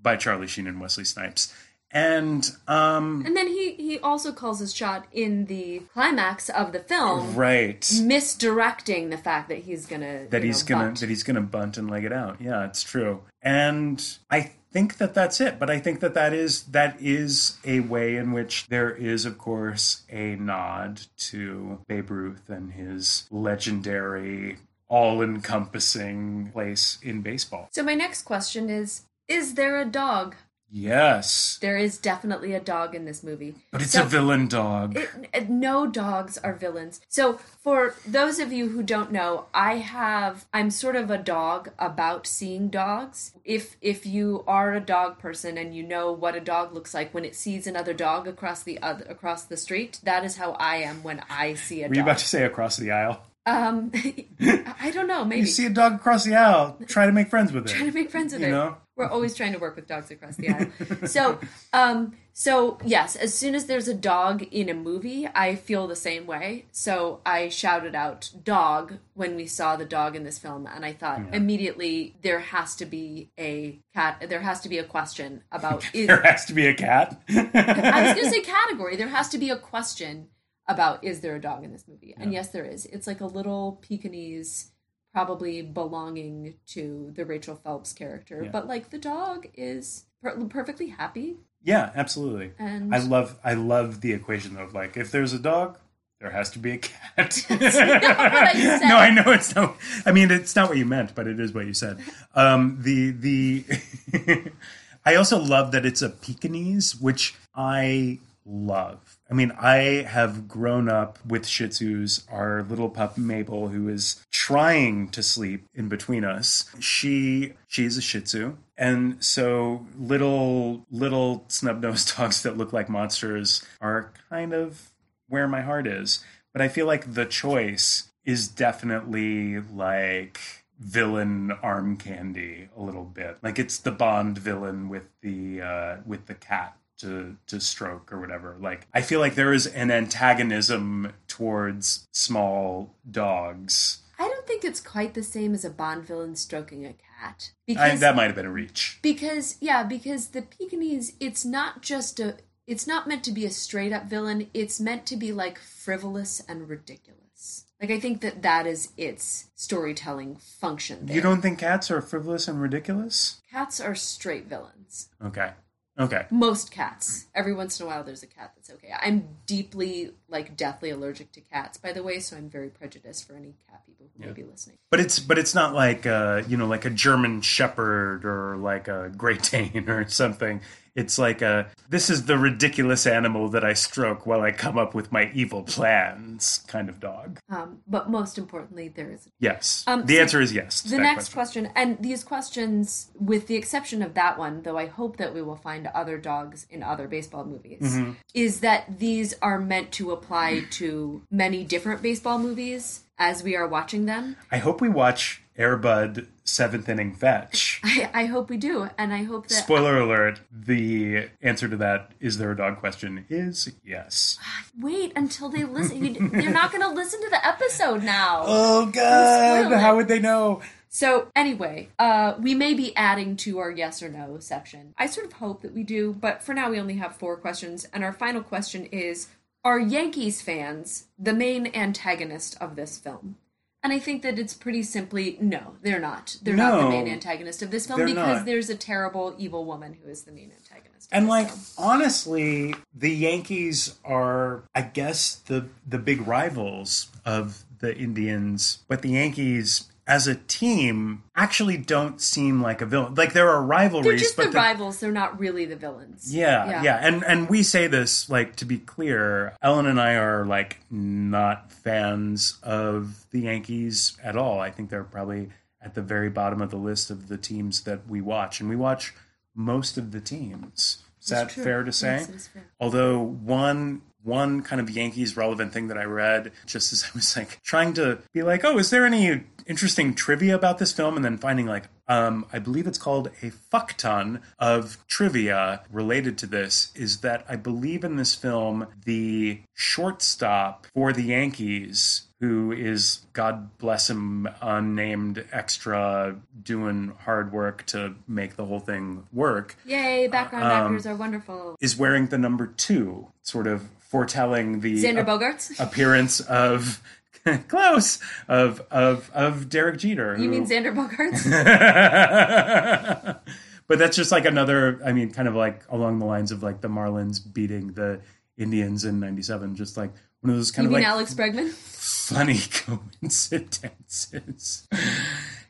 by 0.00 0.16
Charlie 0.16 0.46
Sheen 0.46 0.66
and 0.66 0.80
Wesley 0.80 1.04
Snipes. 1.04 1.52
And 1.92 2.50
um 2.68 3.22
And 3.26 3.36
then 3.36 3.48
he 3.48 3.74
he 3.74 3.98
also 3.98 4.32
calls 4.32 4.60
his 4.60 4.74
shot 4.74 5.06
in 5.12 5.46
the 5.46 5.82
climax 5.92 6.48
of 6.48 6.72
the 6.72 6.80
film, 6.80 7.34
right 7.34 7.90
misdirecting 8.02 9.10
the 9.10 9.18
fact 9.18 9.48
that 9.48 9.58
he's 9.58 9.86
gonna 9.86 10.26
that 10.30 10.42
he's 10.42 10.62
know, 10.64 10.76
gonna 10.76 10.84
bunt. 10.88 11.00
that 11.00 11.08
he's 11.08 11.22
gonna 11.22 11.40
bunt 11.42 11.76
and 11.76 11.90
leg 11.90 12.04
it 12.04 12.12
out. 12.12 12.40
Yeah, 12.40 12.64
it's 12.64 12.82
true. 12.82 13.22
And 13.42 14.02
I 14.30 14.52
think 14.72 14.96
that 14.96 15.12
that's 15.12 15.38
it, 15.40 15.58
but 15.58 15.68
I 15.68 15.78
think 15.78 16.00
that 16.00 16.14
that 16.14 16.32
is 16.32 16.62
that 16.64 16.96
is 17.00 17.58
a 17.64 17.80
way 17.80 18.16
in 18.16 18.32
which 18.32 18.68
there 18.68 18.90
is 18.90 19.26
of 19.26 19.36
course 19.36 20.02
a 20.10 20.36
nod 20.36 21.02
to 21.28 21.80
Babe 21.88 22.10
Ruth 22.10 22.48
and 22.48 22.72
his 22.72 23.26
legendary 23.30 24.56
all-encompassing 24.88 26.50
place 26.52 26.98
in 27.02 27.22
baseball. 27.22 27.68
So 27.72 27.82
my 27.82 27.94
next 27.94 28.22
question 28.22 28.68
is: 28.68 29.02
Is 29.28 29.54
there 29.54 29.80
a 29.80 29.84
dog? 29.84 30.36
Yes. 30.74 31.58
There 31.60 31.76
is 31.76 31.98
definitely 31.98 32.54
a 32.54 32.60
dog 32.60 32.94
in 32.94 33.04
this 33.04 33.22
movie. 33.22 33.54
But 33.70 33.82
it's 33.82 33.92
So- 33.92 34.02
a 34.02 34.06
villain 34.06 34.48
dog. 34.48 34.96
It, 34.96 35.10
it- 35.34 35.50
no 35.50 35.86
dogs 35.86 36.38
are 36.38 36.54
villains. 36.54 37.00
So, 37.08 37.34
for 37.62 37.94
those 38.06 38.38
of 38.38 38.52
you 38.52 38.70
who 38.70 38.82
don't 38.82 39.12
know, 39.12 39.44
I 39.52 39.76
have 39.76 40.46
I'm 40.54 40.70
sort 40.70 40.96
of 40.96 41.10
a 41.10 41.18
dog 41.18 41.70
about 41.78 42.26
seeing 42.26 42.68
dogs. 42.70 43.32
If 43.44 43.76
if 43.82 44.06
you 44.06 44.44
are 44.46 44.72
a 44.72 44.80
dog 44.80 45.18
person 45.18 45.58
and 45.58 45.74
you 45.76 45.82
know 45.82 46.10
what 46.10 46.34
a 46.34 46.40
dog 46.40 46.72
looks 46.72 46.94
like 46.94 47.12
when 47.12 47.24
it 47.26 47.36
sees 47.36 47.66
another 47.66 47.92
dog 47.92 48.26
across 48.26 48.62
the 48.62 48.80
other 48.82 49.04
across 49.08 49.44
the 49.44 49.56
street, 49.58 50.00
that 50.04 50.24
is 50.24 50.36
how 50.36 50.52
I 50.52 50.76
am 50.76 51.02
when 51.02 51.22
I 51.28 51.52
see 51.54 51.82
a 51.84 51.88
Were 51.88 51.94
you 51.94 52.02
about 52.02 52.18
to 52.18 52.26
say 52.26 52.44
across 52.44 52.78
the 52.78 52.90
aisle? 52.92 53.20
um, 53.44 53.90
I 54.40 54.90
don't 54.94 55.06
know. 55.08 55.24
Maybe 55.24 55.40
You 55.40 55.46
see 55.46 55.66
a 55.66 55.70
dog 55.70 55.94
across 55.96 56.24
the 56.24 56.34
aisle, 56.36 56.78
try 56.86 57.06
to 57.06 57.12
make 57.12 57.28
friends 57.28 57.52
with 57.52 57.66
it. 57.66 57.70
trying 57.70 57.90
to 57.90 57.92
make 57.94 58.10
friends 58.10 58.32
with 58.32 58.40
You 58.42 58.48
it. 58.48 58.50
know? 58.52 58.76
We're 59.02 59.08
always 59.08 59.34
trying 59.34 59.52
to 59.52 59.58
work 59.58 59.74
with 59.74 59.88
dogs 59.88 60.12
across 60.12 60.36
the 60.36 60.48
aisle. 60.48 60.68
so, 61.06 61.40
um, 61.72 62.14
so 62.32 62.78
yes, 62.84 63.16
as 63.16 63.34
soon 63.34 63.56
as 63.56 63.66
there's 63.66 63.88
a 63.88 63.94
dog 63.94 64.44
in 64.52 64.68
a 64.68 64.74
movie, 64.74 65.28
I 65.34 65.56
feel 65.56 65.88
the 65.88 65.96
same 65.96 66.24
way. 66.24 66.66
So 66.70 67.20
I 67.26 67.48
shouted 67.48 67.96
out 67.96 68.30
"dog" 68.44 68.98
when 69.14 69.34
we 69.34 69.46
saw 69.46 69.74
the 69.74 69.84
dog 69.84 70.14
in 70.14 70.22
this 70.22 70.38
film, 70.38 70.68
and 70.72 70.84
I 70.84 70.92
thought 70.92 71.20
immediately 71.32 72.14
there 72.22 72.38
has 72.38 72.76
to 72.76 72.86
be 72.86 73.30
a 73.36 73.80
cat. 73.92 74.24
There 74.28 74.40
has 74.40 74.60
to 74.60 74.68
be 74.68 74.78
a 74.78 74.84
question 74.84 75.42
about. 75.50 75.84
Is, 75.92 76.06
There 76.06 76.22
has 76.22 76.44
to 76.44 76.54
be 76.54 76.66
a 76.66 76.74
cat. 76.74 77.20
I 77.28 78.04
was 78.04 78.14
going 78.14 78.24
to 78.24 78.30
say 78.30 78.40
category. 78.40 78.94
There 78.94 79.08
has 79.08 79.28
to 79.30 79.38
be 79.38 79.50
a 79.50 79.56
question 79.56 80.28
about 80.68 81.02
is 81.02 81.20
there 81.20 81.34
a 81.34 81.40
dog 81.40 81.64
in 81.64 81.72
this 81.72 81.86
movie? 81.88 82.14
And 82.16 82.32
yes, 82.32 82.48
there 82.48 82.64
is. 82.64 82.86
It's 82.86 83.06
like 83.06 83.20
a 83.20 83.26
little 83.26 83.78
Pekingese, 83.82 84.70
probably 85.12 85.62
belonging 85.62 86.54
to 86.68 87.12
the 87.14 87.24
Rachel 87.24 87.56
Phelps 87.56 87.92
character, 87.92 88.42
Yeah. 88.44 88.50
but 88.50 88.66
like 88.66 88.90
the 88.90 88.98
dog 88.98 89.46
is 89.54 90.04
per- 90.22 90.36
perfectly 90.46 90.88
happy. 90.88 91.36
yeah, 91.62 91.90
absolutely. 91.94 92.52
And 92.58 92.94
I 92.94 92.98
love 92.98 93.38
I 93.44 93.54
love 93.54 94.00
the 94.00 94.12
equation 94.12 94.56
of 94.56 94.72
like 94.74 94.96
if 94.96 95.10
there's 95.10 95.32
a 95.32 95.38
dog, 95.38 95.78
there 96.20 96.30
has 96.30 96.50
to 96.50 96.58
be 96.58 96.72
a 96.72 96.78
cat. 96.78 97.44
I 97.50 98.80
no, 98.88 98.96
I 98.96 99.10
know 99.10 99.32
it's 99.32 99.54
not. 99.54 99.76
I 100.06 100.12
mean, 100.12 100.30
it's 100.30 100.54
not 100.56 100.68
what 100.68 100.78
you 100.78 100.86
meant, 100.86 101.14
but 101.14 101.26
it 101.26 101.38
is 101.40 101.52
what 101.52 101.66
you 101.66 101.74
said. 101.74 101.98
Um, 102.34 102.78
the 102.80 103.10
the 103.10 103.64
I 105.04 105.16
also 105.16 105.38
love 105.38 105.72
that 105.72 105.84
it's 105.84 106.00
a 106.02 106.08
Pekingese, 106.10 106.94
which 107.00 107.34
I 107.54 108.18
love. 108.44 109.18
I 109.30 109.34
mean, 109.34 109.52
I 109.52 110.04
have 110.08 110.48
grown 110.48 110.88
up 110.88 111.18
with 111.26 111.46
Shih 111.46 111.68
Tzus. 111.68 112.24
Our 112.30 112.62
little 112.62 112.90
pup 112.90 113.16
Mabel, 113.16 113.68
who 113.68 113.88
is 113.88 114.24
trying 114.30 115.08
to 115.10 115.22
sleep 115.22 115.66
in 115.74 115.88
between 115.88 116.24
us, 116.24 116.70
she 116.78 117.54
she's 117.66 117.96
a 117.96 118.02
Shih 118.02 118.20
Tzu, 118.20 118.56
and 118.76 119.22
so 119.22 119.86
little 119.98 120.86
little 120.90 121.44
snub 121.48 121.82
nosed 121.82 122.14
dogs 122.16 122.42
that 122.42 122.56
look 122.56 122.72
like 122.72 122.88
monsters 122.88 123.64
are 123.80 124.12
kind 124.30 124.52
of 124.52 124.90
where 125.28 125.48
my 125.48 125.62
heart 125.62 125.86
is. 125.86 126.24
But 126.52 126.62
I 126.62 126.68
feel 126.68 126.86
like 126.86 127.14
the 127.14 127.24
choice 127.24 128.10
is 128.24 128.48
definitely 128.48 129.60
like 129.60 130.38
villain 130.78 131.52
arm 131.62 131.96
candy 131.96 132.68
a 132.76 132.82
little 132.82 133.04
bit. 133.04 133.38
Like 133.42 133.58
it's 133.58 133.78
the 133.78 133.90
Bond 133.90 134.38
villain 134.38 134.88
with 134.88 135.08
the 135.20 135.62
uh, 135.62 135.96
with 136.04 136.26
the 136.26 136.34
cat 136.34 136.76
to 137.02 137.36
to 137.46 137.60
stroke 137.60 138.12
or 138.12 138.20
whatever. 138.20 138.56
Like 138.58 138.86
I 138.94 139.02
feel 139.02 139.20
like 139.20 139.34
there 139.34 139.52
is 139.52 139.66
an 139.66 139.90
antagonism 139.90 141.12
towards 141.28 142.08
small 142.12 142.94
dogs. 143.10 143.98
I 144.18 144.28
don't 144.28 144.46
think 144.46 144.64
it's 144.64 144.80
quite 144.80 145.14
the 145.14 145.22
same 145.22 145.52
as 145.54 145.64
a 145.64 145.70
Bond 145.70 146.04
villain 146.04 146.36
stroking 146.36 146.86
a 146.86 146.92
cat 146.92 147.50
I, 147.68 147.74
because 147.74 148.00
that 148.00 148.16
might 148.16 148.26
have 148.26 148.36
been 148.36 148.46
a 148.46 148.52
reach. 148.52 148.98
because 149.02 149.56
yeah 149.60 149.82
because 149.82 150.28
the 150.28 150.42
Pekingese 150.42 151.12
it's 151.20 151.44
not 151.44 151.82
just 151.82 152.20
a 152.20 152.36
it's 152.66 152.86
not 152.86 153.08
meant 153.08 153.24
to 153.24 153.32
be 153.32 153.44
a 153.44 153.50
straight 153.50 153.92
up 153.92 154.04
villain. 154.04 154.48
It's 154.54 154.78
meant 154.80 155.04
to 155.06 155.16
be 155.16 155.32
like 155.32 155.58
frivolous 155.58 156.40
and 156.48 156.68
ridiculous. 156.68 157.64
Like 157.80 157.90
I 157.90 157.98
think 157.98 158.20
that 158.20 158.42
that 158.42 158.68
is 158.68 158.90
its 158.96 159.48
storytelling 159.56 160.36
function. 160.36 161.06
There. 161.06 161.16
You 161.16 161.22
don't 161.22 161.42
think 161.42 161.58
cats 161.58 161.90
are 161.90 162.00
frivolous 162.00 162.46
and 162.46 162.62
ridiculous? 162.62 163.40
Cats 163.50 163.80
are 163.80 163.96
straight 163.96 164.46
villains. 164.46 165.08
Okay. 165.24 165.50
Okay. 165.98 166.26
Most 166.30 166.70
cats. 166.70 167.26
Every 167.34 167.52
once 167.52 167.78
in 167.78 167.84
a 167.84 167.88
while, 167.88 168.02
there's 168.02 168.22
a 168.22 168.26
cat 168.26 168.52
that's 168.56 168.70
okay. 168.70 168.94
I'm 168.98 169.28
deeply, 169.44 170.12
like, 170.28 170.56
deathly 170.56 170.90
allergic 170.90 171.32
to 171.32 171.40
cats, 171.40 171.76
by 171.76 171.92
the 171.92 172.02
way, 172.02 172.18
so 172.18 172.36
I'm 172.36 172.48
very 172.48 172.70
prejudiced 172.70 173.26
for 173.26 173.34
any 173.34 173.54
cat 173.68 173.82
people 173.86 174.06
who 174.16 174.26
may 174.26 174.32
be 174.32 174.42
listening. 174.42 174.78
But 174.90 175.00
it's 175.00 175.18
but 175.18 175.38
it's 175.38 175.54
not 175.54 175.74
like 175.74 176.06
uh, 176.06 176.42
you 176.48 176.56
know 176.56 176.66
like 176.66 176.84
a 176.84 176.90
German 176.90 177.40
Shepherd 177.42 178.24
or 178.24 178.56
like 178.56 178.88
a 178.88 179.10
Great 179.16 179.42
Dane 179.50 179.88
or 179.88 180.08
something. 180.08 180.60
It's 180.94 181.18
like 181.18 181.40
a 181.42 181.68
this 181.88 182.10
is 182.10 182.26
the 182.26 182.36
ridiculous 182.38 183.06
animal 183.06 183.48
that 183.50 183.64
I 183.64 183.72
stroke 183.72 184.26
while 184.26 184.42
I 184.42 184.52
come 184.52 184.76
up 184.78 184.94
with 184.94 185.10
my 185.12 185.30
evil 185.34 185.62
plans 185.62 186.62
kind 186.66 186.88
of 186.88 187.00
dog. 187.00 187.38
Um, 187.48 187.78
but 187.86 188.10
most 188.10 188.38
importantly, 188.38 188.88
there 188.88 189.10
is 189.10 189.28
Yes. 189.38 189.84
Um, 189.86 190.06
the 190.06 190.16
so 190.16 190.20
answer 190.20 190.40
is 190.40 190.52
yes. 190.54 190.82
the 190.82 190.98
next 190.98 191.32
question. 191.32 191.64
question. 191.66 191.72
and 191.76 191.98
these 192.02 192.24
questions, 192.24 193.10
with 193.18 193.46
the 193.46 193.56
exception 193.56 194.02
of 194.02 194.14
that 194.14 194.38
one, 194.38 194.62
though 194.62 194.78
I 194.78 194.86
hope 194.86 195.16
that 195.16 195.34
we 195.34 195.42
will 195.42 195.56
find 195.56 195.86
other 195.88 196.18
dogs 196.18 196.66
in 196.70 196.82
other 196.82 197.08
baseball 197.08 197.44
movies, 197.44 197.80
Mm-hmm. 197.82 198.12
is 198.34 198.60
that 198.60 198.98
these 198.98 199.34
are 199.42 199.58
meant 199.58 199.92
to 199.92 200.10
apply 200.12 200.64
to 200.72 201.22
many 201.30 201.64
different 201.64 202.02
baseball 202.02 202.38
movies 202.38 203.04
as 203.18 203.42
we 203.42 203.54
are 203.56 203.66
watching 203.68 204.06
them. 204.06 204.36
I 204.50 204.58
hope 204.58 204.80
we 204.80 204.88
watch 204.88 205.41
Air 205.56 205.76
Bud 205.76 206.28
Seventh 206.44 206.88
Inning 206.88 207.14
Fetch. 207.14 207.80
I, 207.84 208.10
I 208.14 208.24
hope 208.26 208.48
we 208.50 208.56
do, 208.56 208.88
and 208.96 209.12
I 209.12 209.24
hope 209.24 209.48
that 209.48 209.54
Spoiler 209.54 209.98
alert: 209.98 210.40
the 210.50 211.28
answer 211.42 211.68
to 211.68 211.76
that 211.76 212.12
is 212.20 212.38
there 212.38 212.50
a 212.52 212.56
dog 212.56 212.78
question 212.78 213.24
is 213.28 213.70
yes. 213.84 214.38
wait 214.80 215.12
until 215.14 215.48
they 215.48 215.64
listen. 215.64 216.04
You- 216.04 216.28
They're 216.30 216.50
not 216.50 216.72
going 216.72 216.82
to 216.82 216.88
listen 216.90 217.20
to 217.22 217.28
the 217.30 217.46
episode 217.46 218.02
now. 218.02 218.42
Oh 218.46 218.86
God! 218.86 219.72
How 219.72 219.96
would 219.96 220.08
they 220.08 220.20
know? 220.20 220.62
So 220.88 221.28
anyway, 221.34 221.88
uh, 221.98 222.34
we 222.38 222.54
may 222.54 222.74
be 222.74 222.94
adding 222.96 223.36
to 223.36 223.58
our 223.58 223.70
yes 223.70 224.02
or 224.02 224.10
no 224.10 224.38
section. 224.40 224.92
I 224.98 225.06
sort 225.06 225.26
of 225.26 225.32
hope 225.34 225.62
that 225.62 225.72
we 225.74 225.84
do, 225.84 226.12
but 226.12 226.42
for 226.42 226.52
now 226.54 226.70
we 226.70 226.78
only 226.78 226.94
have 226.96 227.16
four 227.16 227.36
questions, 227.36 227.86
and 227.92 228.02
our 228.04 228.12
final 228.12 228.42
question 228.42 228.86
is: 228.86 229.28
Are 229.64 229.78
Yankees 229.78 230.42
fans 230.42 231.06
the 231.18 231.32
main 231.32 231.66
antagonist 231.74 232.56
of 232.60 232.76
this 232.76 232.98
film? 232.98 233.36
And 233.82 233.92
I 233.92 233.98
think 233.98 234.22
that 234.22 234.38
it's 234.38 234.54
pretty 234.54 234.84
simply 234.84 235.36
no, 235.40 235.74
they're 235.82 236.00
not. 236.00 236.36
They're 236.42 236.54
not 236.54 236.82
the 236.82 236.88
main 236.88 237.08
antagonist 237.08 237.62
of 237.62 237.70
this 237.72 237.86
film 237.86 238.04
because 238.04 238.16
not. 238.16 238.46
there's 238.46 238.70
a 238.70 238.76
terrible 238.76 239.34
evil 239.38 239.64
woman 239.64 239.98
who 240.00 240.08
is 240.08 240.22
the 240.22 240.30
main 240.30 240.52
antagonist. 240.56 241.08
And 241.10 241.26
like 241.26 241.48
film. 241.48 241.90
honestly, 241.90 242.74
the 242.94 243.10
Yankees 243.10 243.96
are, 244.04 244.62
I 244.74 244.82
guess, 244.82 245.34
the 245.34 245.66
the 245.86 245.98
big 245.98 246.26
rivals 246.26 247.08
of 247.24 247.64
the 247.80 247.96
Indians. 247.96 248.78
But 248.86 249.02
the 249.02 249.10
Yankees, 249.10 249.90
as 250.06 250.26
a 250.26 250.34
team, 250.34 251.22
actually 251.36 251.76
don't 251.76 252.20
seem 252.20 252.60
like 252.60 252.80
a 252.80 252.86
villain. 252.86 253.14
Like 253.14 253.32
there 253.32 253.48
are 253.48 253.62
rivalries, 253.62 254.04
they're 254.06 254.16
just 254.16 254.36
but 254.36 254.46
the 254.46 254.50
the- 254.50 254.56
rivals. 254.56 254.98
They're 255.00 255.12
not 255.12 255.38
really 255.38 255.64
the 255.64 255.76
villains. 255.76 256.34
Yeah, 256.34 256.82
yeah, 256.82 256.98
and 257.00 257.24
and 257.24 257.48
we 257.48 257.62
say 257.62 257.86
this 257.86 258.28
like 258.28 258.56
to 258.56 258.64
be 258.64 258.78
clear. 258.78 259.54
Ellen 259.62 259.86
and 259.86 260.00
I 260.00 260.14
are 260.14 260.44
like 260.44 260.80
not 260.90 261.72
fans 261.72 262.58
of 262.62 263.26
the 263.30 263.40
Yankees 263.42 264.16
at 264.22 264.36
all. 264.36 264.60
I 264.60 264.70
think 264.70 264.90
they're 264.90 265.04
probably 265.04 265.50
at 265.80 265.94
the 265.94 266.02
very 266.02 266.30
bottom 266.30 266.60
of 266.60 266.70
the 266.70 266.76
list 266.76 267.10
of 267.10 267.28
the 267.28 267.38
teams 267.38 267.82
that 267.82 268.08
we 268.08 268.20
watch, 268.20 268.60
and 268.60 268.68
we 268.68 268.76
watch 268.76 269.14
most 269.54 269.96
of 269.98 270.10
the 270.12 270.20
teams. 270.20 271.02
Is 271.20 271.28
that 271.28 271.50
true. 271.50 271.62
fair 271.62 271.84
to 271.84 271.92
say? 271.92 272.26
Yes, 272.28 272.48
fair. 272.48 272.64
Although 272.80 273.20
one 273.20 274.02
one 274.22 274.62
kind 274.62 274.80
of 274.80 274.90
Yankees 274.90 275.36
relevant 275.36 275.72
thing 275.72 275.88
that 275.88 275.98
I 275.98 276.04
read 276.04 276.52
just 276.66 276.92
as 276.92 277.04
I 277.08 277.10
was 277.14 277.36
like 277.36 277.60
trying 277.62 277.94
to 277.94 278.18
be 278.32 278.42
like, 278.42 278.64
oh, 278.64 278.78
is 278.78 278.90
there 278.90 279.04
any 279.06 279.42
interesting 279.66 280.14
trivia 280.14 280.54
about 280.54 280.78
this 280.78 280.92
film? 280.92 281.16
And 281.16 281.24
then 281.24 281.38
finding 281.38 281.66
like, 281.66 281.84
um, 282.08 282.46
I 282.52 282.58
believe 282.58 282.86
it's 282.86 282.98
called 282.98 283.30
a 283.42 283.50
fuck 283.50 283.96
ton 283.96 284.40
of 284.58 284.98
trivia 285.06 285.82
related 285.90 286.36
to 286.38 286.46
this 286.46 286.90
is 286.94 287.20
that 287.20 287.44
I 287.48 287.56
believe 287.56 288.04
in 288.04 288.16
this 288.16 288.34
film 288.34 288.86
the 289.04 289.60
shortstop 289.74 290.86
for 290.94 291.12
the 291.12 291.22
Yankees 291.22 292.22
who 292.40 292.72
is 292.72 293.20
God 293.32 293.78
bless 293.78 294.10
him 294.10 294.48
unnamed 294.60 295.44
extra 295.52 296.36
doing 296.60 297.12
hard 297.20 297.52
work 297.52 297.86
to 297.86 298.16
make 298.26 298.56
the 298.56 298.64
whole 298.64 298.80
thing 298.80 299.24
work 299.32 299.76
Yay! 299.86 300.26
Background 300.26 300.64
Um, 300.64 300.86
actors 300.94 301.06
are 301.06 301.14
wonderful. 301.14 301.76
is 301.80 301.96
wearing 301.96 302.26
the 302.26 302.38
number 302.38 302.66
two, 302.66 303.28
sort 303.42 303.68
of 303.68 303.88
foretelling 304.12 304.80
the 304.80 305.02
Xander 305.02 305.24
Bogaerts. 305.26 305.80
appearance 305.84 306.38
of 306.40 307.02
close 307.68 308.20
of 308.46 308.82
of 308.90 309.30
of 309.34 309.68
Derek 309.68 309.98
Jeter. 309.98 310.36
You 310.36 310.44
who- 310.44 310.50
mean 310.50 310.66
Xander 310.66 310.94
Bogaerts? 310.94 311.42
but 313.88 313.98
that's 313.98 314.16
just 314.16 314.30
like 314.30 314.44
another. 314.44 315.00
I 315.04 315.12
mean, 315.12 315.32
kind 315.32 315.48
of 315.48 315.54
like 315.54 315.82
along 315.88 316.18
the 316.20 316.26
lines 316.26 316.52
of 316.52 316.62
like 316.62 316.82
the 316.82 316.88
Marlins 316.88 317.40
beating 317.52 317.94
the 317.94 318.20
Indians 318.58 319.04
in 319.04 319.18
'97. 319.18 319.74
Just 319.76 319.96
like 319.96 320.12
one 320.42 320.50
of 320.50 320.56
those 320.56 320.70
kind 320.70 320.84
you 320.84 320.90
of 320.90 321.00
mean 321.00 321.02
like 321.02 321.10
Alex 321.10 321.34
Bregman? 321.34 321.70
funny 321.72 322.60
coincidences. 322.84 324.86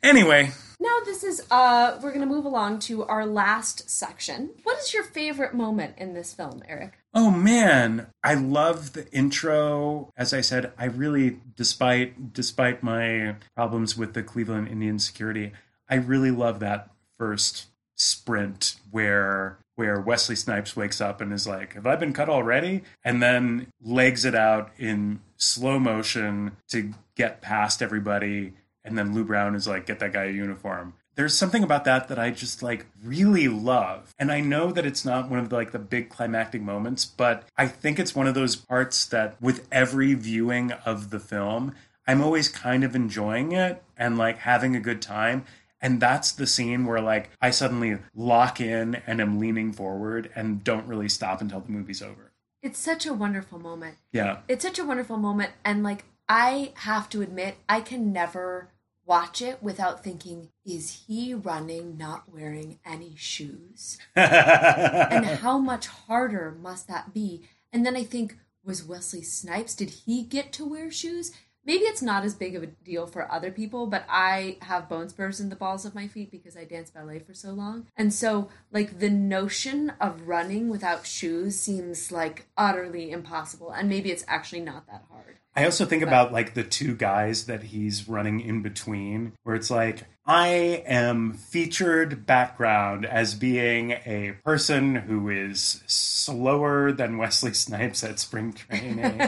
anyway, 0.02 0.50
Now 0.80 0.98
this 1.04 1.22
is 1.24 1.42
uh 1.50 1.98
we're 2.02 2.12
gonna 2.12 2.26
move 2.26 2.44
along 2.44 2.80
to 2.80 3.04
our 3.04 3.24
last 3.24 3.88
section. 3.88 4.50
What 4.64 4.78
is 4.78 4.92
your 4.92 5.04
favorite 5.04 5.54
moment 5.54 5.94
in 5.98 6.14
this 6.14 6.34
film, 6.34 6.62
Eric? 6.68 6.94
Oh 7.14 7.30
man, 7.30 8.06
I 8.24 8.34
love 8.34 8.94
the 8.94 9.10
intro. 9.12 10.10
As 10.16 10.32
I 10.32 10.40
said, 10.40 10.72
I 10.78 10.86
really 10.86 11.40
despite 11.56 12.32
despite 12.32 12.82
my 12.82 13.36
problems 13.54 13.96
with 13.96 14.14
the 14.14 14.22
Cleveland 14.22 14.68
Indian 14.68 14.98
security, 14.98 15.52
I 15.90 15.96
really 15.96 16.30
love 16.30 16.60
that 16.60 16.90
first 17.18 17.66
sprint 17.96 18.76
where 18.90 19.58
where 19.74 20.00
Wesley 20.00 20.36
Snipes 20.36 20.74
wakes 20.76 21.00
up 21.00 21.20
and 21.20 21.32
is 21.32 21.46
like, 21.46 21.74
"Have 21.74 21.86
I 21.86 21.96
been 21.96 22.14
cut 22.14 22.30
already?" 22.30 22.82
and 23.04 23.22
then 23.22 23.66
legs 23.82 24.24
it 24.24 24.34
out 24.34 24.70
in 24.78 25.20
slow 25.36 25.78
motion 25.78 26.56
to 26.68 26.94
get 27.14 27.42
past 27.42 27.82
everybody 27.82 28.54
and 28.84 28.98
then 28.98 29.14
Lou 29.14 29.24
Brown 29.24 29.54
is 29.54 29.68
like, 29.68 29.86
"Get 29.86 29.98
that 30.00 30.12
guy 30.12 30.24
a 30.24 30.32
uniform." 30.32 30.94
There's 31.14 31.36
something 31.36 31.62
about 31.62 31.84
that 31.84 32.08
that 32.08 32.18
I 32.18 32.30
just 32.30 32.62
like 32.62 32.86
really 33.02 33.48
love. 33.48 34.14
And 34.18 34.32
I 34.32 34.40
know 34.40 34.72
that 34.72 34.86
it's 34.86 35.04
not 35.04 35.28
one 35.28 35.38
of 35.38 35.50
the, 35.50 35.56
like 35.56 35.72
the 35.72 35.78
big 35.78 36.08
climactic 36.08 36.62
moments, 36.62 37.04
but 37.04 37.44
I 37.56 37.68
think 37.68 37.98
it's 37.98 38.14
one 38.14 38.26
of 38.26 38.34
those 38.34 38.56
parts 38.56 39.04
that 39.06 39.40
with 39.40 39.66
every 39.70 40.14
viewing 40.14 40.72
of 40.72 41.10
the 41.10 41.20
film, 41.20 41.74
I'm 42.06 42.22
always 42.22 42.48
kind 42.48 42.82
of 42.84 42.94
enjoying 42.94 43.52
it 43.52 43.82
and 43.96 44.16
like 44.18 44.38
having 44.38 44.74
a 44.74 44.80
good 44.80 45.02
time. 45.02 45.44
And 45.80 46.00
that's 46.00 46.32
the 46.32 46.46
scene 46.46 46.86
where 46.86 47.00
like 47.00 47.30
I 47.40 47.50
suddenly 47.50 47.98
lock 48.14 48.60
in 48.60 49.02
and 49.06 49.20
am 49.20 49.38
leaning 49.38 49.72
forward 49.72 50.30
and 50.34 50.64
don't 50.64 50.86
really 50.86 51.08
stop 51.08 51.40
until 51.40 51.60
the 51.60 51.70
movie's 51.70 52.02
over. 52.02 52.32
It's 52.62 52.78
such 52.78 53.06
a 53.06 53.12
wonderful 53.12 53.58
moment. 53.58 53.96
Yeah. 54.12 54.38
It's 54.48 54.64
such 54.64 54.78
a 54.78 54.84
wonderful 54.84 55.16
moment 55.16 55.50
and 55.64 55.82
like 55.82 56.04
I 56.28 56.72
have 56.76 57.08
to 57.10 57.20
admit 57.20 57.56
I 57.68 57.80
can 57.80 58.12
never 58.12 58.68
watch 59.04 59.42
it 59.42 59.62
without 59.62 60.04
thinking 60.04 60.48
is 60.64 61.04
he 61.06 61.34
running 61.34 61.96
not 61.96 62.32
wearing 62.32 62.78
any 62.84 63.14
shoes? 63.16 63.98
and 64.16 65.26
how 65.26 65.58
much 65.58 65.86
harder 65.86 66.56
must 66.60 66.88
that 66.88 67.12
be? 67.12 67.42
And 67.72 67.84
then 67.84 67.96
I 67.96 68.04
think, 68.04 68.36
was 68.64 68.84
Wesley 68.84 69.22
Snipes, 69.22 69.74
did 69.74 69.90
he 69.90 70.22
get 70.22 70.52
to 70.52 70.64
wear 70.64 70.90
shoes? 70.90 71.32
Maybe 71.64 71.84
it's 71.84 72.02
not 72.02 72.24
as 72.24 72.34
big 72.34 72.56
of 72.56 72.64
a 72.64 72.66
deal 72.66 73.06
for 73.06 73.30
other 73.30 73.52
people, 73.52 73.86
but 73.86 74.04
I 74.08 74.56
have 74.62 74.88
bone 74.88 75.08
spurs 75.08 75.38
in 75.38 75.48
the 75.48 75.56
balls 75.56 75.84
of 75.84 75.94
my 75.94 76.08
feet 76.08 76.32
because 76.32 76.56
I 76.56 76.64
danced 76.64 76.92
ballet 76.92 77.20
for 77.20 77.34
so 77.34 77.52
long. 77.52 77.86
And 77.96 78.12
so, 78.12 78.48
like, 78.72 78.98
the 78.98 79.10
notion 79.10 79.92
of 80.00 80.26
running 80.26 80.68
without 80.68 81.06
shoes 81.06 81.58
seems 81.58 82.10
like 82.10 82.48
utterly 82.56 83.12
impossible. 83.12 83.70
And 83.70 83.88
maybe 83.88 84.10
it's 84.10 84.24
actually 84.26 84.62
not 84.62 84.88
that 84.88 85.04
hard. 85.08 85.38
I 85.54 85.64
also 85.64 85.84
think 85.84 86.02
about 86.02 86.32
like 86.32 86.54
the 86.54 86.64
two 86.64 86.96
guys 86.96 87.46
that 87.46 87.62
he's 87.64 88.08
running 88.08 88.40
in 88.40 88.62
between, 88.62 89.32
where 89.42 89.54
it's 89.54 89.70
like, 89.70 90.04
I 90.24 90.84
am 90.86 91.32
featured 91.32 92.26
background 92.26 93.04
as 93.04 93.34
being 93.34 93.92
a 94.06 94.36
person 94.44 94.94
who 94.94 95.28
is 95.28 95.82
slower 95.86 96.92
than 96.92 97.18
Wesley 97.18 97.52
Snipes 97.52 98.04
at 98.04 98.20
spring 98.20 98.52
training. 98.52 99.20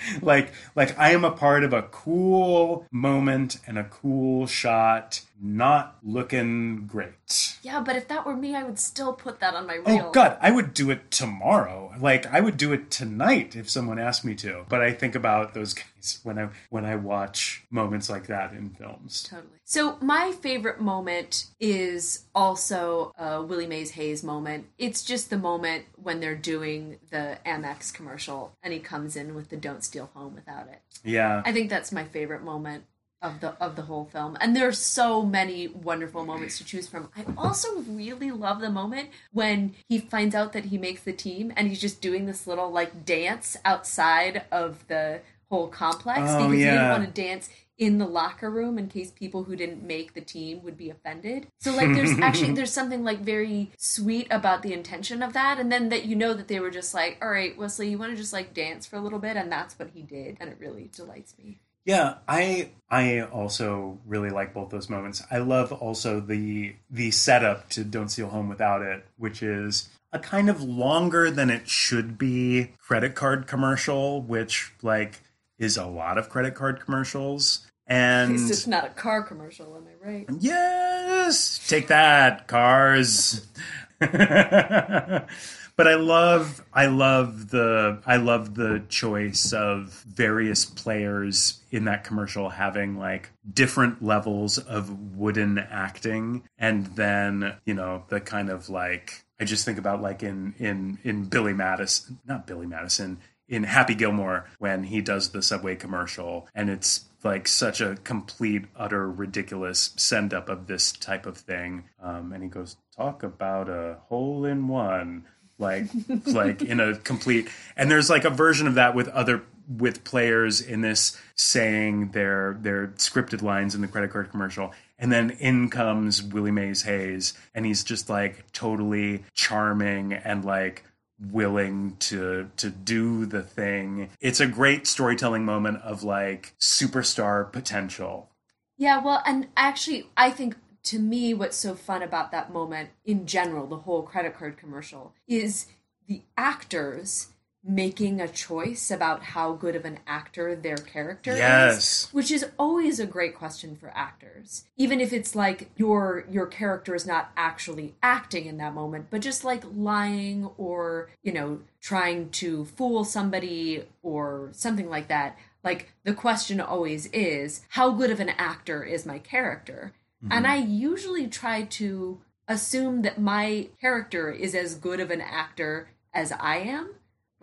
like, 0.22 0.52
like 0.76 0.96
I 0.98 1.10
am 1.10 1.24
a 1.24 1.32
part 1.32 1.64
of 1.64 1.72
a 1.72 1.82
cool 1.82 2.86
moment 2.92 3.58
and 3.66 3.76
a 3.76 3.84
cool 3.84 4.46
shot 4.46 5.22
not 5.40 5.96
looking 6.02 6.86
great. 6.86 7.58
Yeah, 7.62 7.80
but 7.80 7.96
if 7.96 8.08
that 8.08 8.24
were 8.24 8.36
me, 8.36 8.54
I 8.54 8.62
would 8.62 8.78
still 8.78 9.12
put 9.12 9.40
that 9.40 9.54
on 9.54 9.66
my 9.66 9.78
oh, 9.84 9.92
reel. 9.92 10.06
Oh 10.08 10.12
god, 10.12 10.38
I 10.40 10.50
would 10.50 10.72
do 10.74 10.90
it 10.90 11.10
tomorrow. 11.10 11.92
Like 12.00 12.26
I 12.32 12.40
would 12.40 12.56
do 12.56 12.72
it 12.72 12.90
tonight 12.90 13.56
if 13.56 13.68
someone 13.68 13.98
asked 13.98 14.24
me 14.24 14.34
to. 14.36 14.64
But 14.68 14.82
I 14.82 14.92
think 14.92 15.14
about 15.14 15.54
those 15.54 15.74
guys 15.74 15.86
when 16.22 16.38
I 16.38 16.48
when 16.70 16.84
I 16.84 16.96
watch 16.96 17.64
moments 17.70 18.08
like 18.08 18.26
that 18.26 18.52
in 18.52 18.70
films. 18.70 19.22
Totally. 19.22 19.58
So 19.64 19.96
my 20.00 20.32
favorite 20.32 20.80
moment 20.80 21.46
is 21.60 22.24
also 22.34 23.12
a 23.18 23.42
Willie 23.42 23.66
Mays 23.66 23.92
Hayes 23.92 24.22
moment. 24.22 24.66
It's 24.78 25.02
just 25.02 25.30
the 25.30 25.38
moment 25.38 25.86
when 25.96 26.20
they're 26.20 26.36
doing 26.36 26.98
the 27.10 27.38
Amex 27.44 27.92
commercial 27.92 28.56
and 28.62 28.72
he 28.72 28.78
comes 28.78 29.16
in 29.16 29.34
with 29.34 29.48
the 29.48 29.56
"Don't 29.56 29.84
steal 29.84 30.10
home 30.14 30.34
without 30.34 30.68
it." 30.68 30.80
Yeah. 31.04 31.42
I 31.44 31.52
think 31.52 31.70
that's 31.70 31.92
my 31.92 32.04
favorite 32.04 32.42
moment 32.42 32.84
of 33.22 33.40
the 33.40 33.54
of 33.62 33.76
the 33.76 33.82
whole 33.82 34.04
film. 34.04 34.36
And 34.40 34.54
there's 34.54 34.78
so 34.78 35.22
many 35.22 35.68
wonderful 35.68 36.24
moments 36.24 36.58
to 36.58 36.64
choose 36.64 36.88
from. 36.88 37.10
I 37.16 37.24
also 37.36 37.80
really 37.80 38.30
love 38.30 38.60
the 38.60 38.70
moment 38.70 39.10
when 39.32 39.74
he 39.88 39.98
finds 39.98 40.34
out 40.34 40.52
that 40.52 40.66
he 40.66 40.78
makes 40.78 41.02
the 41.02 41.12
team 41.12 41.52
and 41.56 41.68
he's 41.68 41.80
just 41.80 42.00
doing 42.00 42.26
this 42.26 42.46
little 42.46 42.70
like 42.70 43.04
dance 43.04 43.56
outside 43.64 44.44
of 44.52 44.86
the 44.88 45.20
whole 45.50 45.68
complex 45.68 46.20
Oh, 46.20 46.38
because 46.38 46.52
he 46.52 46.64
didn't 46.64 46.90
want 46.90 47.04
to 47.04 47.22
dance 47.22 47.48
in 47.78 47.98
the 47.98 48.06
locker 48.06 48.50
room 48.50 48.78
in 48.78 48.88
case 48.88 49.10
people 49.10 49.44
who 49.44 49.54
didn't 49.54 49.82
make 49.82 50.14
the 50.14 50.20
team 50.20 50.62
would 50.62 50.78
be 50.78 50.88
offended. 50.88 51.46
So 51.60 51.74
like 51.76 51.92
there's 51.94 52.18
actually 52.20 52.52
there's 52.52 52.72
something 52.72 53.04
like 53.04 53.20
very 53.20 53.70
sweet 53.76 54.26
about 54.30 54.62
the 54.62 54.72
intention 54.72 55.22
of 55.22 55.34
that 55.34 55.58
and 55.58 55.70
then 55.70 55.90
that 55.90 56.06
you 56.06 56.16
know 56.16 56.32
that 56.34 56.48
they 56.48 56.60
were 56.60 56.70
just 56.70 56.94
like, 56.94 57.18
"All 57.20 57.30
right, 57.30 57.56
Wesley, 57.56 57.90
you 57.90 57.98
want 57.98 58.12
to 58.12 58.16
just 58.16 58.32
like 58.32 58.54
dance 58.54 58.86
for 58.86 58.96
a 58.96 59.00
little 59.00 59.18
bit?" 59.18 59.36
and 59.36 59.52
that's 59.52 59.78
what 59.78 59.90
he 59.94 60.02
did 60.02 60.36
and 60.40 60.48
it 60.50 60.56
really 60.58 60.90
delights 60.94 61.34
me. 61.38 61.58
Yeah, 61.84 62.14
I 62.26 62.70
I 62.90 63.20
also 63.20 63.98
really 64.06 64.30
like 64.30 64.52
both 64.54 64.70
those 64.70 64.90
moments. 64.90 65.22
I 65.30 65.38
love 65.38 65.70
also 65.70 66.18
the 66.20 66.74
the 66.90 67.10
setup 67.10 67.68
to 67.70 67.84
Don't 67.84 68.08
Steal 68.08 68.28
Home 68.28 68.48
Without 68.48 68.82
It, 68.82 69.04
which 69.18 69.42
is 69.42 69.88
a 70.12 70.18
kind 70.18 70.48
of 70.48 70.62
longer 70.62 71.30
than 71.30 71.50
it 71.50 71.68
should 71.68 72.16
be 72.16 72.72
credit 72.80 73.14
card 73.14 73.46
commercial, 73.46 74.22
which 74.22 74.72
like 74.82 75.20
is 75.58 75.76
a 75.76 75.86
lot 75.86 76.18
of 76.18 76.28
credit 76.28 76.54
card 76.54 76.80
commercials. 76.80 77.66
And 77.86 78.34
It's 78.34 78.48
just 78.48 78.66
not 78.66 78.84
a 78.84 78.88
car 78.90 79.22
commercial, 79.22 79.76
am 79.76 79.86
I 79.86 80.06
right? 80.06 80.26
Yes, 80.40 81.60
take 81.68 81.86
that, 81.86 82.48
cars. 82.48 83.46
but 84.00 85.86
I 85.86 85.94
love, 85.94 86.64
I 86.72 86.86
love 86.86 87.50
the, 87.50 88.02
I 88.04 88.16
love 88.16 88.56
the 88.56 88.82
choice 88.88 89.52
of 89.52 90.04
various 90.08 90.64
players 90.64 91.60
in 91.70 91.84
that 91.84 92.02
commercial 92.02 92.48
having 92.48 92.98
like 92.98 93.30
different 93.52 94.02
levels 94.02 94.58
of 94.58 95.16
wooden 95.16 95.58
acting, 95.58 96.42
and 96.58 96.86
then 96.96 97.54
you 97.66 97.74
know 97.74 98.04
the 98.08 98.20
kind 98.20 98.50
of 98.50 98.68
like 98.68 99.24
I 99.38 99.44
just 99.44 99.64
think 99.64 99.78
about 99.78 100.02
like 100.02 100.22
in 100.22 100.54
in 100.58 100.98
in 101.04 101.24
Billy 101.26 101.52
Madison, 101.52 102.18
not 102.26 102.46
Billy 102.46 102.66
Madison, 102.66 103.18
in 103.48 103.64
Happy 103.64 103.94
Gilmore 103.94 104.48
when 104.58 104.84
he 104.84 105.00
does 105.00 105.30
the 105.30 105.42
subway 105.42 105.76
commercial, 105.76 106.48
and 106.54 106.68
it's 106.68 107.04
like 107.22 107.48
such 107.48 107.80
a 107.80 107.96
complete, 108.04 108.64
utter, 108.76 109.10
ridiculous 109.10 109.92
send 109.96 110.32
up 110.32 110.48
of 110.48 110.66
this 110.66 110.92
type 110.92 111.26
of 111.26 111.36
thing. 111.36 111.84
Um, 112.02 112.32
and 112.32 112.42
he 112.42 112.48
goes, 112.48 112.76
"Talk 112.96 113.22
about 113.22 113.68
a 113.68 113.98
hole 114.08 114.44
in 114.44 114.68
one." 114.68 115.26
Like, 115.58 115.86
like 116.26 116.62
in 116.62 116.80
a 116.80 116.96
complete, 116.96 117.48
and 117.76 117.90
there's 117.90 118.10
like 118.10 118.24
a 118.24 118.30
version 118.30 118.66
of 118.66 118.74
that 118.74 118.94
with 118.94 119.08
other 119.08 119.42
with 119.68 120.04
players 120.04 120.60
in 120.60 120.80
this 120.80 121.20
saying 121.34 122.10
their 122.10 122.58
their 122.60 122.88
scripted 122.98 123.42
lines 123.42 123.74
in 123.74 123.80
the 123.80 123.88
credit 123.88 124.10
card 124.10 124.30
commercial, 124.30 124.72
and 124.98 125.10
then 125.10 125.30
in 125.30 125.70
comes 125.70 126.22
Willie 126.22 126.50
Mays 126.50 126.82
Hayes, 126.82 127.34
and 127.54 127.64
he's 127.64 127.84
just 127.84 128.08
like 128.10 128.50
totally 128.52 129.24
charming 129.34 130.12
and 130.12 130.44
like 130.44 130.84
willing 131.18 131.96
to 131.98 132.50
to 132.56 132.70
do 132.70 133.26
the 133.26 133.42
thing. 133.42 134.10
It's 134.20 134.40
a 134.40 134.46
great 134.46 134.86
storytelling 134.86 135.44
moment 135.44 135.82
of 135.82 136.02
like 136.02 136.54
superstar 136.60 137.50
potential. 137.50 138.30
Yeah, 138.78 139.02
well, 139.02 139.22
and 139.24 139.48
actually, 139.56 140.10
I 140.16 140.30
think 140.30 140.56
to 140.84 140.98
me, 140.98 141.34
what's 141.34 141.56
so 141.56 141.74
fun 141.74 142.02
about 142.02 142.30
that 142.30 142.52
moment 142.52 142.90
in 143.04 143.26
general, 143.26 143.66
the 143.66 143.78
whole 143.78 144.02
credit 144.02 144.36
card 144.36 144.56
commercial, 144.56 145.14
is 145.26 145.66
the 146.06 146.22
actors 146.36 147.28
making 147.66 148.20
a 148.20 148.28
choice 148.28 148.90
about 148.92 149.22
how 149.22 149.52
good 149.52 149.74
of 149.74 149.84
an 149.84 149.98
actor 150.06 150.54
their 150.54 150.76
character 150.76 151.36
Yes. 151.36 152.04
is 152.04 152.08
which 152.12 152.30
is 152.30 152.46
always 152.58 153.00
a 153.00 153.06
great 153.06 153.34
question 153.34 153.74
for 153.76 153.90
actors. 153.94 154.64
Even 154.76 155.00
if 155.00 155.12
it's 155.12 155.34
like 155.34 155.70
your 155.76 156.24
your 156.30 156.46
character 156.46 156.94
is 156.94 157.06
not 157.06 157.32
actually 157.36 157.94
acting 158.02 158.46
in 158.46 158.56
that 158.58 158.72
moment 158.72 159.06
but 159.10 159.20
just 159.20 159.42
like 159.44 159.64
lying 159.74 160.48
or 160.56 161.10
you 161.22 161.32
know 161.32 161.60
trying 161.80 162.30
to 162.30 162.64
fool 162.64 163.04
somebody 163.04 163.84
or 164.02 164.50
something 164.52 164.88
like 164.88 165.08
that 165.08 165.36
like 165.64 165.92
the 166.04 166.14
question 166.14 166.60
always 166.60 167.06
is 167.06 167.62
how 167.70 167.90
good 167.90 168.10
of 168.10 168.20
an 168.20 168.28
actor 168.30 168.84
is 168.84 169.04
my 169.04 169.18
character? 169.18 169.92
Mm-hmm. 170.22 170.32
And 170.32 170.46
i 170.46 170.56
usually 170.56 171.26
try 171.26 171.62
to 171.62 172.20
assume 172.46 173.02
that 173.02 173.20
my 173.20 173.68
character 173.80 174.30
is 174.30 174.54
as 174.54 174.76
good 174.76 175.00
of 175.00 175.10
an 175.10 175.20
actor 175.20 175.88
as 176.14 176.30
i 176.32 176.58
am 176.58 176.90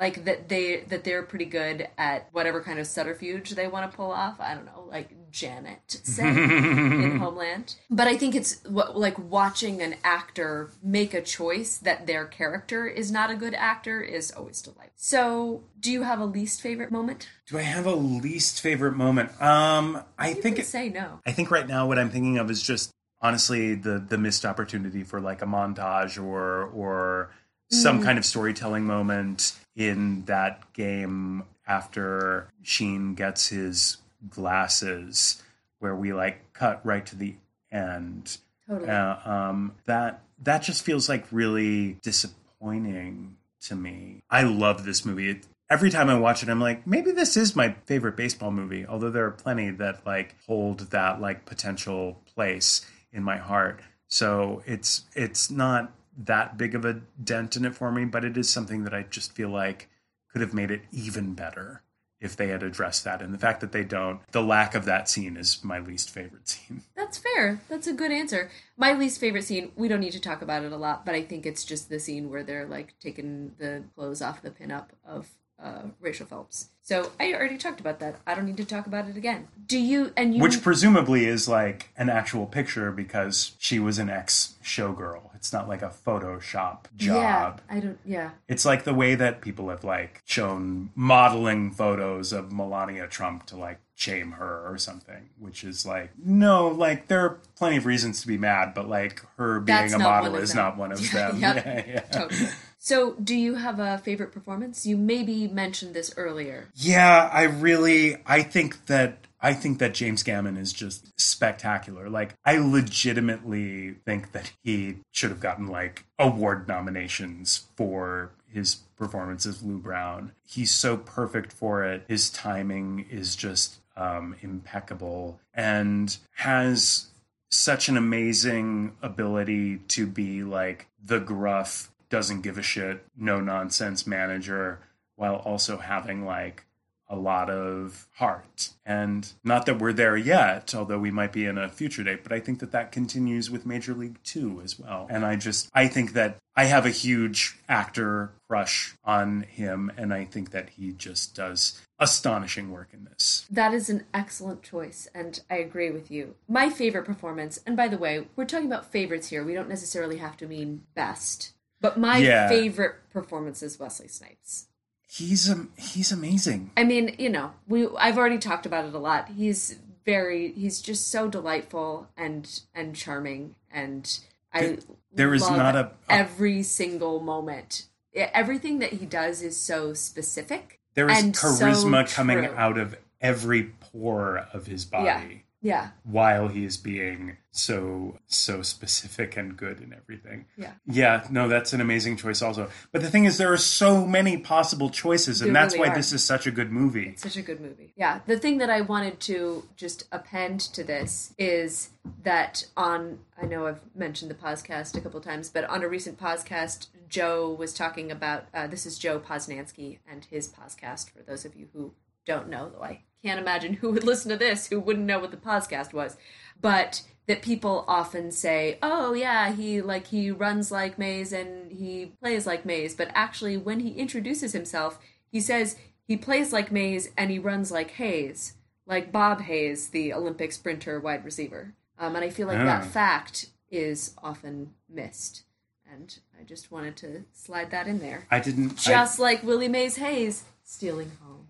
like 0.04 0.26
that 0.26 0.50
they 0.50 0.84
that 0.90 1.06
they're 1.06 1.24
pretty 1.24 1.46
good 1.46 1.88
at 1.98 2.28
whatever 2.34 2.62
kind 2.62 2.78
of 2.78 2.86
subterfuge 2.86 3.52
they 3.52 3.70
want 3.70 3.90
to 3.90 3.96
pull 3.96 4.12
off. 4.12 4.38
I 4.42 4.54
don't 4.54 4.66
know 4.66 4.84
like 4.90 5.32
janet 5.32 5.80
said 6.04 6.38
in 6.38 7.18
homeland. 7.20 7.76
But 7.90 8.08
i 8.08 8.18
think 8.18 8.36
it's 8.36 8.62
what, 8.66 8.98
like 8.98 9.18
watching 9.18 9.82
an 9.82 9.96
actor 10.04 10.72
make 10.84 11.14
a 11.14 11.22
choice 11.22 11.78
that 11.78 12.06
their 12.06 12.26
character 12.26 12.86
is 12.86 13.12
not 13.14 13.32
a 13.32 13.36
good 13.36 13.54
actor 13.54 14.02
is 14.02 14.30
always 14.32 14.62
delightful. 14.62 14.92
So 14.96 15.64
do 15.80 15.90
you 15.90 16.04
have 16.04 16.20
a 16.20 16.26
least 16.26 16.62
favorite 16.62 16.92
moment? 16.92 17.30
Do 17.48 17.58
I 17.58 17.62
have 17.62 17.86
a 17.86 17.96
least 17.96 18.60
favorite 18.60 18.96
moment? 18.96 19.30
Um, 19.42 20.04
I 20.20 20.30
you 20.30 20.36
think 20.36 20.60
it, 20.60 20.66
say 20.66 20.90
no. 20.90 21.22
I 21.26 21.32
think 21.32 21.50
right 21.50 21.68
now 21.68 21.88
what 21.88 21.98
I'm 21.98 22.10
thinking 22.10 22.38
of 22.38 22.52
is 22.52 22.62
just 22.62 22.92
honestly 23.22 23.74
the 23.74 24.04
the 24.06 24.18
missed 24.18 24.44
opportunity 24.44 25.04
for 25.04 25.22
like 25.22 25.42
a 25.42 25.46
montage 25.46 26.22
or 26.22 26.66
or 26.66 27.32
some 27.72 28.04
kind 28.04 28.20
of 28.20 28.26
storytelling 28.26 28.86
moment 28.86 29.54
in 29.76 30.26
that 30.26 30.74
game 30.74 31.44
after 31.68 32.50
Sheen 32.62 33.16
gets 33.16 33.50
his 33.50 33.98
glasses 34.30 35.42
where 35.80 35.96
we 35.96 36.14
like 36.14 36.54
cut 36.54 36.86
right 36.86 37.06
to 37.06 37.16
the 37.16 37.36
end. 37.72 38.38
totally 38.68 38.90
Uh, 38.90 39.16
um, 39.26 39.76
that 39.86 40.22
that 40.42 40.64
just 40.64 40.84
feels 40.84 41.10
like 41.10 41.26
really 41.32 41.98
disappointing 42.02 43.38
to 43.62 43.76
me. 43.76 44.24
I 44.30 44.44
love 44.44 44.86
this 44.86 45.06
movie. 45.06 45.30
It, 45.30 45.48
every 45.70 45.90
time 45.90 46.10
I 46.10 46.18
watch 46.18 46.44
it, 46.44 46.50
I'm 46.50 46.62
like, 46.62 46.86
maybe 46.86 47.12
this 47.12 47.38
is 47.38 47.56
my 47.56 47.76
favorite 47.86 48.16
baseball 48.16 48.52
movie. 48.52 48.86
Although 48.86 49.10
there 49.10 49.26
are 49.26 49.32
plenty 49.32 49.72
that 49.72 50.06
like 50.06 50.36
hold 50.48 50.92
that 50.92 51.22
like 51.22 51.46
potential 51.46 52.22
place 52.34 52.86
in 53.12 53.24
my 53.24 53.38
heart. 53.38 53.82
So 54.08 54.62
it's 54.66 55.04
it's 55.16 55.50
not 55.50 55.92
that 56.18 56.58
big 56.58 56.76
of 56.76 56.86
a 56.86 57.02
dent 57.24 57.56
in 57.56 57.66
it 57.66 57.76
for 57.76 57.92
me, 57.92 58.06
but 58.06 58.26
it 58.26 58.38
is 58.38 58.50
something 58.50 58.84
that 58.84 58.94
I 58.94 59.04
just 59.04 59.34
feel 59.34 59.50
like 59.50 59.90
could 60.32 60.42
have 60.42 60.54
made 60.54 60.72
it 60.72 60.82
even 60.92 61.34
better 61.34 61.84
if 62.20 62.38
they 62.38 62.48
had 62.48 62.64
addressed 62.64 63.04
that. 63.04 63.22
And 63.22 63.34
the 63.34 63.38
fact 63.38 63.60
that 63.62 63.74
they 63.74 63.84
don't, 63.84 64.22
the 64.32 64.42
lack 64.42 64.76
of 64.76 64.86
that 64.86 65.10
scene 65.10 65.36
is 65.36 65.64
my 65.64 65.80
least 65.80 66.10
favorite 66.10 66.48
scene. 66.50 66.82
That's 66.96 67.18
fair. 67.18 67.62
That's 67.70 67.88
a 67.88 67.94
good 67.94 68.12
answer. 68.12 68.50
My 68.78 68.94
least 68.94 69.20
favorite 69.20 69.44
scene, 69.44 69.72
we 69.76 69.88
don't 69.88 70.00
need 70.00 70.14
to 70.14 70.22
talk 70.22 70.42
about 70.42 70.64
it 70.64 70.72
a 70.72 70.78
lot, 70.78 71.06
but 71.06 71.16
I 71.16 71.22
think 71.22 71.46
it's 71.46 71.66
just 71.66 71.90
the 71.90 72.00
scene 72.00 72.30
where 72.30 72.44
they're 72.44 72.66
like 72.66 72.96
taking 73.00 73.54
the 73.58 73.84
clothes 73.96 74.22
off 74.22 74.42
the 74.42 74.52
pinup 74.52 74.88
of 75.06 75.30
uh, 75.64 75.84
Rachel 76.02 76.26
Phelps. 76.26 76.70
So 76.82 77.12
I 77.20 77.34
already 77.34 77.58
talked 77.58 77.80
about 77.80 78.00
that. 78.02 78.18
I 78.28 78.36
don't 78.36 78.46
need 78.46 78.58
to 78.58 78.66
talk 78.66 78.86
about 78.88 79.08
it 79.08 79.16
again. 79.16 79.48
Do 79.66 79.80
you, 79.80 80.12
and 80.18 80.36
you. 80.36 80.42
Which 80.42 80.62
presumably 80.62 81.26
is 81.26 81.48
like 81.48 81.90
an 81.96 82.10
actual 82.10 82.46
picture 82.46 82.92
because 82.92 83.54
she 83.58 83.80
was 83.80 83.98
an 84.00 84.10
ex 84.10 84.56
showgirl. 84.64 85.30
It's 85.36 85.54
not 85.54 85.68
like 85.70 85.82
a 85.82 85.90
Photoshop 85.90 86.86
job. 86.96 87.62
Yeah, 87.70 87.76
I 87.76 87.80
don't, 87.80 88.00
yeah. 88.06 88.32
It's 88.48 88.66
like 88.66 88.84
the 88.84 88.94
way 88.94 89.16
that 89.16 89.42
people 89.42 89.70
have 89.70 89.84
like 89.84 90.22
shown 90.26 90.90
modeling 90.96 91.72
photos 91.72 92.32
of 92.34 92.52
Melania 92.52 93.08
Trump 93.08 93.46
to 93.48 93.58
like 93.58 93.80
shame 93.96 94.32
her 94.34 94.68
or 94.70 94.78
something, 94.78 95.30
which 95.40 95.64
is 95.64 95.86
like, 95.86 96.12
no, 96.24 96.68
like 96.70 97.08
there 97.08 97.20
are 97.22 97.40
plenty 97.56 97.78
of 97.78 97.86
reasons 97.86 98.22
to 98.22 98.28
be 98.28 98.38
mad, 98.38 98.74
but 98.74 98.88
like 98.90 99.22
her 99.38 99.60
being 99.60 99.78
That's 99.78 99.94
a 99.94 100.00
model 100.00 100.36
is 100.36 100.50
them. 100.54 100.58
not 100.64 100.78
one 100.78 100.92
of 100.92 101.00
Yeah, 101.14 101.32
them. 101.32 101.40
yep. 101.40 101.66
Yeah, 101.66 101.84
yeah. 101.88 102.00
Totally. 102.02 102.50
So, 102.86 103.14
do 103.14 103.34
you 103.34 103.56
have 103.56 103.80
a 103.80 103.98
favorite 103.98 104.34
performance? 104.34 104.86
You 104.86 104.98
maybe 104.98 105.48
mentioned 105.48 105.94
this 105.94 106.14
earlier. 106.18 106.68
Yeah, 106.76 107.30
I 107.32 107.44
really 107.44 108.18
I 108.26 108.44
think 108.44 108.88
that 108.88 109.20
I 109.40 109.54
think 109.54 109.80
that 109.80 109.94
James 109.94 110.22
Gammon 110.22 110.58
is 110.58 110.74
just 110.74 111.18
spectacular. 111.18 112.10
Like 112.10 112.36
I 112.44 112.58
legitimately 112.58 113.92
think 114.06 114.34
that 114.34 114.52
he 114.66 114.98
should 115.12 115.30
have 115.30 115.40
gotten 115.40 115.68
like 115.68 116.04
award 116.20 116.68
nominations 116.68 117.68
for 117.78 118.32
his 118.52 118.76
performance 118.98 119.46
as 119.46 119.64
Lou 119.64 119.78
Brown. 119.78 120.34
He's 120.46 120.72
so 120.72 120.98
perfect 120.98 121.54
for 121.54 121.86
it. 121.86 122.04
His 122.10 122.30
timing 122.30 123.06
is 123.10 123.38
just 123.38 123.78
um, 123.96 124.36
impeccable 124.42 125.40
and 125.54 126.18
has 126.34 127.08
such 127.50 127.88
an 127.88 127.96
amazing 127.96 128.98
ability 129.02 129.78
to 129.88 130.08
be 130.08 130.44
like 130.44 130.88
the 131.06 131.20
gruff, 131.20 131.92
doesn't 132.14 132.42
give 132.42 132.60
a 132.60 132.62
shit, 132.62 133.04
no 133.18 133.42
nonsense 133.42 134.06
manager 134.06 134.80
while 135.16 135.38
also 135.38 135.78
having 135.78 136.24
like 136.24 136.64
a 137.10 137.16
lot 137.16 137.50
of 137.50 138.08
heart. 138.18 138.70
And 138.86 139.28
not 139.44 139.66
that 139.66 139.80
we're 139.80 139.94
there 139.94 140.16
yet, 140.16 140.76
although 140.76 141.00
we 141.00 141.10
might 141.10 141.34
be 141.34 141.46
in 141.48 141.58
a 141.58 141.70
future 141.70 142.04
date, 142.04 142.22
but 142.22 142.32
I 142.32 142.40
think 142.40 142.60
that 142.60 142.72
that 142.72 142.92
continues 142.92 143.50
with 143.50 143.66
Major 143.66 143.96
League 143.96 144.22
2 144.24 144.62
as 144.64 144.78
well. 144.78 145.08
And 145.10 145.26
I 145.26 145.36
just, 145.38 145.72
I 145.74 145.88
think 145.88 146.14
that 146.14 146.38
I 146.56 146.66
have 146.66 146.86
a 146.86 146.92
huge 146.92 147.58
actor 147.68 148.34
crush 148.48 148.94
on 149.04 149.42
him, 149.42 149.92
and 149.98 150.14
I 150.14 150.26
think 150.26 150.52
that 150.52 150.70
he 150.70 150.92
just 150.92 151.36
does 151.36 151.82
astonishing 151.98 152.72
work 152.72 152.90
in 152.94 153.06
this. 153.06 153.48
That 153.50 153.74
is 153.74 153.90
an 153.90 154.06
excellent 154.14 154.62
choice, 154.62 155.08
and 155.16 155.42
I 155.50 155.56
agree 155.56 155.90
with 155.90 156.12
you. 156.12 156.36
My 156.48 156.70
favorite 156.70 157.06
performance, 157.06 157.60
and 157.66 157.76
by 157.76 157.88
the 157.88 157.98
way, 157.98 158.28
we're 158.36 158.46
talking 158.46 158.68
about 158.68 158.92
favorites 158.92 159.30
here. 159.30 159.44
We 159.44 159.56
don't 159.56 159.70
necessarily 159.70 160.18
have 160.18 160.38
to 160.38 160.48
mean 160.48 160.84
best, 160.94 161.54
but 161.84 162.00
my 162.00 162.18
Yeah. 162.18 162.48
favorite 162.50 162.96
performance 163.12 163.62
is 163.62 163.78
Wesley 163.80 164.08
Snipes. 164.08 164.68
He's 165.08 165.48
um, 165.48 165.72
he's 165.78 166.12
amazing. 166.12 166.72
I 166.76 166.84
mean, 166.84 167.14
you 167.20 167.30
know, 167.30 167.52
we 167.68 167.88
I've 168.00 168.18
already 168.18 168.40
talked 168.40 168.66
about 168.66 168.86
it 168.86 168.96
a 168.96 168.98
lot. 168.98 169.30
He's 169.30 169.78
very 170.06 170.54
he's 170.54 170.82
just 170.82 171.10
so 171.10 171.28
delightful 171.28 172.08
and 172.18 172.62
and 172.74 172.96
charming 172.96 173.54
and 173.72 174.20
I 174.54 174.80
There 175.12 175.34
is 175.36 175.42
love 175.44 175.58
not 175.58 175.76
a- 175.76 175.92
a- 176.10 176.14
every 176.14 176.64
single 176.64 177.20
moment. 177.20 177.86
Everything 178.16 178.80
that 178.80 178.94
he 178.94 179.06
does 179.06 179.42
is 179.42 179.58
so 179.58 179.94
specific. 179.94 180.80
There 180.96 181.10
is 181.10 181.20
and 181.22 181.34
charisma 181.36 182.08
so 182.08 182.16
coming 182.16 182.46
out 182.46 182.78
of 182.78 182.96
every 183.22 183.64
pore 183.80 184.48
of 184.54 184.68
his 184.68 184.86
body. 184.86 185.43
Yeah. 185.64 185.92
While 186.04 186.50
he 186.50 186.66
is 186.66 186.76
being 186.78 187.38
so 187.52 188.20
so 188.28 188.62
specific 188.62 189.38
and 189.38 189.56
good 189.56 189.80
in 189.80 189.94
everything. 189.94 190.46
Yeah. 190.58 190.74
Yeah, 190.86 191.26
no, 191.32 191.48
that's 191.48 191.72
an 191.72 191.80
amazing 191.80 192.18
choice 192.18 192.42
also. 192.42 192.70
But 192.92 193.02
the 193.02 193.10
thing 193.10 193.24
is 193.26 193.38
there 193.38 193.54
are 193.54 193.58
so 193.58 194.06
many 194.06 194.38
possible 194.38 194.90
choices 194.90 195.42
and 195.42 195.56
There 195.56 195.62
that's 195.64 195.74
really 195.74 195.88
why 195.88 195.94
are. 195.94 195.98
this 195.98 196.12
is 196.12 196.24
such 196.24 196.46
a 196.46 196.52
good 196.52 196.72
movie. 196.72 197.14
Such 197.16 197.38
a 197.38 197.42
good 197.42 197.62
movie. 197.62 197.94
Yeah. 197.96 198.20
The 198.28 198.38
thing 198.38 198.58
that 198.58 198.70
I 198.70 198.82
wanted 198.82 199.22
to 199.22 199.64
just 199.78 200.04
append 200.12 200.60
to 200.60 200.84
this 200.84 201.34
is 201.38 201.92
that 202.24 202.66
on, 202.76 203.20
I 203.42 203.46
know 203.46 203.68
I've 203.68 203.82
mentioned 203.96 204.30
the 204.30 204.36
podcast 204.36 204.98
a 204.98 205.02
couple 205.02 205.22
times, 205.22 205.50
but 205.50 205.64
on 205.66 205.82
a 205.82 205.88
recent 205.88 206.20
podcast, 206.20 206.88
Joe 207.08 207.56
was 207.58 207.74
talking 207.74 208.12
about, 208.12 208.48
uh, 208.54 208.68
this 208.68 208.86
is 208.86 209.00
Joe 209.00 209.20
Posnanski 209.20 210.00
and 210.12 210.26
his 210.26 210.50
podcast, 210.50 211.12
for 211.12 211.24
those 211.24 211.46
of 211.46 211.56
you 211.56 211.68
who 211.72 211.94
don't 212.26 212.50
know, 212.50 212.70
though 212.70 212.84
I 212.84 213.04
can't 213.24 213.40
imagine 213.40 213.74
who 213.76 213.92
would 213.92 214.04
listen 214.04 214.30
to 214.30 214.38
this 214.38 214.68
who 214.68 214.80
wouldn't 214.80 215.06
know 215.06 215.20
what 215.20 215.32
the 215.32 215.38
podcast 215.38 215.94
was. 215.94 216.18
But 216.60 217.02
that 217.26 217.42
people 217.42 217.86
often 217.88 218.32
say, 218.32 218.78
"Oh 218.82 219.14
yeah, 219.14 219.52
he 219.54 219.82
like 219.82 220.08
he 220.08 220.30
runs 220.32 220.72
like 220.72 221.00
Mays 221.00 221.32
and 221.32 221.72
he 221.72 222.12
plays 222.22 222.46
like 222.46 222.66
Mays," 222.66 222.96
but 222.96 223.10
actually 223.16 223.56
when 223.58 223.80
he 223.80 223.92
introduces 223.92 224.52
himself, 224.54 225.00
he 225.32 225.40
says 225.40 225.78
he 226.06 226.18
plays 226.18 226.52
like 226.52 226.72
Mays 226.72 227.12
and 227.18 227.32
he 227.32 227.40
runs 227.40 227.72
like 227.72 227.92
Hayes, 227.92 228.56
like 228.86 229.12
Bob 229.12 229.42
Hayes, 229.42 229.90
the 229.90 230.14
Olympic 230.14 230.52
sprinter 230.52 231.00
wide 231.00 231.24
receiver. 231.24 231.74
Um, 231.98 232.16
and 232.18 232.26
I 232.26 232.30
feel 232.30 232.48
like 232.48 232.58
that 232.58 232.84
Oh. 232.84 232.88
fact 232.88 233.48
is 233.72 234.14
often 234.22 234.74
missed. 234.90 235.44
And 235.90 236.18
I 236.40 236.44
just 236.44 236.72
wanted 236.72 236.98
to 236.98 237.24
slide 237.32 237.72
that 237.72 237.88
in 237.88 238.00
there. 238.00 238.26
I 238.32 238.40
didn't 238.40 238.78
Just 238.78 239.20
like 239.20 239.44
Willie 239.44 239.68
Mays 239.70 239.96
Hayes 239.98 240.44
stealing 240.64 241.12
home. 241.24 241.43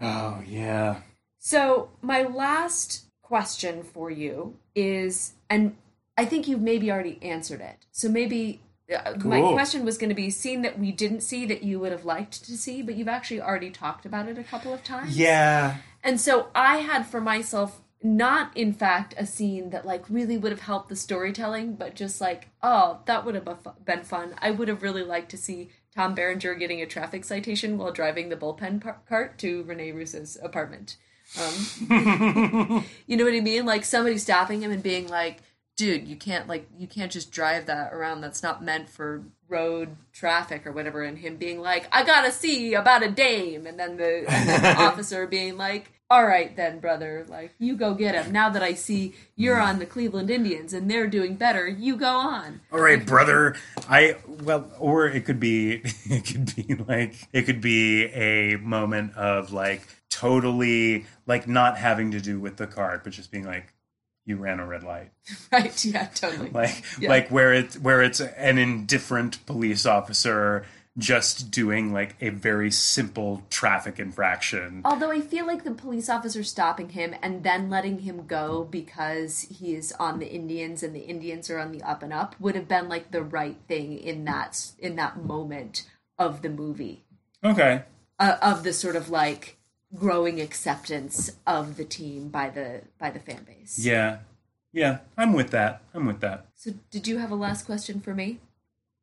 Oh, 0.00 0.42
yeah. 0.46 1.00
So, 1.38 1.90
my 2.02 2.22
last 2.22 3.06
question 3.22 3.82
for 3.82 4.10
you 4.10 4.56
is, 4.74 5.34
and 5.48 5.76
I 6.16 6.24
think 6.24 6.48
you've 6.48 6.60
maybe 6.60 6.90
already 6.90 7.18
answered 7.22 7.60
it. 7.60 7.86
So, 7.92 8.08
maybe 8.08 8.60
uh, 8.94 9.14
my 9.24 9.40
question 9.52 9.84
was 9.84 9.98
going 9.98 10.10
to 10.10 10.14
be 10.14 10.30
scene 10.30 10.62
that 10.62 10.78
we 10.78 10.92
didn't 10.92 11.20
see 11.20 11.46
that 11.46 11.62
you 11.62 11.80
would 11.80 11.92
have 11.92 12.04
liked 12.04 12.44
to 12.44 12.56
see, 12.56 12.82
but 12.82 12.94
you've 12.96 13.08
actually 13.08 13.40
already 13.40 13.70
talked 13.70 14.06
about 14.06 14.28
it 14.28 14.38
a 14.38 14.44
couple 14.44 14.72
of 14.72 14.84
times. 14.84 15.16
Yeah. 15.16 15.76
And 16.02 16.20
so, 16.20 16.48
I 16.54 16.78
had 16.78 17.06
for 17.06 17.20
myself 17.20 17.80
not 18.02 18.56
in 18.56 18.72
fact 18.72 19.14
a 19.16 19.26
scene 19.26 19.70
that 19.70 19.86
like 19.86 20.04
really 20.08 20.36
would 20.36 20.52
have 20.52 20.60
helped 20.60 20.88
the 20.88 20.96
storytelling 20.96 21.74
but 21.74 21.94
just 21.94 22.20
like 22.20 22.48
oh 22.62 23.00
that 23.06 23.24
would 23.24 23.34
have 23.34 23.48
been 23.84 24.02
fun 24.02 24.34
i 24.38 24.50
would 24.50 24.68
have 24.68 24.82
really 24.82 25.02
liked 25.02 25.30
to 25.30 25.36
see 25.36 25.70
tom 25.96 26.14
berenger 26.14 26.54
getting 26.54 26.82
a 26.82 26.86
traffic 26.86 27.24
citation 27.24 27.78
while 27.78 27.90
driving 27.90 28.28
the 28.28 28.36
bullpen 28.36 28.80
par- 28.80 29.00
cart 29.08 29.38
to 29.38 29.62
renee 29.64 29.92
russo's 29.92 30.36
apartment. 30.42 30.96
Um, 31.40 31.54
you 33.06 33.16
know 33.16 33.24
what 33.24 33.34
i 33.34 33.40
mean? 33.40 33.66
Like 33.66 33.84
somebody 33.84 34.18
stopping 34.18 34.62
him 34.62 34.70
and 34.70 34.82
being 34.82 35.08
like 35.08 35.42
dude 35.76 36.08
you 36.08 36.16
can't 36.16 36.48
like 36.48 36.66
you 36.78 36.86
can't 36.86 37.12
just 37.12 37.30
drive 37.30 37.66
that 37.66 37.92
around 37.92 38.20
that's 38.20 38.42
not 38.42 38.64
meant 38.64 38.88
for 38.88 39.22
road 39.48 39.96
traffic 40.12 40.66
or 40.66 40.72
whatever 40.72 41.02
and 41.02 41.18
him 41.18 41.36
being 41.36 41.60
like 41.60 41.86
i 41.92 42.02
gotta 42.02 42.32
see 42.32 42.74
about 42.74 43.02
a 43.02 43.10
dame 43.10 43.66
and 43.66 43.78
then 43.78 43.96
the, 43.96 44.24
and 44.28 44.48
then 44.48 44.62
the 44.62 44.76
officer 44.82 45.26
being 45.26 45.56
like 45.56 45.92
all 46.08 46.24
right 46.24 46.56
then 46.56 46.78
brother 46.78 47.26
like 47.28 47.52
you 47.58 47.76
go 47.76 47.92
get 47.92 48.14
him 48.14 48.32
now 48.32 48.48
that 48.48 48.62
i 48.62 48.72
see 48.72 49.14
you're 49.34 49.60
on 49.60 49.78
the 49.78 49.86
cleveland 49.86 50.30
indians 50.30 50.72
and 50.72 50.90
they're 50.90 51.06
doing 51.08 51.34
better 51.34 51.68
you 51.68 51.96
go 51.96 52.06
on 52.18 52.60
All 52.72 52.80
right, 52.80 53.04
brother. 53.04 53.56
I 53.88 54.16
well, 54.42 54.70
or 54.78 55.06
it 55.08 55.24
could 55.24 55.40
be 55.40 55.82
it 56.04 56.24
could 56.24 56.54
be 56.56 56.74
like 56.88 57.14
it 57.32 57.42
could 57.42 57.60
be 57.60 58.04
a 58.06 58.56
moment 58.56 59.16
of 59.16 59.52
like 59.52 59.82
totally 60.10 61.06
like 61.26 61.46
not 61.46 61.76
having 61.76 62.12
to 62.12 62.20
do 62.20 62.40
with 62.40 62.56
the 62.56 62.66
card, 62.66 63.02
but 63.04 63.12
just 63.12 63.30
being 63.30 63.44
like 63.44 63.72
you 64.26 64.36
ran 64.36 64.60
a 64.60 64.66
red 64.66 64.82
light. 64.82 65.10
right 65.52 65.84
yeah 65.84 66.06
totally 66.14 66.50
Like 66.50 66.84
Yeah. 66.98 67.08
like 67.08 67.30
where 67.30 67.54
it's 67.54 67.78
where 67.78 68.02
it's 68.02 68.20
an 68.20 68.58
indifferent 68.58 69.44
police 69.46 69.86
officer 69.86 70.66
just 70.98 71.50
doing 71.50 71.92
like 71.92 72.16
a 72.22 72.30
very 72.30 72.70
simple 72.70 73.42
traffic 73.50 73.98
infraction. 74.00 74.80
Although 74.82 75.10
I 75.10 75.20
feel 75.20 75.46
like 75.46 75.62
the 75.62 75.72
police 75.72 76.08
officer 76.08 76.42
stopping 76.42 76.88
him 76.88 77.14
and 77.22 77.42
then 77.44 77.68
letting 77.68 77.98
him 77.98 78.26
go 78.26 78.64
because 78.64 79.42
he 79.42 79.74
is 79.74 79.92
on 80.00 80.18
the 80.20 80.26
Indians 80.26 80.82
and 80.82 80.96
the 80.96 81.00
Indians 81.00 81.50
are 81.50 81.58
on 81.58 81.72
the 81.72 81.82
up 81.82 82.02
and 82.02 82.14
up 82.14 82.34
would 82.40 82.54
have 82.54 82.66
been 82.66 82.88
like 82.88 83.10
the 83.10 83.22
right 83.22 83.58
thing 83.68 83.98
in 83.98 84.24
that 84.24 84.72
in 84.78 84.96
that 84.96 85.22
moment 85.22 85.86
of 86.18 86.40
the 86.40 86.48
movie 86.48 87.04
Okay. 87.44 87.82
uh, 88.18 88.36
of 88.40 88.64
the 88.64 88.72
sort 88.72 88.96
of 88.96 89.10
like 89.10 89.55
growing 89.98 90.40
acceptance 90.40 91.30
of 91.46 91.76
the 91.76 91.84
team 91.84 92.28
by 92.28 92.50
the 92.50 92.82
by 92.98 93.10
the 93.10 93.20
fan 93.20 93.44
base. 93.44 93.78
Yeah. 93.78 94.18
Yeah, 94.72 94.98
I'm 95.16 95.32
with 95.32 95.50
that. 95.52 95.80
I'm 95.94 96.04
with 96.04 96.20
that. 96.20 96.48
So 96.54 96.72
did 96.90 97.08
you 97.08 97.16
have 97.16 97.30
a 97.30 97.34
last 97.34 97.64
question 97.64 98.00
for 98.00 98.14
me? 98.14 98.40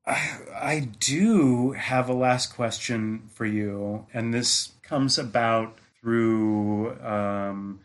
I 0.05 0.37
I 0.55 0.89
do 0.99 1.71
have 1.71 2.09
a 2.09 2.13
last 2.13 2.53
question 2.53 3.29
for 3.33 3.45
you, 3.45 4.05
and 4.13 4.33
this 4.33 4.73
comes 4.83 5.17
about 5.17 5.77
through 5.99 6.99
um, 7.01 7.79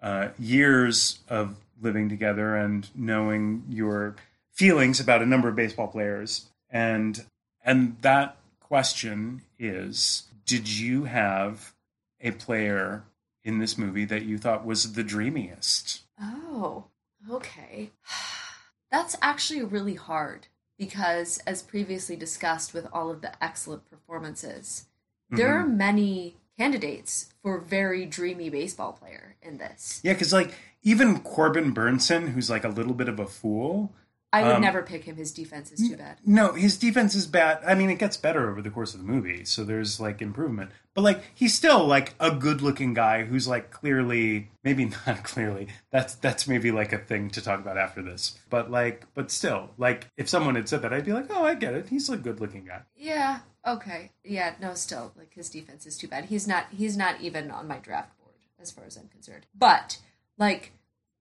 uh, 0.00 0.28
years 0.38 1.18
of 1.28 1.56
living 1.80 2.08
together 2.08 2.54
and 2.54 2.88
knowing 2.94 3.64
your 3.68 4.14
feelings 4.52 5.00
about 5.00 5.20
a 5.20 5.26
number 5.26 5.48
of 5.48 5.56
baseball 5.56 5.88
players, 5.88 6.46
and 6.70 7.24
and 7.64 7.96
that 8.02 8.36
question 8.60 9.42
is: 9.58 10.24
Did 10.44 10.68
you 10.68 11.04
have 11.04 11.72
a 12.20 12.30
player 12.32 13.04
in 13.44 13.58
this 13.58 13.76
movie 13.78 14.04
that 14.06 14.24
you 14.24 14.38
thought 14.38 14.64
was 14.66 14.92
the 14.94 15.04
dreamiest? 15.04 16.02
Oh, 16.20 16.84
okay. 17.30 17.90
That's 18.90 19.16
actually 19.20 19.62
really 19.62 19.94
hard 19.94 20.46
because, 20.78 21.38
as 21.46 21.62
previously 21.62 22.16
discussed 22.16 22.72
with 22.74 22.86
all 22.92 23.10
of 23.10 23.20
the 23.20 23.32
excellent 23.42 23.88
performances, 23.90 24.86
there 25.30 25.48
Mm-hmm. 25.48 25.64
are 25.64 25.66
many 25.66 26.36
candidates 26.58 27.34
for 27.42 27.58
very 27.58 28.06
dreamy 28.06 28.48
baseball 28.48 28.92
player 28.92 29.34
in 29.42 29.58
this. 29.58 30.00
Yeah, 30.04 30.12
because 30.12 30.32
like 30.32 30.54
even 30.82 31.20
Corbin 31.20 31.74
Bernsen, 31.74 32.28
who's 32.32 32.48
like 32.48 32.64
a 32.64 32.68
little 32.68 32.94
bit 32.94 33.08
of 33.08 33.18
a 33.18 33.26
fool. 33.26 33.92
I 34.40 34.42
would 34.46 34.56
Um, 34.56 34.62
never 34.62 34.82
pick 34.82 35.04
him. 35.04 35.16
His 35.16 35.32
defense 35.32 35.72
is 35.72 35.88
too 35.88 35.96
bad. 35.96 36.18
No, 36.24 36.52
his 36.52 36.76
defense 36.76 37.14
is 37.14 37.26
bad. 37.26 37.60
I 37.66 37.74
mean, 37.74 37.90
it 37.90 37.98
gets 37.98 38.16
better 38.16 38.50
over 38.50 38.60
the 38.62 38.70
course 38.70 38.94
of 38.94 39.00
the 39.00 39.06
movie, 39.06 39.44
so 39.44 39.64
there's 39.64 39.98
like 40.00 40.20
improvement. 40.20 40.70
But 40.94 41.02
like, 41.02 41.22
he's 41.34 41.54
still 41.54 41.86
like 41.86 42.14
a 42.20 42.30
good-looking 42.30 42.94
guy 42.94 43.24
who's 43.24 43.46
like 43.46 43.70
clearly, 43.70 44.48
maybe 44.64 44.84
not 45.06 45.22
clearly. 45.24 45.68
That's 45.90 46.14
that's 46.14 46.46
maybe 46.48 46.70
like 46.70 46.92
a 46.92 46.98
thing 46.98 47.30
to 47.30 47.40
talk 47.42 47.60
about 47.60 47.78
after 47.78 48.02
this. 48.02 48.38
But 48.50 48.70
like, 48.70 49.06
but 49.14 49.30
still, 49.30 49.70
like, 49.78 50.08
if 50.16 50.28
someone 50.28 50.54
had 50.54 50.68
said 50.68 50.82
that, 50.82 50.92
I'd 50.92 51.04
be 51.04 51.12
like, 51.12 51.26
oh, 51.30 51.44
I 51.44 51.54
get 51.54 51.74
it. 51.74 51.88
He's 51.88 52.08
a 52.08 52.16
good-looking 52.16 52.64
guy. 52.66 52.82
Yeah. 52.96 53.40
Okay. 53.66 54.12
Yeah. 54.24 54.54
No. 54.60 54.74
Still, 54.74 55.12
like 55.16 55.34
his 55.34 55.48
defense 55.50 55.86
is 55.86 55.96
too 55.98 56.08
bad. 56.08 56.26
He's 56.26 56.46
not. 56.46 56.66
He's 56.70 56.96
not 56.96 57.20
even 57.20 57.50
on 57.50 57.66
my 57.68 57.78
draft 57.78 58.16
board 58.18 58.34
as 58.60 58.70
far 58.70 58.84
as 58.84 58.96
I'm 58.96 59.08
concerned. 59.08 59.46
But 59.54 59.98
like 60.38 60.72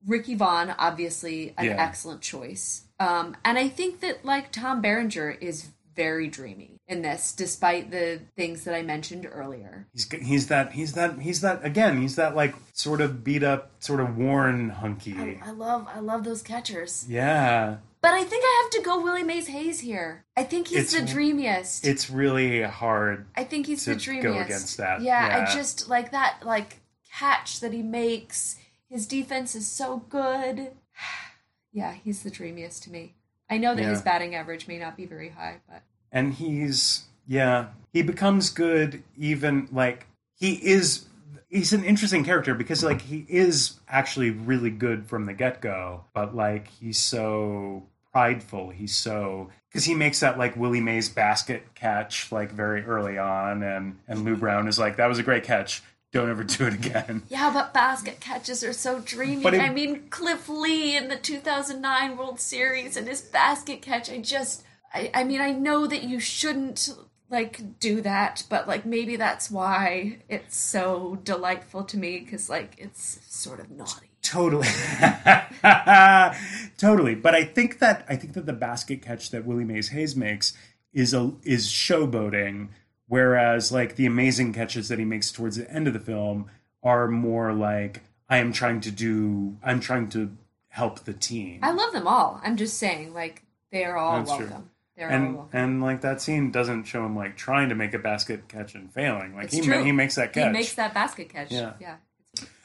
Ricky 0.05 0.35
Vaughn, 0.35 0.75
obviously 0.77 1.53
an 1.57 1.65
Yeah. 1.65 1.75
excellent 1.83 2.21
choice. 2.21 2.83
Um, 2.99 3.35
and 3.43 3.57
I 3.57 3.67
think 3.67 3.99
that 4.01 4.23
like 4.25 4.51
Tom 4.51 4.81
Berenger 4.81 5.31
is 5.31 5.69
very 5.95 6.27
dreamy 6.27 6.77
in 6.87 7.01
this, 7.01 7.31
despite 7.31 7.89
the 7.89 8.19
things 8.35 8.65
that 8.65 8.75
I 8.75 8.81
mentioned 8.81 9.27
earlier. 9.31 9.87
He's 9.93 10.09
he's 10.11 10.47
that 10.47 10.73
he's 10.73 10.93
that 10.93 11.19
he's 11.19 11.41
that 11.41 11.63
again. 11.63 12.01
He's 12.01 12.15
that 12.17 12.35
like 12.35 12.53
sort 12.73 12.99
of 13.01 13.23
beat 13.23 13.43
up, 13.43 13.71
sort 13.79 14.01
of 14.01 14.17
worn 14.17 14.69
hunky. 14.69 15.39
I 15.43 15.51
love 15.51 15.87
I 15.93 15.99
love 15.99 16.23
those 16.25 16.41
catchers. 16.41 17.05
Yeah, 17.07 17.77
But 18.01 18.13
I 18.13 18.23
think 18.23 18.43
I 18.45 18.61
have 18.63 18.71
to 18.71 18.81
go 18.87 19.01
Willie 19.01 19.23
Mays 19.23 19.47
Hayes 19.47 19.79
here. 19.79 20.25
I 20.37 20.43
think 20.43 20.67
he's 20.67 20.93
It's- 20.93 21.07
the 21.07 21.11
dreamiest. 21.13 21.85
it's 21.87 22.09
really 22.09 22.61
hard. 22.61 23.25
I 23.35 23.43
think 23.45 23.65
he's 23.65 23.83
to 23.85 23.95
the 23.95 23.99
dreamiest. 23.99 24.23
go 24.37 24.39
against 24.43 24.77
that. 24.77 25.01
Yeah, 25.01 25.27
Yeah. 25.27 25.47
I 25.49 25.53
just 25.55 25.89
like 25.89 26.11
that 26.11 26.45
like 26.45 26.81
catch 27.11 27.61
that 27.61 27.71
he 27.73 27.81
makes. 27.81 28.57
His 28.89 29.07
defense 29.07 29.55
is 29.55 29.67
so 29.67 29.97
good. 30.09 30.71
yeah, 31.73 31.93
he's 31.93 32.23
the 32.23 32.31
dreamiest 32.31 32.83
to 32.83 32.91
me. 32.91 33.15
I 33.49 33.57
know 33.57 33.75
that 33.75 33.83
his 33.83 34.01
batting 34.01 34.33
average 34.33 34.67
may 34.67 34.79
not 34.79 34.97
be 34.97 35.05
very 35.05 35.29
high, 35.29 35.57
but 35.69 35.83
and 36.11 36.33
he's 36.33 37.03
yeah 37.27 37.67
he 37.93 38.01
becomes 38.01 38.49
good 38.49 39.03
even 39.17 39.67
like 39.71 40.07
he 40.35 40.53
is 40.53 41.05
he's 41.49 41.73
an 41.73 41.83
interesting 41.83 42.23
character 42.23 42.55
because 42.55 42.83
like 42.83 43.01
he 43.01 43.25
is 43.27 43.79
actually 43.87 44.31
really 44.31 44.69
good 44.69 45.07
from 45.07 45.25
the 45.25 45.33
get-go 45.33 46.03
but 46.13 46.35
like 46.35 46.67
he's 46.67 46.97
so 46.97 47.83
prideful 48.11 48.69
he's 48.69 48.95
so 48.95 49.49
because 49.69 49.85
he 49.85 49.93
makes 49.93 50.19
that 50.19 50.37
like 50.37 50.55
willie 50.55 50.81
mays 50.81 51.09
basket 51.09 51.63
catch 51.75 52.31
like 52.31 52.51
very 52.51 52.83
early 52.83 53.17
on 53.17 53.61
and 53.63 53.97
and 54.07 54.23
lou 54.23 54.35
brown 54.35 54.67
is 54.67 54.79
like 54.79 54.97
that 54.97 55.07
was 55.07 55.19
a 55.19 55.23
great 55.23 55.43
catch 55.43 55.83
don't 56.15 56.29
ever 56.29 56.43
do 56.43 56.65
it 56.65 56.73
again 56.73 57.23
yeah, 57.27 57.51
but 57.53 57.73
basket 57.73 58.19
catches 58.21 58.63
are 58.63 58.73
so 58.73 58.99
dreamy. 58.99 59.45
It- 59.45 59.59
I 59.59 59.69
mean, 59.69 60.07
Cliff 60.09 60.47
Lee 60.47 60.95
in 60.95 61.09
the 61.09 61.17
2009 61.17 62.17
World 62.17 62.39
Series 62.39 62.95
and 62.95 63.07
his 63.07 63.21
basket 63.21 63.81
catch. 63.81 64.09
I 64.09 64.19
just, 64.19 64.63
I, 64.93 65.11
I 65.13 65.23
mean, 65.25 65.41
I 65.41 65.51
know 65.51 65.85
that 65.87 66.03
you 66.03 66.19
shouldn't 66.19 66.89
like 67.29 67.79
do 67.79 68.01
that, 68.01 68.43
but 68.49 68.67
like 68.67 68.85
maybe 68.85 69.15
that's 69.17 69.51
why 69.51 70.19
it's 70.29 70.55
so 70.55 71.19
delightful 71.23 71.83
to 71.83 71.97
me 71.97 72.19
because 72.19 72.49
like 72.49 72.75
it's 72.77 73.19
sort 73.27 73.59
of 73.59 73.69
naughty. 73.71 74.07
Totally. 74.21 74.67
totally. 76.77 77.15
But 77.15 77.35
I 77.35 77.43
think 77.43 77.79
that 77.79 78.05
I 78.07 78.15
think 78.15 78.33
that 78.33 78.45
the 78.45 78.53
basket 78.53 79.01
catch 79.01 79.31
that 79.31 79.45
Willie 79.45 79.65
Mays 79.65 79.89
Hayes 79.89 80.15
makes 80.15 80.53
is 80.93 81.13
a 81.13 81.33
is 81.43 81.67
showboating, 81.67 82.69
whereas 83.07 83.71
like 83.71 83.95
the 83.95 84.05
amazing 84.05 84.53
catches 84.53 84.87
that 84.89 84.99
he 84.99 85.05
makes 85.05 85.31
towards 85.31 85.55
the 85.57 85.69
end 85.71 85.87
of 85.87 85.93
the 85.93 85.99
film 85.99 86.49
are 86.83 87.07
more 87.07 87.53
like 87.53 88.01
I 88.29 88.37
am 88.37 88.51
trying 88.53 88.81
to 88.81 88.91
do 88.91 89.57
I'm 89.63 89.79
trying 89.79 90.09
to 90.09 90.35
help 90.69 91.01
the 91.01 91.13
team. 91.13 91.59
I 91.63 91.71
love 91.71 91.93
them 91.93 92.07
all. 92.07 92.41
I'm 92.43 92.57
just 92.57 92.77
saying, 92.77 93.13
like 93.13 93.43
they 93.71 93.85
are 93.85 93.97
all 93.97 94.17
That's 94.17 94.35
true. 94.35 94.45
welcome. 94.47 94.69
They're 94.97 95.07
all 95.09 95.13
and 95.15 95.35
welcome. 95.35 95.49
and 95.59 95.81
like 95.83 96.01
that 96.01 96.21
scene 96.21 96.51
doesn't 96.51 96.85
show 96.85 97.05
him 97.05 97.15
like 97.15 97.35
trying 97.37 97.69
to 97.69 97.75
make 97.75 97.93
a 97.93 97.99
basket 97.99 98.47
catch 98.47 98.75
and 98.75 98.91
failing. 98.93 99.35
Like 99.35 99.45
It's 99.45 99.55
he 99.55 99.61
true. 99.61 99.77
ma- 99.79 99.83
he 99.83 99.91
makes 99.91 100.15
that 100.15 100.33
catch. 100.33 100.45
He 100.47 100.51
makes 100.51 100.73
that 100.75 100.93
basket 100.93 101.29
catch. 101.29 101.51
Yeah. 101.51 101.73
Yeah. 101.79 101.95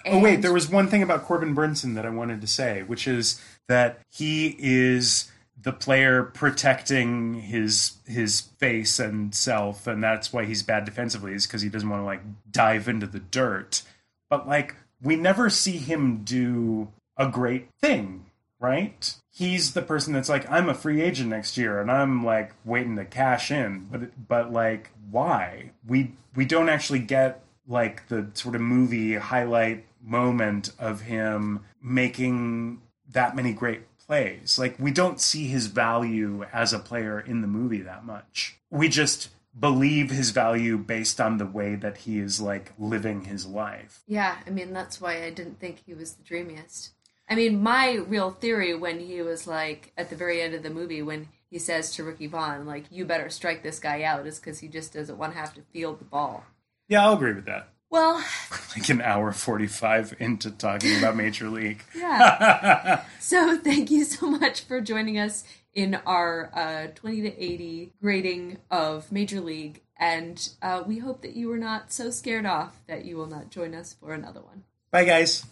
Oh 0.06 0.18
wait, 0.18 0.40
there 0.40 0.52
was 0.52 0.70
one 0.70 0.88
thing 0.88 1.02
about 1.02 1.24
Corbin 1.24 1.54
Bernsen 1.54 1.94
that 1.94 2.06
I 2.06 2.10
wanted 2.10 2.40
to 2.40 2.46
say, 2.46 2.82
which 2.82 3.06
is 3.06 3.38
that 3.68 4.00
he 4.10 4.56
is 4.58 5.30
the 5.62 5.72
player 5.72 6.22
protecting 6.22 7.34
his 7.34 7.98
his 8.06 8.40
face 8.40 8.98
and 8.98 9.34
self, 9.34 9.86
and 9.86 10.02
that's 10.02 10.32
why 10.32 10.44
he's 10.44 10.62
bad 10.62 10.84
defensively, 10.84 11.32
is 11.32 11.46
because 11.46 11.62
he 11.62 11.68
doesn't 11.68 11.88
want 11.88 12.00
to 12.00 12.06
like 12.06 12.22
dive 12.50 12.88
into 12.88 13.06
the 13.06 13.20
dirt. 13.20 13.82
But 14.28 14.48
like 14.48 14.76
we 15.02 15.16
never 15.16 15.50
see 15.50 15.78
him 15.78 16.22
do 16.24 16.88
a 17.16 17.28
great 17.28 17.68
thing, 17.80 18.26
right? 18.58 19.14
He's 19.32 19.72
the 19.72 19.82
person 19.82 20.12
that's 20.12 20.28
like, 20.28 20.50
I'm 20.50 20.68
a 20.68 20.74
free 20.74 21.00
agent 21.00 21.30
next 21.30 21.56
year, 21.56 21.80
and 21.80 21.90
I'm 21.90 22.24
like 22.24 22.52
waiting 22.64 22.96
to 22.96 23.04
cash 23.04 23.50
in. 23.50 23.88
But 23.90 24.28
but 24.28 24.52
like, 24.52 24.90
why? 25.10 25.72
We 25.86 26.12
we 26.34 26.44
don't 26.44 26.68
actually 26.68 27.00
get 27.00 27.42
like 27.66 28.08
the 28.08 28.28
sort 28.34 28.54
of 28.54 28.60
movie 28.60 29.14
highlight 29.14 29.86
moment 30.02 30.72
of 30.78 31.02
him 31.02 31.64
making 31.82 32.80
that 33.12 33.36
many 33.36 33.52
great 33.52 33.82
plays. 34.10 34.58
Like 34.58 34.74
we 34.78 34.90
don't 34.90 35.20
see 35.20 35.46
his 35.46 35.66
value 35.66 36.44
as 36.52 36.72
a 36.72 36.80
player 36.80 37.20
in 37.20 37.42
the 37.42 37.46
movie 37.46 37.82
that 37.82 38.04
much. 38.04 38.58
We 38.68 38.88
just 38.88 39.28
believe 39.58 40.10
his 40.10 40.30
value 40.30 40.78
based 40.78 41.20
on 41.20 41.38
the 41.38 41.46
way 41.46 41.76
that 41.76 41.98
he 41.98 42.18
is 42.18 42.40
like 42.40 42.72
living 42.76 43.26
his 43.26 43.46
life. 43.46 44.02
Yeah, 44.08 44.38
I 44.44 44.50
mean 44.50 44.72
that's 44.72 45.00
why 45.00 45.22
I 45.22 45.30
didn't 45.30 45.60
think 45.60 45.82
he 45.86 45.94
was 45.94 46.14
the 46.14 46.24
dreamiest. 46.24 46.90
I 47.28 47.36
mean, 47.36 47.62
my 47.62 47.92
real 47.94 48.32
theory 48.32 48.74
when 48.74 48.98
he 48.98 49.22
was 49.22 49.46
like 49.46 49.92
at 49.96 50.10
the 50.10 50.16
very 50.16 50.42
end 50.42 50.54
of 50.54 50.64
the 50.64 50.70
movie 50.70 51.02
when 51.02 51.28
he 51.48 51.60
says 51.60 51.94
to 51.94 52.02
Ricky 52.02 52.26
Vaughn 52.26 52.66
like 52.66 52.86
you 52.90 53.04
better 53.04 53.30
strike 53.30 53.62
this 53.62 53.78
guy 53.78 54.02
out 54.02 54.26
is 54.26 54.40
cuz 54.40 54.58
he 54.58 54.66
just 54.66 54.92
doesn't 54.92 55.18
want 55.18 55.34
to 55.34 55.38
have 55.38 55.54
to 55.54 55.62
field 55.72 56.00
the 56.00 56.04
ball. 56.04 56.44
Yeah, 56.88 57.04
I'll 57.04 57.14
agree 57.14 57.34
with 57.34 57.44
that. 57.44 57.68
Well, 57.90 58.24
Like 58.76 58.88
an 58.88 59.00
hour 59.00 59.32
45 59.32 60.14
into 60.20 60.50
talking 60.52 60.96
about 60.98 61.16
Major 61.16 61.48
League. 61.48 61.82
yeah. 61.94 63.04
so 63.20 63.58
thank 63.58 63.90
you 63.90 64.04
so 64.04 64.30
much 64.30 64.62
for 64.62 64.80
joining 64.80 65.18
us 65.18 65.44
in 65.74 65.96
our 66.06 66.50
uh, 66.54 66.86
20 66.94 67.22
to 67.22 67.44
80 67.44 67.92
grading 68.00 68.58
of 68.70 69.10
Major 69.10 69.40
League 69.40 69.82
and 69.96 70.50
uh, 70.62 70.82
we 70.86 70.98
hope 70.98 71.20
that 71.22 71.36
you 71.36 71.48
were 71.48 71.58
not 71.58 71.92
so 71.92 72.10
scared 72.10 72.46
off 72.46 72.80
that 72.86 73.04
you 73.04 73.16
will 73.16 73.26
not 73.26 73.50
join 73.50 73.74
us 73.74 73.94
for 74.00 74.14
another 74.14 74.40
one. 74.40 74.64
Bye 74.90 75.04
guys. 75.04 75.44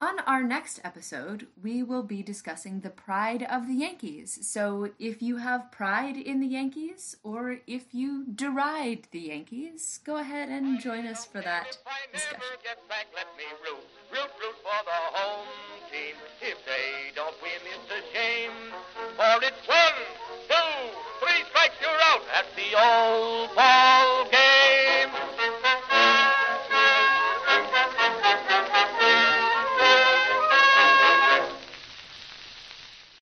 On 0.00 0.20
our 0.28 0.44
next 0.44 0.78
episode, 0.84 1.48
we 1.60 1.82
will 1.82 2.04
be 2.04 2.22
discussing 2.22 2.80
the 2.80 2.90
pride 2.90 3.42
of 3.42 3.66
the 3.66 3.74
Yankees. 3.74 4.38
So, 4.46 4.90
if 5.00 5.20
you 5.20 5.38
have 5.38 5.72
pride 5.72 6.16
in 6.16 6.38
the 6.38 6.46
Yankees, 6.46 7.16
or 7.24 7.58
if 7.66 7.92
you 7.92 8.24
deride 8.32 9.08
the 9.10 9.18
Yankees, 9.18 9.98
go 10.04 10.18
ahead 10.18 10.50
and 10.50 10.78
join 10.78 11.04
us 11.04 11.24
for 11.24 11.40
that 11.40 11.78
discussion. 12.12 12.38
one, 19.66 19.98
two, 20.46 20.94
three 21.18 21.42
strikes, 21.50 21.74
you're 21.82 21.90
out 21.90 22.22
at 22.38 22.46
the 22.54 22.70
old 22.78 23.56
ball. 23.56 24.87